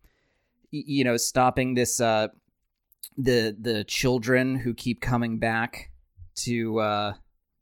you 0.69 1.03
know 1.03 1.17
stopping 1.17 1.73
this 1.73 1.99
uh 1.99 2.27
the 3.17 3.57
the 3.59 3.83
children 3.83 4.55
who 4.55 4.75
keep 4.75 5.01
coming 5.01 5.39
back 5.39 5.89
to 6.35 6.79
uh 6.81 7.13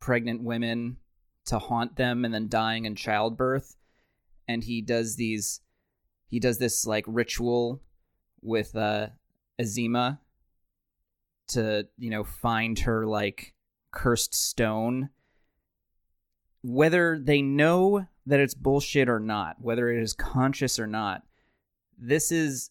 pregnant 0.02 0.44
women 0.44 0.98
to 1.46 1.60
haunt 1.60 1.96
them 1.96 2.26
and 2.26 2.34
then 2.34 2.50
dying 2.50 2.84
in 2.84 2.96
childbirth. 2.96 3.78
And 4.50 4.62
he 4.62 4.82
does 4.82 5.16
these 5.16 5.62
he 6.28 6.42
does 6.42 6.58
this 6.58 6.86
like 6.86 7.06
ritual 7.08 7.82
with 8.42 8.76
uh 8.76 9.08
Ezinma 9.58 10.20
to 11.48 11.88
you 11.98 12.10
know 12.10 12.26
find 12.26 12.80
her 12.80 13.06
like 13.06 13.54
cursed 13.92 14.36
stone. 14.36 15.10
Whether 16.64 17.18
they 17.18 17.42
know 17.42 18.08
that 18.28 18.40
it's 18.40 18.54
bullshit 18.54 19.10
or 19.10 19.20
not 19.20 19.56
whether 19.60 19.90
it 19.90 20.02
is 20.02 20.14
conscious 20.14 20.80
or 20.80 20.88
not 20.88 21.24
this 21.98 22.32
is 22.32 22.70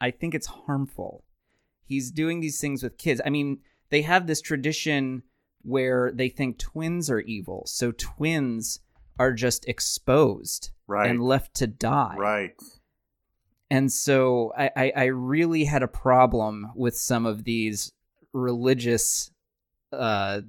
i 0.00 0.10
think 0.10 0.34
it's 0.34 0.46
harmful. 0.46 1.24
He's 1.84 2.12
doing 2.12 2.38
these 2.38 2.60
things 2.60 2.84
with 2.84 2.98
kids. 2.98 3.20
I 3.24 3.30
mean 3.30 3.58
they 3.90 4.02
have 4.02 4.26
this 4.26 4.40
tradition 4.40 5.24
where 5.62 6.12
they 6.12 6.28
think 6.28 6.58
twins 6.58 7.10
are 7.10 7.20
evil 7.20 7.64
so 7.66 7.92
twins 7.92 8.80
are 9.18 9.32
just 9.32 9.68
exposed 9.68 10.70
right. 10.86 11.10
and 11.10 11.22
left 11.22 11.54
to 11.56 11.66
die. 11.66 12.16
Right. 12.18 12.54
And 13.70 13.92
so 13.92 14.52
I, 14.56 14.70
I, 14.74 14.92
I 14.96 15.04
really 15.04 15.64
had 15.64 15.82
a 15.82 15.88
problem 15.88 16.72
with 16.74 16.96
some 16.96 17.26
of 17.26 17.44
these 17.44 17.92
religious 18.32 19.30
uh, 19.92 20.40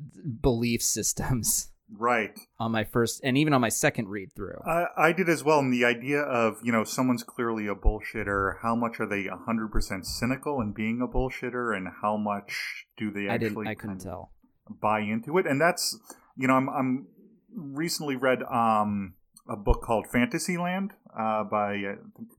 belief 0.42 0.82
systems 0.82 1.71
right 1.98 2.40
on 2.60 2.72
my 2.72 2.84
first 2.84 3.22
and 3.24 3.38
even 3.38 3.54
on 3.54 3.62
my 3.62 3.70
second 3.70 4.08
read 4.08 4.30
through. 4.36 4.60
I, 4.66 4.86
I 4.98 5.12
did 5.12 5.30
as 5.30 5.44
well. 5.44 5.60
And 5.60 5.74
the 5.74 5.86
idea 5.86 6.20
of, 6.20 6.58
you 6.64 6.72
know, 6.72 6.84
someone's 6.84 7.24
clearly 7.24 7.68
a 7.68 7.76
bullshitter. 7.76 8.56
How 8.62 8.76
much 8.76 9.00
are 9.00 9.06
they 9.06 9.26
100% 9.26 10.06
cynical 10.06 10.62
in 10.62 10.74
being 10.74 11.02
a 11.02 11.08
bullshitter? 11.08 11.76
And 11.76 11.88
how 12.02 12.18
much 12.18 12.86
do 12.98 13.12
they 13.12 13.28
I 13.28 13.36
actually 13.36 13.50
didn't. 13.50 13.68
I 13.68 13.76
couldn't 13.76 14.00
tell. 14.00 14.32
buy 14.70 15.02
into 15.02 15.38
it? 15.38 15.46
And 15.46 15.60
that's, 15.60 15.98
you 16.38 16.48
know, 16.48 16.56
I'm, 16.56 16.70
I'm 16.70 17.08
recently 17.54 18.16
read 18.16 18.44
um, 18.44 19.16
a 19.50 19.56
book 19.56 19.82
called 19.82 20.08
Fantasyland 20.08 20.94
uh, 21.18 21.44
by 21.44 21.76
uh, 21.76 21.96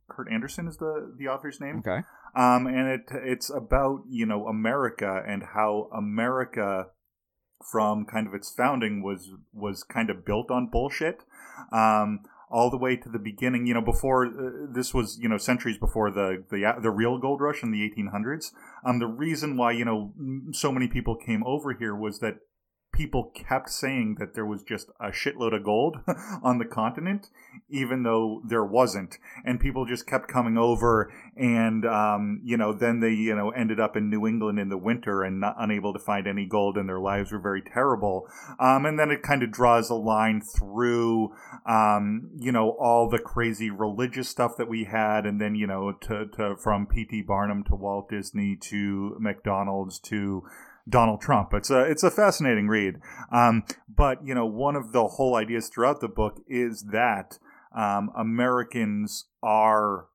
Kurt 0.08 0.30
Andersen 0.32 0.68
is 0.68 0.78
the 0.78 1.14
the 1.18 1.28
author's 1.28 1.60
name. 1.60 1.82
Okay. 1.86 2.00
Um, 2.34 2.66
and 2.66 2.88
it 2.88 3.02
it's 3.10 3.50
about 3.50 4.04
you 4.08 4.24
know 4.24 4.46
America 4.46 5.22
and 5.26 5.42
how 5.54 5.90
America 5.94 6.86
from 7.70 8.04
kind 8.04 8.26
of 8.26 8.34
its 8.34 8.50
founding 8.50 9.02
was 9.02 9.30
was 9.52 9.82
kind 9.82 10.10
of 10.10 10.24
built 10.24 10.50
on 10.50 10.66
bullshit. 10.66 11.24
Um, 11.72 12.20
all 12.52 12.68
the 12.68 12.76
way 12.76 12.94
to 12.96 13.08
the 13.08 13.18
beginning, 13.18 13.66
you 13.66 13.72
know, 13.72 13.80
before 13.80 14.26
uh, 14.26 14.50
this 14.70 14.92
was, 14.92 15.18
you 15.18 15.26
know, 15.26 15.38
centuries 15.38 15.78
before 15.78 16.10
the 16.10 16.44
the 16.50 16.74
the 16.80 16.90
real 16.90 17.18
gold 17.18 17.40
rush 17.40 17.62
in 17.62 17.70
the 17.70 17.90
1800s. 17.90 18.52
Um, 18.84 18.98
the 18.98 19.06
reason 19.06 19.56
why 19.56 19.72
you 19.72 19.86
know 19.86 20.12
so 20.52 20.70
many 20.70 20.86
people 20.86 21.16
came 21.16 21.42
over 21.44 21.72
here 21.72 21.96
was 21.96 22.18
that 22.20 22.34
people 22.92 23.32
kept 23.34 23.70
saying 23.70 24.16
that 24.18 24.34
there 24.34 24.44
was 24.44 24.62
just 24.62 24.90
a 25.00 25.08
shitload 25.08 25.56
of 25.56 25.64
gold 25.64 25.96
on 26.42 26.58
the 26.58 26.64
continent, 26.64 27.30
even 27.70 28.02
though 28.02 28.42
there 28.44 28.64
wasn't. 28.64 29.18
And 29.44 29.58
people 29.58 29.86
just 29.86 30.06
kept 30.06 30.28
coming 30.28 30.58
over, 30.58 31.12
and 31.36 31.86
um, 31.86 32.40
you 32.44 32.56
know, 32.56 32.72
then 32.72 33.00
they 33.00 33.12
you 33.12 33.34
know 33.34 33.50
ended 33.50 33.80
up 33.80 33.96
in 33.96 34.10
New 34.10 34.26
England 34.26 34.58
in 34.58 34.68
the 34.68 34.76
winter 34.76 35.22
and 35.22 35.40
not 35.40 35.56
unable 35.58 35.92
to 35.92 35.98
find 35.98 36.26
any 36.26 36.46
gold, 36.46 36.76
and 36.76 36.88
their 36.88 37.00
lives 37.00 37.32
were 37.32 37.40
very 37.40 37.62
terrible. 37.62 38.28
Um, 38.60 38.84
and 38.84 38.98
then 38.98 39.10
it 39.10 39.22
kind 39.22 39.42
of 39.42 39.50
draws 39.50 39.88
a 39.88 39.94
line 39.94 40.42
through, 40.42 41.32
um, 41.66 42.30
you 42.38 42.52
know, 42.52 42.76
all 42.78 43.08
the 43.08 43.18
crazy 43.18 43.70
religious 43.70 44.28
stuff 44.28 44.56
that 44.58 44.68
we 44.68 44.84
had, 44.84 45.24
and 45.24 45.40
then 45.40 45.54
you 45.54 45.66
know, 45.66 45.92
to, 45.92 46.26
to 46.36 46.56
from 46.62 46.86
P.T. 46.86 47.22
Barnum 47.22 47.64
to 47.64 47.74
Walt 47.74 48.10
Disney 48.10 48.56
to 48.56 49.16
McDonald's 49.18 49.98
to 50.00 50.44
Donald 50.88 51.20
Trump. 51.20 51.50
It's 51.52 51.70
a 51.70 51.80
it's 51.82 52.02
a 52.02 52.10
fascinating 52.10 52.68
read. 52.68 52.96
Um, 53.30 53.64
but 53.88 54.24
you 54.26 54.34
know, 54.34 54.46
one 54.46 54.76
of 54.76 54.92
the 54.92 55.06
whole 55.06 55.36
ideas 55.36 55.68
throughout 55.68 56.00
the 56.00 56.08
book 56.08 56.40
is 56.48 56.86
that 56.92 57.38
um, 57.76 58.10
Americans 58.16 59.26
are, 59.42 60.06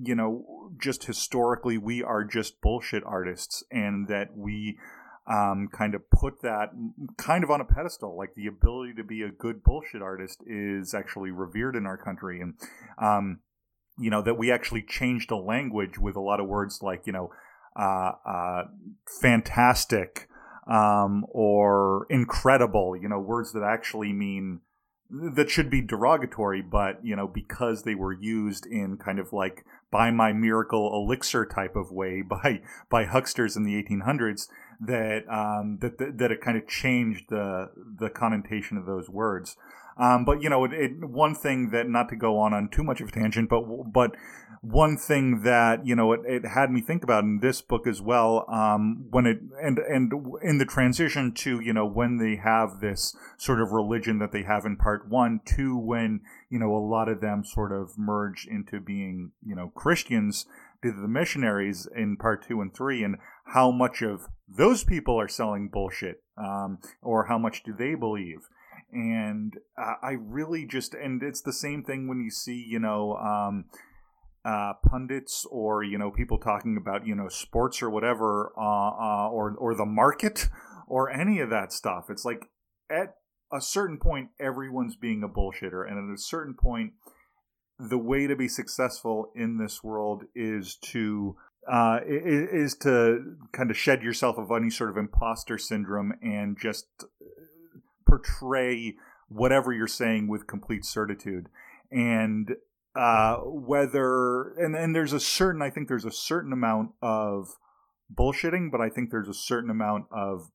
you 0.00 0.14
know, 0.14 0.72
just 0.80 1.04
historically 1.04 1.78
we 1.78 2.02
are 2.02 2.24
just 2.24 2.60
bullshit 2.60 3.02
artists, 3.04 3.62
and 3.70 4.08
that 4.08 4.36
we. 4.36 4.78
Um, 5.30 5.68
kind 5.70 5.94
of 5.94 6.08
put 6.08 6.40
that 6.40 6.70
kind 7.18 7.44
of 7.44 7.50
on 7.50 7.60
a 7.60 7.64
pedestal, 7.66 8.16
like 8.16 8.34
the 8.34 8.46
ability 8.46 8.94
to 8.94 9.04
be 9.04 9.20
a 9.20 9.28
good 9.28 9.62
bullshit 9.62 10.00
artist 10.00 10.42
is 10.46 10.94
actually 10.94 11.30
revered 11.30 11.76
in 11.76 11.84
our 11.84 11.98
country, 11.98 12.40
and 12.40 12.54
um, 12.96 13.40
you 13.98 14.08
know 14.08 14.22
that 14.22 14.38
we 14.38 14.50
actually 14.50 14.80
changed 14.80 15.28
the 15.28 15.36
language 15.36 15.98
with 15.98 16.16
a 16.16 16.20
lot 16.20 16.40
of 16.40 16.46
words 16.46 16.80
like 16.82 17.06
you 17.06 17.12
know 17.12 17.30
uh, 17.78 18.12
uh, 18.26 18.62
fantastic 19.20 20.28
um, 20.68 21.24
or 21.30 22.06
incredible, 22.10 22.96
you 22.96 23.08
know, 23.08 23.18
words 23.18 23.52
that 23.52 23.62
actually 23.62 24.12
mean 24.12 24.60
that 25.10 25.48
should 25.48 25.70
be 25.70 25.80
derogatory, 25.80 26.60
but 26.60 26.98
you 27.02 27.16
know, 27.16 27.26
because 27.26 27.82
they 27.82 27.94
were 27.94 28.12
used 28.12 28.66
in 28.66 28.98
kind 28.98 29.18
of 29.18 29.32
like 29.32 29.64
by 29.90 30.10
my 30.10 30.32
miracle 30.32 30.90
elixir 30.92 31.46
type 31.46 31.76
of 31.76 31.90
way 31.90 32.22
by 32.28 32.60
by 32.90 33.04
hucksters 33.04 33.56
in 33.56 33.64
the 33.64 33.82
1800s, 33.82 34.48
that 34.80 35.22
um, 35.30 35.78
that, 35.80 35.98
that 35.98 36.18
that 36.18 36.32
it 36.32 36.40
kind 36.40 36.58
of 36.58 36.66
changed 36.66 37.26
the 37.30 37.70
the 37.98 38.10
connotation 38.10 38.76
of 38.76 38.86
those 38.86 39.08
words. 39.08 39.56
Um, 39.98 40.24
but 40.24 40.42
you 40.42 40.48
know, 40.48 40.64
it, 40.64 40.72
it, 40.72 41.04
one 41.04 41.34
thing 41.34 41.70
that 41.70 41.88
not 41.88 42.08
to 42.10 42.16
go 42.16 42.38
on 42.38 42.54
on 42.54 42.68
too 42.68 42.84
much 42.84 43.00
of 43.00 43.08
a 43.08 43.12
tangent, 43.12 43.48
but 43.48 43.62
but 43.92 44.14
one 44.60 44.96
thing 44.96 45.42
that 45.42 45.86
you 45.86 45.94
know 45.94 46.12
it, 46.12 46.20
it 46.24 46.46
had 46.46 46.70
me 46.70 46.80
think 46.80 47.04
about 47.04 47.24
in 47.24 47.40
this 47.40 47.60
book 47.60 47.86
as 47.86 48.00
well 48.00 48.44
um, 48.50 49.06
when 49.10 49.26
it 49.26 49.38
and 49.62 49.78
and 49.78 50.12
in 50.42 50.58
the 50.58 50.64
transition 50.64 51.32
to 51.32 51.60
you 51.60 51.72
know 51.72 51.86
when 51.86 52.18
they 52.18 52.36
have 52.36 52.80
this 52.80 53.16
sort 53.36 53.60
of 53.60 53.72
religion 53.72 54.18
that 54.18 54.32
they 54.32 54.42
have 54.42 54.64
in 54.64 54.76
part 54.76 55.08
one 55.08 55.40
to 55.44 55.76
when 55.76 56.20
you 56.50 56.58
know 56.58 56.74
a 56.74 56.78
lot 56.78 57.08
of 57.08 57.20
them 57.20 57.44
sort 57.44 57.72
of 57.72 57.96
merge 57.96 58.46
into 58.50 58.80
being 58.80 59.32
you 59.44 59.54
know 59.54 59.70
Christians 59.74 60.46
to 60.82 60.92
the 60.92 61.08
missionaries 61.08 61.88
in 61.94 62.16
part 62.16 62.46
two 62.46 62.60
and 62.60 62.74
three 62.74 63.02
and 63.02 63.16
how 63.46 63.70
much 63.70 64.02
of 64.02 64.28
those 64.48 64.84
people 64.84 65.18
are 65.18 65.28
selling 65.28 65.68
bullshit 65.68 66.22
um, 66.36 66.78
or 67.02 67.26
how 67.26 67.38
much 67.38 67.62
do 67.62 67.74
they 67.76 67.94
believe? 67.94 68.48
And 68.92 69.54
uh, 69.76 69.94
I 70.02 70.12
really 70.12 70.64
just 70.64 70.94
and 70.94 71.22
it's 71.22 71.42
the 71.42 71.52
same 71.52 71.82
thing 71.82 72.08
when 72.08 72.20
you 72.20 72.30
see 72.30 72.64
you 72.66 72.78
know 72.78 73.14
um, 73.16 73.66
uh, 74.48 74.72
pundits 74.88 75.46
or 75.50 75.82
you 75.82 75.98
know 75.98 76.10
people 76.10 76.38
talking 76.38 76.78
about 76.80 77.06
you 77.06 77.14
know 77.14 77.28
sports 77.28 77.82
or 77.82 77.90
whatever 77.90 78.52
uh, 78.56 78.60
uh, 78.60 79.28
or 79.28 79.54
or 79.58 79.74
the 79.74 79.84
market 79.84 80.48
or 80.88 81.10
any 81.10 81.38
of 81.40 81.50
that 81.50 81.70
stuff. 81.70 82.06
It's 82.08 82.24
like 82.24 82.48
at 82.90 83.16
a 83.52 83.60
certain 83.60 83.98
point 83.98 84.30
everyone's 84.40 84.96
being 84.96 85.22
a 85.22 85.28
bullshitter, 85.28 85.86
and 85.86 85.98
at 85.98 86.14
a 86.14 86.18
certain 86.18 86.54
point 86.54 86.92
the 87.78 87.98
way 87.98 88.26
to 88.26 88.34
be 88.34 88.48
successful 88.48 89.30
in 89.36 89.58
this 89.58 89.84
world 89.84 90.24
is 90.34 90.76
to 90.76 91.36
uh, 91.70 92.00
is 92.06 92.74
to 92.76 93.36
kind 93.52 93.70
of 93.70 93.76
shed 93.76 94.02
yourself 94.02 94.38
of 94.38 94.50
any 94.50 94.70
sort 94.70 94.88
of 94.88 94.96
imposter 94.96 95.58
syndrome 95.58 96.14
and 96.22 96.56
just 96.58 96.86
portray 98.08 98.94
whatever 99.28 99.74
you're 99.74 99.86
saying 99.86 100.26
with 100.26 100.46
complete 100.46 100.86
certitude. 100.86 101.48
And 101.90 102.56
uh, 102.98 103.36
whether 103.44 104.54
and 104.58 104.74
and 104.74 104.94
there's 104.94 105.12
a 105.12 105.20
certain 105.20 105.62
I 105.62 105.70
think 105.70 105.86
there's 105.86 106.04
a 106.04 106.10
certain 106.10 106.52
amount 106.52 106.90
of 107.00 107.46
bullshitting, 108.12 108.72
but 108.72 108.80
I 108.80 108.88
think 108.88 109.10
there's 109.10 109.28
a 109.28 109.34
certain 109.34 109.70
amount 109.70 110.06
of 110.10 110.50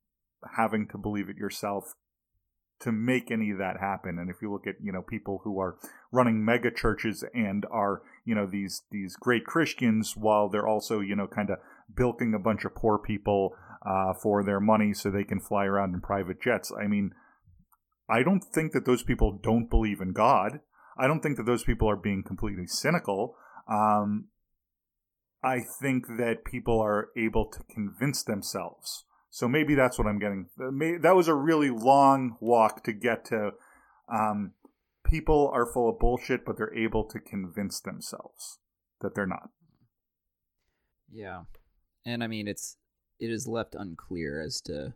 having 0.58 0.88
to 0.90 0.98
believe 0.98 1.30
it 1.30 1.38
yourself 1.38 1.94
to 2.82 2.92
make 2.92 3.32
any 3.32 3.52
of 3.52 3.60
that 3.60 3.80
happen. 3.80 4.20
And 4.20 4.30
if 4.30 4.42
you 4.42 4.52
look 4.52 4.68
at 4.68 4.76
you 4.84 4.92
know 4.92 5.02
people 5.02 5.40
who 5.46 5.58
are 5.62 5.78
running 6.12 6.44
mega 6.44 6.70
churches 6.70 7.24
and 7.34 7.66
are 7.72 8.02
you 8.26 8.36
know 8.36 8.46
these 8.46 8.82
these 8.92 9.16
great 9.16 9.46
Christians 9.46 10.18
while 10.18 10.50
they're 10.50 10.68
also 10.68 11.00
you 11.00 11.16
know 11.16 11.28
kind 11.28 11.50
of 11.50 11.60
bilking 11.96 12.34
a 12.34 12.40
bunch 12.40 12.66
of 12.66 12.76
poor 12.76 13.00
people 13.00 13.56
uh, 13.86 14.14
for 14.22 14.44
their 14.44 14.60
money 14.60 14.94
so 14.94 15.10
they 15.10 15.24
can 15.24 15.40
fly 15.40 15.64
around 15.64 15.94
in 15.94 16.02
private 16.02 16.42
jets. 16.42 16.74
I 16.78 16.88
mean, 16.88 17.12
I 18.10 18.22
don't 18.22 18.44
think 18.44 18.74
that 18.74 18.86
those 18.86 19.04
people 19.04 19.40
don't 19.42 19.70
believe 19.70 20.02
in 20.02 20.12
God. 20.12 20.60
I 20.98 21.08
don't 21.08 21.22
think 21.22 21.38
that 21.38 21.46
those 21.46 21.64
people 21.64 21.90
are 21.90 21.96
being 21.96 22.24
completely 22.24 22.68
cynical. 22.68 23.36
Um, 23.68 24.26
I 25.44 25.60
think 25.60 26.06
that 26.18 26.46
people 26.46 26.80
are 26.80 27.10
able 27.18 27.46
to 27.48 27.60
convince 27.70 28.24
themselves. 28.24 29.06
So 29.30 29.48
maybe 29.48 29.76
that's 29.76 29.98
what 29.98 30.08
I'm 30.08 30.20
getting. 30.20 30.48
That 31.02 31.16
was 31.16 31.28
a 31.28 31.34
really 31.34 31.70
long 31.70 32.38
walk 32.40 32.84
to 32.84 32.94
get 32.94 33.26
to. 33.26 33.52
Um, 34.14 34.54
people 35.04 35.50
are 35.54 35.66
full 35.66 35.90
of 35.90 36.00
bullshit, 36.00 36.46
but 36.46 36.58
they're 36.58 36.74
able 36.74 37.04
to 37.06 37.20
convince 37.20 37.82
themselves 37.82 38.60
that 39.02 39.16
they're 39.16 39.28
not. 39.28 39.50
Yeah, 41.12 41.44
and 42.06 42.24
I 42.24 42.28
mean 42.28 42.48
it's 42.48 42.78
it 43.20 43.30
is 43.30 43.48
left 43.48 43.76
unclear 43.76 44.42
as 44.42 44.62
to 44.62 44.94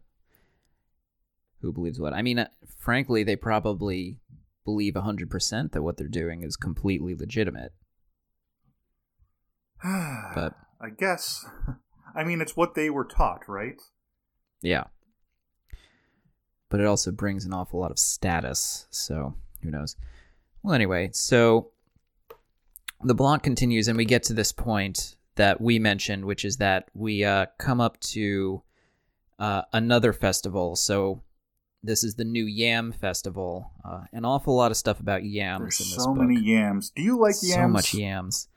who 1.61 1.71
believes 1.71 1.99
what. 1.99 2.13
I 2.13 2.21
mean, 2.21 2.39
uh, 2.39 2.47
frankly, 2.79 3.23
they 3.23 3.35
probably 3.35 4.17
believe 4.67 4.95
100% 4.95 5.71
that 5.71 5.81
what 5.81 5.95
they're 5.95 6.09
doing 6.09 6.43
is 6.43 6.57
completely 6.57 7.15
legitimate. 7.15 7.71
but 9.81 10.55
I 10.81 10.89
guess 10.89 11.45
I 12.15 12.25
mean 12.25 12.41
it's 12.41 12.57
what 12.57 12.75
they 12.75 12.89
were 12.89 13.05
taught, 13.05 13.47
right? 13.47 13.81
Yeah. 14.61 14.83
But 16.69 16.81
it 16.81 16.85
also 16.85 17.11
brings 17.11 17.45
an 17.45 17.53
awful 17.53 17.79
lot 17.79 17.91
of 17.91 17.97
status, 17.97 18.87
so 18.89 19.35
who 19.63 19.71
knows. 19.71 19.95
Well, 20.63 20.73
anyway, 20.73 21.11
so 21.13 21.71
the 23.01 23.15
blog 23.15 23.43
continues 23.43 23.87
and 23.87 23.95
we 23.95 24.03
get 24.03 24.23
to 24.23 24.33
this 24.33 24.51
point 24.51 25.15
that 25.37 25.61
we 25.61 25.79
mentioned, 25.79 26.25
which 26.25 26.43
is 26.43 26.57
that 26.57 26.89
we 26.93 27.23
uh, 27.23 27.45
come 27.57 27.79
up 27.79 28.01
to 28.01 28.63
uh, 29.39 29.61
another 29.71 30.11
festival. 30.11 30.75
So 30.75 31.21
this 31.87 32.03
is 32.03 32.15
the 32.15 32.25
new 32.25 32.45
Yam 32.45 32.91
Festival. 32.91 33.71
Uh, 33.83 34.01
an 34.11 34.25
awful 34.25 34.55
lot 34.55 34.71
of 34.71 34.77
stuff 34.77 34.99
about 34.99 35.23
yams 35.23 35.61
There's 35.61 35.79
in 35.79 35.95
this 35.95 36.03
so 36.03 36.13
book. 36.13 36.23
many 36.23 36.39
yams. 36.39 36.91
Do 36.91 37.01
you 37.01 37.17
like 37.19 37.35
yams? 37.41 37.53
So 37.53 37.67
much 37.67 37.93
yams. 37.93 38.47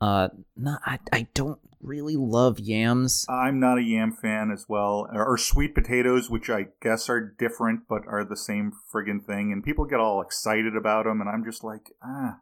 Uh, 0.00 0.28
no, 0.56 0.78
I, 0.86 0.98
I 1.12 1.26
don't 1.34 1.58
really 1.82 2.16
love 2.16 2.58
yams. 2.58 3.26
I'm 3.28 3.60
not 3.60 3.78
a 3.78 3.82
yam 3.82 4.12
fan 4.12 4.50
as 4.50 4.66
well. 4.68 5.08
Or, 5.12 5.34
or 5.34 5.36
sweet 5.36 5.74
potatoes, 5.74 6.30
which 6.30 6.48
I 6.48 6.68
guess 6.80 7.10
are 7.10 7.20
different 7.20 7.88
but 7.88 8.02
are 8.06 8.24
the 8.24 8.36
same 8.36 8.72
friggin' 8.92 9.24
thing. 9.24 9.52
And 9.52 9.64
people 9.64 9.84
get 9.84 10.00
all 10.00 10.22
excited 10.22 10.76
about 10.76 11.04
them, 11.04 11.20
and 11.20 11.28
I'm 11.28 11.44
just 11.44 11.64
like, 11.64 11.90
ah. 12.02 12.38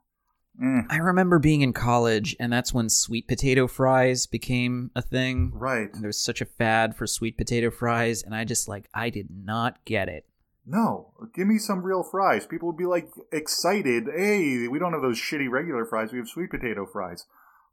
Eh. 0.63 0.83
I 0.91 0.97
remember 0.97 1.39
being 1.39 1.63
in 1.63 1.73
college, 1.73 2.35
and 2.41 2.53
that's 2.53 2.75
when 2.75 2.89
sweet 2.89 3.29
potato 3.29 3.67
fries 3.69 4.27
became 4.27 4.91
a 4.97 5.03
thing. 5.03 5.53
Right. 5.55 5.93
And 5.93 6.03
there 6.03 6.09
was 6.09 6.23
such 6.23 6.41
a 6.41 6.45
fad 6.47 6.97
for 6.97 7.07
sweet 7.07 7.37
potato 7.37 7.71
fries, 7.71 8.23
and 8.23 8.35
I 8.35 8.45
just 8.45 8.67
like 8.69 8.89
I 8.93 9.11
did 9.11 9.29
not 9.31 9.85
get 9.85 10.09
it. 10.09 10.25
No, 10.67 11.13
give 11.35 11.47
me 11.47 11.59
some 11.59 11.83
real 11.83 12.03
fries. 12.03 12.47
People 12.47 12.69
would 12.69 12.77
be 12.77 12.85
like 12.87 13.09
excited. 13.33 14.05
Hey, 14.15 14.69
we 14.69 14.79
don't 14.79 14.93
have 14.93 15.01
those 15.03 15.19
shitty 15.19 15.49
regular 15.49 15.87
fries. 15.87 16.13
We 16.13 16.19
have 16.19 16.29
sweet 16.29 16.51
potato 16.51 16.87
fries. 16.87 17.25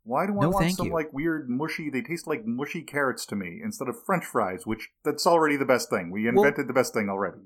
Why 0.03 0.27
do 0.27 0.33
I 0.39 0.43
No, 0.43 0.49
want 0.51 0.71
some 0.73 0.87
you. 0.87 0.93
like 0.93 1.11
weird 1.11 1.49
mushy? 1.49 1.89
They 1.89 2.03
taste 2.03 2.27
like 2.27 2.45
mushy 2.45 2.83
carrots 2.83 3.25
to 3.27 3.35
me 3.35 3.59
instead 3.63 3.89
of 3.89 3.95
French 4.05 4.23
fries, 4.23 4.65
which 4.65 4.89
that's 5.03 5.25
already 5.25 5.57
the 5.57 5.65
best 5.65 5.89
thing. 5.89 6.11
We 6.11 6.23
Well- 6.25 6.37
invented 6.45 6.67
the 6.67 6.73
best 6.73 6.93
thing 6.93 7.09
already. 7.09 7.39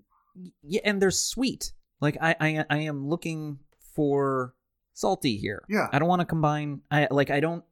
Yeah, 0.61 0.81
and 0.83 1.01
they're 1.01 1.09
sweet. 1.11 1.71
Like 2.01 2.17
I, 2.21 2.35
I, 2.39 2.65
I 2.69 2.77
am 2.79 3.07
looking 3.07 3.59
for 3.95 4.53
salty 4.99 5.37
here. 5.37 5.63
Yeah. 5.69 5.87
I 5.91 5.99
don't 5.99 6.07
want 6.07 6.19
to 6.21 6.25
combine. 6.25 6.81
I 6.91 7.07
like. 7.09 7.29
I 7.29 7.39
don't. 7.39 7.63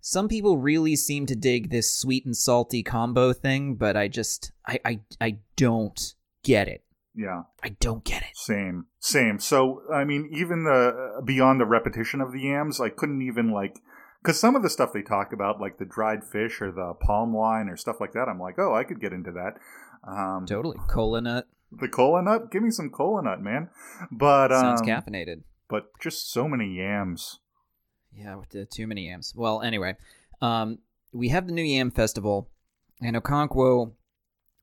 Some 0.00 0.28
people 0.28 0.58
really 0.58 0.96
seem 0.96 1.26
to 1.26 1.36
dig 1.36 1.70
this 1.70 1.94
sweet 1.94 2.26
and 2.26 2.36
salty 2.36 2.82
combo 2.82 3.32
thing, 3.32 3.76
but 3.76 3.96
I 3.96 4.08
just, 4.08 4.50
I, 4.66 4.80
I, 4.84 5.00
I 5.20 5.38
don't 5.54 6.14
get 6.42 6.66
it. 6.66 6.82
Yeah. 7.14 7.42
I 7.62 7.68
don't 7.78 8.02
get 8.02 8.22
it. 8.22 8.34
Same, 8.34 8.86
same. 8.98 9.38
So, 9.38 9.82
I 9.94 10.02
mean, 10.02 10.28
even 10.32 10.64
the 10.64 11.22
beyond 11.24 11.60
the 11.60 11.66
repetition 11.66 12.20
of 12.20 12.32
the 12.32 12.40
yams, 12.40 12.80
I 12.80 12.88
couldn't 12.88 13.22
even 13.22 13.52
like 13.52 13.78
because 14.20 14.40
some 14.40 14.56
of 14.56 14.62
the 14.62 14.70
stuff 14.70 14.92
they 14.92 15.02
talk 15.02 15.32
about, 15.32 15.60
like 15.60 15.78
the 15.78 15.84
dried 15.84 16.24
fish 16.24 16.60
or 16.60 16.72
the 16.72 16.94
palm 17.00 17.32
wine 17.32 17.68
or 17.68 17.76
stuff 17.76 18.00
like 18.00 18.12
that, 18.14 18.28
I'm 18.28 18.40
like, 18.40 18.58
oh, 18.58 18.74
I 18.74 18.82
could 18.82 19.00
get 19.00 19.12
into 19.12 19.30
that. 19.32 19.58
Um, 20.04 20.46
Totally. 20.46 20.78
Cola 20.88 21.20
nut 21.20 21.46
the 21.80 21.88
cola 21.88 22.22
nut, 22.22 22.50
give 22.50 22.62
me 22.62 22.70
some 22.70 22.90
cola 22.90 23.22
nut, 23.22 23.40
man. 23.40 23.70
But 24.10 24.52
um, 24.52 24.76
sounds 24.76 24.82
caffeinated. 24.82 25.42
But 25.72 25.98
just 25.98 26.30
so 26.30 26.46
many 26.46 26.76
yams. 26.76 27.40
Yeah, 28.14 28.36
too 28.70 28.86
many 28.86 29.08
yams. 29.08 29.32
Well, 29.34 29.62
anyway, 29.62 29.96
um, 30.42 30.80
we 31.12 31.30
have 31.30 31.46
the 31.46 31.54
New 31.54 31.62
Yam 31.62 31.90
Festival, 31.90 32.50
and 33.00 33.16
Okonkwo 33.16 33.92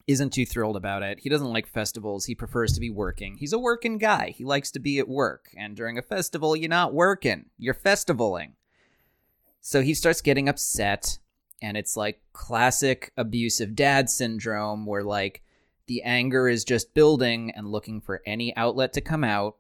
isn't 0.06 0.34
too 0.34 0.46
thrilled 0.46 0.78
about 0.78 1.02
it. 1.02 1.22
He 1.22 1.30
doesn't 1.30 1.52
like 1.52 1.66
festivals. 1.66 2.26
He 2.26 2.36
prefers 2.36 2.74
to 2.74 2.80
be 2.80 2.92
working. 2.92 3.38
He's 3.38 3.54
a 3.54 3.58
working 3.58 3.98
guy. 3.98 4.36
He 4.38 4.46
likes 4.46 4.70
to 4.70 4.80
be 4.80 5.00
at 5.00 5.08
work. 5.08 5.50
And 5.58 5.76
during 5.76 5.98
a 5.98 6.04
festival, 6.04 6.56
you're 6.56 6.70
not 6.70 6.94
working. 6.94 7.46
You're 7.58 7.74
festivaling. 7.74 8.52
So 9.62 9.82
he 9.82 9.96
starts 9.96 10.22
getting 10.22 10.48
upset, 10.48 11.18
and 11.60 11.76
it's 11.76 11.98
like 11.98 12.22
classic 12.34 13.14
abusive 13.18 13.74
dad 13.74 14.12
syndrome 14.12 14.86
where 14.86 15.04
like 15.04 15.42
the 15.88 16.04
anger 16.04 16.48
is 16.48 16.64
just 16.64 16.94
building 16.94 17.50
and 17.56 17.72
looking 17.72 18.00
for 18.00 18.22
any 18.28 18.56
outlet 18.56 18.94
to 18.94 19.02
come 19.02 19.24
out 19.24 19.56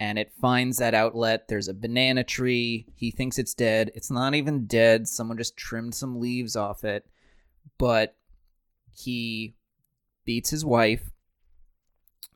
and 0.00 0.18
it 0.18 0.32
finds 0.40 0.78
that 0.78 0.94
outlet. 0.94 1.48
There's 1.48 1.68
a 1.68 1.74
banana 1.74 2.24
tree. 2.24 2.86
He 2.94 3.10
thinks 3.10 3.38
it's 3.38 3.54
dead. 3.54 3.90
It's 3.94 4.10
not 4.10 4.34
even 4.34 4.66
dead. 4.66 5.08
Someone 5.08 5.38
just 5.38 5.56
trimmed 5.56 5.94
some 5.94 6.20
leaves 6.20 6.54
off 6.54 6.84
it. 6.84 7.04
But 7.78 8.16
he 8.92 9.56
beats 10.24 10.50
his 10.50 10.64
wife. 10.64 11.10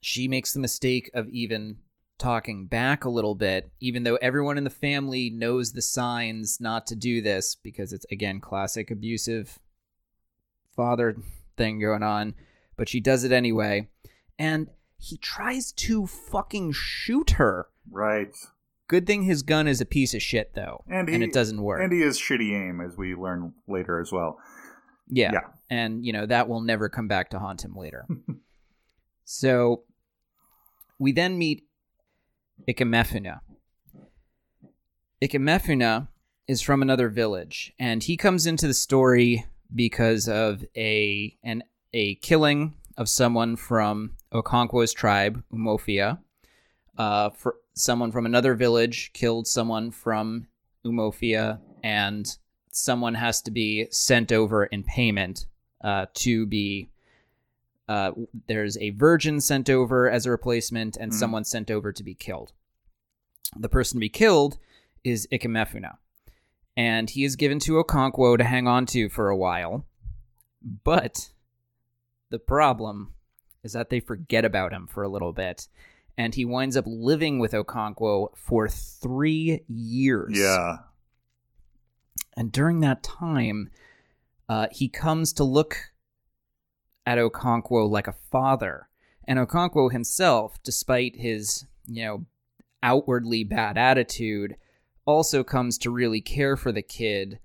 She 0.00 0.26
makes 0.26 0.52
the 0.52 0.60
mistake 0.60 1.10
of 1.14 1.28
even 1.28 1.76
talking 2.18 2.66
back 2.66 3.04
a 3.04 3.10
little 3.10 3.34
bit, 3.34 3.70
even 3.80 4.02
though 4.02 4.16
everyone 4.16 4.58
in 4.58 4.64
the 4.64 4.70
family 4.70 5.30
knows 5.30 5.72
the 5.72 5.82
signs 5.82 6.60
not 6.60 6.86
to 6.86 6.96
do 6.96 7.20
this 7.20 7.54
because 7.54 7.92
it's, 7.92 8.06
again, 8.10 8.40
classic 8.40 8.90
abusive 8.90 9.58
father 10.74 11.16
thing 11.56 11.80
going 11.80 12.02
on. 12.02 12.34
But 12.76 12.88
she 12.88 13.00
does 13.00 13.22
it 13.22 13.32
anyway. 13.32 13.88
And 14.38 14.68
he 15.02 15.16
tries 15.16 15.72
to 15.72 16.06
fucking 16.06 16.72
shoot 16.72 17.30
her. 17.32 17.66
Right. 17.90 18.34
Good 18.88 19.06
thing 19.06 19.22
his 19.24 19.42
gun 19.42 19.66
is 19.66 19.80
a 19.80 19.84
piece 19.86 20.14
of 20.14 20.22
shit, 20.22 20.52
though, 20.54 20.84
And 20.88 21.08
he- 21.08 21.14
and 21.14 21.24
it 21.24 21.32
doesn't 21.32 21.60
work. 21.62 21.82
And 21.82 21.92
he 21.92 22.00
has 22.02 22.18
shitty 22.18 22.52
aim, 22.52 22.80
as 22.80 22.96
we 22.96 23.14
learn 23.14 23.54
later 23.66 24.00
as 24.00 24.12
well. 24.12 24.38
yeah. 25.08 25.30
yeah. 25.32 25.40
and 25.70 26.04
you 26.06 26.12
know 26.12 26.24
that 26.26 26.48
will 26.48 26.60
never 26.60 26.88
come 26.88 27.08
back 27.08 27.30
to 27.30 27.38
haunt 27.38 27.64
him 27.64 27.74
later. 27.74 28.06
so 29.24 29.82
we 30.98 31.10
then 31.12 31.36
meet 31.38 31.64
Ikemefuna. 32.68 33.40
Ikemefuna 35.22 36.08
is 36.48 36.60
from 36.62 36.82
another 36.82 37.08
village, 37.08 37.72
and 37.78 38.02
he 38.02 38.16
comes 38.16 38.46
into 38.46 38.66
the 38.66 38.74
story 38.74 39.46
because 39.74 40.28
of 40.28 40.64
a 40.76 41.36
an 41.42 41.62
a 41.92 42.16
killing 42.16 42.74
of 42.96 43.08
someone 43.08 43.56
from 43.56 44.12
Okonkwo's 44.32 44.92
tribe, 44.92 45.42
Umuofia. 45.52 46.18
Uh, 46.96 47.30
for 47.30 47.56
someone 47.74 48.12
from 48.12 48.26
another 48.26 48.54
village 48.54 49.12
killed 49.12 49.46
someone 49.46 49.90
from 49.90 50.46
Umuofia, 50.84 51.60
and 51.82 52.36
someone 52.70 53.14
has 53.14 53.40
to 53.42 53.50
be 53.50 53.86
sent 53.90 54.32
over 54.32 54.64
in 54.64 54.82
payment 54.82 55.46
uh, 55.82 56.06
to 56.14 56.46
be. 56.46 56.90
Uh, 57.88 58.12
there's 58.46 58.76
a 58.78 58.90
virgin 58.90 59.40
sent 59.40 59.68
over 59.68 60.08
as 60.08 60.26
a 60.26 60.30
replacement, 60.30 60.96
and 60.96 61.12
Mhm. 61.12 61.16
someone 61.16 61.44
sent 61.44 61.70
over 61.70 61.92
to 61.92 62.02
be 62.02 62.14
killed. 62.14 62.52
The 63.56 63.68
person 63.68 63.96
to 63.96 64.00
be 64.00 64.08
killed 64.08 64.58
is 65.04 65.26
Ikemefuna, 65.32 65.98
and 66.76 67.10
he 67.10 67.24
is 67.24 67.36
given 67.36 67.58
to 67.60 67.72
Okonkwo 67.82 68.38
to 68.38 68.44
hang 68.44 68.66
on 68.66 68.86
to 68.86 69.08
for 69.08 69.28
a 69.28 69.36
while. 69.36 69.84
But 70.62 71.32
the 72.30 72.38
problem 72.38 73.14
is 73.64 73.72
that 73.72 73.90
they 73.90 74.00
forget 74.00 74.44
about 74.44 74.72
him 74.72 74.86
for 74.86 75.02
a 75.02 75.08
little 75.08 75.32
bit, 75.32 75.68
and 76.16 76.34
he 76.34 76.44
winds 76.44 76.76
up 76.76 76.84
living 76.86 77.38
with 77.38 77.52
Okonkwo 77.52 78.28
for 78.36 78.68
three 78.68 79.62
years. 79.68 80.36
Yeah. 80.36 80.78
And 82.36 82.50
during 82.50 82.80
that 82.80 83.02
time, 83.02 83.70
uh, 84.48 84.66
he 84.70 84.88
comes 84.88 85.32
to 85.34 85.44
look 85.44 85.92
at 87.06 87.18
Okonkwo 87.18 87.88
like 87.88 88.06
a 88.06 88.16
father. 88.30 88.88
And 89.26 89.38
Okonkwo 89.38 89.92
himself, 89.92 90.62
despite 90.62 91.16
his, 91.16 91.66
you 91.86 92.04
know, 92.04 92.26
outwardly 92.82 93.44
bad 93.44 93.78
attitude, 93.78 94.56
also 95.04 95.44
comes 95.44 95.78
to 95.78 95.90
really 95.90 96.20
care 96.20 96.56
for 96.56 96.72
the 96.72 96.82
kid 96.82 97.38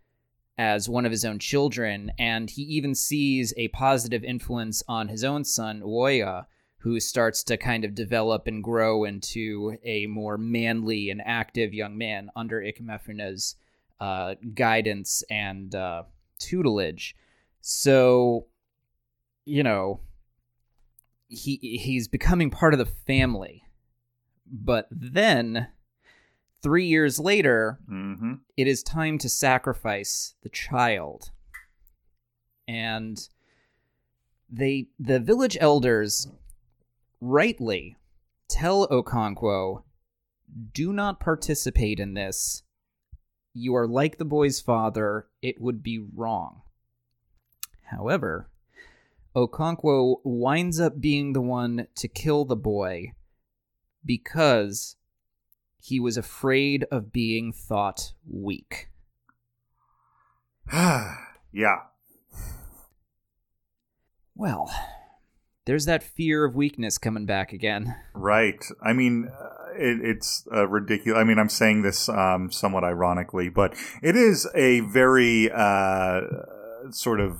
as 0.58 0.89
one 0.89 1.05
of 1.05 1.12
his 1.12 1.26
own 1.26 1.39
children. 1.39 2.12
And 2.18 2.49
he 2.49 2.64
even 2.64 2.95
sees 2.95 3.53
a 3.58 3.68
positive 3.70 4.24
influence 4.24 4.84
on 4.88 5.08
his 5.08 5.24
own 5.24 5.43
son, 5.43 5.82
Nwoye, 5.82 6.45
who 6.80 6.99
starts 6.99 7.43
to 7.43 7.58
kind 7.58 7.84
of 7.84 7.95
develop 7.95 8.47
and 8.47 8.64
grow 8.64 9.03
into 9.03 9.78
a 9.84 10.08
more 10.08 10.38
manly 10.38 11.10
and 11.10 11.22
active 11.26 11.74
young 11.74 11.97
man 11.97 12.30
under 12.36 12.62
Ikemefuna's 12.62 13.55
uh, 13.99 14.36
guidance 14.53 15.24
and 15.30 15.74
uh, 15.76 16.03
tutelage. 16.39 17.16
So, 17.62 18.45
you 19.45 19.64
know, 19.64 20.01
he 21.28 21.58
he's 21.58 22.08
becoming 22.08 22.49
part 22.49 22.74
of 22.74 22.80
the 22.80 22.86
family. 22.86 23.64
But 24.49 24.88
then, 24.89 25.68
three 26.62 26.86
years 26.86 27.20
later, 27.20 27.80
Mm-hmm. 27.89 28.34
it 28.55 28.68
is 28.68 28.84
time 28.84 29.18
to 29.20 29.30
sacrifice 29.30 30.36
the 30.43 30.49
child. 30.49 31.32
And 32.68 33.18
they 34.49 34.88
the 34.99 35.20
village 35.20 35.58
elders 35.60 36.28
rightly 37.22 37.97
tell 38.49 38.88
Okonkwo, 38.88 39.84
do 40.74 40.93
not 40.93 41.20
participate 41.20 41.99
in 41.99 42.14
this. 42.14 42.64
You 43.53 43.76
are 43.76 43.88
like 43.88 44.18
the 44.18 44.26
boy's 44.26 44.62
father. 44.62 45.28
It 45.41 45.60
would 45.60 45.82
be 45.84 45.99
wrong. 46.16 46.62
However, 47.86 48.49
Okonkwo 49.36 50.18
winds 50.24 50.80
up 50.80 50.99
being 50.99 51.34
the 51.34 51.41
one 51.41 51.88
to 51.95 52.08
kill 52.08 52.45
the 52.45 52.55
boy 52.55 53.14
because 54.05 54.95
he 55.88 56.01
was 56.01 56.17
afraid 56.17 56.85
of 56.91 57.13
being 57.13 57.53
thought 57.53 58.11
weak. 58.29 58.89
yeah. 60.73 61.77
Well, 64.35 64.69
there's 65.65 65.85
that 65.85 66.03
fear 66.03 66.43
of 66.43 66.57
weakness 66.57 66.97
coming 66.97 67.25
back 67.25 67.53
again. 67.53 67.95
Right. 68.13 68.61
I 68.83 68.91
mean, 68.91 69.29
uh, 69.29 69.71
it, 69.77 69.99
it's 70.03 70.45
uh, 70.53 70.67
ridiculous. 70.67 71.21
I 71.21 71.23
mean, 71.23 71.39
I'm 71.39 71.47
saying 71.47 71.83
this 71.83 72.09
um, 72.09 72.51
somewhat 72.51 72.83
ironically, 72.83 73.47
but 73.47 73.73
it 74.03 74.17
is 74.17 74.45
a 74.53 74.81
very 74.81 75.49
uh, 75.49 76.19
sort 76.91 77.21
of 77.21 77.38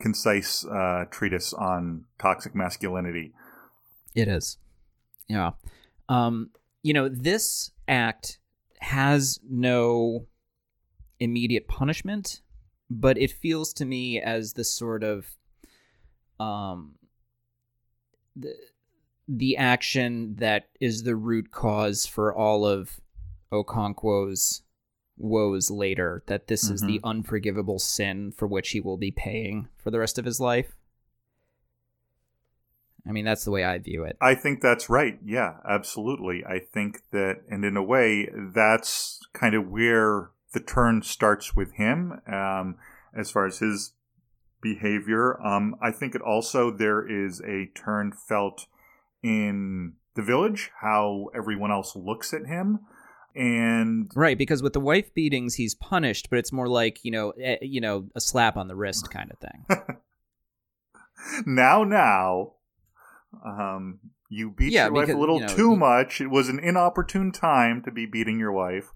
concise 0.00 0.64
uh, 0.66 1.04
treatise 1.12 1.52
on 1.52 2.06
toxic 2.18 2.56
masculinity. 2.56 3.34
It 4.16 4.26
is. 4.26 4.58
Yeah. 5.28 5.52
Um, 6.08 6.50
you 6.88 6.94
know, 6.94 7.10
this 7.10 7.70
act 7.86 8.38
has 8.80 9.38
no 9.46 10.26
immediate 11.20 11.68
punishment, 11.68 12.40
but 12.88 13.18
it 13.18 13.30
feels 13.30 13.74
to 13.74 13.84
me 13.84 14.18
as 14.18 14.54
the 14.54 14.64
sort 14.64 15.04
of 15.04 15.36
um 16.40 16.94
the 18.34 18.54
the 19.28 19.58
action 19.58 20.36
that 20.36 20.70
is 20.80 21.02
the 21.02 21.14
root 21.14 21.50
cause 21.50 22.06
for 22.06 22.34
all 22.34 22.64
of 22.64 22.98
Okonkwo's 23.52 24.62
woes 25.18 25.70
later 25.70 26.22
that 26.26 26.46
this 26.46 26.70
is 26.70 26.80
the 26.80 27.00
unforgivable 27.04 27.78
sin 27.78 28.32
for 28.32 28.46
which 28.48 28.70
he 28.70 28.80
will 28.80 28.96
be 28.96 29.10
paying 29.10 29.68
for 29.76 29.90
the 29.90 29.98
rest 29.98 30.18
of 30.18 30.24
his 30.24 30.40
life. 30.40 30.77
I 33.08 33.12
mean, 33.12 33.24
that's 33.24 33.44
the 33.44 33.50
way 33.50 33.64
I 33.64 33.78
view 33.78 34.04
it. 34.04 34.16
I 34.20 34.34
think 34.34 34.60
that's 34.60 34.90
right. 34.90 35.18
Yeah, 35.24 35.54
absolutely. 35.66 36.44
I 36.44 36.58
think 36.58 36.98
that, 37.10 37.40
and 37.48 37.64
in 37.64 37.76
a 37.76 37.82
way, 37.82 38.28
that's 38.54 39.20
kind 39.32 39.54
of 39.54 39.68
where 39.68 40.30
the 40.52 40.60
turn 40.60 41.02
starts 41.02 41.56
with 41.56 41.72
him 41.74 42.20
um, 42.30 42.76
as 43.16 43.30
far 43.30 43.46
as 43.46 43.58
his 43.58 43.94
behavior. 44.60 45.40
Um, 45.44 45.76
I 45.82 45.90
think 45.90 46.14
it 46.14 46.22
also 46.22 46.70
there 46.70 47.06
is 47.08 47.40
a 47.40 47.70
turn 47.74 48.12
felt 48.12 48.66
in 49.22 49.94
the 50.14 50.22
village, 50.22 50.70
how 50.80 51.30
everyone 51.34 51.70
else 51.70 51.96
looks 51.96 52.34
at 52.34 52.46
him, 52.46 52.80
and 53.34 54.10
Right, 54.14 54.36
because 54.36 54.62
with 54.62 54.72
the 54.72 54.80
wife 54.80 55.14
beatings, 55.14 55.54
he's 55.54 55.74
punished, 55.74 56.28
but 56.28 56.38
it's 56.38 56.52
more 56.52 56.68
like 56.68 57.04
you 57.04 57.10
know, 57.10 57.30
eh, 57.30 57.58
you 57.62 57.80
know, 57.80 58.08
a 58.14 58.20
slap 58.20 58.56
on 58.56 58.68
the 58.68 58.76
wrist 58.76 59.10
kind 59.10 59.30
of 59.30 59.38
thing. 59.38 59.96
now, 61.46 61.84
now, 61.84 62.54
um, 63.44 64.00
you 64.28 64.50
beat 64.50 64.72
Yeah, 64.72 64.84
your 64.86 64.92
wife 64.94 65.08
a 65.08 65.16
little 65.16 65.40
you 65.40 65.46
know, 65.46 65.54
too 65.54 65.76
much. 65.76 66.20
It 66.20 66.28
was 66.28 66.48
an 66.48 66.58
inopportune 66.58 67.32
time 67.32 67.82
to 67.84 67.90
be 67.92 68.06
beating 68.06 68.38
your 68.38 68.52
wife. 68.52 68.92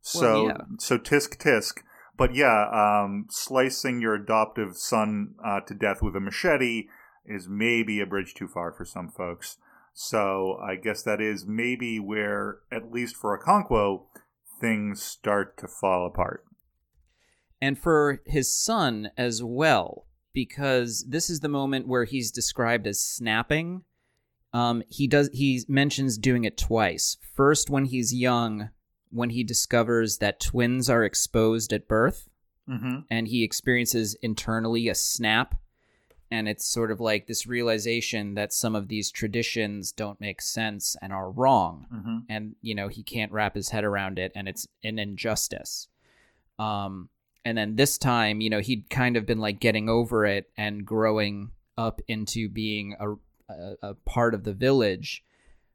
So, 0.00 0.20
Well, 0.20 0.44
yeah. 0.46 0.64
so 0.78 0.98
tisk 0.98 1.36
tisk. 1.38 1.82
But 2.16 2.34
yeah, 2.34 2.66
um, 2.72 3.26
slicing 3.30 4.00
your 4.00 4.14
adoptive 4.14 4.76
son 4.76 5.34
uh, 5.44 5.60
to 5.60 5.74
death 5.74 6.02
with 6.02 6.16
a 6.16 6.20
machete 6.20 6.88
is 7.24 7.46
maybe 7.48 8.00
a 8.00 8.06
bridge 8.06 8.34
too 8.34 8.48
far 8.48 8.72
for 8.72 8.84
some 8.84 9.08
folks. 9.08 9.56
So 9.94 10.58
I 10.62 10.74
guess 10.76 11.02
that 11.02 11.20
is 11.20 11.44
maybe 11.46 12.00
where, 12.00 12.58
at 12.72 12.90
least 12.90 13.16
for 13.16 13.38
Okonkwo, 13.38 14.06
things 14.60 15.02
start 15.02 15.56
to 15.58 15.68
fall 15.68 16.06
apart. 16.06 16.44
and 17.60 17.78
for 17.78 18.20
his 18.26 18.52
son 18.54 19.10
as 19.16 19.42
well, 19.42 20.06
because 20.44 21.04
this 21.08 21.28
is 21.28 21.40
the 21.40 21.48
moment 21.48 21.88
where 21.88 22.04
he's 22.04 22.30
described 22.30 22.86
as 22.86 23.00
snapping. 23.00 23.82
Um, 24.52 24.82
he 24.88 25.08
does. 25.08 25.28
He 25.32 25.62
mentions 25.66 26.16
doing 26.16 26.44
it 26.44 26.56
twice. 26.56 27.16
First, 27.34 27.68
when 27.70 27.86
he's 27.86 28.14
young, 28.14 28.70
when 29.10 29.30
he 29.30 29.42
discovers 29.42 30.18
that 30.18 30.38
twins 30.38 30.88
are 30.88 31.02
exposed 31.04 31.72
at 31.72 31.88
birth, 31.88 32.28
Mm-hmm. 32.68 32.98
and 33.10 33.26
he 33.28 33.42
experiences 33.44 34.14
internally 34.20 34.88
a 34.90 34.94
snap 34.94 35.54
and 36.30 36.46
it's 36.46 36.66
sort 36.66 36.90
of 36.90 37.00
like 37.00 37.26
this 37.26 37.46
realization 37.46 38.34
that 38.34 38.52
some 38.52 38.76
of 38.76 38.88
these 38.88 39.10
traditions 39.10 39.90
don't 39.90 40.20
make 40.20 40.42
sense 40.42 40.94
and 41.00 41.10
are 41.10 41.30
wrong 41.30 41.86
Mm-hmm. 41.90 42.18
and 42.28 42.56
you 42.60 42.74
know 42.74 42.88
he 42.88 43.02
can't 43.02 43.32
wrap 43.32 43.54
his 43.54 43.70
head 43.70 43.84
around 43.84 44.18
it 44.18 44.32
and 44.34 44.46
it's 44.48 44.66
an 44.84 44.98
injustice 44.98 45.88
um 46.58 47.08
and 47.48 47.56
then 47.58 47.76
this 47.76 47.96
time 47.98 48.40
you 48.40 48.50
know 48.50 48.60
he'd 48.60 48.88
kind 48.90 49.16
of 49.16 49.24
been 49.26 49.38
like 49.38 49.58
getting 49.60 49.88
over 49.88 50.26
it 50.26 50.50
and 50.56 50.84
growing 50.84 51.50
up 51.76 52.00
into 52.08 52.48
being 52.48 52.94
a 53.00 53.12
a, 53.52 53.74
a 53.90 53.94
part 53.94 54.34
of 54.34 54.44
the 54.44 54.52
village 54.52 55.24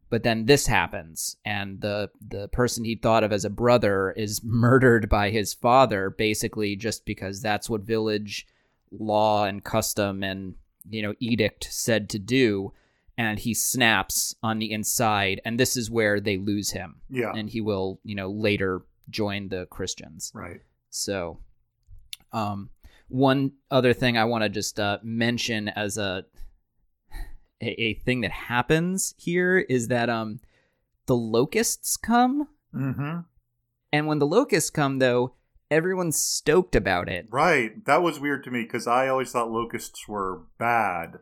but 0.10 0.22
then 0.22 0.46
this 0.46 0.68
happens 0.68 1.38
and 1.44 1.82
the 1.82 2.10
the 2.30 2.48
person 2.50 2.84
he 2.86 2.96
thought 2.96 3.24
of 3.24 3.32
as 3.34 3.46
a 3.46 3.50
brother 3.50 4.12
is 4.12 4.42
murdered 4.66 5.10
by 5.10 5.30
his 5.32 5.54
father 5.54 6.10
basically 6.12 6.76
just 6.76 7.06
because 7.06 7.42
that's 7.42 7.70
what 7.70 7.82
village 7.82 8.46
law 8.92 9.46
and 9.46 9.64
custom 9.64 10.22
and 10.24 10.54
you 10.90 11.02
know 11.02 11.14
edict 11.20 11.68
said 11.72 12.10
to 12.10 12.20
do 12.20 12.72
and 13.18 13.40
he 13.40 13.54
snaps 13.54 14.36
on 14.44 14.60
the 14.60 14.72
inside 14.72 15.42
and 15.46 15.60
this 15.60 15.76
is 15.78 15.90
where 15.90 16.20
they 16.20 16.38
lose 16.38 16.72
him 16.72 17.02
Yeah. 17.10 17.32
and 17.36 17.50
he 17.50 17.62
will 17.62 18.00
you 18.04 18.14
know 18.16 18.30
later 18.30 18.84
join 19.10 19.50
the 19.50 19.66
christians 19.68 20.32
right. 20.36 20.62
so 20.92 21.40
um 22.34 22.70
one 23.10 23.52
other 23.72 23.94
thing 23.94 24.18
i 24.18 24.26
want 24.26 24.44
to 24.44 24.50
just 24.50 24.80
uh, 24.80 24.98
mention 25.04 25.70
as 25.70 25.98
a, 25.98 26.26
a 27.62 27.82
a 27.82 27.94
thing 27.94 28.22
that 28.22 28.32
happens 28.32 29.14
here 29.18 29.60
is 29.60 29.88
that 29.88 30.10
um 30.10 30.40
the 31.06 31.16
locusts 31.16 31.98
come 31.98 32.48
Mm-hmm. 32.74 33.20
and 33.92 34.08
when 34.08 34.18
the 34.20 34.26
locusts 34.26 34.70
come 34.72 34.98
though 35.00 35.34
everyone's 35.70 36.18
stoked 36.18 36.76
about 36.76 37.08
it 37.08 37.28
Right. 37.32 37.86
That 37.86 38.02
was 38.02 38.20
weird 38.20 38.44
to 38.46 38.52
me 38.52 38.64
because 38.64 38.88
I 38.88 39.08
always 39.08 39.32
thought 39.32 39.52
locusts 39.52 40.08
were 40.08 40.42
bad. 40.60 41.20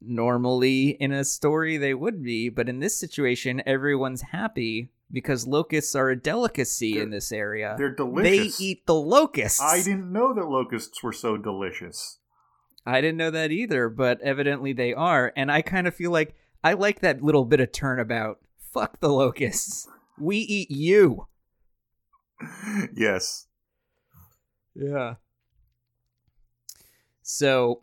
normally 0.00 0.90
in 1.00 1.12
a 1.12 1.24
story 1.24 1.76
they 1.76 1.94
would 1.94 2.22
be 2.22 2.48
but 2.48 2.68
in 2.68 2.80
this 2.80 2.98
situation 2.98 3.62
everyone's 3.66 4.22
happy 4.22 4.88
because 5.12 5.46
locusts 5.46 5.94
are 5.94 6.10
a 6.10 6.16
delicacy 6.16 6.94
They're- 6.94 7.02
in 7.02 7.10
this 7.10 7.30
area 7.32 7.74
They're 7.78 7.94
delicious. 7.94 8.58
they 8.58 8.64
eat 8.64 8.86
the 8.86 8.94
locusts 8.94 9.60
I 9.60 9.82
didn't 9.82 10.10
know 10.12 10.32
that 10.34 10.46
locusts 10.48 11.02
were 11.02 11.12
so 11.12 11.36
delicious. 11.36 12.18
I 12.86 13.00
didn't 13.00 13.18
know 13.18 13.30
that 13.30 13.52
either, 13.52 13.88
but 13.88 14.20
evidently 14.22 14.72
they 14.72 14.92
are. 14.92 15.32
And 15.36 15.52
I 15.52 15.62
kind 15.62 15.86
of 15.86 15.94
feel 15.94 16.10
like 16.10 16.34
I 16.64 16.72
like 16.72 17.00
that 17.00 17.22
little 17.22 17.44
bit 17.44 17.60
of 17.60 17.70
turnabout. 17.72 18.38
Fuck 18.72 18.98
the 19.00 19.08
locusts. 19.10 19.86
We 20.18 20.38
eat 20.38 20.70
you. 20.70 21.26
yes. 22.96 23.46
Yeah. 24.74 25.14
So, 27.22 27.82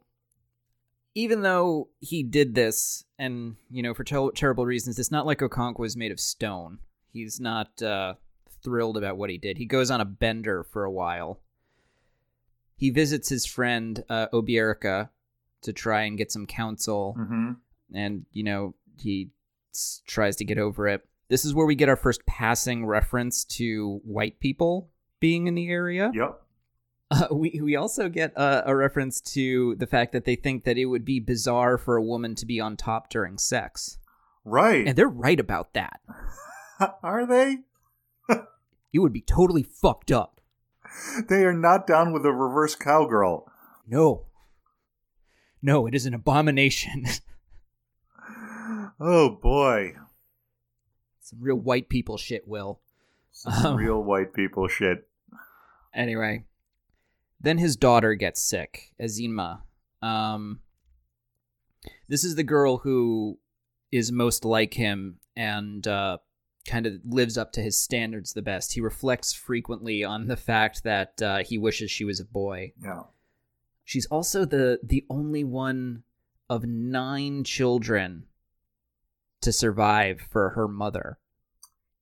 even 1.16 1.42
though 1.42 1.90
he 2.00 2.24
did 2.24 2.56
this, 2.56 3.06
and, 3.18 3.56
you 3.70 3.82
know, 3.82 3.94
for 3.94 4.04
ter- 4.04 4.32
terrible 4.32 4.66
reasons, 4.66 5.00
it's 5.00 5.12
not 5.12 5.26
like 5.26 5.40
Okonkwo 5.40 5.80
was 5.80 5.96
made 5.98 6.12
of 6.12 6.20
stone. 6.20 6.80
He's 7.12 7.40
not 7.40 7.82
uh, 7.82 8.16
thrilled 8.64 8.98
about 8.98 9.18
what 9.18 9.30
he 9.30 9.38
did. 9.38 9.58
He 9.58 9.66
goes 9.66 9.90
on 9.92 10.02
a 10.02 10.06
bender 10.06 10.64
for 10.64 10.84
a 10.84 10.92
while. 10.92 11.40
He 12.76 12.90
visits 12.92 13.30
his 13.30 13.46
friend 13.46 14.04
uh, 14.10 14.28
Obierika 14.32 15.10
to 15.64 15.74
try 15.74 16.04
and 16.04 16.18
get 16.18 16.32
some 16.32 16.46
counsel. 16.46 17.16
Mm-hmm. 17.20 17.52
and 17.94 18.26
you 18.32 18.44
know 18.44 18.76
he 18.98 19.32
s- 19.74 20.02
tries 20.08 20.36
to 20.38 20.46
get 20.46 20.58
over 20.58 20.88
it. 20.88 21.06
This 21.28 21.46
is 21.46 21.54
where 21.54 21.66
we 21.66 21.76
get 21.76 21.90
our 21.90 21.96
first 21.96 22.26
passing 22.26 22.86
reference 22.86 23.44
to 23.46 24.00
white 24.04 24.40
people 24.40 24.90
being 25.20 25.48
in 25.48 25.56
the 25.56 25.70
area. 25.70 26.12
Yep. 26.14 26.42
Uh, 27.12 27.28
we 27.32 27.60
we 27.64 27.76
also 27.76 28.08
get 28.08 28.38
uh, 28.38 28.62
a 28.66 28.76
reference 28.76 29.20
to 29.20 29.76
the 29.76 29.88
fact 29.88 30.12
that 30.14 30.26
they 30.26 30.36
think 30.36 30.64
that 30.64 30.78
it 30.78 30.86
would 30.86 31.04
be 31.06 31.20
bizarre 31.20 31.78
for 31.78 31.98
a 31.98 32.04
woman 32.04 32.36
to 32.36 32.46
be 32.46 32.60
on 32.62 32.78
top 32.78 33.10
during 33.10 33.38
sex, 33.38 33.98
Right. 34.46 34.88
and 34.88 34.96
they're 34.96 35.08
right 35.10 35.40
about 35.40 35.74
that. 35.74 36.00
Are 37.04 37.26
they? 37.26 37.58
You 38.92 39.04
would 39.04 39.14
be 39.14 39.22
totally 39.22 39.62
fucked 39.62 40.12
up. 40.12 40.42
They 41.30 41.44
are 41.44 41.54
not 41.54 41.86
down 41.86 42.12
with 42.12 42.26
a 42.26 42.32
reverse 42.32 42.74
cowgirl. 42.74 43.48
No, 43.88 44.26
no, 45.62 45.86
it 45.86 45.94
is 45.94 46.06
an 46.08 46.14
abomination. 46.16 47.06
Oh 49.02 49.30
boy. 49.30 49.94
Some 51.22 51.40
real 51.42 51.56
white 51.56 51.88
people 51.88 52.18
shit. 52.18 52.46
Will. 52.48 52.82
Some 53.32 53.54
Um, 53.66 53.76
real 53.78 54.04
white 54.04 54.34
people 54.34 54.68
shit. 54.68 55.08
Anyway, 55.94 56.44
then 57.40 57.60
his 57.60 57.78
daughter 57.78 58.16
gets 58.16 58.42
sick, 58.42 58.94
Ezinma. 59.02 59.62
Um, 60.02 60.60
this 62.10 62.26
is 62.26 62.36
the 62.36 62.44
girl 62.44 62.80
who 62.80 63.40
is 63.92 64.12
most 64.12 64.44
like 64.44 64.74
him 64.74 65.20
and 65.38 65.88
uh, 65.88 66.18
kind 66.70 66.86
of 66.86 66.94
lives 67.04 67.38
up 67.38 67.52
to 67.54 67.62
his 67.62 67.78
standards 67.78 68.34
the 68.34 68.42
best. 68.42 68.74
He 68.74 68.82
reflects 68.82 69.34
frequently 69.34 70.04
on 70.04 70.28
the 70.28 70.38
fact 70.38 70.84
that 70.84 71.22
uh, 71.22 71.40
he 71.40 71.58
wishes 71.58 71.92
she 71.92 72.06
was 72.06 72.20
a 72.20 72.26
boy. 72.26 72.74
Yeah. 72.82 73.04
She's 73.84 74.06
also 74.06 74.46
the 74.46 74.80
the 74.84 75.06
only 75.10 75.44
one 75.44 76.04
of 76.50 76.64
nine 76.64 77.44
children 77.44 78.26
to 79.42 79.52
survive 79.52 80.22
for 80.22 80.50
her 80.52 80.68
mother. 80.68 81.18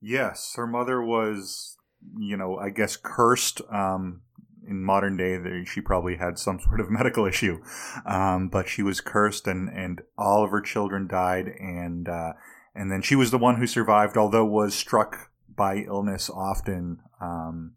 Yes, 0.01 0.53
her 0.55 0.67
mother 0.67 1.01
was, 1.01 1.77
you 2.17 2.37
know, 2.37 2.57
I 2.57 2.69
guess 2.69 2.97
cursed. 2.97 3.61
Um, 3.71 4.21
in 4.67 4.83
modern 4.83 5.15
day, 5.15 5.63
she 5.63 5.79
probably 5.79 6.17
had 6.17 6.37
some 6.37 6.59
sort 6.59 6.81
of 6.81 6.89
medical 6.91 7.25
issue, 7.25 7.61
um, 8.05 8.49
but 8.49 8.67
she 8.67 8.83
was 8.83 8.99
cursed, 8.99 9.47
and 9.47 9.69
and 9.69 10.01
all 10.17 10.43
of 10.43 10.51
her 10.51 10.61
children 10.61 11.07
died, 11.07 11.47
and 11.47 12.09
uh, 12.09 12.33
and 12.77 12.91
then 12.91 13.01
she 13.01 13.15
was 13.15 13.31
the 13.31 13.37
one 13.37 13.55
who 13.55 13.67
survived, 13.67 14.17
although 14.17 14.45
was 14.45 14.75
struck 14.75 15.31
by 15.53 15.77
illness 15.77 16.29
often 16.29 16.99
um, 17.19 17.73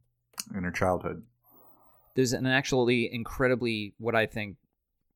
in 0.55 0.65
her 0.65 0.71
childhood. 0.71 1.23
there's 2.15 2.33
an 2.33 2.47
actually 2.47 3.13
incredibly 3.13 3.95
what 3.99 4.15
I 4.15 4.27
think 4.27 4.57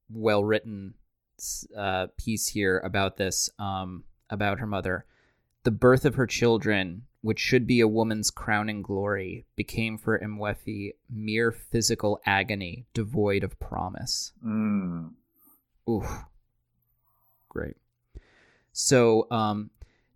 well 0.09 0.43
written 0.45 0.95
uh, 1.77 2.07
piece 2.17 2.49
here 2.49 2.79
about 2.79 3.17
this 3.17 3.51
um, 3.59 4.05
about 4.31 4.59
her 4.61 4.67
mother. 4.67 5.05
The 5.65 5.71
birth 5.71 6.05
of 6.05 6.15
her 6.15 6.27
children, 6.27 7.03
which 7.23 7.39
should 7.39 7.67
be 7.67 7.81
a 7.81 7.89
woman's 7.89 8.31
crowning 8.31 8.83
glory, 8.83 9.47
became 9.57 9.99
for 9.99 10.19
Ekwefi 10.19 10.93
mere 11.11 11.51
physical 11.53 12.21
agony, 12.27 12.87
devoid 12.95 13.43
of 13.43 13.59
promise. 13.59 14.33
Mm. 14.45 15.13
Oof. 15.89 16.25
Great. 17.49 17.77
So 18.75 19.27
um 19.31 19.71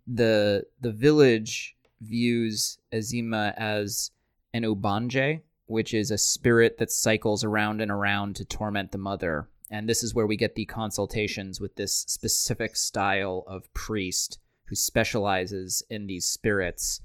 the 0.05 0.65
the 0.79 0.91
village 0.91 1.75
views 2.01 2.77
Ezinma 2.93 3.53
as 3.57 4.11
an 4.53 4.63
ogbanje, 4.63 5.41
which 5.65 5.93
is 5.93 6.11
a 6.11 6.17
spirit 6.17 6.77
that 6.77 6.91
cycles 6.91 7.43
around 7.43 7.81
and 7.81 7.91
around 7.91 8.35
to 8.35 8.45
torment 8.45 8.91
the 8.91 8.97
mother. 8.97 9.47
And 9.71 9.87
this 9.87 10.03
is 10.03 10.15
where 10.15 10.25
we 10.25 10.35
get 10.35 10.55
the 10.55 10.65
consultations 10.65 11.61
with 11.61 11.75
this 11.75 11.93
specific 12.07 12.75
style 12.75 13.43
of 13.47 13.71
priest 13.73 14.39
who 14.65 14.75
specializes 14.75 15.83
in 15.89 16.07
these 16.07 16.25
spirits. 16.25 17.01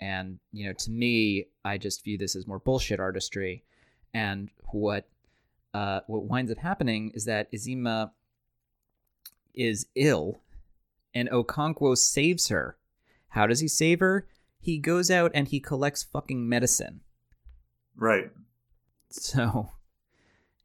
And, 0.00 0.38
you 0.52 0.66
know, 0.66 0.72
to 0.72 0.90
me, 0.90 1.46
I 1.64 1.78
just 1.78 2.04
view 2.04 2.18
this 2.18 2.34
as 2.34 2.46
more 2.46 2.58
bullshit 2.58 3.00
artistry. 3.00 3.64
And 4.14 4.50
what 4.72 5.06
uh, 5.74 6.00
what 6.06 6.24
winds 6.24 6.50
up 6.50 6.58
happening 6.58 7.12
is 7.14 7.26
that 7.26 7.52
Ezinma 7.52 8.10
is 9.54 9.86
ill 9.94 10.40
and 11.14 11.28
Okonkwo 11.30 11.96
saves 11.96 12.48
her. 12.48 12.76
How 13.28 13.46
does 13.46 13.60
he 13.60 13.68
save 13.68 14.00
her? 14.00 14.26
He 14.60 14.78
goes 14.78 15.10
out 15.10 15.30
and 15.34 15.48
he 15.48 15.60
collects 15.60 16.02
fucking 16.02 16.48
medicine. 16.48 17.00
Right. 17.96 18.30
So, 19.10 19.70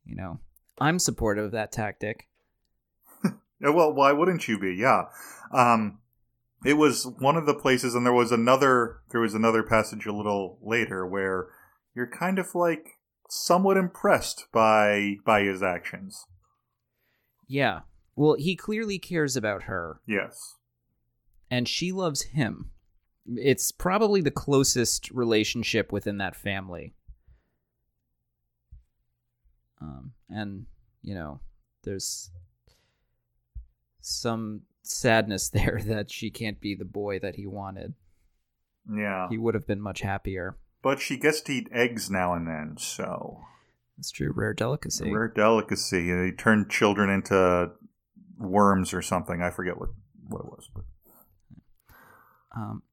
you 0.06 0.16
know, 0.16 0.40
I'm 0.80 1.00
supportive 1.00 1.46
of 1.46 1.52
that 1.52 1.72
tactic. 1.72 2.28
Well, 3.60 3.92
why 3.92 4.12
wouldn't 4.12 4.48
you 4.48 4.60
be? 4.60 4.76
Yeah. 4.76 5.06
Um, 5.52 5.98
it 6.64 6.74
was 6.74 7.08
one 7.18 7.38
of 7.38 7.48
the 7.48 7.56
places, 7.56 7.96
and 7.96 8.06
there 8.06 8.14
was 8.14 8.32
another. 8.32 9.00
There 9.10 9.22
was 9.22 9.34
another 9.34 9.64
passage 9.64 10.06
a 10.06 10.14
little 10.14 10.60
later 10.62 11.08
where 11.08 11.48
you're 11.96 12.06
kind 12.06 12.38
of 12.38 12.54
like 12.54 13.00
somewhat 13.30 13.76
impressed 13.76 14.46
by 14.52 15.16
by 15.26 15.42
his 15.42 15.64
actions. 15.64 16.26
Yeah. 17.48 17.82
Well, 18.18 18.36
he 18.38 18.56
clearly 18.58 18.98
cares 19.00 19.38
about 19.38 19.64
her, 19.64 20.02
Yes. 20.08 20.56
and 21.52 21.68
she 21.68 21.92
loves 21.94 22.24
him. 22.24 22.72
It's 23.28 23.72
probably 23.72 24.22
the 24.22 24.32
closest 24.32 25.12
relationship 25.12 25.92
within 25.92 26.18
that 26.18 26.36
family. 26.36 26.96
Um, 29.80 30.14
and 30.30 30.66
you 31.04 31.14
know, 31.14 31.40
there's 31.84 32.32
some 34.02 34.62
sadness 34.84 35.50
there 35.54 35.80
that 35.86 36.12
she 36.12 36.30
can't 36.32 36.60
be 36.60 36.76
the 36.76 36.86
boy 36.86 37.20
that 37.20 37.36
he 37.36 37.46
wanted. 37.46 37.94
Yeah. 38.92 39.28
He 39.30 39.38
would 39.38 39.54
have 39.54 39.68
been 39.68 39.82
much 39.82 40.02
happier. 40.02 40.58
But 40.82 41.00
she 41.00 41.18
gets 41.18 41.42
to 41.42 41.52
eat 41.54 41.68
eggs 41.72 42.10
now 42.10 42.34
and 42.34 42.48
then, 42.48 42.76
so 42.78 43.42
It's 44.00 44.12
true, 44.12 44.32
rare 44.34 44.54
delicacy. 44.54 45.12
rare 45.12 45.28
delicacy. 45.28 46.12
They 46.14 46.32
turn 46.32 46.68
children 46.70 47.10
into 47.10 47.72
worms 48.38 48.94
or 48.94 49.02
something. 49.02 49.42
I 49.42 49.50
forget 49.50 49.78
what 49.80 49.90
what 50.28 50.40
it 50.40 50.46
was, 50.46 50.70
but 50.74 50.84
Um, 52.56 52.84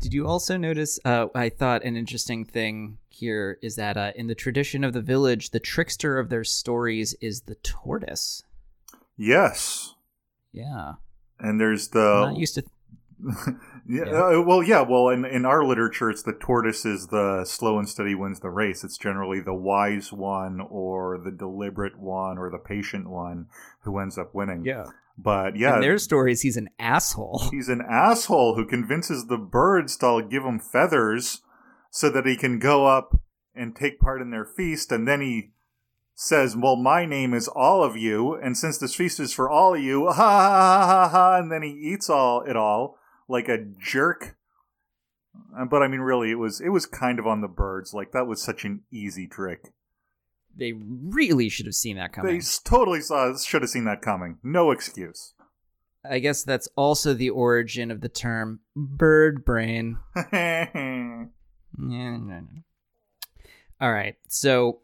did 0.00 0.12
you 0.14 0.26
also 0.26 0.56
notice? 0.56 0.98
Uh, 1.04 1.26
I 1.34 1.48
thought 1.48 1.84
an 1.84 1.96
interesting 1.96 2.44
thing 2.44 2.98
here 3.08 3.58
is 3.62 3.76
that 3.76 3.96
uh, 3.96 4.12
in 4.16 4.26
the 4.26 4.34
tradition 4.34 4.84
of 4.84 4.92
the 4.92 5.02
village, 5.02 5.50
the 5.50 5.60
trickster 5.60 6.18
of 6.18 6.28
their 6.28 6.44
stories 6.44 7.14
is 7.20 7.42
the 7.42 7.54
tortoise. 7.56 8.42
yes. 9.16 9.94
Yeah, 10.54 10.94
And 11.40 11.58
there's 11.60 11.88
I'm 11.94 12.00
the 12.00 12.24
not 12.32 12.36
used 12.36 12.56
to. 12.56 12.64
yeah, 13.88 14.04
Yeah. 14.06 14.38
uh, 14.38 14.42
well, 14.42 14.62
yeah, 14.62 14.80
well, 14.82 15.08
in 15.08 15.24
in 15.24 15.44
our 15.44 15.64
literature, 15.64 16.10
it's 16.10 16.22
the 16.22 16.32
tortoise 16.32 16.84
is 16.84 17.08
the 17.08 17.44
slow 17.44 17.78
and 17.78 17.88
steady 17.88 18.14
wins 18.14 18.40
the 18.40 18.50
race. 18.50 18.84
It's 18.84 18.98
generally 18.98 19.40
the 19.40 19.54
wise 19.54 20.12
one 20.12 20.60
or 20.60 21.18
the 21.18 21.30
deliberate 21.30 21.98
one 21.98 22.38
or 22.38 22.50
the 22.50 22.58
patient 22.58 23.08
one 23.08 23.46
who 23.82 23.98
ends 23.98 24.18
up 24.18 24.34
winning. 24.34 24.64
Yeah, 24.64 24.86
But 25.16 25.56
yeah, 25.56 25.76
in 25.76 25.80
their 25.80 25.98
stories, 25.98 26.42
he's 26.42 26.56
an 26.56 26.68
asshole. 26.78 27.42
he's 27.50 27.68
an 27.68 27.82
asshole 27.88 28.54
who 28.56 28.66
convinces 28.66 29.26
the 29.26 29.38
birds 29.38 29.96
to 29.98 30.22
give 30.28 30.44
him 30.44 30.58
feathers 30.58 31.42
so 31.90 32.08
that 32.10 32.26
he 32.26 32.36
can 32.36 32.58
go 32.58 32.86
up 32.86 33.20
and 33.54 33.76
take 33.76 34.00
part 34.00 34.22
in 34.22 34.30
their 34.30 34.46
feast, 34.46 34.90
and 34.90 35.06
then 35.06 35.20
he 35.20 35.50
says, 36.14 36.56
"Well, 36.56 36.76
my 36.76 37.04
name 37.04 37.34
is 37.34 37.48
all 37.48 37.82
of 37.84 37.96
you, 37.96 38.34
and 38.34 38.56
since 38.56 38.78
this 38.78 38.94
feast 38.94 39.20
is 39.20 39.32
for 39.32 39.48
all 39.50 39.74
of 39.74 39.80
you, 39.80 40.06
ha 40.06 40.12
ha 40.14 40.48
ha 40.50 40.86
ha 40.86 41.08
ha," 41.08 41.38
and 41.38 41.52
then 41.52 41.62
he 41.62 41.70
eats 41.70 42.08
all 42.10 42.42
it 42.42 42.56
all 42.56 42.98
like 43.28 43.48
a 43.48 43.58
jerk. 43.58 44.36
Uh, 45.58 45.64
But 45.64 45.82
I 45.82 45.88
mean, 45.88 46.00
really, 46.00 46.30
it 46.30 46.38
was 46.38 46.60
it 46.60 46.68
was 46.70 46.86
kind 46.86 47.18
of 47.18 47.26
on 47.26 47.40
the 47.40 47.48
birds. 47.48 47.94
Like 47.94 48.12
that 48.12 48.26
was 48.26 48.42
such 48.42 48.64
an 48.64 48.82
easy 48.92 49.26
trick. 49.26 49.72
They 50.54 50.72
really 50.74 51.48
should 51.48 51.64
have 51.66 51.74
seen 51.74 51.96
that 51.96 52.12
coming. 52.12 52.36
s- 52.36 52.58
totally 52.62 53.00
saw 53.00 53.34
should 53.38 53.62
have 53.62 53.70
seen 53.70 53.84
that 53.84 54.02
coming. 54.02 54.38
No 54.42 54.70
excuse. 54.70 55.32
I 56.08 56.18
guess 56.18 56.42
that's 56.42 56.68
also 56.76 57.14
the 57.14 57.30
origin 57.30 57.90
of 57.90 58.00
the 58.00 58.08
term 58.08 58.60
bird 58.76 59.44
brain. 59.44 59.98
yeah. 60.32 61.24
Yeah, 61.78 62.16
no, 62.18 62.40
no. 62.40 62.46
All 63.80 63.90
right. 63.90 64.16
So 64.28 64.80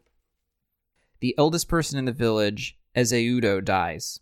the 1.19 1.35
eldest 1.37 1.67
person 1.69 1.99
in 1.99 2.05
the 2.05 2.11
village, 2.11 2.79
Ezeudu, 2.95 3.63
dies. 3.63 4.19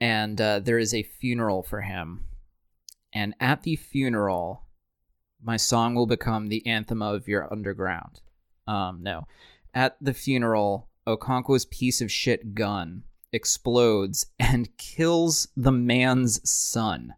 And 0.00 0.40
uh, 0.40 0.60
there 0.60 0.78
is 0.78 0.94
a 0.94 1.02
funeral 1.02 1.62
for 1.62 1.82
him. 1.82 2.24
And 3.16 3.34
at 3.40 3.62
the 3.62 3.76
funeral, 3.76 4.66
my 5.42 5.56
song 5.56 5.94
will 5.94 6.06
become 6.06 6.48
the 6.48 6.66
anthem 6.66 7.00
of 7.00 7.26
your 7.26 7.50
underground. 7.50 8.20
Um, 8.68 8.98
no. 9.00 9.26
At 9.72 9.96
the 10.02 10.12
funeral, 10.12 10.90
Okonkwo's 11.06 11.64
piece 11.64 12.02
of 12.02 12.12
shit 12.12 12.54
gun 12.54 13.04
explodes 13.32 14.26
and 14.38 14.68
kills 14.76 15.48
the 15.56 15.72
man's 15.72 16.46
son, 16.46 17.14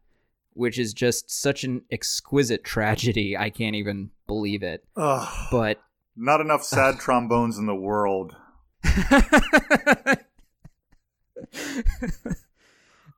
which 0.52 0.78
is 0.78 0.94
just 0.94 1.32
such 1.32 1.64
an 1.64 1.82
exquisite 1.90 2.62
tragedy. 2.62 3.36
I 3.36 3.50
can't 3.50 3.74
even 3.74 4.10
believe 4.28 4.62
it. 4.62 4.84
Ugh. 4.96 5.48
But 5.50 5.82
Not 6.14 6.40
enough 6.40 6.62
sad 6.62 7.00
trombones 7.00 7.58
in 7.58 7.66
the 7.66 7.74
world. 7.74 8.36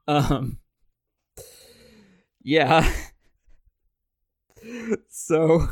um 0.08 0.56
yeah 2.42 2.90
so 5.08 5.68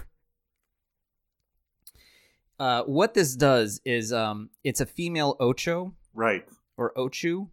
uh 2.59 2.83
what 2.85 3.15
this 3.15 3.35
does 3.37 3.81
is 3.85 4.13
um 4.13 4.51
it's 4.65 4.81
a 4.81 4.87
female 4.87 5.37
ocho 5.41 5.95
Right. 6.15 6.45
or 6.77 6.93
ochu 6.97 7.49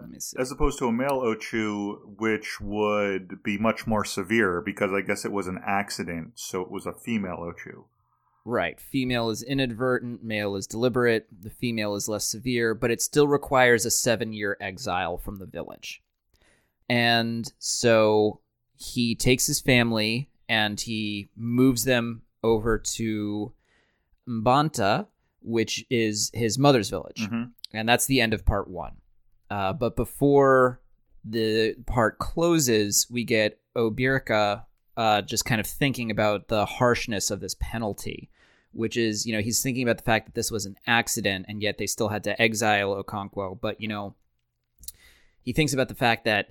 let 0.00 0.10
me 0.10 0.20
see 0.20 0.36
As 0.38 0.52
opposed 0.52 0.78
to 0.78 0.86
a 0.86 0.92
male 0.92 1.20
Ochu, 1.22 1.98
which 2.18 2.60
would 2.60 3.42
be 3.42 3.58
much 3.58 3.84
more 3.86 4.04
severe 4.04 4.60
because 4.60 4.92
I 4.92 5.00
guess 5.00 5.24
it 5.24 5.32
was 5.32 5.48
an 5.48 5.58
accident, 5.66 6.32
so 6.36 6.60
it 6.62 6.70
was 6.70 6.86
a 6.86 6.92
female 6.92 7.38
Ochu. 7.38 7.86
Right. 8.44 8.80
Female 8.80 9.28
is 9.30 9.42
inadvertent, 9.42 10.22
male 10.22 10.54
is 10.54 10.68
deliberate, 10.68 11.26
the 11.36 11.50
female 11.50 11.96
is 11.96 12.08
less 12.08 12.26
severe, 12.26 12.74
but 12.74 12.90
it 12.92 13.02
still 13.02 13.26
requires 13.26 13.84
a 13.84 13.90
seven 13.90 14.32
year 14.32 14.56
exile 14.60 15.18
from 15.18 15.38
the 15.40 15.46
village. 15.46 16.00
And 16.88 17.50
so 17.58 18.40
he 18.76 19.14
takes 19.14 19.46
his 19.46 19.60
family 19.60 20.30
and 20.48 20.80
he 20.80 21.28
moves 21.36 21.84
them 21.84 22.22
over 22.42 22.78
to 22.78 23.52
Mbanta, 24.28 25.06
which 25.42 25.84
is 25.90 26.30
his 26.32 26.58
mother's 26.58 26.90
village. 26.90 27.28
Mhm. 27.28 27.52
And 27.72 27.88
that's 27.88 28.06
the 28.06 28.20
end 28.20 28.32
of 28.32 28.46
part 28.46 28.68
one. 28.68 28.96
Uh, 29.50 29.72
but 29.72 29.96
before 29.96 30.80
the 31.24 31.74
part 31.86 32.18
closes, 32.18 33.06
we 33.10 33.24
get 33.24 33.60
Obierika 33.76 34.64
uh, 34.96 35.22
just 35.22 35.44
kind 35.44 35.60
of 35.60 35.66
thinking 35.66 36.10
about 36.10 36.48
the 36.48 36.66
harshness 36.66 37.30
of 37.30 37.38
this 37.40 37.54
penalty, 37.60 38.30
which 38.72 38.96
is, 38.96 39.26
you 39.26 39.32
know, 39.32 39.40
he's 39.40 39.62
thinking 39.62 39.84
about 39.84 39.96
the 39.98 40.02
fact 40.02 40.26
that 40.26 40.34
this 40.34 40.50
was 40.50 40.66
an 40.66 40.76
accident 40.88 41.46
and 41.48 41.62
yet 41.62 41.78
they 41.78 41.86
still 41.86 42.08
had 42.08 42.24
to 42.24 42.40
exile 42.42 43.00
Okonkwo. 43.02 43.60
But, 43.60 43.80
you 43.80 43.86
know, 43.86 44.16
he 45.42 45.52
thinks 45.52 45.72
about 45.72 45.88
the 45.88 45.94
fact 45.94 46.24
that 46.24 46.50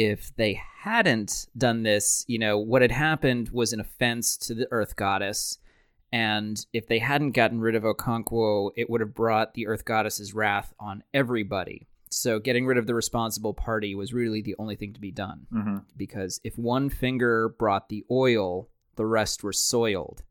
if 0.00 0.34
they 0.36 0.58
hadn't 0.78 1.46
done 1.58 1.82
this, 1.82 2.24
you 2.26 2.38
know, 2.38 2.58
what 2.58 2.80
had 2.80 2.90
happened 2.90 3.50
was 3.50 3.74
an 3.74 3.80
offense 3.80 4.34
to 4.38 4.54
the 4.54 4.66
Earth 4.70 4.96
Goddess. 4.96 5.58
And 6.10 6.64
if 6.72 6.86
they 6.86 7.00
hadn't 7.00 7.32
gotten 7.32 7.60
rid 7.60 7.74
of 7.74 7.82
Okonkwo, 7.82 8.70
it 8.76 8.88
would 8.88 9.02
have 9.02 9.14
brought 9.14 9.52
the 9.52 9.66
Earth 9.66 9.84
Goddess's 9.84 10.32
wrath 10.32 10.72
on 10.80 11.04
everybody. 11.12 11.86
So 12.08 12.40
getting 12.40 12.64
rid 12.64 12.78
of 12.78 12.86
the 12.86 12.94
responsible 12.94 13.52
party 13.52 13.94
was 13.94 14.14
really 14.14 14.40
the 14.40 14.56
only 14.58 14.74
thing 14.74 14.94
to 14.94 15.00
be 15.00 15.12
done. 15.12 15.46
Mhm. 15.52 15.84
Because 15.98 16.40
if 16.42 16.56
one 16.56 16.88
finger 16.88 17.50
brought 17.50 17.90
the 17.90 18.06
oil, 18.10 18.70
the 18.96 19.04
rest 19.06 19.42
were 19.42 19.52
soiled. 19.52 20.22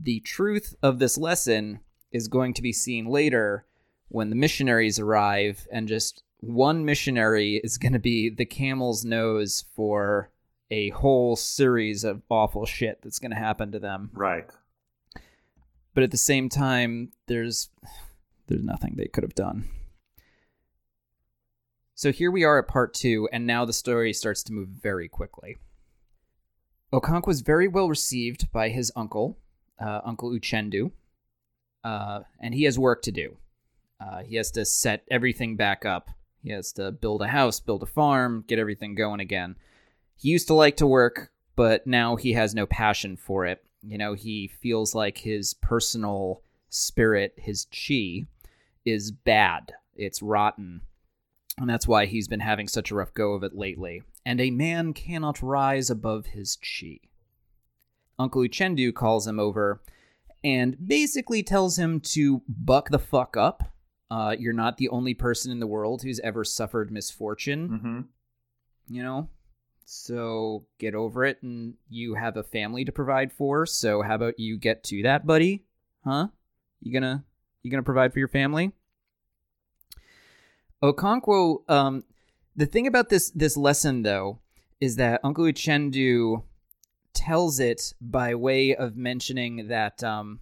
The 0.00 0.20
truth 0.20 0.76
of 0.80 1.00
this 1.00 1.18
lesson 1.18 1.80
is 2.12 2.28
going 2.28 2.54
to 2.54 2.62
be 2.62 2.72
seen 2.72 3.06
later 3.06 3.66
when 4.08 4.30
the 4.30 4.36
missionaries 4.36 5.00
arrive, 5.00 5.66
and 5.72 5.88
just 5.88 6.22
one 6.46 6.84
missionary 6.84 7.60
is 7.62 7.78
going 7.78 7.92
to 7.92 7.98
be 7.98 8.30
the 8.30 8.44
camel's 8.44 9.04
nose 9.04 9.64
for 9.74 10.30
a 10.70 10.90
whole 10.90 11.36
series 11.36 12.04
of 12.04 12.22
awful 12.28 12.66
shit 12.66 13.00
that's 13.02 13.18
going 13.18 13.30
to 13.30 13.36
happen 13.36 13.72
to 13.72 13.78
them. 13.78 14.10
Right. 14.12 14.46
But 15.94 16.04
at 16.04 16.10
the 16.10 16.16
same 16.16 16.48
time, 16.48 17.12
there's 17.26 17.70
there's 18.46 18.62
nothing 18.62 18.94
they 18.96 19.06
could 19.06 19.24
have 19.24 19.34
done. 19.34 19.68
So 21.94 22.10
here 22.10 22.30
we 22.30 22.42
are 22.44 22.58
at 22.58 22.68
part 22.68 22.92
two, 22.92 23.28
and 23.32 23.46
now 23.46 23.64
the 23.64 23.72
story 23.72 24.12
starts 24.12 24.42
to 24.44 24.52
move 24.52 24.68
very 24.68 25.08
quickly. 25.08 25.56
Okonkwo 26.92 27.28
was 27.28 27.40
very 27.40 27.68
well 27.68 27.88
received 27.88 28.50
by 28.52 28.68
his 28.68 28.92
uncle, 28.96 29.38
uh, 29.80 30.00
Uncle 30.04 30.30
Uchendu, 30.30 30.90
uh, 31.84 32.20
and 32.40 32.54
he 32.54 32.64
has 32.64 32.78
work 32.78 33.02
to 33.02 33.12
do. 33.12 33.36
Uh, 34.00 34.22
he 34.24 34.36
has 34.36 34.50
to 34.52 34.64
set 34.64 35.04
everything 35.10 35.56
back 35.56 35.84
up. 35.84 36.10
He 36.44 36.52
has 36.52 36.72
to 36.74 36.92
build 36.92 37.22
a 37.22 37.28
house, 37.28 37.58
build 37.58 37.82
a 37.82 37.86
farm, 37.86 38.44
get 38.46 38.58
everything 38.58 38.94
going 38.94 39.18
again. 39.18 39.56
He 40.14 40.28
used 40.28 40.46
to 40.48 40.54
like 40.54 40.76
to 40.76 40.86
work, 40.86 41.32
but 41.56 41.86
now 41.86 42.16
he 42.16 42.34
has 42.34 42.54
no 42.54 42.66
passion 42.66 43.16
for 43.16 43.46
it. 43.46 43.64
You 43.82 43.96
know, 43.96 44.12
he 44.12 44.48
feels 44.48 44.94
like 44.94 45.18
his 45.18 45.54
personal 45.54 46.42
spirit, 46.68 47.32
his 47.38 47.66
chi, 47.72 48.26
is 48.84 49.10
bad. 49.10 49.72
It's 49.96 50.20
rotten. 50.20 50.82
And 51.56 51.70
that's 51.70 51.88
why 51.88 52.04
he's 52.04 52.28
been 52.28 52.40
having 52.40 52.68
such 52.68 52.90
a 52.90 52.94
rough 52.94 53.14
go 53.14 53.32
of 53.32 53.42
it 53.42 53.56
lately. 53.56 54.02
And 54.26 54.38
a 54.38 54.50
man 54.50 54.92
cannot 54.92 55.42
rise 55.42 55.88
above 55.88 56.26
his 56.26 56.56
chi. 56.56 56.98
Uncle 58.18 58.42
Uchendu 58.42 58.92
calls 58.92 59.26
him 59.26 59.40
over 59.40 59.80
and 60.42 60.76
basically 60.86 61.42
tells 61.42 61.78
him 61.78 62.00
to 62.00 62.42
buck 62.46 62.90
the 62.90 62.98
fuck 62.98 63.34
up. 63.34 63.73
Uh, 64.14 64.36
you're 64.38 64.52
not 64.52 64.76
the 64.76 64.88
only 64.90 65.14
person 65.14 65.50
in 65.50 65.58
the 65.58 65.66
world 65.66 66.02
who's 66.02 66.20
ever 66.20 66.44
suffered 66.44 66.90
misfortune, 66.92 67.68
Mm-hmm. 67.68 68.00
you 68.94 69.02
know? 69.02 69.28
So 69.86 70.64
get 70.78 70.94
over 70.94 71.24
it, 71.24 71.42
and 71.42 71.74
you 71.90 72.14
have 72.14 72.36
a 72.36 72.42
family 72.44 72.84
to 72.84 72.92
provide 72.92 73.32
for. 73.32 73.66
So 73.66 74.02
how 74.02 74.14
about 74.14 74.38
you 74.38 74.56
get 74.56 74.84
to 74.84 75.02
that, 75.02 75.26
buddy? 75.26 75.64
Huh? 76.04 76.28
You 76.80 76.92
gonna 76.92 77.24
you 77.62 77.70
gonna 77.70 77.82
provide 77.82 78.12
for 78.12 78.18
your 78.20 78.28
family? 78.28 78.72
Okonkwo, 80.82 81.68
um, 81.68 82.04
the 82.56 82.66
thing 82.66 82.86
about 82.86 83.08
this 83.08 83.30
this 83.30 83.56
lesson 83.56 84.02
though 84.02 84.38
is 84.80 84.96
that 84.96 85.20
Uncle 85.24 85.44
Uchendu 85.44 86.42
tells 87.14 87.58
it 87.60 87.94
by 88.00 88.34
way 88.34 88.74
of 88.74 88.96
mentioning 88.96 89.68
that 89.68 90.02
um, 90.04 90.40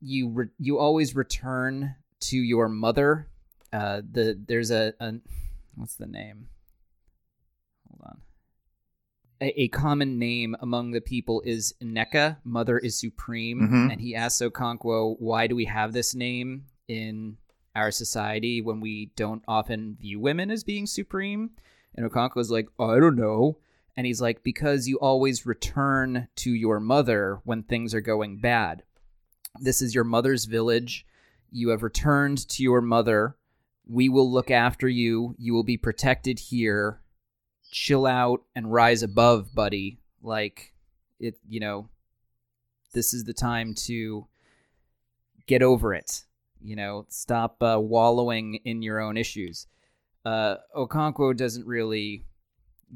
you 0.00 0.28
re- 0.30 0.48
you 0.58 0.78
always 0.78 1.14
return 1.14 1.94
to 2.20 2.36
your 2.36 2.68
mother. 2.68 3.28
Uh, 3.72 4.02
the 4.08 4.38
there's 4.46 4.70
a, 4.70 4.92
a 5.00 5.14
what's 5.74 5.96
the 5.96 6.06
name? 6.06 6.48
Hold 7.88 8.00
on. 8.04 8.20
A, 9.40 9.62
a 9.62 9.68
common 9.68 10.18
name 10.18 10.56
among 10.60 10.92
the 10.92 11.00
people 11.00 11.42
is 11.44 11.74
Nneka, 11.82 12.38
Mother 12.44 12.78
is 12.78 12.98
Supreme, 12.98 13.60
Mhm. 13.60 13.92
and 13.92 14.00
he 14.00 14.14
asks 14.14 14.40
Okonkwo, 14.40 15.16
"Why 15.18 15.46
do 15.46 15.56
we 15.56 15.64
have 15.66 15.92
this 15.92 16.14
name 16.14 16.66
in 16.88 17.36
our 17.74 17.90
society 17.90 18.60
when 18.62 18.80
we 18.80 19.06
don't 19.16 19.42
often 19.48 19.96
view 19.96 20.20
women 20.20 20.50
as 20.50 20.62
being 20.64 20.86
supreme?" 20.86 21.50
And 21.94 22.08
Okonkwo's 22.08 22.50
like, 22.50 22.68
"I 22.78 22.98
don't 23.00 23.16
know." 23.16 23.58
And 23.96 24.06
he's 24.06 24.20
like, 24.20 24.42
"Because 24.42 24.88
you 24.88 24.98
always 24.98 25.46
return 25.46 26.28
to 26.36 26.50
your 26.52 26.80
mother 26.80 27.40
when 27.44 27.62
things 27.62 27.94
are 27.94 28.00
going 28.00 28.38
bad. 28.38 28.82
This 29.60 29.80
is 29.82 29.94
your 29.94 30.04
mother's 30.04 30.44
village. 30.46 31.06
You 31.50 31.68
have 31.70 31.82
returned 31.82 32.48
to 32.50 32.62
your 32.62 32.80
mother. 32.80 33.36
We 33.86 34.08
will 34.08 34.30
look 34.30 34.50
after 34.50 34.88
you. 34.88 35.34
You 35.38 35.54
will 35.54 35.62
be 35.64 35.76
protected 35.76 36.38
here. 36.38 37.00
Chill 37.70 38.06
out 38.06 38.42
and 38.54 38.72
rise 38.72 39.02
above, 39.02 39.54
buddy. 39.54 40.00
Like 40.22 40.72
it, 41.20 41.38
you 41.48 41.60
know, 41.60 41.88
this 42.92 43.12
is 43.14 43.24
the 43.24 43.34
time 43.34 43.74
to 43.86 44.26
get 45.46 45.62
over 45.62 45.94
it. 45.94 46.24
You 46.60 46.76
know, 46.76 47.06
stop 47.08 47.62
uh, 47.62 47.78
wallowing 47.80 48.54
in 48.64 48.82
your 48.82 49.00
own 49.00 49.16
issues. 49.16 49.66
Uh, 50.24 50.56
Okonkwo 50.74 51.36
doesn't 51.36 51.66
really 51.66 52.24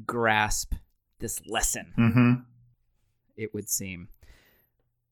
grasp 0.05 0.73
this 1.19 1.39
lesson 1.47 1.93
Mm-hmm. 1.97 2.33
it 3.37 3.53
would 3.53 3.69
seem. 3.69 4.07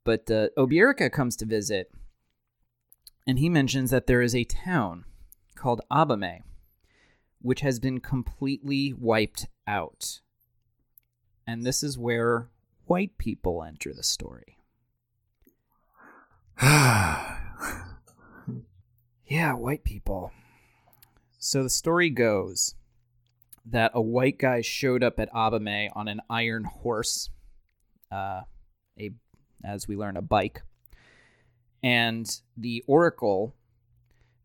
But 0.07 0.31
uh, 0.31 0.47
Obierika 0.57 1.11
comes 1.11 1.35
to 1.35 1.45
visit, 1.45 1.91
and 3.27 3.39
he 3.39 3.49
mentions 3.49 3.91
that 3.91 4.07
there 4.07 4.21
is 4.21 4.33
a 4.33 4.45
town 4.45 5.03
called 5.55 5.81
Abame, 5.91 6.43
which 7.41 7.59
has 7.59 7.77
been 7.81 7.99
completely 7.99 8.93
wiped 8.93 9.47
out. 9.67 10.21
And 11.45 11.65
this 11.65 11.83
is 11.83 11.97
where 11.97 12.47
white 12.85 13.17
people 13.17 13.61
enter 13.61 13.93
the 13.93 14.01
story. 14.01 14.59
Yeah, 19.29 19.55
white 19.55 19.83
people. 19.83 20.31
So 21.37 21.63
the 21.63 21.69
story 21.69 22.09
goes 22.09 22.75
that 23.65 23.91
a 23.93 24.01
white 24.01 24.39
guy 24.39 24.61
showed 24.61 25.03
up 25.03 25.19
at 25.19 25.29
Abame 25.33 25.89
on 25.93 26.07
an 26.07 26.21
iron 26.29 26.63
horse, 26.63 27.29
uh, 28.09 28.43
a 28.97 29.11
as 29.63 29.87
we 29.87 29.95
learn 29.95 30.17
a 30.17 30.21
bike, 30.21 30.61
and 31.83 32.41
the 32.55 32.83
oracle 32.87 33.55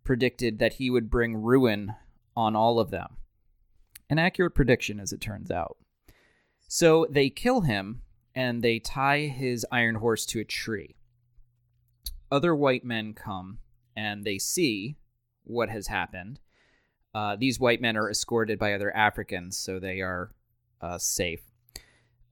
predicted 0.04 0.58
that 0.58 0.74
he 0.74 0.90
would 0.90 1.10
bring 1.10 1.36
ruin 1.36 1.94
on 2.36 2.56
all 2.56 2.78
of 2.78 2.90
them. 2.90 3.16
An 4.10 4.18
accurate 4.18 4.54
prediction, 4.54 5.00
as 5.00 5.12
it 5.12 5.20
turns 5.20 5.50
out. 5.50 5.76
So 6.68 7.06
they 7.10 7.30
kill 7.30 7.62
him 7.62 8.02
and 8.34 8.62
they 8.62 8.78
tie 8.78 9.26
his 9.26 9.66
iron 9.70 9.96
horse 9.96 10.24
to 10.26 10.40
a 10.40 10.44
tree. 10.44 10.96
Other 12.30 12.54
white 12.54 12.84
men 12.84 13.12
come 13.12 13.58
and 13.94 14.24
they 14.24 14.38
see 14.38 14.96
what 15.44 15.68
has 15.68 15.88
happened. 15.88 16.40
Uh, 17.14 17.36
these 17.36 17.60
white 17.60 17.80
men 17.80 17.96
are 17.96 18.10
escorted 18.10 18.58
by 18.58 18.72
other 18.72 18.94
Africans, 18.96 19.58
so 19.58 19.78
they 19.78 20.00
are 20.00 20.30
uh, 20.80 20.96
safe. 20.96 21.42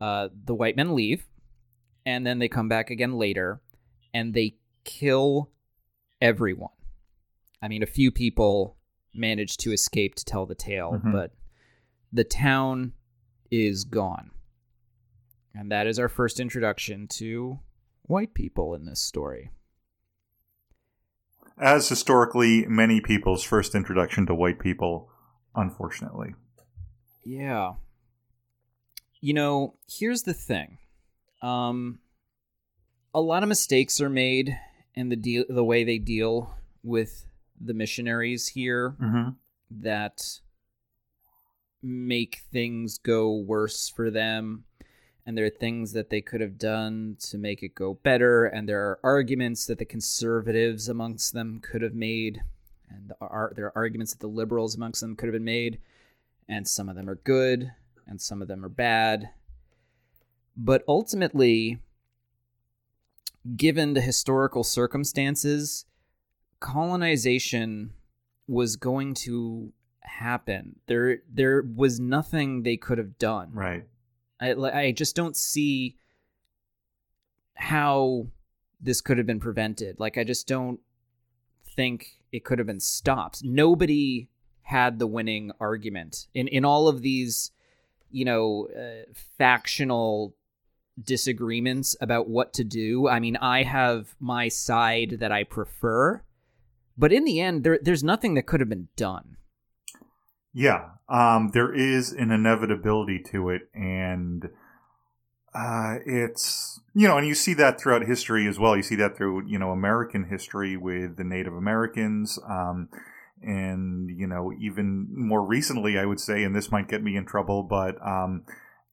Uh, 0.01 0.29
the 0.45 0.55
white 0.55 0.77
men 0.77 0.95
leave, 0.95 1.27
and 2.05 2.27
then 2.27 2.39
they 2.39 2.49
come 2.49 2.69
back 2.69 2.91
again 2.91 3.15
later, 3.15 3.61
and 4.13 4.35
they 4.35 4.57
kill 4.85 5.51
everyone. 6.21 6.73
I 7.63 7.69
mean, 7.69 7.83
a 7.83 7.87
few 7.87 8.11
people 8.11 8.77
manage 9.15 9.57
to 9.59 9.73
escape 9.73 10.15
to 10.15 10.25
tell 10.25 10.47
the 10.47 10.55
tale, 10.55 10.93
Mhm. 10.93 11.13
but 11.13 11.35
the 12.13 12.25
town 12.25 12.93
is 13.51 13.85
gone. 13.85 14.31
And 15.55 15.71
that 15.71 15.87
is 15.87 15.99
our 15.99 16.09
first 16.09 16.41
introduction 16.41 17.09
to 17.09 17.59
white 18.03 18.35
people 18.35 18.75
in 18.75 18.85
this 18.85 19.01
story. 19.01 19.51
As 21.59 21.89
historically 21.89 22.67
many 22.67 23.01
people's 23.01 23.43
first 23.45 23.75
introduction 23.75 24.27
to 24.27 24.35
white 24.35 24.59
people, 24.59 25.11
unfortunately. 25.55 26.35
Yeah. 27.25 27.75
You 29.21 29.35
know, 29.35 29.77
here's 29.87 30.23
the 30.23 30.33
thing. 30.33 30.79
Um 31.43 31.99
a 33.15 33.21
lot 33.21 33.43
of 33.43 33.49
mistakes 33.49 34.01
are 34.01 34.11
made 34.11 34.57
in 34.95 35.09
the 35.09 35.17
deal 35.17 35.45
the 35.49 35.65
way 35.65 35.85
they 35.85 35.99
deal 35.99 36.55
with 36.83 37.27
the 37.61 37.75
missionaries 37.75 38.49
here 38.49 38.97
Mm-hmm. 39.01 39.31
that 39.83 40.41
make 41.83 42.43
things 42.53 42.99
go 42.99 43.35
worse 43.37 43.89
for 43.89 44.11
them. 44.11 44.65
And 45.27 45.37
there 45.37 45.45
are 45.45 45.51
things 45.51 45.93
that 45.93 46.11
they 46.11 46.21
could 46.21 46.41
have 46.41 46.59
done 46.59 47.17
to 47.31 47.39
make 47.39 47.63
it 47.63 47.75
go 47.75 47.95
better. 47.95 48.47
And 48.47 48.69
there 48.69 48.83
are 48.83 49.01
arguments 49.03 49.67
that 49.67 49.79
the 49.79 49.85
conservatives 49.85 50.89
amongst 50.89 51.33
them 51.33 51.61
could 51.61 51.83
have 51.83 51.95
made. 51.95 52.43
And 52.89 53.13
there 53.55 53.67
are 53.67 53.73
arguments 53.77 54.13
that 54.13 54.21
the 54.21 54.27
liberals 54.27 54.75
amongst 54.77 55.01
them 55.01 55.15
could 55.17 55.27
have 55.27 55.35
been 55.35 55.45
made. 55.45 55.79
And 56.49 56.67
some 56.67 56.89
of 56.89 56.97
them 56.97 57.09
are 57.09 57.17
good 57.17 57.71
and 58.07 58.21
some 58.21 58.43
of 58.43 58.49
them 58.49 58.65
are 58.65 58.69
bad 58.71 59.31
but 60.57 60.83
ultimately 60.89 61.79
given 63.57 63.95
the 63.95 64.01
historical 64.01 64.63
circumstances 64.63 65.87
colonization 66.61 67.93
was 68.47 68.77
going 68.77 69.15
to 69.15 69.73
happen 70.03 70.77
there 70.87 71.19
there 71.33 71.63
was 71.63 71.99
nothing 72.01 72.63
they 72.63 72.77
could 72.77 72.99
have 72.99 73.17
done 73.19 73.51
Right. 73.53 73.85
I, 74.41 74.53
I 74.53 74.93
just 74.93 75.15
don't 75.15 75.37
see 75.37 75.97
how 77.55 78.27
this 78.81 79.01
could 79.01 79.19
have 79.19 79.27
been 79.27 79.41
prevented. 79.41 80.01
Like, 80.01 80.17
I 80.17 80.25
just 80.25 80.49
don't 80.49 80.81
think 81.77 82.17
it 82.33 82.45
could 82.45 82.59
have 82.59 82.67
been 82.67 82.81
stopped. 82.81 83.45
Nobody 83.45 84.29
had 84.63 84.99
the 84.99 85.07
winning 85.07 85.53
argument 85.61 86.29
in 86.33 86.49
in 86.49 86.65
all 86.65 86.89
of 86.89 87.03
these, 87.03 87.51
you 88.11 88.25
know, 88.25 88.69
uh, 88.77 89.13
factional 89.39 90.35
disagreements 91.03 91.97
about 92.01 92.29
what 92.29 92.53
to 92.55 92.65
do. 92.65 93.09
I 93.09 93.21
mean, 93.21 93.37
I 93.37 93.63
have 93.63 94.15
my 94.19 94.49
side 94.49 95.17
that 95.21 95.33
I 95.33 95.45
prefer, 95.45 96.23
but 96.97 97.13
in 97.13 97.25
the 97.25 97.41
end, 97.41 97.65
there 97.65 97.79
there's 97.81 98.05
nothing 98.05 98.35
that 98.35 98.47
could 98.47 98.61
have 98.61 98.69
been 98.69 98.89
done. 98.97 99.37
Yeah, 100.53 100.91
um, 101.09 101.51
there 101.55 101.73
is 101.73 102.13
an 102.13 102.31
inevitability 102.31 103.21
to 103.31 103.51
it, 103.51 103.63
and 103.73 104.51
uh, 105.55 105.97
it's 106.05 106.81
you 106.95 107.07
know, 107.07 107.19
and 107.19 107.27
you 107.27 107.35
see 107.35 107.55
that 107.55 107.81
throughout 107.81 108.03
history 108.03 108.47
as 108.49 108.59
well. 108.59 108.77
You 108.77 108.83
see 108.83 108.97
that 108.97 109.17
through 109.17 109.47
you 109.47 109.59
know 109.59 109.71
American 109.71 110.25
history 110.25 110.77
with 110.77 111.17
the 111.17 111.25
Native 111.25 111.55
Americans, 111.55 112.39
um, 112.49 112.89
and 113.43 114.11
you 114.11 114.27
know 114.27 114.53
even 114.61 115.07
more 115.11 115.45
recently, 115.45 115.99
I 115.99 116.05
would 116.05 116.21
say, 116.21 116.43
and 116.43 116.55
this 116.55 116.71
might 116.71 116.89
get 116.89 117.03
me 117.03 117.17
in 117.17 117.27
trouble, 117.27 117.63
but 117.63 117.95
um, 118.07 118.45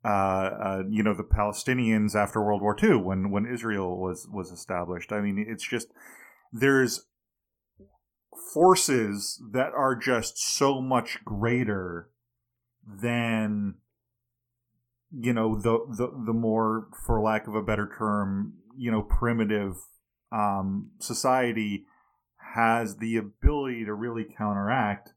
uh, 0.06 0.08
uh, 0.08 0.84
you 0.90 1.04
know 1.04 1.14
the 1.14 1.24
Palestinians 1.24 2.16
after 2.16 2.42
World 2.42 2.62
War 2.62 2.76
II 2.82 2.98
when 2.98 3.32
when 3.32 3.46
Israel 3.46 4.00
was 4.00 4.28
was 4.32 4.52
established. 4.52 5.12
I 5.12 5.22
mean, 5.22 5.44
it's 5.48 5.68
just 5.68 5.88
there's 6.52 7.06
forces 8.54 9.42
that 9.52 9.74
are 9.74 9.96
just 9.96 10.38
so 10.38 10.82
much 10.82 11.24
greater 11.26 12.10
than 12.88 13.76
you 15.12 15.34
know 15.34 15.56
the 15.60 15.80
the 15.90 16.08
the 16.26 16.34
more 16.34 16.88
for 17.06 17.22
lack 17.22 17.48
of 17.48 17.56
a 17.56 17.64
better 17.64 17.90
term 17.98 18.54
you 18.76 18.92
know 18.92 19.02
primitive 19.02 19.76
um 20.32 20.92
society 21.00 21.86
has 22.56 22.98
the 22.98 23.18
ability 23.18 23.86
to 23.86 23.94
really 23.94 24.26
counteract 24.38 25.14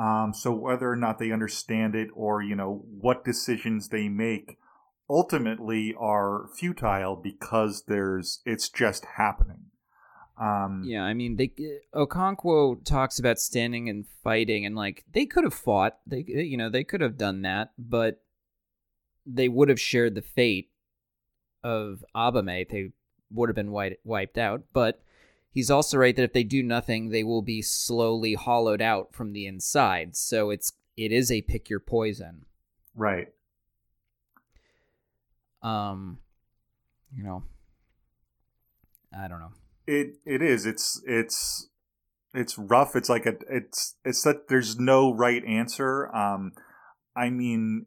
Um, 0.00 0.32
so 0.32 0.50
whether 0.52 0.90
or 0.90 0.96
not 0.96 1.18
they 1.18 1.30
understand 1.30 1.94
it 1.94 2.08
or, 2.14 2.42
you 2.42 2.56
know, 2.56 2.84
what 2.88 3.22
decisions 3.22 3.88
they 3.88 4.08
make 4.08 4.56
ultimately 5.10 5.94
are 5.98 6.48
futile 6.56 7.16
because 7.16 7.84
there's 7.86 8.40
it's 8.46 8.70
just 8.70 9.04
happening. 9.18 9.66
Um, 10.40 10.84
Yeah, 10.86 11.02
I 11.02 11.12
mean, 11.12 11.36
they 11.36 11.52
Okonkwo 11.94 12.82
talks 12.82 13.18
about 13.18 13.38
standing 13.38 13.90
and 13.90 14.06
fighting, 14.24 14.64
and 14.64 14.74
like 14.74 15.04
they 15.12 15.26
could 15.26 15.44
have 15.44 15.52
fought, 15.52 15.98
they 16.06 16.24
you 16.26 16.56
know 16.56 16.70
they 16.70 16.84
could 16.84 17.02
have 17.02 17.18
done 17.18 17.42
that, 17.42 17.72
but 17.78 18.22
they 19.26 19.48
would 19.48 19.68
have 19.68 19.80
shared 19.80 20.14
the 20.14 20.22
fate 20.22 20.70
of 21.62 22.02
Abame. 22.16 22.66
They 22.70 22.92
would 23.30 23.50
have 23.50 23.56
been 23.56 23.70
wiped 23.70 24.06
wiped 24.06 24.38
out. 24.38 24.62
But 24.72 25.02
he's 25.52 25.70
also 25.70 25.98
right 25.98 26.14
that 26.16 26.22
if 26.22 26.32
they 26.32 26.44
do 26.44 26.62
nothing, 26.62 27.10
they 27.10 27.24
will 27.24 27.42
be 27.42 27.62
slowly 27.62 28.34
hollowed 28.34 28.82
out 28.82 29.12
from 29.12 29.32
the 29.32 29.46
inside. 29.46 30.16
So 30.16 30.50
it's 30.50 30.72
it 30.96 31.12
is 31.12 31.30
a 31.30 31.42
pick 31.42 31.68
your 31.70 31.80
poison. 31.80 32.44
Right. 32.94 33.28
Um, 35.62 36.18
you 37.14 37.22
know, 37.22 37.44
I 39.16 39.28
don't 39.28 39.40
know. 39.40 39.52
It 39.86 40.16
it 40.24 40.42
is. 40.42 40.66
It's 40.66 41.02
it's 41.06 41.68
it's 42.32 42.58
rough. 42.58 42.94
It's 42.94 43.08
like 43.08 43.26
a 43.26 43.34
it's 43.48 43.96
it's 44.04 44.22
that 44.22 44.48
there's 44.48 44.78
no 44.78 45.12
right 45.12 45.44
answer. 45.44 46.14
Um, 46.14 46.52
I 47.16 47.30
mean, 47.30 47.86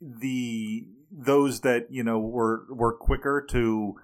the 0.00 0.86
those 1.10 1.60
that 1.60 1.86
you 1.90 2.02
know 2.02 2.18
were 2.18 2.66
were 2.70 2.92
quicker 2.92 3.44
to 3.50 3.94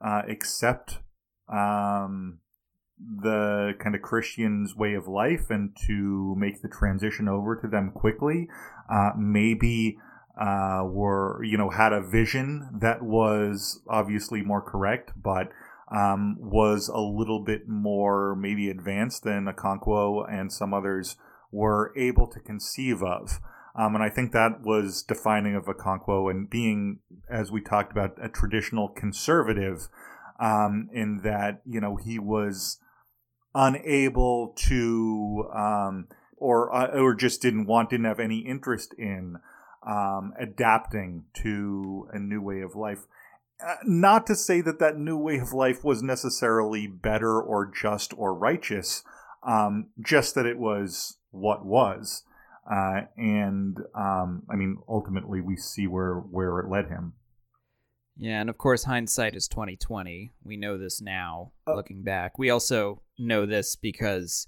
uh, 0.00 0.22
accept 0.28 0.98
um 1.48 2.38
the 2.98 3.72
kind 3.80 3.94
of 3.94 4.02
Christian's 4.02 4.76
way 4.76 4.94
of 4.94 5.08
life 5.08 5.50
and 5.50 5.76
to 5.86 6.34
make 6.38 6.62
the 6.62 6.68
transition 6.68 7.28
over 7.28 7.56
to 7.56 7.68
them 7.68 7.90
quickly. 7.90 8.48
Uh, 8.90 9.10
maybe 9.18 9.98
uh, 10.40 10.82
were 10.84 11.42
you 11.44 11.56
know 11.56 11.70
had 11.70 11.92
a 11.92 12.02
vision 12.02 12.68
that 12.80 13.02
was 13.02 13.80
obviously 13.88 14.42
more 14.42 14.62
correct, 14.62 15.12
but 15.20 15.50
um, 15.94 16.36
was 16.40 16.88
a 16.88 17.00
little 17.00 17.44
bit 17.44 17.68
more 17.68 18.34
maybe 18.36 18.70
advanced 18.70 19.22
than 19.22 19.46
Okonkwo 19.46 20.24
and 20.30 20.52
some 20.52 20.72
others 20.72 21.16
were 21.52 21.92
able 21.96 22.26
to 22.26 22.40
conceive 22.40 23.02
of. 23.02 23.38
Um, 23.76 23.94
and 23.94 24.04
I 24.04 24.08
think 24.08 24.32
that 24.32 24.62
was 24.62 25.02
defining 25.02 25.56
of 25.56 25.64
Okonkwo 25.64 26.30
and 26.30 26.48
being, 26.48 27.00
as 27.28 27.50
we 27.50 27.60
talked 27.60 27.92
about, 27.92 28.16
a 28.22 28.28
traditional 28.28 28.88
conservative 28.88 29.88
um, 30.40 30.88
in 30.92 31.20
that, 31.22 31.62
you 31.64 31.80
know, 31.80 31.96
he 31.96 32.18
was 32.18 32.78
unable 33.54 34.54
to, 34.56 35.48
um, 35.54 36.08
or, 36.36 36.74
uh, 36.74 36.98
or 36.98 37.14
just 37.14 37.40
didn't 37.40 37.66
want, 37.66 37.90
didn't 37.90 38.06
have 38.06 38.20
any 38.20 38.38
interest 38.38 38.94
in 38.98 39.36
um, 39.86 40.32
adapting 40.38 41.24
to 41.34 42.08
a 42.12 42.18
new 42.18 42.40
way 42.40 42.60
of 42.60 42.74
life. 42.74 43.06
Uh, 43.64 43.76
not 43.84 44.26
to 44.26 44.34
say 44.34 44.60
that 44.60 44.78
that 44.78 44.98
new 44.98 45.16
way 45.16 45.38
of 45.38 45.52
life 45.52 45.84
was 45.84 46.02
necessarily 46.02 46.86
better 46.86 47.40
or 47.40 47.70
just 47.70 48.12
or 48.16 48.34
righteous, 48.34 49.04
um, 49.46 49.86
just 50.00 50.34
that 50.34 50.46
it 50.46 50.58
was 50.58 51.18
what 51.30 51.64
was. 51.64 52.24
Uh, 52.70 53.02
and 53.16 53.78
um, 53.94 54.42
I 54.50 54.56
mean, 54.56 54.78
ultimately, 54.88 55.40
we 55.40 55.56
see 55.56 55.86
where 55.86 56.14
where 56.14 56.58
it 56.60 56.68
led 56.68 56.88
him. 56.88 57.12
Yeah, 58.16 58.40
and 58.40 58.48
of 58.48 58.58
course, 58.58 58.84
hindsight 58.84 59.34
is 59.34 59.48
twenty 59.48 59.76
twenty. 59.76 60.32
We 60.44 60.56
know 60.56 60.78
this 60.78 61.00
now, 61.00 61.52
Uh, 61.66 61.74
looking 61.74 62.02
back. 62.02 62.38
We 62.38 62.50
also 62.50 63.02
know 63.18 63.44
this 63.46 63.74
because 63.76 64.46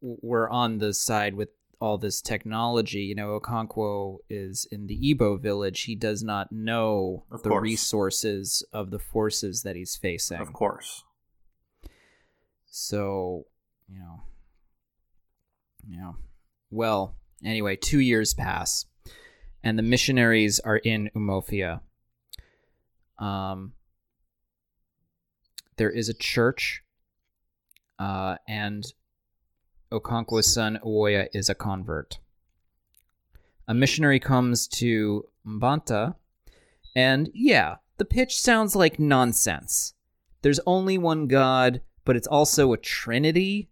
we're 0.00 0.48
on 0.50 0.78
the 0.78 0.92
side 0.92 1.34
with 1.34 1.50
all 1.80 1.98
this 1.98 2.20
technology. 2.20 3.00
You 3.02 3.14
know, 3.14 3.38
Okonkwo 3.38 4.18
is 4.28 4.66
in 4.72 4.86
the 4.88 5.14
Igbo 5.14 5.40
village. 5.40 5.82
He 5.82 5.94
does 5.94 6.22
not 6.24 6.50
know 6.50 7.24
Of 7.30 7.42
the 7.42 7.50
course. 7.50 7.62
resources 7.62 8.64
of 8.72 8.90
the 8.90 8.98
forces 8.98 9.62
that 9.62 9.76
he's 9.76 9.94
facing. 9.96 10.40
Of 10.40 10.52
course, 10.52 11.04
So, 12.66 13.46
you 13.88 13.98
know, 13.98 14.22
you 15.86 15.96
know, 15.96 16.16
well, 16.70 17.14
anyway, 17.44 17.76
two 17.76 18.00
years 18.00 18.34
pass, 18.34 18.86
and 19.62 19.78
the 19.78 19.82
missionaries 19.82 20.58
are 20.60 20.78
in 20.78 21.10
Umuofia. 21.14 21.80
Um, 23.18 23.72
there 25.76 25.90
is 25.90 26.08
a 26.08 26.14
church, 26.14 26.82
uh, 27.98 28.36
and 28.48 28.84
Okonkwo's 29.92 30.52
son 30.52 30.78
Nwoye 30.84 31.28
is 31.32 31.48
a 31.48 31.54
convert. 31.54 32.18
A 33.66 33.74
missionary 33.74 34.20
comes 34.20 34.66
to 34.68 35.24
Mbanta, 35.46 36.16
and 36.94 37.30
yeah, 37.32 37.76
the 37.96 38.04
pitch 38.04 38.38
sounds 38.38 38.76
like 38.76 38.98
nonsense. 38.98 39.94
There's 40.42 40.60
only 40.66 40.98
one 40.98 41.26
God, 41.26 41.80
but 42.04 42.16
it's 42.16 42.26
also 42.26 42.72
a 42.72 42.78
trinity. 42.78 43.70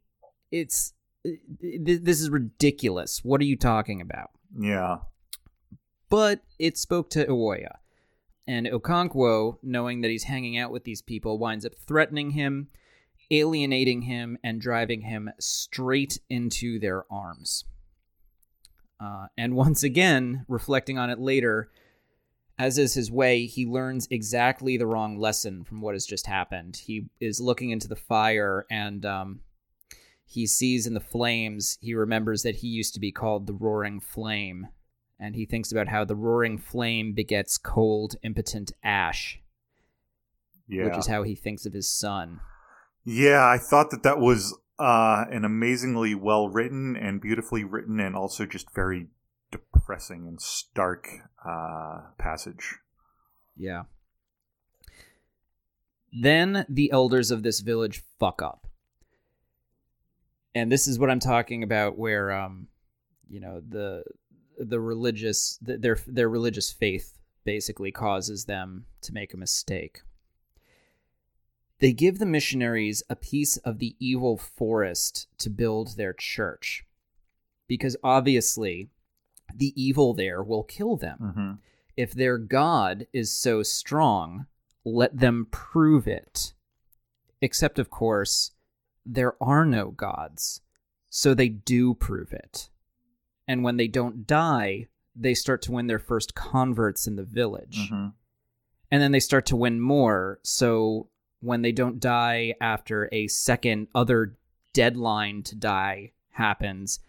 It's 0.50 0.94
this 1.24 2.20
is 2.20 2.30
ridiculous. 2.30 3.20
What 3.22 3.40
are 3.40 3.44
you 3.44 3.56
talking 3.56 4.00
about? 4.00 4.30
yeah, 4.58 4.98
But 6.08 6.40
it 6.58 6.76
spoke 6.78 7.10
to 7.10 7.26
Nwoye. 7.26 7.68
And 8.46 8.66
Okonkwo, 8.66 9.58
knowing 9.62 10.00
that 10.00 10.10
he's 10.10 10.24
hanging 10.24 10.58
out 10.58 10.72
with 10.72 10.84
these 10.84 11.02
people, 11.02 11.38
winds 11.38 11.64
up 11.64 11.74
threatening 11.74 12.30
him, 12.30 12.68
alienating 13.30 14.02
him, 14.02 14.36
and 14.42 14.60
driving 14.60 15.02
him 15.02 15.30
straight 15.38 16.18
into 16.28 16.78
their 16.78 17.04
arms. 17.10 17.64
Uh, 19.00 19.26
and 19.36 19.54
once 19.54 19.82
again, 19.82 20.44
reflecting 20.48 20.98
on 20.98 21.10
it 21.10 21.18
later, 21.18 21.70
as 22.58 22.78
is 22.78 22.94
his 22.94 23.10
way, 23.10 23.46
he 23.46 23.66
learns 23.66 24.06
exactly 24.10 24.76
the 24.76 24.86
wrong 24.86 25.18
lesson 25.18 25.64
from 25.64 25.80
what 25.80 25.94
has 25.94 26.06
just 26.06 26.26
happened. 26.26 26.76
He 26.76 27.06
is 27.20 27.40
looking 27.40 27.70
into 27.70 27.88
the 27.88 27.96
fire 27.96 28.66
and 28.70 29.04
um, 29.04 29.40
he 30.24 30.46
sees 30.46 30.86
in 30.86 30.94
the 30.94 31.00
flames, 31.00 31.78
he 31.80 31.94
remembers 31.94 32.42
that 32.42 32.56
he 32.56 32.68
used 32.68 32.94
to 32.94 33.00
be 33.00 33.12
called 33.12 33.46
the 33.46 33.52
Roaring 33.52 34.00
Flame. 34.00 34.68
And 35.22 35.36
he 35.36 35.46
thinks 35.46 35.70
about 35.70 35.86
how 35.86 36.04
the 36.04 36.16
roaring 36.16 36.58
flame 36.58 37.12
begets 37.12 37.56
cold, 37.56 38.16
impotent 38.24 38.72
ash, 38.82 39.40
yeah, 40.66 40.86
which 40.86 40.98
is 40.98 41.06
how 41.06 41.22
he 41.22 41.36
thinks 41.36 41.64
of 41.64 41.72
his 41.72 41.88
son. 41.88 42.40
yeah. 43.04 43.46
I 43.46 43.56
thought 43.56 43.92
that 43.92 44.02
that 44.02 44.18
was 44.18 44.58
uh, 44.80 45.26
an 45.30 45.44
amazingly 45.44 46.16
well 46.16 46.48
written 46.48 46.96
and 46.96 47.20
beautifully 47.20 47.62
written, 47.62 48.00
and 48.00 48.16
also 48.16 48.46
just 48.46 48.74
very 48.74 49.06
depressing 49.52 50.26
and 50.26 50.42
stark 50.42 51.06
uh, 51.48 52.00
passage. 52.18 52.78
Yeah. 53.56 53.84
Then 56.12 56.66
the 56.68 56.90
elders 56.90 57.30
of 57.30 57.44
this 57.44 57.60
village 57.60 58.02
fuck 58.18 58.42
up. 58.42 58.66
And 60.52 60.72
this 60.72 60.88
is 60.88 60.98
what 60.98 61.10
I'm 61.10 61.20
talking 61.20 61.62
about 61.62 61.96
where 61.96 62.32
um 62.32 62.66
you 63.30 63.40
know 63.40 63.62
the 63.66 64.02
the 64.58 64.80
religious 64.80 65.58
th- 65.64 65.80
their 65.80 65.98
their 66.06 66.28
religious 66.28 66.70
faith 66.72 67.18
basically 67.44 67.90
causes 67.90 68.44
them 68.44 68.86
to 69.00 69.12
make 69.12 69.34
a 69.34 69.36
mistake. 69.36 70.02
They 71.80 71.92
give 71.92 72.18
the 72.18 72.26
missionaries 72.26 73.02
a 73.10 73.16
piece 73.16 73.56
of 73.58 73.78
the 73.78 73.96
evil 73.98 74.36
forest 74.36 75.26
to 75.38 75.50
build 75.50 75.96
their 75.96 76.12
church. 76.12 76.84
Because 77.66 77.96
obviously 78.04 78.90
the 79.54 79.72
evil 79.82 80.14
there 80.14 80.42
will 80.42 80.62
kill 80.62 80.96
them 80.96 81.18
Mm-hmm. 81.20 81.52
if 81.96 82.12
their 82.12 82.38
God 82.38 83.06
is 83.12 83.32
so 83.32 83.62
strong, 83.62 84.46
let 84.84 85.18
them 85.18 85.46
prove 85.50 86.06
it. 86.06 86.52
Except, 87.40 87.78
of 87.80 87.90
course, 87.90 88.52
there 89.04 89.34
are 89.42 89.64
no 89.66 89.90
gods, 89.90 90.60
so 91.10 91.34
they 91.34 91.48
do 91.48 91.92
prove 91.94 92.32
it. 92.32 92.68
And 93.48 93.64
when 93.64 93.76
they 93.76 93.88
don't 93.88 94.26
die, 94.26 94.88
they 95.14 95.34
start 95.34 95.62
to 95.62 95.72
win 95.72 95.86
their 95.88 95.98
first 95.98 96.34
converts 96.34 97.06
in 97.06 97.16
the 97.16 97.24
village. 97.24 97.90
Mm-hmm. 97.90 98.08
And 98.90 99.02
then 99.02 99.12
they 99.12 99.20
start 99.20 99.46
to 99.46 99.56
win 99.56 99.80
more, 99.80 100.38
so 100.42 101.08
when 101.40 101.62
they 101.62 101.72
don't 101.72 101.98
die 101.98 102.54
after 102.60 103.08
a 103.10 103.26
second 103.26 103.88
other 103.94 104.36
deadline 104.72 105.42
to 105.44 105.54
die 105.56 106.12
happens, 106.30 107.00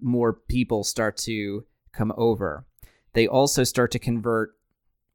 more 0.00 0.32
people 0.32 0.84
start 0.84 1.16
to 1.18 1.64
come 1.92 2.12
over. 2.16 2.64
They 3.12 3.26
also 3.26 3.64
start 3.64 3.90
to 3.92 3.98
convert 3.98 4.54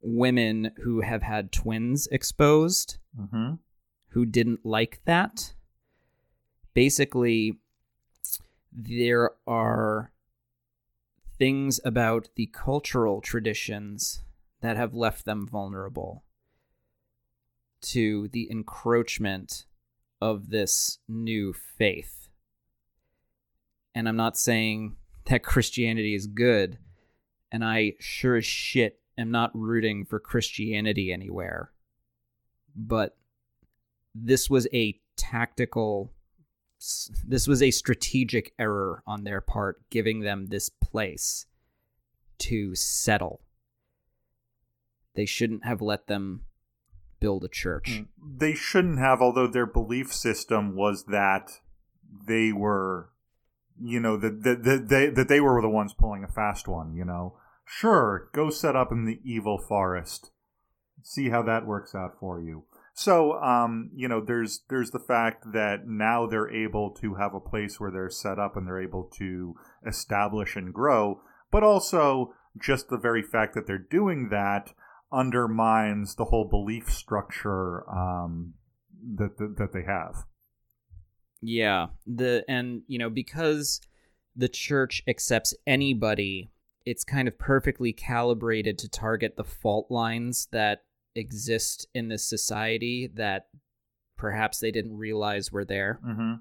women 0.02 0.72
who 0.84 1.02
have 1.02 1.24
had 1.24 1.52
twins 1.52 2.08
exposed 2.12 2.98
Mm-hmm. 3.20 3.54
who 4.10 4.26
didn't 4.26 4.66
like 4.66 5.00
that. 5.06 5.54
Basically, 6.74 7.60
there 8.76 9.32
are 9.46 10.12
things 11.38 11.80
about 11.84 12.30
the 12.36 12.48
cultural 12.48 13.22
traditions 13.22 14.24
that 14.62 14.78
have 14.78 14.94
left 14.94 15.26
them 15.26 15.48
vulnerable 15.48 16.24
to 17.82 18.30
the 18.30 18.50
encroachment 18.50 19.66
of 20.22 20.50
this 20.50 21.00
new 21.08 21.54
faith. 21.54 22.30
And 23.94 24.08
I'm 24.08 24.16
not 24.16 24.38
saying 24.38 24.96
that 25.26 25.44
Christianity 25.44 26.16
is 26.16 26.28
good. 26.28 26.78
And 27.52 27.64
I 27.64 27.94
sure 28.00 28.38
as 28.38 28.46
shit 28.46 29.00
am 29.18 29.30
not 29.30 29.52
rooting 29.54 30.06
for 30.06 30.20
Christianity 30.20 31.12
anywhere. 31.12 31.72
But 32.76 33.18
this 34.16 34.50
was 34.50 34.68
a 34.74 35.00
tactical 35.18 36.12
this 37.26 37.48
was 37.48 37.62
a 37.62 37.72
strategic 37.72 38.54
error 38.60 39.04
on 39.08 39.24
their 39.24 39.42
part 39.42 39.82
giving 39.90 40.22
them 40.22 40.48
this 40.48 40.70
place 40.70 41.46
to 42.38 42.76
settle 42.76 43.42
they 45.16 45.26
shouldn't 45.26 45.66
have 45.66 45.82
let 45.82 46.08
them 46.08 46.42
build 47.24 47.46
a 47.46 47.48
church 47.48 48.02
mm, 48.02 48.08
They 48.22 48.54
shouldn't 48.54 49.00
have, 49.00 49.22
although 49.22 49.48
their 49.48 49.66
belief 49.66 50.14
system 50.14 50.76
was 50.76 51.06
that 51.06 51.60
they 52.28 52.52
were, 52.52 53.12
you 53.82 54.02
know, 54.02 54.18
that 54.18 54.44
that 54.44 54.64
that 54.64 54.90
they 54.90 55.08
that 55.08 55.30
they 55.30 55.40
were 55.40 55.62
the 55.62 55.70
ones 55.70 55.94
pulling 55.94 56.26
a 56.26 56.28
fast 56.28 56.68
one. 56.68 56.94
You 56.94 57.06
know, 57.06 57.38
sure, 57.66 58.30
go 58.34 58.50
set 58.50 58.76
up 58.76 58.92
in 58.92 59.06
the 59.06 59.22
evil 59.24 59.58
forest, 59.58 60.32
see 61.02 61.30
how 61.30 61.42
that 61.44 61.66
works 61.66 61.96
out 61.96 62.20
for 62.20 62.42
you. 62.42 62.66
So, 62.94 63.34
um, 63.42 63.90
you 63.96 64.08
know, 64.08 64.24
there's 64.24 64.62
there's 64.70 64.92
the 64.92 65.00
fact 65.00 65.46
that 65.54 65.88
now 65.88 66.28
they're 66.28 66.52
able 66.54 66.92
to 67.02 67.16
have 67.16 67.34
a 67.34 67.40
place 67.40 67.80
where 67.80 67.92
they're 67.92 68.10
set 68.10 68.38
up 68.38 68.56
and 68.56 68.68
they're 68.68 68.82
able 68.82 69.10
to 69.18 69.56
establish 69.86 70.56
and 70.56 70.72
grow, 70.72 71.22
but 71.52 71.64
also 71.64 72.34
just 72.62 72.90
the 72.90 72.98
very 72.98 73.24
fact 73.24 73.56
that 73.56 73.66
they're 73.66 73.80
doing 73.80 74.30
that 74.30 74.74
undermines 75.12 76.16
the 76.16 76.26
whole 76.26 76.48
belief 76.48 76.92
structure 76.92 77.90
um, 77.90 78.54
that, 79.16 79.38
that 79.38 79.56
that 79.58 79.74
they 79.74 79.84
have. 79.84 80.26
Yeah, 81.42 81.88
the 82.06 82.46
and 82.48 82.84
you 82.88 83.00
know 83.00 83.10
because 83.10 83.82
the 84.36 84.50
church 84.50 85.02
accepts 85.08 85.56
anybody, 85.66 86.52
it's 86.86 87.04
kind 87.04 87.28
of 87.28 87.40
perfectly 87.40 87.92
calibrated 87.92 88.78
to 88.80 88.90
target 88.90 89.36
the 89.36 89.44
fault 89.44 89.88
lines 89.90 90.48
that 90.52 90.84
exist 91.16 91.88
in 91.94 92.08
this 92.08 92.28
society 92.28 93.10
that 93.16 93.48
perhaps 94.18 94.60
they 94.60 94.72
didn't 94.72 94.98
realize 94.98 95.52
were 95.52 95.66
there. 95.66 96.00
Mm-hmm. 96.06 96.34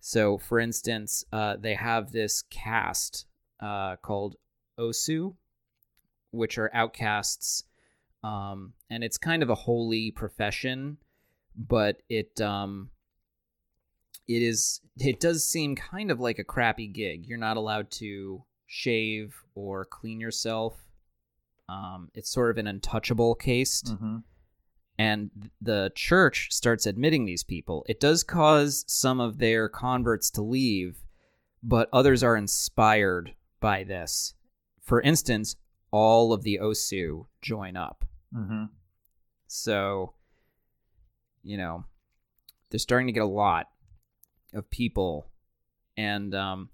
So, 0.00 0.38
for 0.38 0.60
instance, 0.60 1.24
uh, 1.32 1.56
they 1.56 1.74
have 1.74 2.12
this 2.12 2.42
caste 2.42 3.26
uh, 3.60 3.96
called 3.96 4.36
Osu, 4.78 5.34
which 6.30 6.58
are 6.58 6.70
outcasts, 6.74 7.64
um, 8.22 8.74
and 8.90 9.02
it's 9.02 9.18
kind 9.18 9.42
of 9.42 9.50
a 9.50 9.54
holy 9.54 10.10
profession, 10.10 10.98
but 11.56 12.02
it 12.08 12.40
um, 12.40 12.90
it 14.26 14.42
is 14.42 14.80
it 14.98 15.20
does 15.20 15.44
seem 15.44 15.74
kind 15.74 16.10
of 16.10 16.20
like 16.20 16.38
a 16.38 16.44
crappy 16.44 16.86
gig. 16.86 17.26
You're 17.26 17.38
not 17.38 17.56
allowed 17.56 17.90
to 17.92 18.44
shave 18.66 19.34
or 19.54 19.84
clean 19.84 20.20
yourself. 20.20 20.74
Um, 21.68 22.10
it's 22.14 22.30
sort 22.30 22.50
of 22.50 22.58
an 22.58 22.66
untouchable 22.66 23.34
caste 23.34 23.86
Mm-hmm. 23.94 24.16
and 24.98 25.30
the 25.60 25.92
church 25.94 26.48
starts 26.50 26.86
admitting 26.86 27.24
these 27.24 27.44
people. 27.44 27.84
It 27.88 28.00
does 28.00 28.22
cause 28.22 28.84
some 28.88 29.20
of 29.20 29.38
their 29.38 29.68
converts 29.68 30.30
to 30.30 30.42
leave, 30.42 31.02
but 31.62 31.88
others 31.92 32.22
are 32.22 32.36
inspired 32.36 33.34
by 33.60 33.84
this. 33.84 34.34
For 34.82 35.00
instance, 35.02 35.56
all 35.90 36.32
of 36.32 36.42
the 36.42 36.58
Osu 36.62 37.26
join 37.42 37.76
up. 37.76 38.04
Mm-hmm. 38.34 38.64
So, 39.46 40.14
you 41.42 41.56
know, 41.56 41.84
they're 42.70 42.78
starting 42.78 43.06
to 43.08 43.12
get 43.12 43.22
a 43.22 43.26
lot 43.26 43.68
of 44.54 44.70
people. 44.70 45.30
And 45.96 46.34
um, 46.34 46.70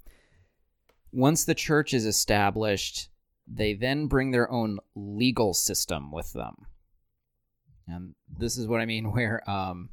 once 1.13 1.45
the 1.45 1.55
church 1.55 1.95
is 1.95 2.07
established, 2.07 3.09
they 3.47 3.75
then 3.75 4.07
bring 4.07 4.31
their 4.31 4.51
own 4.51 4.79
legal 4.95 5.55
system 5.55 6.11
with 6.11 6.33
them. 6.33 6.67
And 7.87 8.15
this 8.39 8.57
is 8.57 8.67
what 8.67 8.81
I 8.81 8.87
mean 8.87 9.13
where 9.13 9.49
um, 9.49 9.91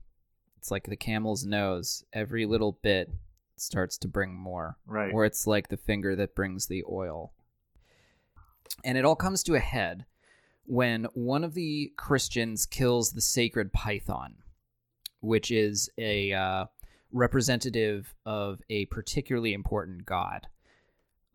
it's 0.58 0.72
like 0.72 0.86
the 0.86 0.96
camel's 0.96 1.46
nose. 1.46 2.04
Every 2.14 2.46
little 2.46 2.80
bit 2.82 3.10
starts 3.58 3.98
to 4.00 4.08
bring 4.08 4.34
more. 4.34 4.78
Right. 4.86 5.14
Or 5.14 5.26
it's 5.26 5.48
like 5.48 5.68
the 5.68 5.78
finger 5.78 6.16
that 6.16 6.36
brings 6.36 6.68
the 6.68 6.84
oil. 6.90 7.34
And 8.84 8.98
it 8.98 9.06
all 9.06 9.16
comes 9.16 9.44
to 9.44 9.56
a 9.56 9.60
head 9.60 10.06
when 10.66 11.06
one 11.14 11.44
of 11.44 11.54
the 11.54 11.92
Christians 11.98 12.66
kills 12.66 13.12
the 13.12 13.22
sacred 13.22 13.74
python, 13.74 14.36
which 15.20 15.52
is 15.52 15.90
a 15.98 16.32
uh, 16.32 16.66
representative 17.12 18.16
of 18.26 18.62
a 18.70 18.86
particularly 18.86 19.54
important 19.54 20.06
god. 20.06 20.48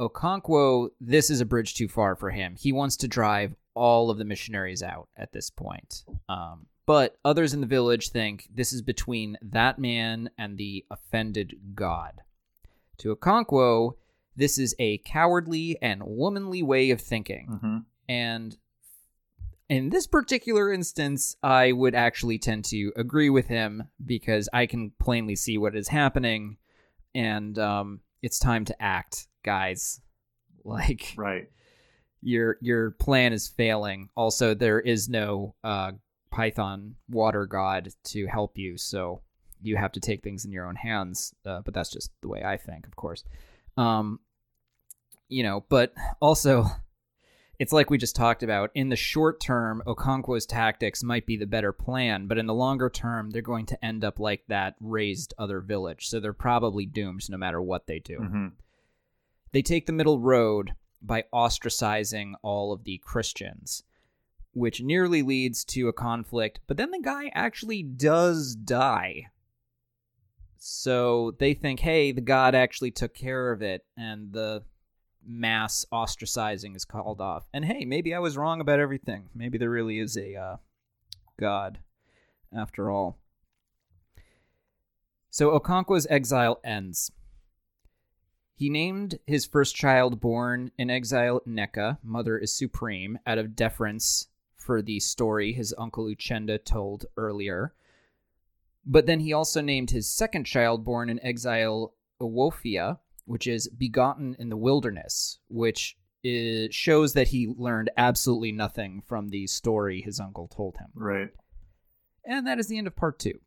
Okonkwo, 0.01 0.91
this 1.01 1.31
is 1.31 1.41
a 1.41 1.47
bridge 1.47 1.75
too 1.75 1.89
far 1.89 2.17
for 2.17 2.31
him. 2.31 2.57
He 2.59 2.73
wants 2.73 2.97
to 2.99 3.09
drive 3.09 3.55
all 3.75 4.11
of 4.11 4.19
the 4.19 4.25
missionaries 4.25 4.83
out 4.83 5.09
at 5.17 5.33
this 5.33 5.51
point. 5.51 6.05
Um, 6.29 6.67
but 6.87 7.19
others 7.25 7.53
in 7.53 7.61
the 7.61 7.67
village 7.67 8.11
think 8.11 8.49
this 8.55 8.73
is 8.73 8.83
between 8.83 9.37
that 9.43 9.79
man 9.79 10.31
and 10.39 10.57
the 10.57 10.85
offended 10.91 11.55
god. 11.75 12.21
To 12.99 13.15
Okonkwo, 13.15 13.95
this 14.37 14.59
is 14.59 14.75
a 14.79 14.99
cowardly 14.99 15.77
and 15.83 16.03
womanly 16.05 16.63
way 16.63 16.91
of 16.91 17.01
thinking. 17.01 17.49
Mm-hmm. 17.51 17.79
And 18.09 18.57
in 19.69 19.89
this 19.89 20.07
particular 20.07 20.73
instance, 20.73 21.37
I 21.43 21.73
would 21.73 21.95
actually 21.95 22.39
tend 22.39 22.65
to 22.67 22.93
agree 22.97 23.31
with 23.31 23.49
him 23.49 23.89
because 24.05 24.49
I 24.53 24.67
can 24.67 24.93
plainly 25.01 25.35
see 25.35 25.59
what 25.59 25.75
is 25.75 25.89
happening, 25.89 26.59
and 27.15 27.59
um, 27.59 28.01
it's 28.23 28.39
time 28.39 28.65
to 28.67 28.83
act, 28.83 29.27
guys. 29.47 30.01
Like 30.65 31.15
Right. 31.17 31.49
your 32.23 32.59
your 32.61 32.91
plan 32.91 33.33
is 33.33 33.47
failing. 33.47 34.09
Also, 34.17 34.53
there 34.53 34.81
is 34.81 35.09
no 35.09 35.55
uh, 35.63 35.93
Python 36.33 36.97
water 37.09 37.47
god 37.47 37.91
to 38.07 38.27
help 38.27 38.59
you, 38.59 38.77
so 38.77 39.23
you 39.63 39.77
have 39.77 39.93
to 39.93 40.01
take 40.01 40.25
things 40.25 40.45
in 40.45 40.51
your 40.51 40.67
own 40.67 40.75
hands. 40.75 41.33
Uh, 41.45 41.61
but 41.65 41.73
that's 41.73 41.91
just 41.93 42.11
the 42.21 42.27
way 42.27 42.43
I 42.43 42.57
think, 42.57 42.85
of 42.89 42.97
course. 42.97 43.23
Um, 43.77 44.19
you 45.29 45.45
know, 45.45 45.65
but 45.69 45.93
also, 46.21 46.67
it's 47.61 47.73
like 47.73 47.89
we 47.89 47.97
just 47.97 48.17
talked 48.17 48.43
about. 48.43 48.71
In 48.75 48.89
the 48.89 48.97
short 48.97 49.41
term, 49.41 49.81
Okonkwo's 49.87 50.47
tactics 50.47 51.05
might 51.05 51.27
be 51.27 51.37
the 51.37 51.47
better 51.47 51.73
plan, 51.73 52.27
but 52.27 52.39
in 52.39 52.47
the 52.47 52.55
longer 52.55 52.91
term, 52.91 53.31
they're 53.31 53.41
going 53.41 53.67
to 53.67 53.85
end 53.85 54.05
up 54.05 54.19
like 54.19 54.43
that 54.49 54.75
raised 54.81 55.33
other 55.39 55.61
village. 55.61 56.09
So 56.09 56.19
they're 56.19 56.33
probably 56.33 56.87
doomed 56.87 57.31
no 57.31 57.37
matter 57.37 57.63
what 57.63 57.87
they 57.87 58.01
do. 58.01 58.19
Mm-hmm. 58.19 58.47
They 59.53 59.63
take 59.63 59.87
the 59.87 59.93
middle 59.93 60.21
road 60.21 60.73
by 61.03 61.25
ostracizing 61.33 62.33
all 62.43 62.73
of 62.73 62.85
the 62.85 62.99
Christians, 63.05 63.85
which 64.53 64.81
nearly 64.81 65.23
leads 65.23 65.65
to 65.67 65.89
a 65.89 65.93
conflict, 65.93 66.61
but 66.67 66.77
then 66.77 66.91
the 66.91 67.01
guy 67.03 67.31
actually 67.35 67.83
does 67.83 68.55
die. 68.55 69.27
So 70.59 71.35
they 71.39 71.55
think, 71.55 71.81
hey, 71.81 72.13
the 72.13 72.21
god 72.21 72.55
actually 72.55 72.91
took 72.91 73.15
care 73.15 73.53
of 73.53 73.63
it, 73.63 73.85
and 73.97 74.33
the 74.33 74.65
mass 75.25 75.85
ostracizing 75.93 76.77
is 76.77 76.85
called 76.85 77.21
off. 77.21 77.47
And 77.53 77.65
hey, 77.65 77.85
maybe 77.85 78.15
I 78.15 78.19
was 78.19 78.37
wrong 78.37 78.61
about 78.61 78.81
everything. 78.81 79.29
Maybe 79.35 79.59
there 79.59 79.71
really 79.71 79.99
is 79.99 80.17
a 80.17 80.35
uh, 80.35 80.57
god 81.39 81.79
after 82.57 82.91
all. 82.91 83.19
So 85.31 85.59
Okonkwo's 85.59 86.07
exile 86.09 86.61
ends. 86.65 87.13
He 88.57 88.71
named 88.71 89.19
his 89.27 89.45
first 89.45 89.77
child 89.77 90.19
born 90.19 90.73
in 90.79 90.89
exile 90.89 91.43
Nneka, 91.47 91.99
Mother 92.03 92.39
is 92.39 92.57
Supreme, 92.57 93.19
out 93.27 93.37
of 93.37 93.55
deference 93.55 94.29
for 94.57 94.81
the 94.81 94.99
story 94.99 95.53
his 95.53 95.75
uncle 95.77 96.07
Uchendu 96.07 96.65
told 96.65 97.05
earlier. 97.19 97.75
But 98.87 99.05
then 99.05 99.21
he 99.21 99.35
also 99.35 99.61
named 99.61 99.91
his 99.91 100.09
second 100.09 100.45
child 100.45 100.85
born 100.85 101.11
in 101.11 101.23
exile 101.23 101.93
Nwofia, 102.19 102.99
which 103.27 103.47
is 103.47 103.69
begotten 103.69 104.35
in 104.39 104.49
the 104.49 104.57
wilderness, 104.57 105.39
which 105.49 105.99
is, 106.25 106.75
shows 106.75 107.13
that 107.13 107.29
he 107.29 107.53
learned 107.59 107.91
absolutely 107.99 108.53
nothing 108.53 109.03
from 109.07 109.29
the 109.29 109.47
story 109.49 110.01
his 110.01 110.19
uncle 110.19 110.49
told 110.49 110.79
him. 110.79 110.89
Right. 110.95 111.29
And 112.25 112.47
that 112.47 112.59
is 112.59 112.69
the 112.69 112.79
end 112.79 112.87
of 112.87 112.97
part 112.97 113.19
two. 113.19 113.39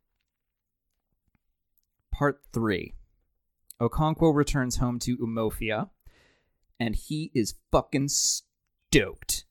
Part 2.12 2.42
three. 2.54 2.94
Okonkwo 3.82 4.36
returns 4.36 4.78
home 4.78 5.00
to 5.00 5.18
Umuofia, 5.18 5.90
and 6.80 6.96
he 6.96 7.32
is 7.34 7.56
fucking 7.72 8.10
stoked. 8.10 9.46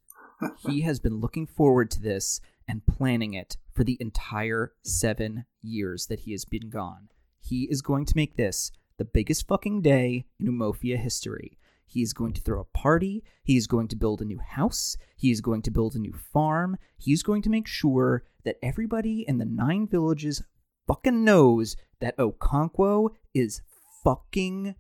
he 0.59 0.81
has 0.83 1.01
been 1.01 1.21
looking 1.21 1.47
forward 1.47 1.91
to 1.93 2.01
this 2.01 2.41
and 2.69 2.87
planning 2.87 3.33
it 3.33 3.57
for 3.73 3.85
the 3.85 3.97
entire 4.01 4.73
seven 4.85 5.47
years 5.63 6.07
that 6.09 6.21
he 6.21 6.33
has 6.33 6.45
been 6.45 6.69
gone. 6.69 7.09
He 7.41 7.65
is 7.71 7.81
going 7.81 8.05
to 8.05 8.17
make 8.17 8.37
this 8.37 8.71
the 8.99 9.07
biggest 9.07 9.49
fucking 9.49 9.81
day 9.81 10.27
in 10.39 10.47
Umuofia 10.47 10.99
history. 10.99 11.57
He 11.87 12.03
is 12.03 12.13
going 12.13 12.35
to 12.35 12.43
throw 12.43 12.61
a 12.61 12.79
party. 12.79 13.25
He 13.43 13.57
is 13.57 13.67
going 13.67 13.89
to 13.89 13.97
build 13.97 14.21
a 14.21 14.27
new 14.27 14.41
house. 14.41 14.99
He 15.17 15.31
is 15.31 15.41
going 15.41 15.63
to 15.63 15.71
build 15.71 15.95
a 15.95 15.99
new 15.99 16.13
farm. 16.13 16.77
He 16.99 17.13
is 17.13 17.23
going 17.23 17.41
to 17.43 17.51
make 17.51 17.67
sure 17.67 18.25
that 18.45 18.59
everybody 18.63 19.25
in 19.27 19.39
the 19.39 19.47
nine 19.47 19.87
villages 19.87 20.43
fucking 20.87 21.25
knows 21.25 21.77
that 22.01 22.17
Okonkwo 22.19 23.11
is 23.33 23.63
fucking 24.03 24.75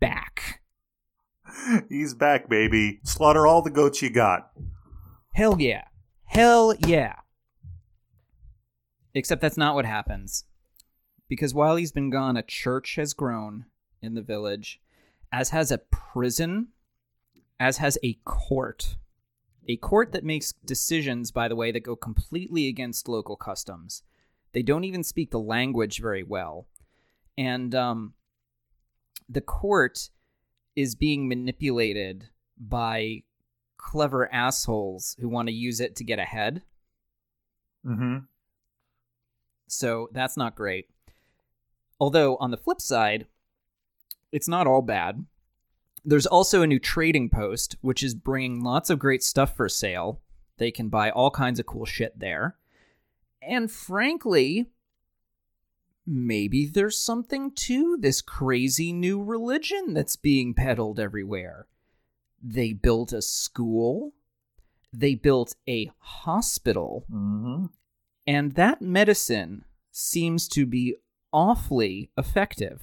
back. 0.00 0.62
He's 1.88 2.14
back, 2.14 2.48
baby. 2.48 3.00
Slaughter 3.04 3.46
all 3.46 3.62
the 3.62 3.70
goats 3.70 4.02
you 4.02 4.10
got. 4.10 4.50
Hell 5.32 5.60
yeah. 5.60 5.84
Hell 6.24 6.74
yeah. 6.86 7.16
Except 9.14 9.40
that's 9.40 9.56
not 9.56 9.74
what 9.74 9.86
happens. 9.86 10.44
Because 11.28 11.54
while 11.54 11.76
he's 11.76 11.92
been 11.92 12.10
gone, 12.10 12.36
a 12.36 12.42
church 12.42 12.96
has 12.96 13.14
grown 13.14 13.66
in 14.02 14.14
the 14.14 14.22
village, 14.22 14.80
as 15.32 15.50
has 15.50 15.70
a 15.70 15.78
prison, 15.78 16.68
as 17.58 17.78
has 17.78 17.98
a 18.02 18.14
court. 18.24 18.96
A 19.68 19.76
court 19.76 20.12
that 20.12 20.24
makes 20.24 20.52
decisions, 20.64 21.30
by 21.30 21.48
the 21.48 21.56
way, 21.56 21.72
that 21.72 21.80
go 21.80 21.96
completely 21.96 22.68
against 22.68 23.08
local 23.08 23.36
customs. 23.36 24.02
They 24.52 24.62
don't 24.62 24.84
even 24.84 25.02
speak 25.02 25.30
the 25.30 25.40
language 25.40 26.00
very 26.00 26.22
well. 26.22 26.68
And 27.36 27.74
um, 27.74 28.14
the 29.28 29.40
court 29.40 30.10
is 30.74 30.94
being 30.94 31.28
manipulated 31.28 32.28
by 32.58 33.22
clever 33.76 34.32
assholes 34.32 35.16
who 35.20 35.28
want 35.28 35.48
to 35.48 35.54
use 35.54 35.80
it 35.80 35.96
to 35.96 36.04
get 36.04 36.18
ahead. 36.18 36.62
Mm-hmm. 37.84 38.18
So 39.68 40.08
that's 40.12 40.36
not 40.36 40.54
great. 40.54 40.88
Although, 41.98 42.36
on 42.36 42.50
the 42.50 42.56
flip 42.56 42.80
side, 42.80 43.26
it's 44.32 44.48
not 44.48 44.66
all 44.66 44.82
bad. 44.82 45.24
There's 46.04 46.26
also 46.26 46.62
a 46.62 46.66
new 46.66 46.78
trading 46.78 47.30
post, 47.30 47.76
which 47.80 48.02
is 48.02 48.14
bringing 48.14 48.62
lots 48.62 48.90
of 48.90 48.98
great 48.98 49.24
stuff 49.24 49.56
for 49.56 49.68
sale. 49.68 50.20
They 50.58 50.70
can 50.70 50.88
buy 50.88 51.10
all 51.10 51.30
kinds 51.30 51.58
of 51.58 51.66
cool 51.66 51.84
shit 51.84 52.18
there. 52.18 52.56
And 53.42 53.70
frankly, 53.70 54.66
maybe 56.06 56.66
there's 56.66 56.96
something 57.00 57.50
to 57.52 57.96
this 58.00 58.20
crazy 58.22 58.92
new 58.92 59.22
religion 59.22 59.92
that's 59.94 60.16
being 60.16 60.54
peddled 60.54 61.00
everywhere. 61.00 61.66
They 62.42 62.72
built 62.72 63.12
a 63.12 63.22
school, 63.22 64.12
they 64.92 65.14
built 65.14 65.54
a 65.68 65.90
hospital, 65.98 67.04
Mm-hmm. 67.10 67.66
and 68.26 68.52
that 68.52 68.80
medicine 68.80 69.64
seems 69.90 70.46
to 70.48 70.64
be 70.66 70.96
awfully 71.32 72.10
effective, 72.16 72.82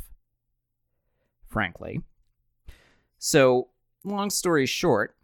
frankly. 1.48 2.02
So, 3.18 3.70
long 4.04 4.30
story 4.30 4.66
short, 4.66 5.16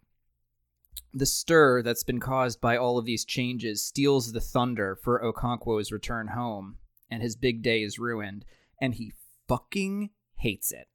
the 1.13 1.25
stir 1.25 1.81
that's 1.81 2.03
been 2.03 2.19
caused 2.19 2.61
by 2.61 2.77
all 2.77 2.97
of 2.97 3.05
these 3.05 3.25
changes 3.25 3.83
steals 3.83 4.31
the 4.31 4.39
thunder 4.39 4.95
for 4.95 5.21
Okonkwo's 5.21 5.91
return 5.91 6.27
home, 6.27 6.77
and 7.09 7.21
his 7.21 7.35
big 7.35 7.61
day 7.61 7.81
is 7.81 7.99
ruined, 7.99 8.45
and 8.81 8.95
he 8.95 9.13
fucking 9.47 10.09
hates 10.35 10.71
it. 10.71 10.87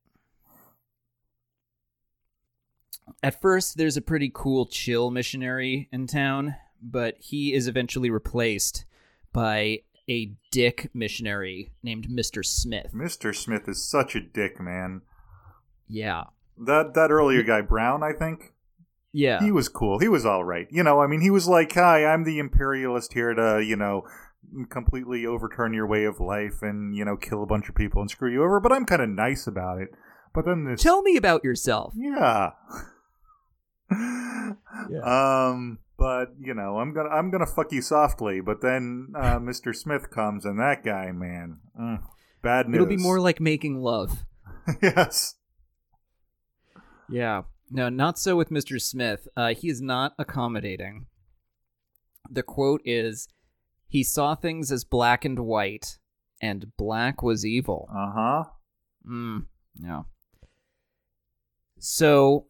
At 3.23 3.41
first, 3.41 3.77
there's 3.77 3.97
a 3.97 4.03
pretty 4.03 4.31
cool, 4.32 4.66
chill 4.66 5.11
missionary 5.11 5.89
in 5.93 6.07
town, 6.07 6.57
but 6.82 7.16
he 7.19 7.53
is 7.53 7.69
eventually 7.69 8.11
replaced 8.11 8.85
by 9.32 9.81
a 10.09 10.32
dick 10.51 10.91
missionary 10.95 11.73
named 11.82 12.09
Mr. 12.09 12.45
Smith. 12.45 12.93
Mr. 12.95 13.35
Smith 13.35 13.69
is 13.69 13.82
such 13.82 14.15
a 14.15 14.20
dick, 14.20 14.61
man. 14.61 15.03
Yeah. 15.89 16.24
That 16.59 16.95
that 16.95 17.11
earlier 17.11 17.43
guy, 17.43 17.61
Brown, 17.62 18.03
I 18.03 18.12
think. 18.12 18.55
Yeah. 19.12 19.41
He 19.41 19.53
was 19.53 19.69
cool. 19.69 19.99
He 19.99 20.09
was 20.09 20.27
all 20.27 20.45
right. 20.45 20.66
You 20.70 20.82
know, 20.82 21.01
I 21.01 21.07
mean, 21.07 21.20
he 21.20 21.31
was 21.31 21.47
like, 21.47 21.73
"Hi, 21.74 22.05
I'm 22.05 22.24
the 22.24 22.39
imperialist 22.39 23.12
here 23.12 23.32
to, 23.35 23.62
you 23.65 23.77
know, 23.77 24.05
completely 24.71 25.27
overturn 25.27 25.75
your 25.75 25.87
way 25.87 26.05
of 26.05 26.21
life 26.21 26.62
and 26.62 26.95
you 26.95 27.05
know 27.05 27.16
kill 27.16 27.43
a 27.43 27.47
bunch 27.47 27.69
of 27.69 27.75
people 27.75 28.01
and 28.01 28.11
screw 28.11 28.33
you 28.33 28.43
over." 28.43 28.61
But 28.61 28.73
I'm 28.73 28.87
kind 28.87 29.03
of 29.03 29.09
nice 29.09 29.47
about 29.47 29.81
it. 29.81 29.89
But 30.35 30.45
then 30.47 30.65
this, 30.65 30.83
Tell 30.83 31.03
me 31.03 31.16
about 31.16 31.45
yourself. 31.45 31.95
yeah. 31.97 32.51
Um, 35.03 35.79
but 35.97 36.35
you 36.39 36.55
know, 36.55 36.79
I'm 36.79 36.93
gonna 36.93 37.09
I'm 37.09 37.31
gonna 37.31 37.47
fuck 37.47 37.73
you 37.73 37.83
softly. 37.83 38.41
But 38.41 38.61
then 38.61 39.12
uh, 39.16 39.39
Mr. 39.41 39.75
Smith 39.75 40.11
comes, 40.11 40.45
and 40.45 40.59
that 40.59 40.85
guy, 40.85 41.12
man, 41.12 41.59
mm, 41.79 42.03
bad 42.43 42.69
news. 42.69 42.77
It'll 42.77 42.87
be 42.87 42.97
more 42.97 43.21
like 43.21 43.41
making 43.41 43.81
love. 43.81 44.25
yes. 44.83 45.35
Yeah. 47.09 47.43
No, 47.71 47.89
not 47.89 48.19
so 48.19 48.37
with 48.37 48.51
Mr. 48.51 48.81
Smith. 48.81 49.27
Uh, 49.37 49.55
he 49.55 49.69
is 49.69 49.81
not 49.81 50.15
accommodating. 50.19 51.07
The 52.31 52.43
quote 52.43 52.81
is 52.85 53.29
He 53.95 54.03
saw 54.03 54.35
things 54.35 54.73
as 54.73 54.83
black 54.83 55.25
and 55.25 55.39
white, 55.39 56.01
and 56.41 56.77
black 56.77 57.23
was 57.23 57.47
evil. 57.47 57.89
Uh 57.95 58.11
huh. 58.11 58.45
Mm, 59.09 59.47
yeah. 59.81 60.03
So, 61.79 62.47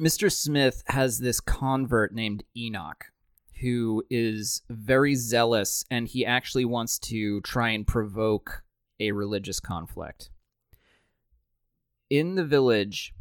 Mr. 0.00 0.32
Smith 0.32 0.82
has 0.86 1.18
this 1.18 1.38
convert 1.38 2.14
named 2.14 2.44
Enoch 2.56 3.04
who 3.60 4.02
is 4.08 4.62
very 4.70 5.14
zealous 5.14 5.84
and 5.90 6.08
he 6.08 6.24
actually 6.24 6.64
wants 6.64 6.98
to 6.98 7.42
try 7.42 7.68
and 7.68 7.86
provoke 7.86 8.62
a 9.00 9.12
religious 9.12 9.60
conflict. 9.60 10.30
In 12.08 12.36
the 12.36 12.44
village, 12.44 13.12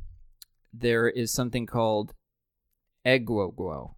there 0.73 1.09
is 1.09 1.29
something 1.29 1.65
called 1.65 2.13
Egwogwo. 3.05 3.95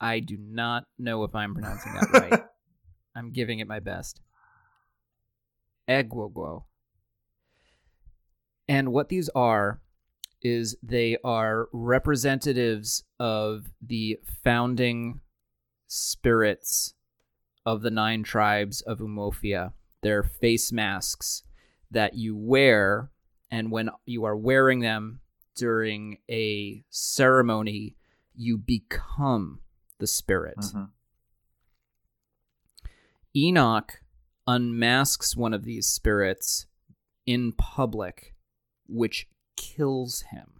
I 0.00 0.20
do 0.20 0.38
not 0.38 0.84
know 0.98 1.24
if 1.24 1.34
I'm 1.34 1.54
pronouncing 1.54 1.92
that 1.94 2.10
right. 2.12 2.42
I'm 3.14 3.32
giving 3.32 3.58
it 3.58 3.68
my 3.68 3.80
best. 3.80 4.20
Egwogwo. 5.88 6.64
And 8.68 8.92
what 8.92 9.08
these 9.08 9.28
are 9.34 9.80
is 10.42 10.76
they 10.82 11.18
are 11.22 11.68
representatives 11.72 13.04
of 13.18 13.66
the 13.82 14.18
founding 14.42 15.20
spirits 15.86 16.94
of 17.66 17.82
the 17.82 17.90
nine 17.90 18.22
tribes 18.22 18.80
of 18.80 19.00
Umuofia. 19.00 19.72
They're 20.02 20.22
face 20.22 20.72
masks 20.72 21.42
that 21.90 22.14
you 22.14 22.36
wear, 22.36 23.10
and 23.50 23.70
when 23.70 23.90
you 24.06 24.24
are 24.24 24.36
wearing 24.36 24.80
them 24.80 25.20
during 25.56 26.18
a 26.30 26.84
ceremony, 26.88 27.96
you 28.34 28.56
become 28.56 29.60
the 30.00 30.06
spirit. 30.06 30.58
Mhm. 30.58 30.90
Enoch 33.36 34.02
unmasks 34.46 35.36
one 35.36 35.54
of 35.54 35.64
these 35.64 35.86
spirits 35.86 36.66
in 37.26 37.52
public, 37.52 38.34
which 38.88 39.28
kills 39.56 40.22
him. 40.32 40.54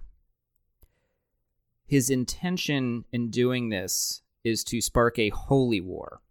His 1.86 2.08
intention 2.08 3.04
in 3.10 3.30
doing 3.30 3.70
this 3.70 4.22
is 4.44 4.62
to 4.64 4.80
spark 4.80 5.18
a 5.18 5.30
holy 5.30 5.80
war. 5.80 6.22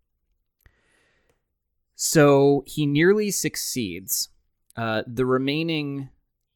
So 1.95 2.63
he 2.65 2.85
nearly 2.85 3.29
succeeds. 3.29 4.29
Uh, 4.77 5.03
the 5.05 5.25
remaining 5.25 6.09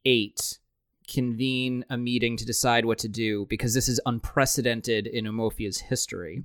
eight 0.06 0.60
convene 1.08 1.86
a 1.90 1.98
meeting 1.98 2.38
to 2.38 2.46
decide 2.46 2.86
what 2.86 2.98
to 3.00 3.08
do 3.08 3.46
because 3.50 3.74
this 3.74 3.88
is 3.88 4.00
unprecedented 4.06 5.08
in 5.08 5.26
Umuofia's 5.26 5.80
history. 5.80 6.44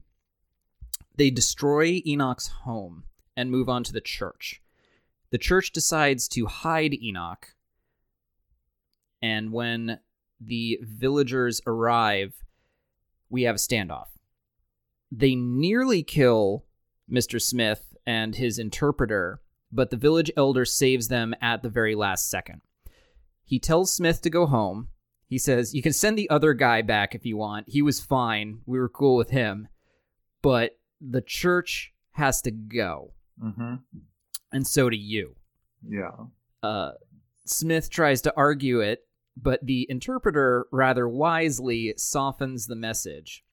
They 1.17 1.31
destroy 1.31 2.03
Enoch's 2.07 2.49
home 2.49 3.05
and 3.37 3.51
move 3.51 3.69
on 3.69 3.85
to 3.85 3.93
the 3.93 4.01
church. 4.01 4.63
The 5.31 5.39
church 5.39 5.73
decides 5.73 6.29
to 6.29 6.47
hide 6.47 6.95
Enoch, 6.95 7.55
and 9.21 9.53
when 9.53 10.01
the 10.41 10.79
villagers 10.83 11.61
arrive, 11.67 12.45
we 13.29 13.43
have 13.43 13.57
a 13.57 13.59
standoff. 13.59 14.07
They 15.11 15.35
nearly 15.35 16.03
kill 16.03 16.65
Mr. 17.11 17.41
Smith 17.41 17.97
and 18.07 18.35
his 18.35 18.59
interpreter, 18.59 19.41
but 19.73 19.91
the 19.91 19.97
village 19.97 20.31
elder 20.37 20.65
saves 20.65 21.09
them 21.09 21.35
at 21.41 21.63
the 21.63 21.69
very 21.69 21.95
last 21.95 22.31
second. 22.31 22.61
He 23.49 23.59
tells 23.59 23.91
Smith 23.91 24.20
to 24.23 24.31
go 24.31 24.45
home. 24.47 24.89
He 25.27 25.39
says, 25.39 25.75
You 25.75 25.81
can 25.81 25.95
send 25.95 26.19
the 26.19 26.29
other 26.29 26.53
guy 26.53 26.83
back 26.83 27.15
if 27.15 27.25
you 27.25 27.39
want. 27.39 27.66
He 27.66 27.81
was 27.81 27.99
fine. 27.99 28.61
We 28.66 28.79
were 28.79 28.91
cool 28.91 29.16
with 29.16 29.31
him. 29.31 29.69
But 30.43 30.79
the 31.01 31.23
church 31.23 31.95
has 32.12 32.43
to 32.43 32.51
go, 32.51 33.15
Mhm. 33.43 33.83
and 34.53 34.66
so 34.66 34.91
do 34.91 34.97
you. 34.99 35.37
Yeah. 35.83 36.27
Uh, 36.62 36.93
Smith 37.47 37.89
tries 37.89 38.20
to 38.23 38.35
argue 38.37 38.81
it, 38.81 39.07
but 39.37 39.65
the 39.65 39.87
interpreter 39.89 40.66
rather 40.70 41.09
wisely 41.09 41.95
softens 41.97 42.66
the 42.66 42.77
message. 42.77 43.45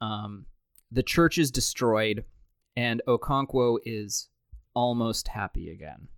Um, 0.00 0.46
the 0.90 1.02
church 1.02 1.36
is 1.36 1.50
destroyed, 1.50 2.24
and 2.74 3.02
Okonkwo 3.06 3.78
is 3.84 4.30
almost 4.74 5.28
happy 5.28 5.68
again. 5.70 6.08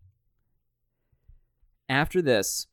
After 1.89 2.21
this, 2.23 2.67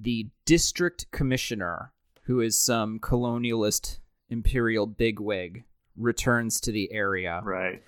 the 0.00 0.28
district 0.44 1.10
commissioner, 1.10 1.92
who 2.22 2.40
is 2.40 2.58
some 2.58 2.98
colonialist 3.00 3.98
imperial 4.28 4.86
bigwig, 4.86 5.64
returns 5.96 6.60
to 6.60 6.70
the 6.70 6.92
area 6.92 7.40
Right. 7.42 7.82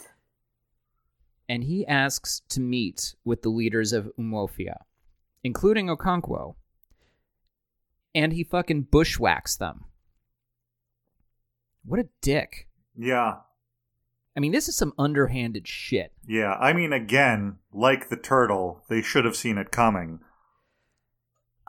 and 1.48 1.62
he 1.64 1.86
asks 1.86 2.40
to 2.48 2.60
meet 2.60 3.14
with 3.24 3.42
the 3.42 3.48
leaders 3.50 3.92
of 3.92 4.10
Umuofia. 4.18 4.78
including 5.42 5.86
Okonkwo. 5.86 6.56
And 8.14 8.32
he 8.34 8.44
fucking 8.44 8.88
bushwhacks 8.90 9.56
them. 9.56 9.84
What 11.84 11.98
a 12.00 12.08
dick. 12.20 12.68
Yeah. 12.96 13.36
I 14.36 14.40
mean, 14.40 14.52
this 14.52 14.68
is 14.68 14.76
some 14.76 14.92
underhanded 14.98 15.66
shit. 15.66 16.12
Yeah. 16.26 16.54
I 16.60 16.72
mean, 16.72 16.92
again, 16.92 17.56
like 17.72 18.08
the 18.10 18.16
turtle, 18.16 18.82
they 18.90 19.00
should 19.00 19.24
have 19.24 19.34
seen 19.36 19.56
it 19.58 19.70
coming. 19.70 20.20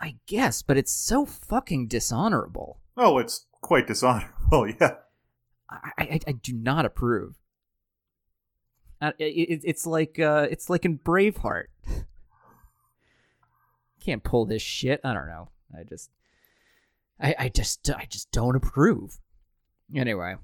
I 0.01 0.15
guess, 0.25 0.63
but 0.63 0.77
it's 0.77 0.91
so 0.91 1.25
fucking 1.25 1.87
dishonorable. 1.87 2.79
Oh, 2.97 3.19
it's 3.19 3.45
quite 3.61 3.87
dishonorable. 3.87 4.73
Yeah. 4.81 4.95
I, 5.69 5.91
I, 5.97 6.19
I 6.27 6.31
do 6.33 6.51
not 6.51 6.85
approve. 6.85 7.37
Uh, 9.01 9.13
it, 9.17 9.23
it, 9.23 9.61
it's 9.63 9.85
like 9.85 10.19
uh, 10.19 10.47
it's 10.51 10.69
like 10.69 10.83
in 10.83 10.99
Braveheart. 10.99 11.67
Can't 14.01 14.21
pull 14.21 14.45
this 14.45 14.61
shit. 14.61 14.99
I 15.05 15.13
don't 15.13 15.27
know. 15.27 15.49
I 15.73 15.83
just, 15.83 16.09
I, 17.21 17.35
I 17.39 17.49
just, 17.49 17.89
I 17.89 18.05
just 18.09 18.31
don't 18.31 18.57
approve. 18.57 19.19
Anyway, 19.95 20.35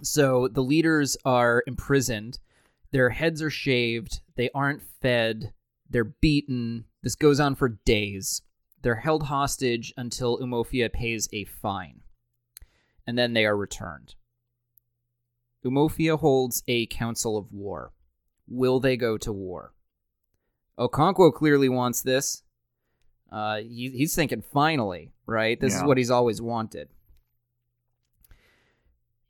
so 0.00 0.46
the 0.46 0.62
leaders 0.62 1.16
are 1.24 1.64
imprisoned. 1.66 2.38
Their 2.92 3.10
heads 3.10 3.42
are 3.42 3.50
shaved. 3.50 4.20
They 4.36 4.50
aren't 4.54 4.82
fed. 5.02 5.52
They're 5.90 6.04
beaten. 6.04 6.84
This 7.04 7.14
goes 7.14 7.38
on 7.38 7.54
for 7.54 7.68
days. 7.68 8.40
They're 8.80 8.96
held 8.96 9.24
hostage 9.24 9.92
until 9.94 10.38
Umuofia 10.38 10.90
pays 10.90 11.28
a 11.34 11.44
fine. 11.44 12.00
And 13.06 13.18
then 13.18 13.34
they 13.34 13.44
are 13.44 13.56
returned. 13.56 14.14
Umuofia 15.62 16.18
holds 16.18 16.62
a 16.66 16.86
council 16.86 17.36
of 17.36 17.52
war. 17.52 17.92
Will 18.48 18.80
they 18.80 18.96
go 18.96 19.18
to 19.18 19.32
war? 19.34 19.74
Okonkwo 20.78 21.32
clearly 21.32 21.68
wants 21.68 22.00
this. 22.00 22.42
Uh, 23.30 23.56
he, 23.58 23.90
he's 23.90 24.14
thinking 24.14 24.40
finally, 24.40 25.12
right? 25.26 25.60
This 25.60 25.74
is 25.74 25.82
what 25.82 25.98
he's 25.98 26.10
always 26.10 26.40
wanted. 26.40 26.88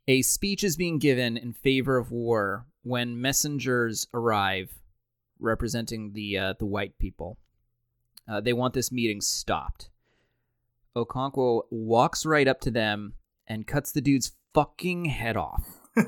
A 0.06 0.22
speech 0.22 0.62
is 0.62 0.76
being 0.76 0.98
given 0.98 1.36
in 1.36 1.52
favor 1.52 1.96
of 1.96 2.12
war 2.12 2.66
when 2.82 3.20
messengers 3.20 4.06
arrive 4.14 4.70
representing 5.40 6.12
the 6.12 6.38
uh, 6.38 6.54
the 6.58 6.66
white 6.66 6.98
people. 6.98 7.38
Uh, 8.28 8.40
they 8.40 8.52
want 8.52 8.74
this 8.74 8.92
meeting 8.92 9.20
stopped. 9.20 9.90
Okonkwo 10.96 11.62
walks 11.70 12.24
right 12.24 12.48
up 12.48 12.60
to 12.60 12.70
them 12.70 13.14
and 13.46 13.66
cuts 13.66 13.92
the 13.92 14.00
dude's 14.00 14.32
fucking 14.54 15.06
head 15.06 15.36
off. 15.36 15.80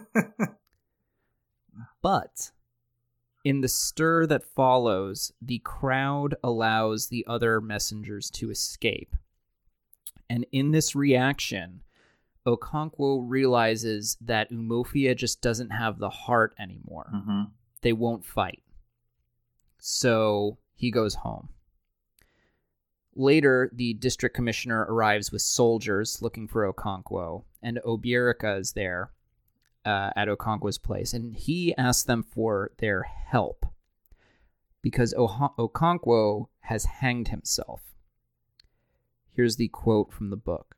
but 2.02 2.50
in 3.44 3.60
the 3.60 3.68
stir 3.68 4.26
that 4.26 4.44
follows, 4.44 5.32
the 5.42 5.58
crowd 5.58 6.36
allows 6.42 7.08
the 7.08 7.24
other 7.28 7.60
messengers 7.60 8.30
to 8.30 8.50
escape. 8.50 9.14
And 10.28 10.46
in 10.52 10.70
this 10.70 10.94
reaction, 10.94 11.82
Okonkwo 12.46 13.24
realizes 13.26 14.16
that 14.20 14.50
Umuofia 14.50 15.16
just 15.16 15.40
doesn't 15.40 15.70
have 15.70 15.98
the 15.98 16.10
heart 16.10 16.54
anymore. 16.58 17.10
hmm 17.12 17.42
They 17.82 17.92
won't 17.92 18.24
fight. 18.24 18.62
So 19.78 20.58
he 20.74 20.90
goes 20.90 21.16
home. 21.16 21.50
Later, 23.18 23.70
the 23.72 23.94
district 23.94 24.36
commissioner 24.36 24.84
arrives 24.90 25.32
with 25.32 25.40
soldiers 25.40 26.20
looking 26.20 26.46
for 26.46 26.70
Okonkwo, 26.70 27.44
and 27.62 27.80
Obierika 27.82 28.60
is 28.60 28.72
there 28.72 29.10
uh, 29.86 30.10
at 30.14 30.28
Okonkwo's 30.28 30.76
place, 30.76 31.14
and 31.14 31.34
he 31.34 31.74
asks 31.78 32.04
them 32.04 32.22
for 32.22 32.72
their 32.76 33.04
help 33.04 33.64
because 34.82 35.14
Oha- 35.14 35.56
Okonkwo 35.56 36.48
has 36.60 36.84
hanged 36.84 37.28
himself. 37.28 37.80
Here's 39.32 39.56
the 39.56 39.68
quote 39.68 40.12
from 40.12 40.28
the 40.28 40.36
book 40.36 40.76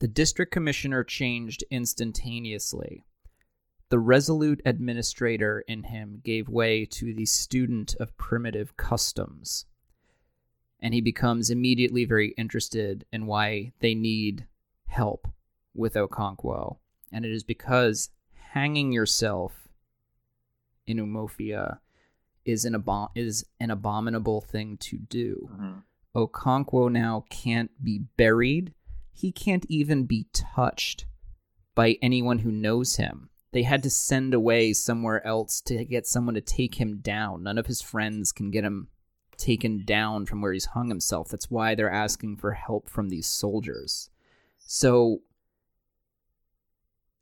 The 0.00 0.08
district 0.08 0.50
commissioner 0.50 1.04
changed 1.04 1.62
instantaneously. 1.70 3.04
The 3.88 4.00
resolute 4.00 4.60
administrator 4.64 5.60
in 5.68 5.84
him 5.84 6.22
gave 6.24 6.48
way 6.48 6.86
to 6.86 7.14
the 7.14 7.26
student 7.26 7.94
of 8.00 8.16
primitive 8.16 8.76
customs. 8.76 9.66
And 10.82 10.92
he 10.92 11.00
becomes 11.00 11.48
immediately 11.48 12.04
very 12.04 12.30
interested 12.36 13.06
in 13.12 13.26
why 13.26 13.72
they 13.78 13.94
need 13.94 14.46
help 14.88 15.28
with 15.74 15.94
Okonkwo. 15.94 16.78
And 17.12 17.24
it 17.24 17.30
is 17.30 17.44
because 17.44 18.10
hanging 18.52 18.92
yourself 18.92 19.68
in 20.86 20.98
Umuofia 20.98 21.78
is 22.44 22.64
an, 22.64 22.74
abo- 22.74 23.10
is 23.14 23.46
an 23.60 23.70
abominable 23.70 24.40
thing 24.40 24.76
to 24.78 24.98
do. 24.98 25.48
hmm 25.56 25.72
Okonkwo 26.14 26.92
now 26.92 27.24
can't 27.30 27.70
be 27.82 28.00
buried. 28.18 28.74
He 29.14 29.32
can't 29.32 29.64
even 29.70 30.04
be 30.04 30.26
touched 30.34 31.06
by 31.74 31.96
anyone 32.02 32.40
who 32.40 32.52
knows 32.52 32.96
him. 32.96 33.30
They 33.52 33.62
had 33.62 33.82
to 33.84 33.90
send 33.90 34.34
away 34.34 34.74
somewhere 34.74 35.26
else 35.26 35.62
to 35.62 35.84
get 35.86 36.06
someone 36.06 36.34
to 36.34 36.42
take 36.42 36.74
him 36.74 36.98
down. 36.98 37.44
None 37.44 37.56
of 37.56 37.66
his 37.66 37.80
friends 37.80 38.30
can 38.30 38.50
get 38.50 38.64
him 38.64 38.88
taken 39.42 39.84
down 39.84 40.24
from 40.24 40.40
where 40.40 40.52
he's 40.52 40.66
hung 40.66 40.88
himself. 40.88 41.28
That's 41.28 41.50
why 41.50 41.74
they're 41.74 41.90
asking 41.90 42.36
for 42.36 42.52
help 42.52 42.88
from 42.88 43.08
these 43.08 43.26
soldiers. 43.26 44.08
So, 44.58 45.22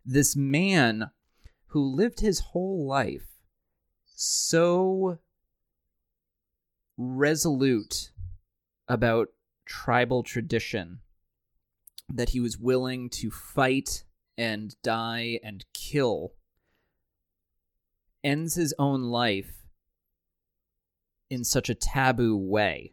this 0.04 0.36
man 0.36 1.10
who 1.68 1.82
lived 1.82 2.20
his 2.20 2.40
whole 2.40 2.86
life 2.86 3.26
so 4.14 5.18
resolute 6.98 8.10
about 8.86 9.28
tribal 9.64 10.22
tradition 10.22 11.00
that 12.08 12.30
he 12.30 12.40
was 12.40 12.58
willing 12.58 13.08
to 13.08 13.30
fight 13.30 14.04
and 14.36 14.74
die 14.82 15.38
and 15.42 15.64
kill 15.72 16.34
ends 18.22 18.56
his 18.56 18.74
own 18.78 19.02
life 19.04 19.59
in 21.30 21.44
such 21.44 21.70
a 21.70 21.74
taboo 21.74 22.36
way 22.36 22.92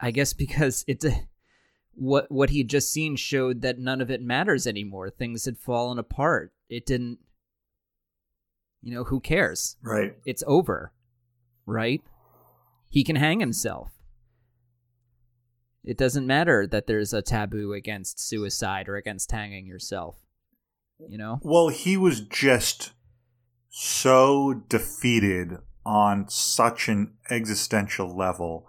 i 0.00 0.10
guess 0.10 0.32
because 0.32 0.84
it 0.86 1.04
what 1.94 2.30
what 2.30 2.48
he 2.50 2.58
had 2.58 2.68
just 2.68 2.90
seen 2.90 3.16
showed 3.16 3.60
that 3.60 3.78
none 3.78 4.00
of 4.00 4.10
it 4.10 4.22
matters 4.22 4.66
anymore 4.66 5.10
things 5.10 5.44
had 5.44 5.58
fallen 5.58 5.98
apart 5.98 6.52
it 6.70 6.86
didn't 6.86 7.18
you 8.80 8.94
know 8.94 9.04
who 9.04 9.20
cares 9.20 9.76
Right. 9.82 10.16
it's 10.26 10.42
over, 10.46 10.92
right? 11.66 12.02
He 12.90 13.04
can 13.04 13.14
hang 13.14 13.38
himself. 13.38 13.92
It 15.84 15.96
doesn't 15.96 16.26
matter 16.26 16.66
that 16.66 16.86
there's 16.88 17.12
a 17.12 17.22
taboo 17.22 17.72
against 17.72 18.20
suicide 18.20 18.88
or 18.88 18.96
against 18.96 19.30
hanging 19.30 19.66
yourself. 19.66 20.16
You 21.08 21.16
know? 21.16 21.38
Well, 21.42 21.68
he 21.68 21.96
was 21.96 22.20
just 22.22 22.92
so 23.70 24.62
defeated 24.68 25.58
on 25.84 26.28
such 26.28 26.88
an 26.88 27.14
existential 27.30 28.16
level 28.16 28.66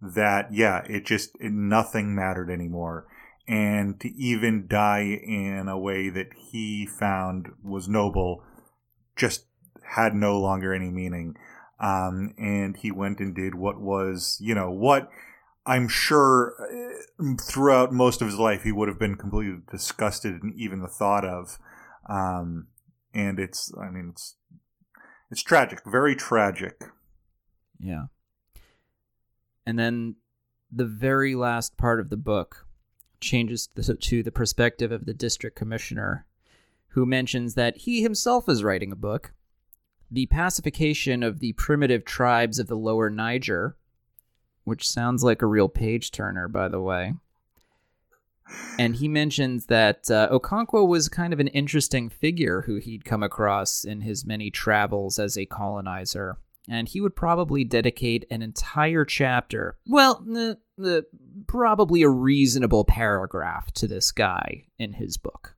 that 0.00 0.52
yeah, 0.52 0.82
it 0.88 1.04
just 1.04 1.36
it, 1.40 1.52
nothing 1.52 2.14
mattered 2.14 2.50
anymore. 2.50 3.06
And 3.48 4.00
to 4.00 4.08
even 4.16 4.66
die 4.66 5.20
in 5.22 5.68
a 5.68 5.78
way 5.78 6.08
that 6.08 6.28
he 6.50 6.84
found 6.84 7.50
was 7.62 7.88
noble 7.88 8.42
just 9.14 9.46
had 9.94 10.14
no 10.14 10.38
longer 10.38 10.74
any 10.74 10.90
meaning. 10.90 11.36
Um, 11.78 12.34
and 12.38 12.76
he 12.76 12.90
went 12.90 13.20
and 13.20 13.34
did 13.34 13.54
what 13.54 13.80
was, 13.80 14.38
you 14.40 14.54
know, 14.54 14.70
what 14.70 15.10
I'm 15.64 15.88
sure 15.88 16.54
uh, 16.60 17.34
throughout 17.40 17.92
most 17.92 18.20
of 18.20 18.28
his 18.28 18.38
life 18.38 18.62
he 18.62 18.72
would 18.72 18.88
have 18.88 18.98
been 18.98 19.16
completely 19.16 19.60
disgusted 19.70 20.42
and 20.42 20.54
even 20.54 20.80
the 20.80 20.88
thought 20.88 21.24
of. 21.24 21.58
Um, 22.08 22.68
and 23.14 23.38
it's, 23.38 23.72
I 23.80 23.90
mean, 23.90 24.10
it's, 24.12 24.35
it's 25.36 25.42
tragic, 25.42 25.82
very 25.84 26.16
tragic. 26.16 26.82
Yeah. 27.78 28.04
And 29.66 29.78
then 29.78 30.16
the 30.72 30.86
very 30.86 31.34
last 31.34 31.76
part 31.76 32.00
of 32.00 32.08
the 32.08 32.16
book 32.16 32.66
changes 33.20 33.68
to 33.76 34.22
the 34.22 34.32
perspective 34.32 34.90
of 34.90 35.04
the 35.04 35.12
district 35.12 35.54
commissioner, 35.54 36.24
who 36.88 37.04
mentions 37.04 37.52
that 37.52 37.76
he 37.76 38.00
himself 38.00 38.48
is 38.48 38.64
writing 38.64 38.90
a 38.90 38.96
book, 38.96 39.34
The 40.10 40.24
Pacification 40.24 41.22
of 41.22 41.40
the 41.40 41.52
Primitive 41.52 42.06
Tribes 42.06 42.58
of 42.58 42.68
the 42.68 42.74
Lower 42.74 43.10
Niger, 43.10 43.76
which 44.64 44.88
sounds 44.88 45.22
like 45.22 45.42
a 45.42 45.46
real 45.46 45.68
page 45.68 46.12
turner, 46.12 46.48
by 46.48 46.68
the 46.68 46.80
way. 46.80 47.12
And 48.78 48.96
he 48.96 49.08
mentions 49.08 49.66
that 49.66 50.10
uh, 50.10 50.28
Okonkwo 50.30 50.86
was 50.86 51.08
kind 51.08 51.32
of 51.32 51.40
an 51.40 51.48
interesting 51.48 52.08
figure 52.08 52.62
who 52.62 52.76
he'd 52.76 53.04
come 53.04 53.22
across 53.22 53.84
in 53.84 54.02
his 54.02 54.24
many 54.24 54.50
travels 54.50 55.18
as 55.18 55.36
a 55.36 55.46
colonizer. 55.46 56.38
And 56.68 56.88
he 56.88 57.00
would 57.00 57.14
probably 57.14 57.64
dedicate 57.64 58.24
an 58.30 58.42
entire 58.42 59.04
chapter, 59.04 59.76
well, 59.86 60.24
probably 61.46 62.02
a 62.02 62.08
reasonable 62.08 62.84
paragraph 62.84 63.70
to 63.74 63.86
this 63.86 64.10
guy 64.10 64.64
in 64.78 64.94
his 64.94 65.16
book. 65.16 65.54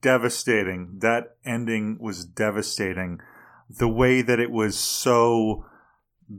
Devastating. 0.00 0.98
That 1.00 1.36
ending 1.44 1.98
was 2.00 2.24
devastating. 2.24 3.20
The 3.68 3.88
way 3.88 4.22
that 4.22 4.38
it 4.38 4.50
was 4.50 4.78
so 4.78 5.66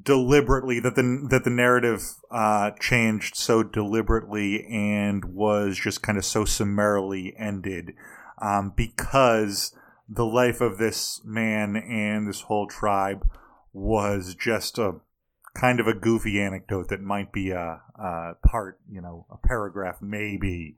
deliberately 0.04 0.80
that 0.80 0.96
the 0.96 1.28
that 1.30 1.44
the 1.44 1.50
narrative 1.50 2.02
uh, 2.32 2.72
changed 2.80 3.36
so 3.36 3.64
deliberately 3.64 4.66
and 4.66 5.26
was 5.26 5.78
just 5.78 6.04
kind 6.04 6.18
of 6.18 6.26
so 6.26 6.46
summarily 6.46 7.34
ended 7.38 7.94
um, 8.42 8.74
because 8.76 9.76
the 10.08 10.26
life 10.26 10.62
of 10.62 10.78
this 10.78 11.22
man 11.24 11.76
and 11.76 12.28
this 12.28 12.42
whole 12.42 12.68
tribe 12.68 13.28
was 13.74 14.36
just 14.36 14.78
a 14.78 14.94
kind 15.56 15.80
of 15.80 15.88
a 15.88 15.94
goofy 15.94 16.40
anecdote 16.42 16.90
that 16.90 17.02
might 17.02 17.32
be 17.32 17.52
a, 17.52 17.82
a 17.96 18.34
part, 18.46 18.80
you 18.90 19.02
know, 19.02 19.26
a 19.32 19.48
paragraph 19.48 19.98
maybe 20.02 20.76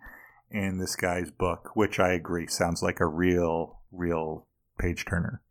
in 0.50 0.80
this 0.80 0.96
guy's 0.96 1.32
book, 1.32 1.72
which 1.76 2.00
I 2.00 2.14
agree 2.14 2.48
sounds 2.48 2.82
like 2.82 3.00
a 3.00 3.06
real, 3.06 3.80
real 3.92 4.48
page 4.80 5.06
turner. 5.06 5.42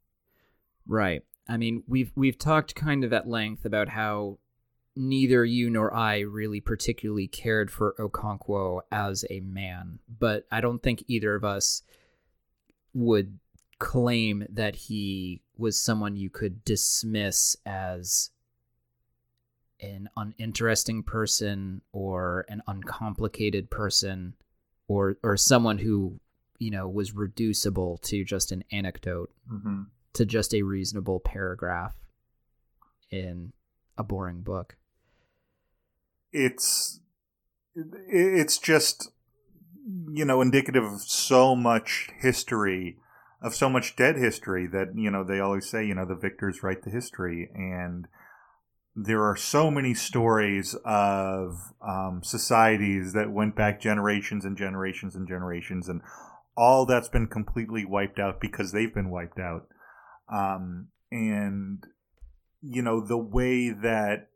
Right. 0.86 1.22
I 1.50 1.56
mean, 1.56 1.82
we've 1.88 2.12
we've 2.14 2.38
talked 2.38 2.76
kind 2.76 3.02
of 3.02 3.12
at 3.12 3.28
length 3.28 3.64
about 3.64 3.88
how 3.88 4.38
neither 4.94 5.44
you 5.44 5.68
nor 5.68 5.92
I 5.92 6.20
really 6.20 6.60
particularly 6.60 7.26
cared 7.26 7.70
for 7.72 7.94
Okonkwo 7.98 8.82
as 8.92 9.24
a 9.28 9.40
man, 9.40 9.98
but 10.18 10.46
I 10.52 10.60
don't 10.60 10.80
think 10.80 11.04
either 11.08 11.34
of 11.34 11.44
us 11.44 11.82
would 12.94 13.38
claim 13.80 14.46
that 14.48 14.76
he 14.76 15.42
was 15.56 15.80
someone 15.80 16.16
you 16.16 16.30
could 16.30 16.64
dismiss 16.64 17.56
as 17.66 18.30
an 19.80 20.08
uninteresting 20.16 21.02
person 21.02 21.80
or 21.92 22.44
an 22.48 22.62
uncomplicated 22.68 23.70
person 23.70 24.34
or 24.86 25.16
or 25.24 25.36
someone 25.36 25.78
who 25.78 26.20
you 26.58 26.70
know 26.70 26.86
was 26.88 27.12
reducible 27.14 27.98
to 27.98 28.24
just 28.24 28.52
an 28.52 28.62
anecdote 28.70 29.32
Mm-hmm. 29.50 29.82
To 30.14 30.24
just 30.24 30.54
a 30.54 30.62
reasonable 30.62 31.20
paragraph 31.20 31.94
in 33.10 33.52
a 33.96 34.04
boring 34.04 34.42
book. 34.42 34.76
It's 36.32 37.00
it's 37.74 38.58
just 38.58 39.10
you 40.12 40.24
know 40.24 40.40
indicative 40.40 40.84
of 40.84 41.00
so 41.02 41.56
much 41.56 42.10
history 42.20 42.98
of 43.42 43.54
so 43.54 43.70
much 43.70 43.96
dead 43.96 44.16
history 44.16 44.66
that 44.66 44.88
you 44.94 45.10
know 45.10 45.24
they 45.24 45.40
always 45.40 45.68
say 45.68 45.84
you 45.84 45.94
know 45.94 46.06
the 46.06 46.14
victors 46.14 46.62
write 46.62 46.82
the 46.82 46.90
history. 46.90 47.50
And 47.54 48.06
there 48.94 49.22
are 49.22 49.36
so 49.36 49.70
many 49.70 49.94
stories 49.94 50.76
of 50.84 51.72
um, 51.86 52.20
societies 52.22 53.12
that 53.12 53.30
went 53.30 53.56
back 53.56 53.80
generations 53.80 54.44
and 54.44 54.56
generations 54.56 55.14
and 55.14 55.26
generations. 55.28 55.88
And 55.88 56.02
all 56.56 56.84
that's 56.84 57.08
been 57.08 57.28
completely 57.28 57.84
wiped 57.84 58.18
out 58.18 58.40
because 58.40 58.72
they've 58.72 58.92
been 58.92 59.10
wiped 59.10 59.38
out 59.38 59.68
um, 60.30 60.88
and 61.10 61.86
you 62.62 62.82
know 62.82 63.00
the 63.00 63.18
way 63.18 63.70
that 63.70 64.28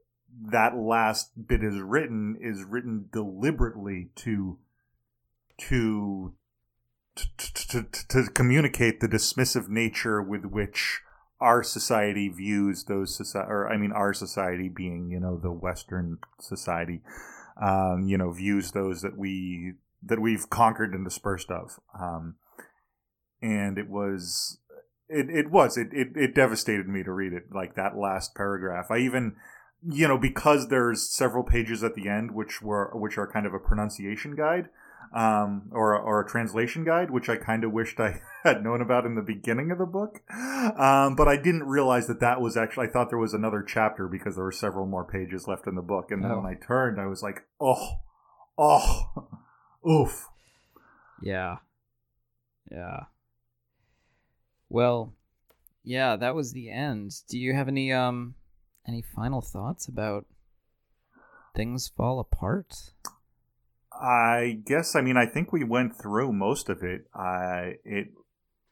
that 0.50 0.76
last 0.76 1.46
bit 1.46 1.62
is 1.62 1.78
written 1.80 2.36
is 2.40 2.64
written 2.64 3.08
deliberately 3.12 4.10
to 4.16 4.58
to 5.58 6.34
to, 7.16 7.28
to, 7.36 7.86
to, 8.08 8.30
communicate 8.34 8.98
the 8.98 9.06
dismissive 9.06 9.68
nature 9.68 10.20
with 10.20 10.44
which 10.44 11.00
our 11.40 11.62
society 11.62 12.28
views 12.28 12.84
those 12.84 13.14
society, 13.14 13.50
or 13.50 13.68
I 13.68 13.76
mean, 13.76 13.92
our 13.92 14.12
society 14.12 14.68
being, 14.68 15.10
you 15.10 15.20
know, 15.20 15.38
the 15.38 15.52
Western 15.52 16.18
society, 16.40 17.02
um, 17.60 18.06
you 18.08 18.18
know, 18.18 18.32
views 18.32 18.72
those 18.72 19.02
that 19.02 19.16
we 19.16 19.74
that 20.02 20.20
we've 20.20 20.50
conquered 20.50 20.92
and 20.92 21.04
dispersed 21.04 21.50
of, 21.50 21.78
um, 21.98 22.34
and 23.40 23.78
it 23.78 23.88
was, 23.88 24.58
it, 25.14 25.30
it 25.30 25.50
was, 25.50 25.76
it, 25.76 25.88
it 25.92 26.08
it 26.16 26.34
devastated 26.34 26.88
me 26.88 27.02
to 27.04 27.12
read 27.12 27.32
it, 27.32 27.44
like 27.54 27.74
that 27.76 27.96
last 27.96 28.34
paragraph. 28.34 28.86
I 28.90 28.98
even, 28.98 29.36
you 29.86 30.08
know, 30.08 30.18
because 30.18 30.68
there's 30.68 31.08
several 31.08 31.44
pages 31.44 31.82
at 31.84 31.94
the 31.94 32.08
end 32.08 32.32
which 32.32 32.60
were 32.62 32.90
which 32.94 33.16
are 33.18 33.26
kind 33.30 33.46
of 33.46 33.54
a 33.54 33.58
pronunciation 33.58 34.34
guide 34.34 34.68
um, 35.14 35.70
or 35.72 35.96
or 35.98 36.20
a 36.20 36.28
translation 36.28 36.84
guide, 36.84 37.10
which 37.10 37.28
I 37.28 37.36
kind 37.36 37.62
of 37.64 37.72
wished 37.72 38.00
I 38.00 38.20
had 38.44 38.64
known 38.64 38.80
about 38.82 39.06
in 39.06 39.14
the 39.14 39.22
beginning 39.22 39.70
of 39.70 39.78
the 39.78 39.86
book. 39.86 40.20
Um, 40.32 41.14
but 41.16 41.28
I 41.28 41.36
didn't 41.36 41.64
realize 41.64 42.06
that 42.08 42.20
that 42.20 42.40
was 42.40 42.56
actually. 42.56 42.88
I 42.88 42.90
thought 42.90 43.10
there 43.10 43.18
was 43.18 43.34
another 43.34 43.62
chapter 43.62 44.08
because 44.08 44.34
there 44.34 44.44
were 44.44 44.52
several 44.52 44.86
more 44.86 45.04
pages 45.04 45.46
left 45.46 45.66
in 45.66 45.74
the 45.76 45.82
book. 45.82 46.10
And 46.10 46.24
then 46.24 46.32
Oh. 46.32 46.40
when 46.40 46.46
I 46.46 46.54
turned, 46.66 47.00
I 47.00 47.06
was 47.06 47.22
like, 47.22 47.44
oh, 47.60 48.00
oh, 48.58 49.28
oof. 49.88 50.28
yeah 51.22 51.56
yeah 52.70 53.04
well 54.74 55.14
yeah 55.84 56.16
that 56.16 56.34
was 56.34 56.52
the 56.52 56.68
end 56.68 57.12
do 57.28 57.38
you 57.38 57.54
have 57.54 57.68
any 57.68 57.92
um 57.92 58.34
any 58.88 59.02
final 59.14 59.40
thoughts 59.40 59.86
about 59.86 60.26
things 61.54 61.90
fall 61.96 62.18
apart 62.18 62.90
I 64.00 64.58
guess 64.66 64.96
I 64.96 65.00
mean 65.00 65.16
I 65.16 65.26
think 65.26 65.52
we 65.52 65.64
went 65.64 65.96
through 65.96 66.32
most 66.32 66.68
of 66.68 66.82
it. 66.82 67.06
I 67.14 67.74
it, 67.84 68.08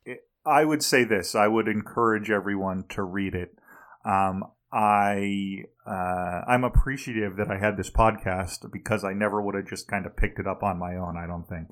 it 0.05 0.27
I 0.45 0.65
would 0.65 0.83
say 0.83 1.05
this. 1.05 1.35
I 1.35 1.47
would 1.47 1.69
encourage 1.69 2.31
everyone 2.31 2.85
to 2.91 3.03
read 3.03 3.35
it. 3.35 3.57
Um, 4.05 4.45
I 4.73 5.65
uh, 5.87 6.43
I'm 6.49 6.65
appreciative 6.65 7.37
that 7.37 7.51
I 7.51 7.59
had 7.59 7.77
this 7.77 7.91
podcast 7.91 8.71
because 8.73 9.05
I 9.05 9.13
never 9.13 9.41
would 9.41 9.55
have 9.55 9.69
just 9.69 9.89
kind 9.89 10.07
of 10.07 10.17
picked 10.17 10.39
it 10.39 10.47
up 10.47 10.63
on 10.63 10.79
my 10.79 10.97
own. 10.97 11.17
I 11.17 11.27
don't 11.27 11.49
think 11.49 11.69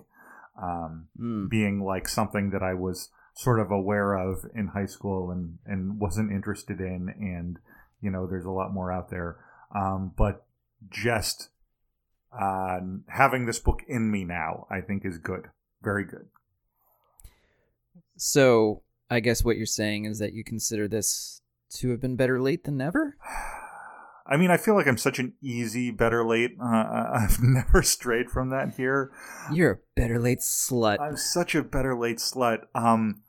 um, 0.63 1.09
mm. 1.21 1.51
being 1.51 1.83
like 1.83 2.09
something 2.09 2.51
that 2.51 2.63
I 2.63 2.75
was 2.75 3.11
sort 3.35 3.61
of 3.61 3.71
aware 3.71 4.15
of 4.15 4.45
in 4.55 4.69
high 4.69 4.87
school 4.87 5.31
and 5.31 5.59
and 5.67 5.99
wasn't 6.01 6.31
interested 6.33 6.81
in, 6.81 7.09
and 7.19 7.59
you 8.01 8.11
know 8.11 8.27
there's 8.27 8.45
a 8.47 8.51
lot 8.51 8.73
more 8.73 8.93
out 8.93 9.11
there. 9.11 9.37
Um, 9.75 10.13
but 10.17 10.45
just 10.91 11.49
uh, 12.39 12.81
having 13.09 13.47
this 13.47 13.59
book 13.59 13.83
in 13.89 14.11
me 14.11 14.25
now, 14.25 14.67
I 14.71 14.81
think, 14.81 15.05
is 15.05 15.19
good. 15.19 15.47
Very 15.83 16.05
good. 16.05 16.27
so 18.17 18.83
i 19.09 19.19
guess 19.19 19.43
what 19.43 19.57
you're 19.57 19.67
saying 19.67 20.05
is 20.05 20.19
that 20.19 20.35
you 20.35 20.45
consider 20.45 20.87
this 20.87 21.41
to 21.71 21.91
have 21.91 22.01
been 22.01 22.17
better 22.17 22.41
late 22.41 22.65
than 22.65 22.77
never 22.77 23.17
I 24.27 24.37
mean, 24.37 24.51
I 24.51 24.57
feel 24.57 24.75
like 24.75 24.87
I'm 24.87 24.99
such 24.99 25.19
an 25.19 25.35
easy 25.43 25.91
better 25.91 26.25
late. 26.25 26.57
Uh, 26.63 26.67
I've 27.13 27.43
never 27.43 27.83
strayed 27.83 28.31
from 28.31 28.51
that 28.51 28.75
here. 28.77 29.11
you're 29.53 29.73
a 29.73 29.79
better 29.97 30.19
late 30.19 30.41
slut 30.41 31.01
I'm 31.01 31.17
such 31.17 31.55
a 31.55 31.63
better 31.63 31.97
late 31.99 32.19
slut. 32.19 32.65
Um, 32.75 33.23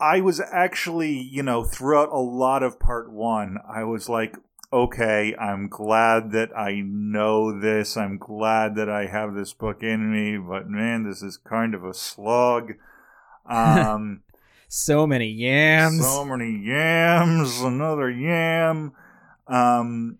I 0.00 0.20
was 0.20 0.40
actually, 0.40 1.12
you 1.12 1.42
know, 1.42 1.62
throughout 1.64 2.08
a 2.10 2.18
lot 2.18 2.62
of 2.62 2.80
part 2.80 3.12
one, 3.12 3.58
I 3.68 3.84
was 3.84 4.08
like, 4.08 4.36
okay, 4.72 5.34
I'm 5.36 5.68
glad 5.68 6.32
that 6.32 6.56
I 6.56 6.80
know 6.84 7.58
this. 7.60 7.96
I'm 7.96 8.18
glad 8.18 8.74
that 8.76 8.88
I 8.88 9.06
have 9.06 9.34
this 9.34 9.52
book 9.52 9.82
in 9.82 10.10
me, 10.12 10.38
but 10.38 10.68
man, 10.68 11.04
this 11.04 11.22
is 11.22 11.36
kind 11.36 11.74
of 11.74 11.84
a 11.84 11.94
slog. 11.94 12.72
Um, 13.44 14.22
so 14.68 15.04
many 15.04 15.26
yams 15.26 16.00
so 16.00 16.24
many 16.24 16.64
yams, 16.64 17.60
another 17.60 18.08
yam. 18.08 18.92
Um, 19.46 20.18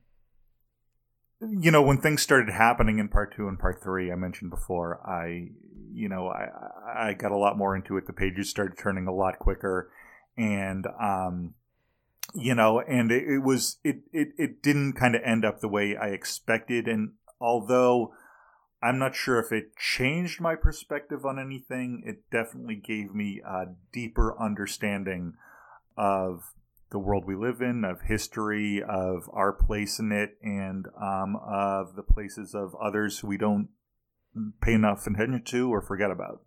you 1.41 1.71
know, 1.71 1.83
when 1.83 1.99
things 1.99 2.23
started 2.23 2.53
happening 2.53 2.99
in 2.99 3.09
part 3.09 3.35
two 3.35 3.49
and 3.49 3.59
part 3.59 3.83
three, 3.83 4.13
I 4.13 4.15
mentioned 4.15 4.51
before, 4.51 5.01
I, 5.09 5.49
you 5.93 6.09
know, 6.09 6.29
I, 6.29 7.09
I 7.09 7.13
got 7.15 7.33
a 7.33 7.37
lot 7.37 7.59
more 7.59 7.75
into 7.75 7.97
it. 7.97 8.07
The 8.07 8.13
pages 8.13 8.49
started 8.49 8.79
turning 8.79 9.07
a 9.07 9.15
lot 9.15 9.39
quicker, 9.39 9.91
and, 10.37 10.87
um, 11.01 11.55
you 12.35 12.55
know, 12.55 12.81
and 12.81 13.11
it, 13.11 13.25
it 13.25 13.43
was, 13.43 13.79
it, 13.83 14.03
it, 14.13 14.29
it 14.39 14.63
didn't 14.63 14.95
kind 14.95 15.15
of 15.15 15.23
end 15.25 15.45
up 15.45 15.61
the 15.61 15.69
way 15.69 15.97
I 15.97 16.09
expected. 16.09 16.87
And 16.87 17.13
although 17.41 18.15
I'm 18.83 18.99
not 18.99 19.15
sure 19.15 19.39
if 19.39 19.53
it 19.53 19.77
changed 19.77 20.41
my 20.41 20.55
perspective 20.55 21.25
on 21.25 21.39
anything, 21.39 22.03
it 22.07 22.31
definitely 22.31 22.77
gave 22.77 23.15
me 23.15 23.43
a 23.45 23.67
deeper 23.93 24.37
understanding 24.41 25.35
of 25.97 26.55
the 26.93 26.99
world 26.99 27.25
we 27.27 27.35
live 27.35 27.61
in, 27.61 27.85
of 27.85 28.03
history, 28.03 28.83
of 28.83 29.29
our 29.33 29.53
place 29.53 29.99
in 29.99 30.13
it, 30.13 30.39
and 30.43 30.87
um, 31.01 31.37
of 31.37 31.97
the 31.97 32.03
places 32.03 32.55
of 32.55 32.75
others 32.77 33.19
who 33.19 33.27
we 33.27 33.37
don't 33.37 33.69
pay 34.63 34.75
enough 34.75 35.07
attention 35.07 35.43
to 35.45 35.73
or 35.73 35.83
forget 35.83 36.11
about. 36.11 36.43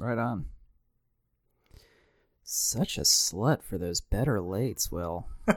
right 0.00 0.18
on 0.18 0.46
such 2.44 2.98
a 2.98 3.02
slut 3.02 3.62
for 3.62 3.78
those 3.78 4.00
better 4.00 4.38
lates 4.38 4.90
will 4.90 5.28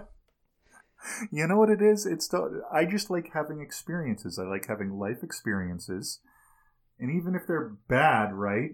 You 1.31 1.47
know 1.47 1.57
what 1.57 1.69
it 1.69 1.81
is? 1.81 2.05
It's 2.05 2.27
the, 2.27 2.63
I 2.71 2.85
just 2.85 3.09
like 3.09 3.31
having 3.33 3.61
experiences. 3.61 4.39
I 4.39 4.43
like 4.43 4.67
having 4.67 4.97
life 4.97 5.23
experiences, 5.23 6.19
and 6.99 7.11
even 7.11 7.35
if 7.35 7.45
they're 7.47 7.75
bad, 7.87 8.33
right? 8.33 8.71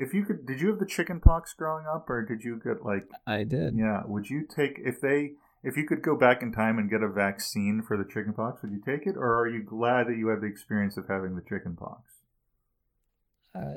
If 0.00 0.14
you 0.14 0.24
could, 0.24 0.46
did 0.46 0.62
you 0.62 0.68
have 0.68 0.78
the 0.78 0.86
chicken 0.86 1.20
pox 1.20 1.52
growing 1.52 1.84
up, 1.86 2.08
or 2.08 2.24
did 2.24 2.42
you 2.42 2.58
get 2.64 2.84
like 2.84 3.06
i 3.26 3.44
did 3.44 3.74
Yeah, 3.76 4.02
would 4.06 4.30
you 4.30 4.46
take 4.46 4.80
if 4.82 4.98
they 5.00 5.32
if 5.62 5.76
you 5.76 5.86
could 5.86 6.00
go 6.00 6.16
back 6.16 6.42
in 6.42 6.52
time 6.52 6.78
and 6.78 6.88
get 6.90 7.02
a 7.02 7.08
vaccine 7.08 7.82
for 7.86 7.98
the 7.98 8.04
chicken 8.10 8.32
pox? 8.32 8.62
would 8.62 8.72
you 8.72 8.80
take 8.84 9.06
it, 9.06 9.16
or 9.16 9.38
are 9.38 9.46
you 9.48 9.62
glad 9.62 10.06
that 10.08 10.16
you 10.16 10.28
have 10.28 10.40
the 10.40 10.46
experience 10.46 10.96
of 10.96 11.06
having 11.06 11.36
the 11.36 11.42
chickenpox? 11.42 12.00
Uh, 13.54 13.74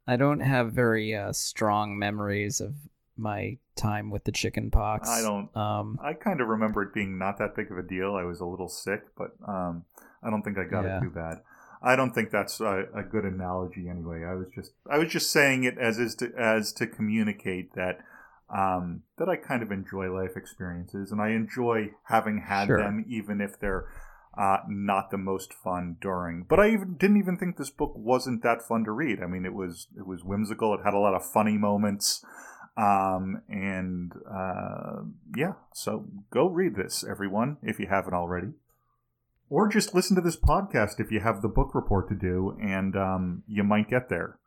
I 0.08 0.16
don't 0.16 0.40
have 0.40 0.72
very 0.72 1.14
uh, 1.16 1.34
strong 1.34 2.00
memories 2.00 2.62
of 2.62 2.76
my 3.18 3.58
time 3.76 4.10
with 4.10 4.24
the 4.24 4.32
chicken 4.32 4.72
pox. 4.72 5.10
I 5.10 5.22
don't. 5.22 5.56
Um, 5.56 6.00
I 6.02 6.14
kind 6.14 6.40
of 6.42 6.48
remember 6.48 6.82
it 6.84 6.94
being 6.94 7.18
not 7.18 7.38
that 7.40 7.56
big 7.56 7.72
of 7.72 7.78
a 7.78 7.84
deal. 7.84 8.16
I 8.16 8.24
was 8.24 8.40
a 8.40 8.46
little 8.46 8.70
sick, 8.70 9.04
but 9.18 9.32
um, 9.48 9.84
I 10.24 10.30
don't 10.30 10.44
think 10.44 10.58
I 10.58 10.64
got 10.64 10.86
Yeah. 10.86 10.98
it 10.98 11.02
too 11.02 11.10
bad. 11.10 11.42
I 11.84 11.96
don't 11.96 12.14
think 12.14 12.30
that's 12.32 12.60
a, 12.60 12.86
a 12.96 13.04
good 13.04 13.26
analogy 13.26 13.90
anyway. 13.90 14.24
I 14.24 14.36
was 14.36 14.48
just 14.54 14.72
I 14.90 14.98
was 14.98 15.12
just 15.12 15.32
saying 15.32 15.64
it 15.64 15.78
as 15.78 15.98
is 15.98 16.16
to, 16.16 16.32
as 16.38 16.72
to 16.74 16.88
communicate 16.88 17.74
that 17.74 18.00
um, 18.56 19.04
that 19.18 19.30
I 19.30 19.36
kind 19.36 19.64
of 19.64 19.72
enjoy 19.72 20.12
life 20.12 20.36
experiences 20.36 21.12
and 21.12 21.22
I 21.22 21.30
enjoy 21.30 21.92
having 22.04 22.44
had 22.48 22.68
Sure. 22.68 22.78
them, 22.78 23.06
even 23.08 23.42
if 23.42 23.60
they're 23.60 23.86
uh, 24.38 24.58
not 24.68 25.12
the 25.12 25.18
most 25.18 25.54
fun 25.54 25.98
during. 26.02 26.46
But 26.48 26.60
I 26.60 26.70
even 26.70 26.96
didn't 26.96 27.18
even 27.18 27.38
think 27.38 27.58
this 27.58 27.70
book 27.70 27.94
wasn't 27.96 28.44
that 28.44 28.62
fun 28.62 28.84
to 28.86 28.92
read. 28.92 29.20
I 29.22 29.28
mean, 29.28 29.46
it 29.46 29.54
was 29.54 29.88
it 29.98 30.06
was 30.06 30.24
whimsical. 30.24 30.74
It 30.74 30.82
had 30.84 30.94
a 30.94 31.00
lot 31.00 31.16
of 31.16 31.26
funny 31.26 31.58
moments, 31.58 32.24
um, 32.78 33.42
and 33.50 34.14
uh, 34.32 35.04
yeah. 35.36 35.54
So 35.74 36.06
go 36.32 36.48
read 36.48 36.76
this, 36.76 37.04
everyone, 37.10 37.58
if 37.62 37.80
you 37.80 37.88
haven't 37.90 38.14
already, 38.14 38.54
or 39.52 39.68
just 39.68 39.94
listen 39.94 40.16
to 40.16 40.22
this 40.22 40.38
podcast 40.38 41.00
if 41.00 41.12
you 41.12 41.20
have 41.20 41.42
the 41.42 41.50
book 41.50 41.76
report 41.76 42.08
to 42.08 42.16
do, 42.16 42.58
and 42.62 42.96
um, 42.96 43.44
you 43.48 43.64
might 43.64 43.90
get 43.90 44.08
there. 44.10 44.40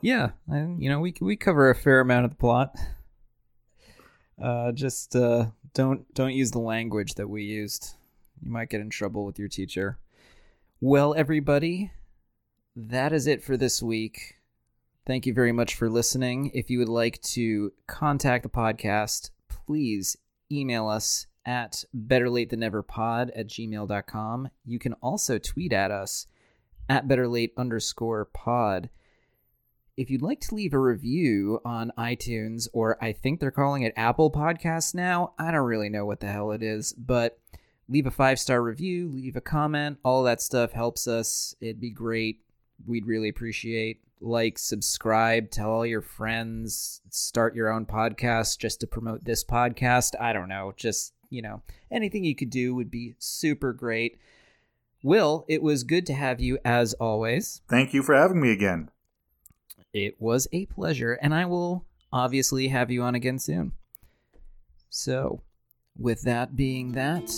yeah, 0.00 0.30
and 0.48 0.82
you 0.82 0.88
know 0.88 0.98
we 0.98 1.14
we 1.20 1.36
cover 1.36 1.70
a 1.70 1.74
fair 1.74 2.00
amount 2.00 2.24
of 2.24 2.30
the 2.30 2.36
plot. 2.36 2.74
Uh, 4.42 4.72
just 4.72 5.14
uh, 5.14 5.46
don't 5.74 6.12
don't 6.14 6.32
use 6.32 6.50
the 6.50 6.58
language 6.58 7.14
that 7.14 7.28
we 7.28 7.44
used. 7.44 7.94
You 8.42 8.50
might 8.50 8.70
get 8.70 8.80
in 8.80 8.90
trouble 8.90 9.24
with 9.24 9.38
your 9.38 9.48
teacher. 9.48 9.98
Well, 10.80 11.14
everybody, 11.14 11.92
that 12.74 13.12
is 13.12 13.26
it 13.26 13.42
for 13.42 13.56
this 13.56 13.82
week. 13.82 14.36
Thank 15.06 15.26
you 15.26 15.34
very 15.34 15.52
much 15.52 15.74
for 15.74 15.90
listening. 15.90 16.50
If 16.54 16.70
you 16.70 16.78
would 16.78 16.88
like 16.88 17.20
to 17.34 17.72
contact 17.86 18.42
the 18.42 18.48
podcast, 18.48 19.30
please 19.48 20.16
email 20.50 20.88
us 20.88 21.26
at 21.46 21.84
betterlatethanneverpod 21.96 23.30
at 23.34 23.48
gmail.com. 23.48 24.48
You 24.64 24.78
can 24.78 24.94
also 24.94 25.38
tweet 25.38 25.72
at 25.72 25.90
us 25.90 26.26
at 26.88 27.08
betterlate 27.08 27.52
underscore 27.56 28.24
pod. 28.26 28.90
If 29.96 30.10
you'd 30.10 30.22
like 30.22 30.40
to 30.42 30.54
leave 30.54 30.74
a 30.74 30.78
review 30.78 31.60
on 31.64 31.92
iTunes, 31.96 32.68
or 32.72 33.02
I 33.02 33.12
think 33.12 33.38
they're 33.38 33.50
calling 33.50 33.82
it 33.82 33.92
Apple 33.96 34.30
Podcasts 34.30 34.94
now, 34.94 35.34
I 35.38 35.52
don't 35.52 35.66
really 35.66 35.88
know 35.88 36.04
what 36.04 36.20
the 36.20 36.26
hell 36.26 36.50
it 36.50 36.62
is, 36.62 36.92
but 36.94 37.38
leave 37.88 38.06
a 38.06 38.10
five 38.10 38.40
star 38.40 38.62
review, 38.62 39.08
leave 39.08 39.36
a 39.36 39.40
comment. 39.40 39.98
All 40.04 40.24
that 40.24 40.40
stuff 40.40 40.72
helps 40.72 41.06
us. 41.06 41.54
It'd 41.60 41.80
be 41.80 41.90
great. 41.90 42.40
We'd 42.86 43.06
really 43.06 43.28
appreciate. 43.28 44.00
Like, 44.20 44.58
subscribe, 44.58 45.50
tell 45.50 45.70
all 45.70 45.86
your 45.86 46.00
friends, 46.00 47.02
start 47.10 47.54
your 47.54 47.70
own 47.70 47.84
podcast 47.84 48.58
just 48.58 48.80
to 48.80 48.86
promote 48.86 49.24
this 49.24 49.44
podcast. 49.44 50.18
I 50.18 50.32
don't 50.32 50.48
know. 50.48 50.72
Just, 50.76 51.13
you 51.34 51.42
know, 51.42 51.62
anything 51.90 52.24
you 52.24 52.34
could 52.34 52.50
do 52.50 52.74
would 52.74 52.90
be 52.90 53.14
super 53.18 53.72
great. 53.72 54.18
Will, 55.02 55.44
it 55.48 55.62
was 55.62 55.84
good 55.84 56.06
to 56.06 56.14
have 56.14 56.40
you 56.40 56.58
as 56.64 56.94
always. 56.94 57.60
Thank 57.68 57.92
you 57.92 58.02
for 58.02 58.14
having 58.14 58.40
me 58.40 58.52
again. 58.52 58.90
It 59.92 60.20
was 60.20 60.48
a 60.52 60.66
pleasure, 60.66 61.18
and 61.20 61.34
I 61.34 61.44
will 61.44 61.84
obviously 62.12 62.68
have 62.68 62.90
you 62.90 63.02
on 63.02 63.14
again 63.14 63.38
soon. 63.38 63.72
So, 64.88 65.42
with 65.98 66.22
that 66.22 66.56
being 66.56 66.92
that, 66.92 67.30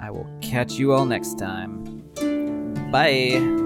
I 0.00 0.10
will 0.10 0.28
catch 0.40 0.72
you 0.72 0.92
all 0.92 1.06
next 1.06 1.38
time. 1.38 2.02
Bye. 2.90 3.65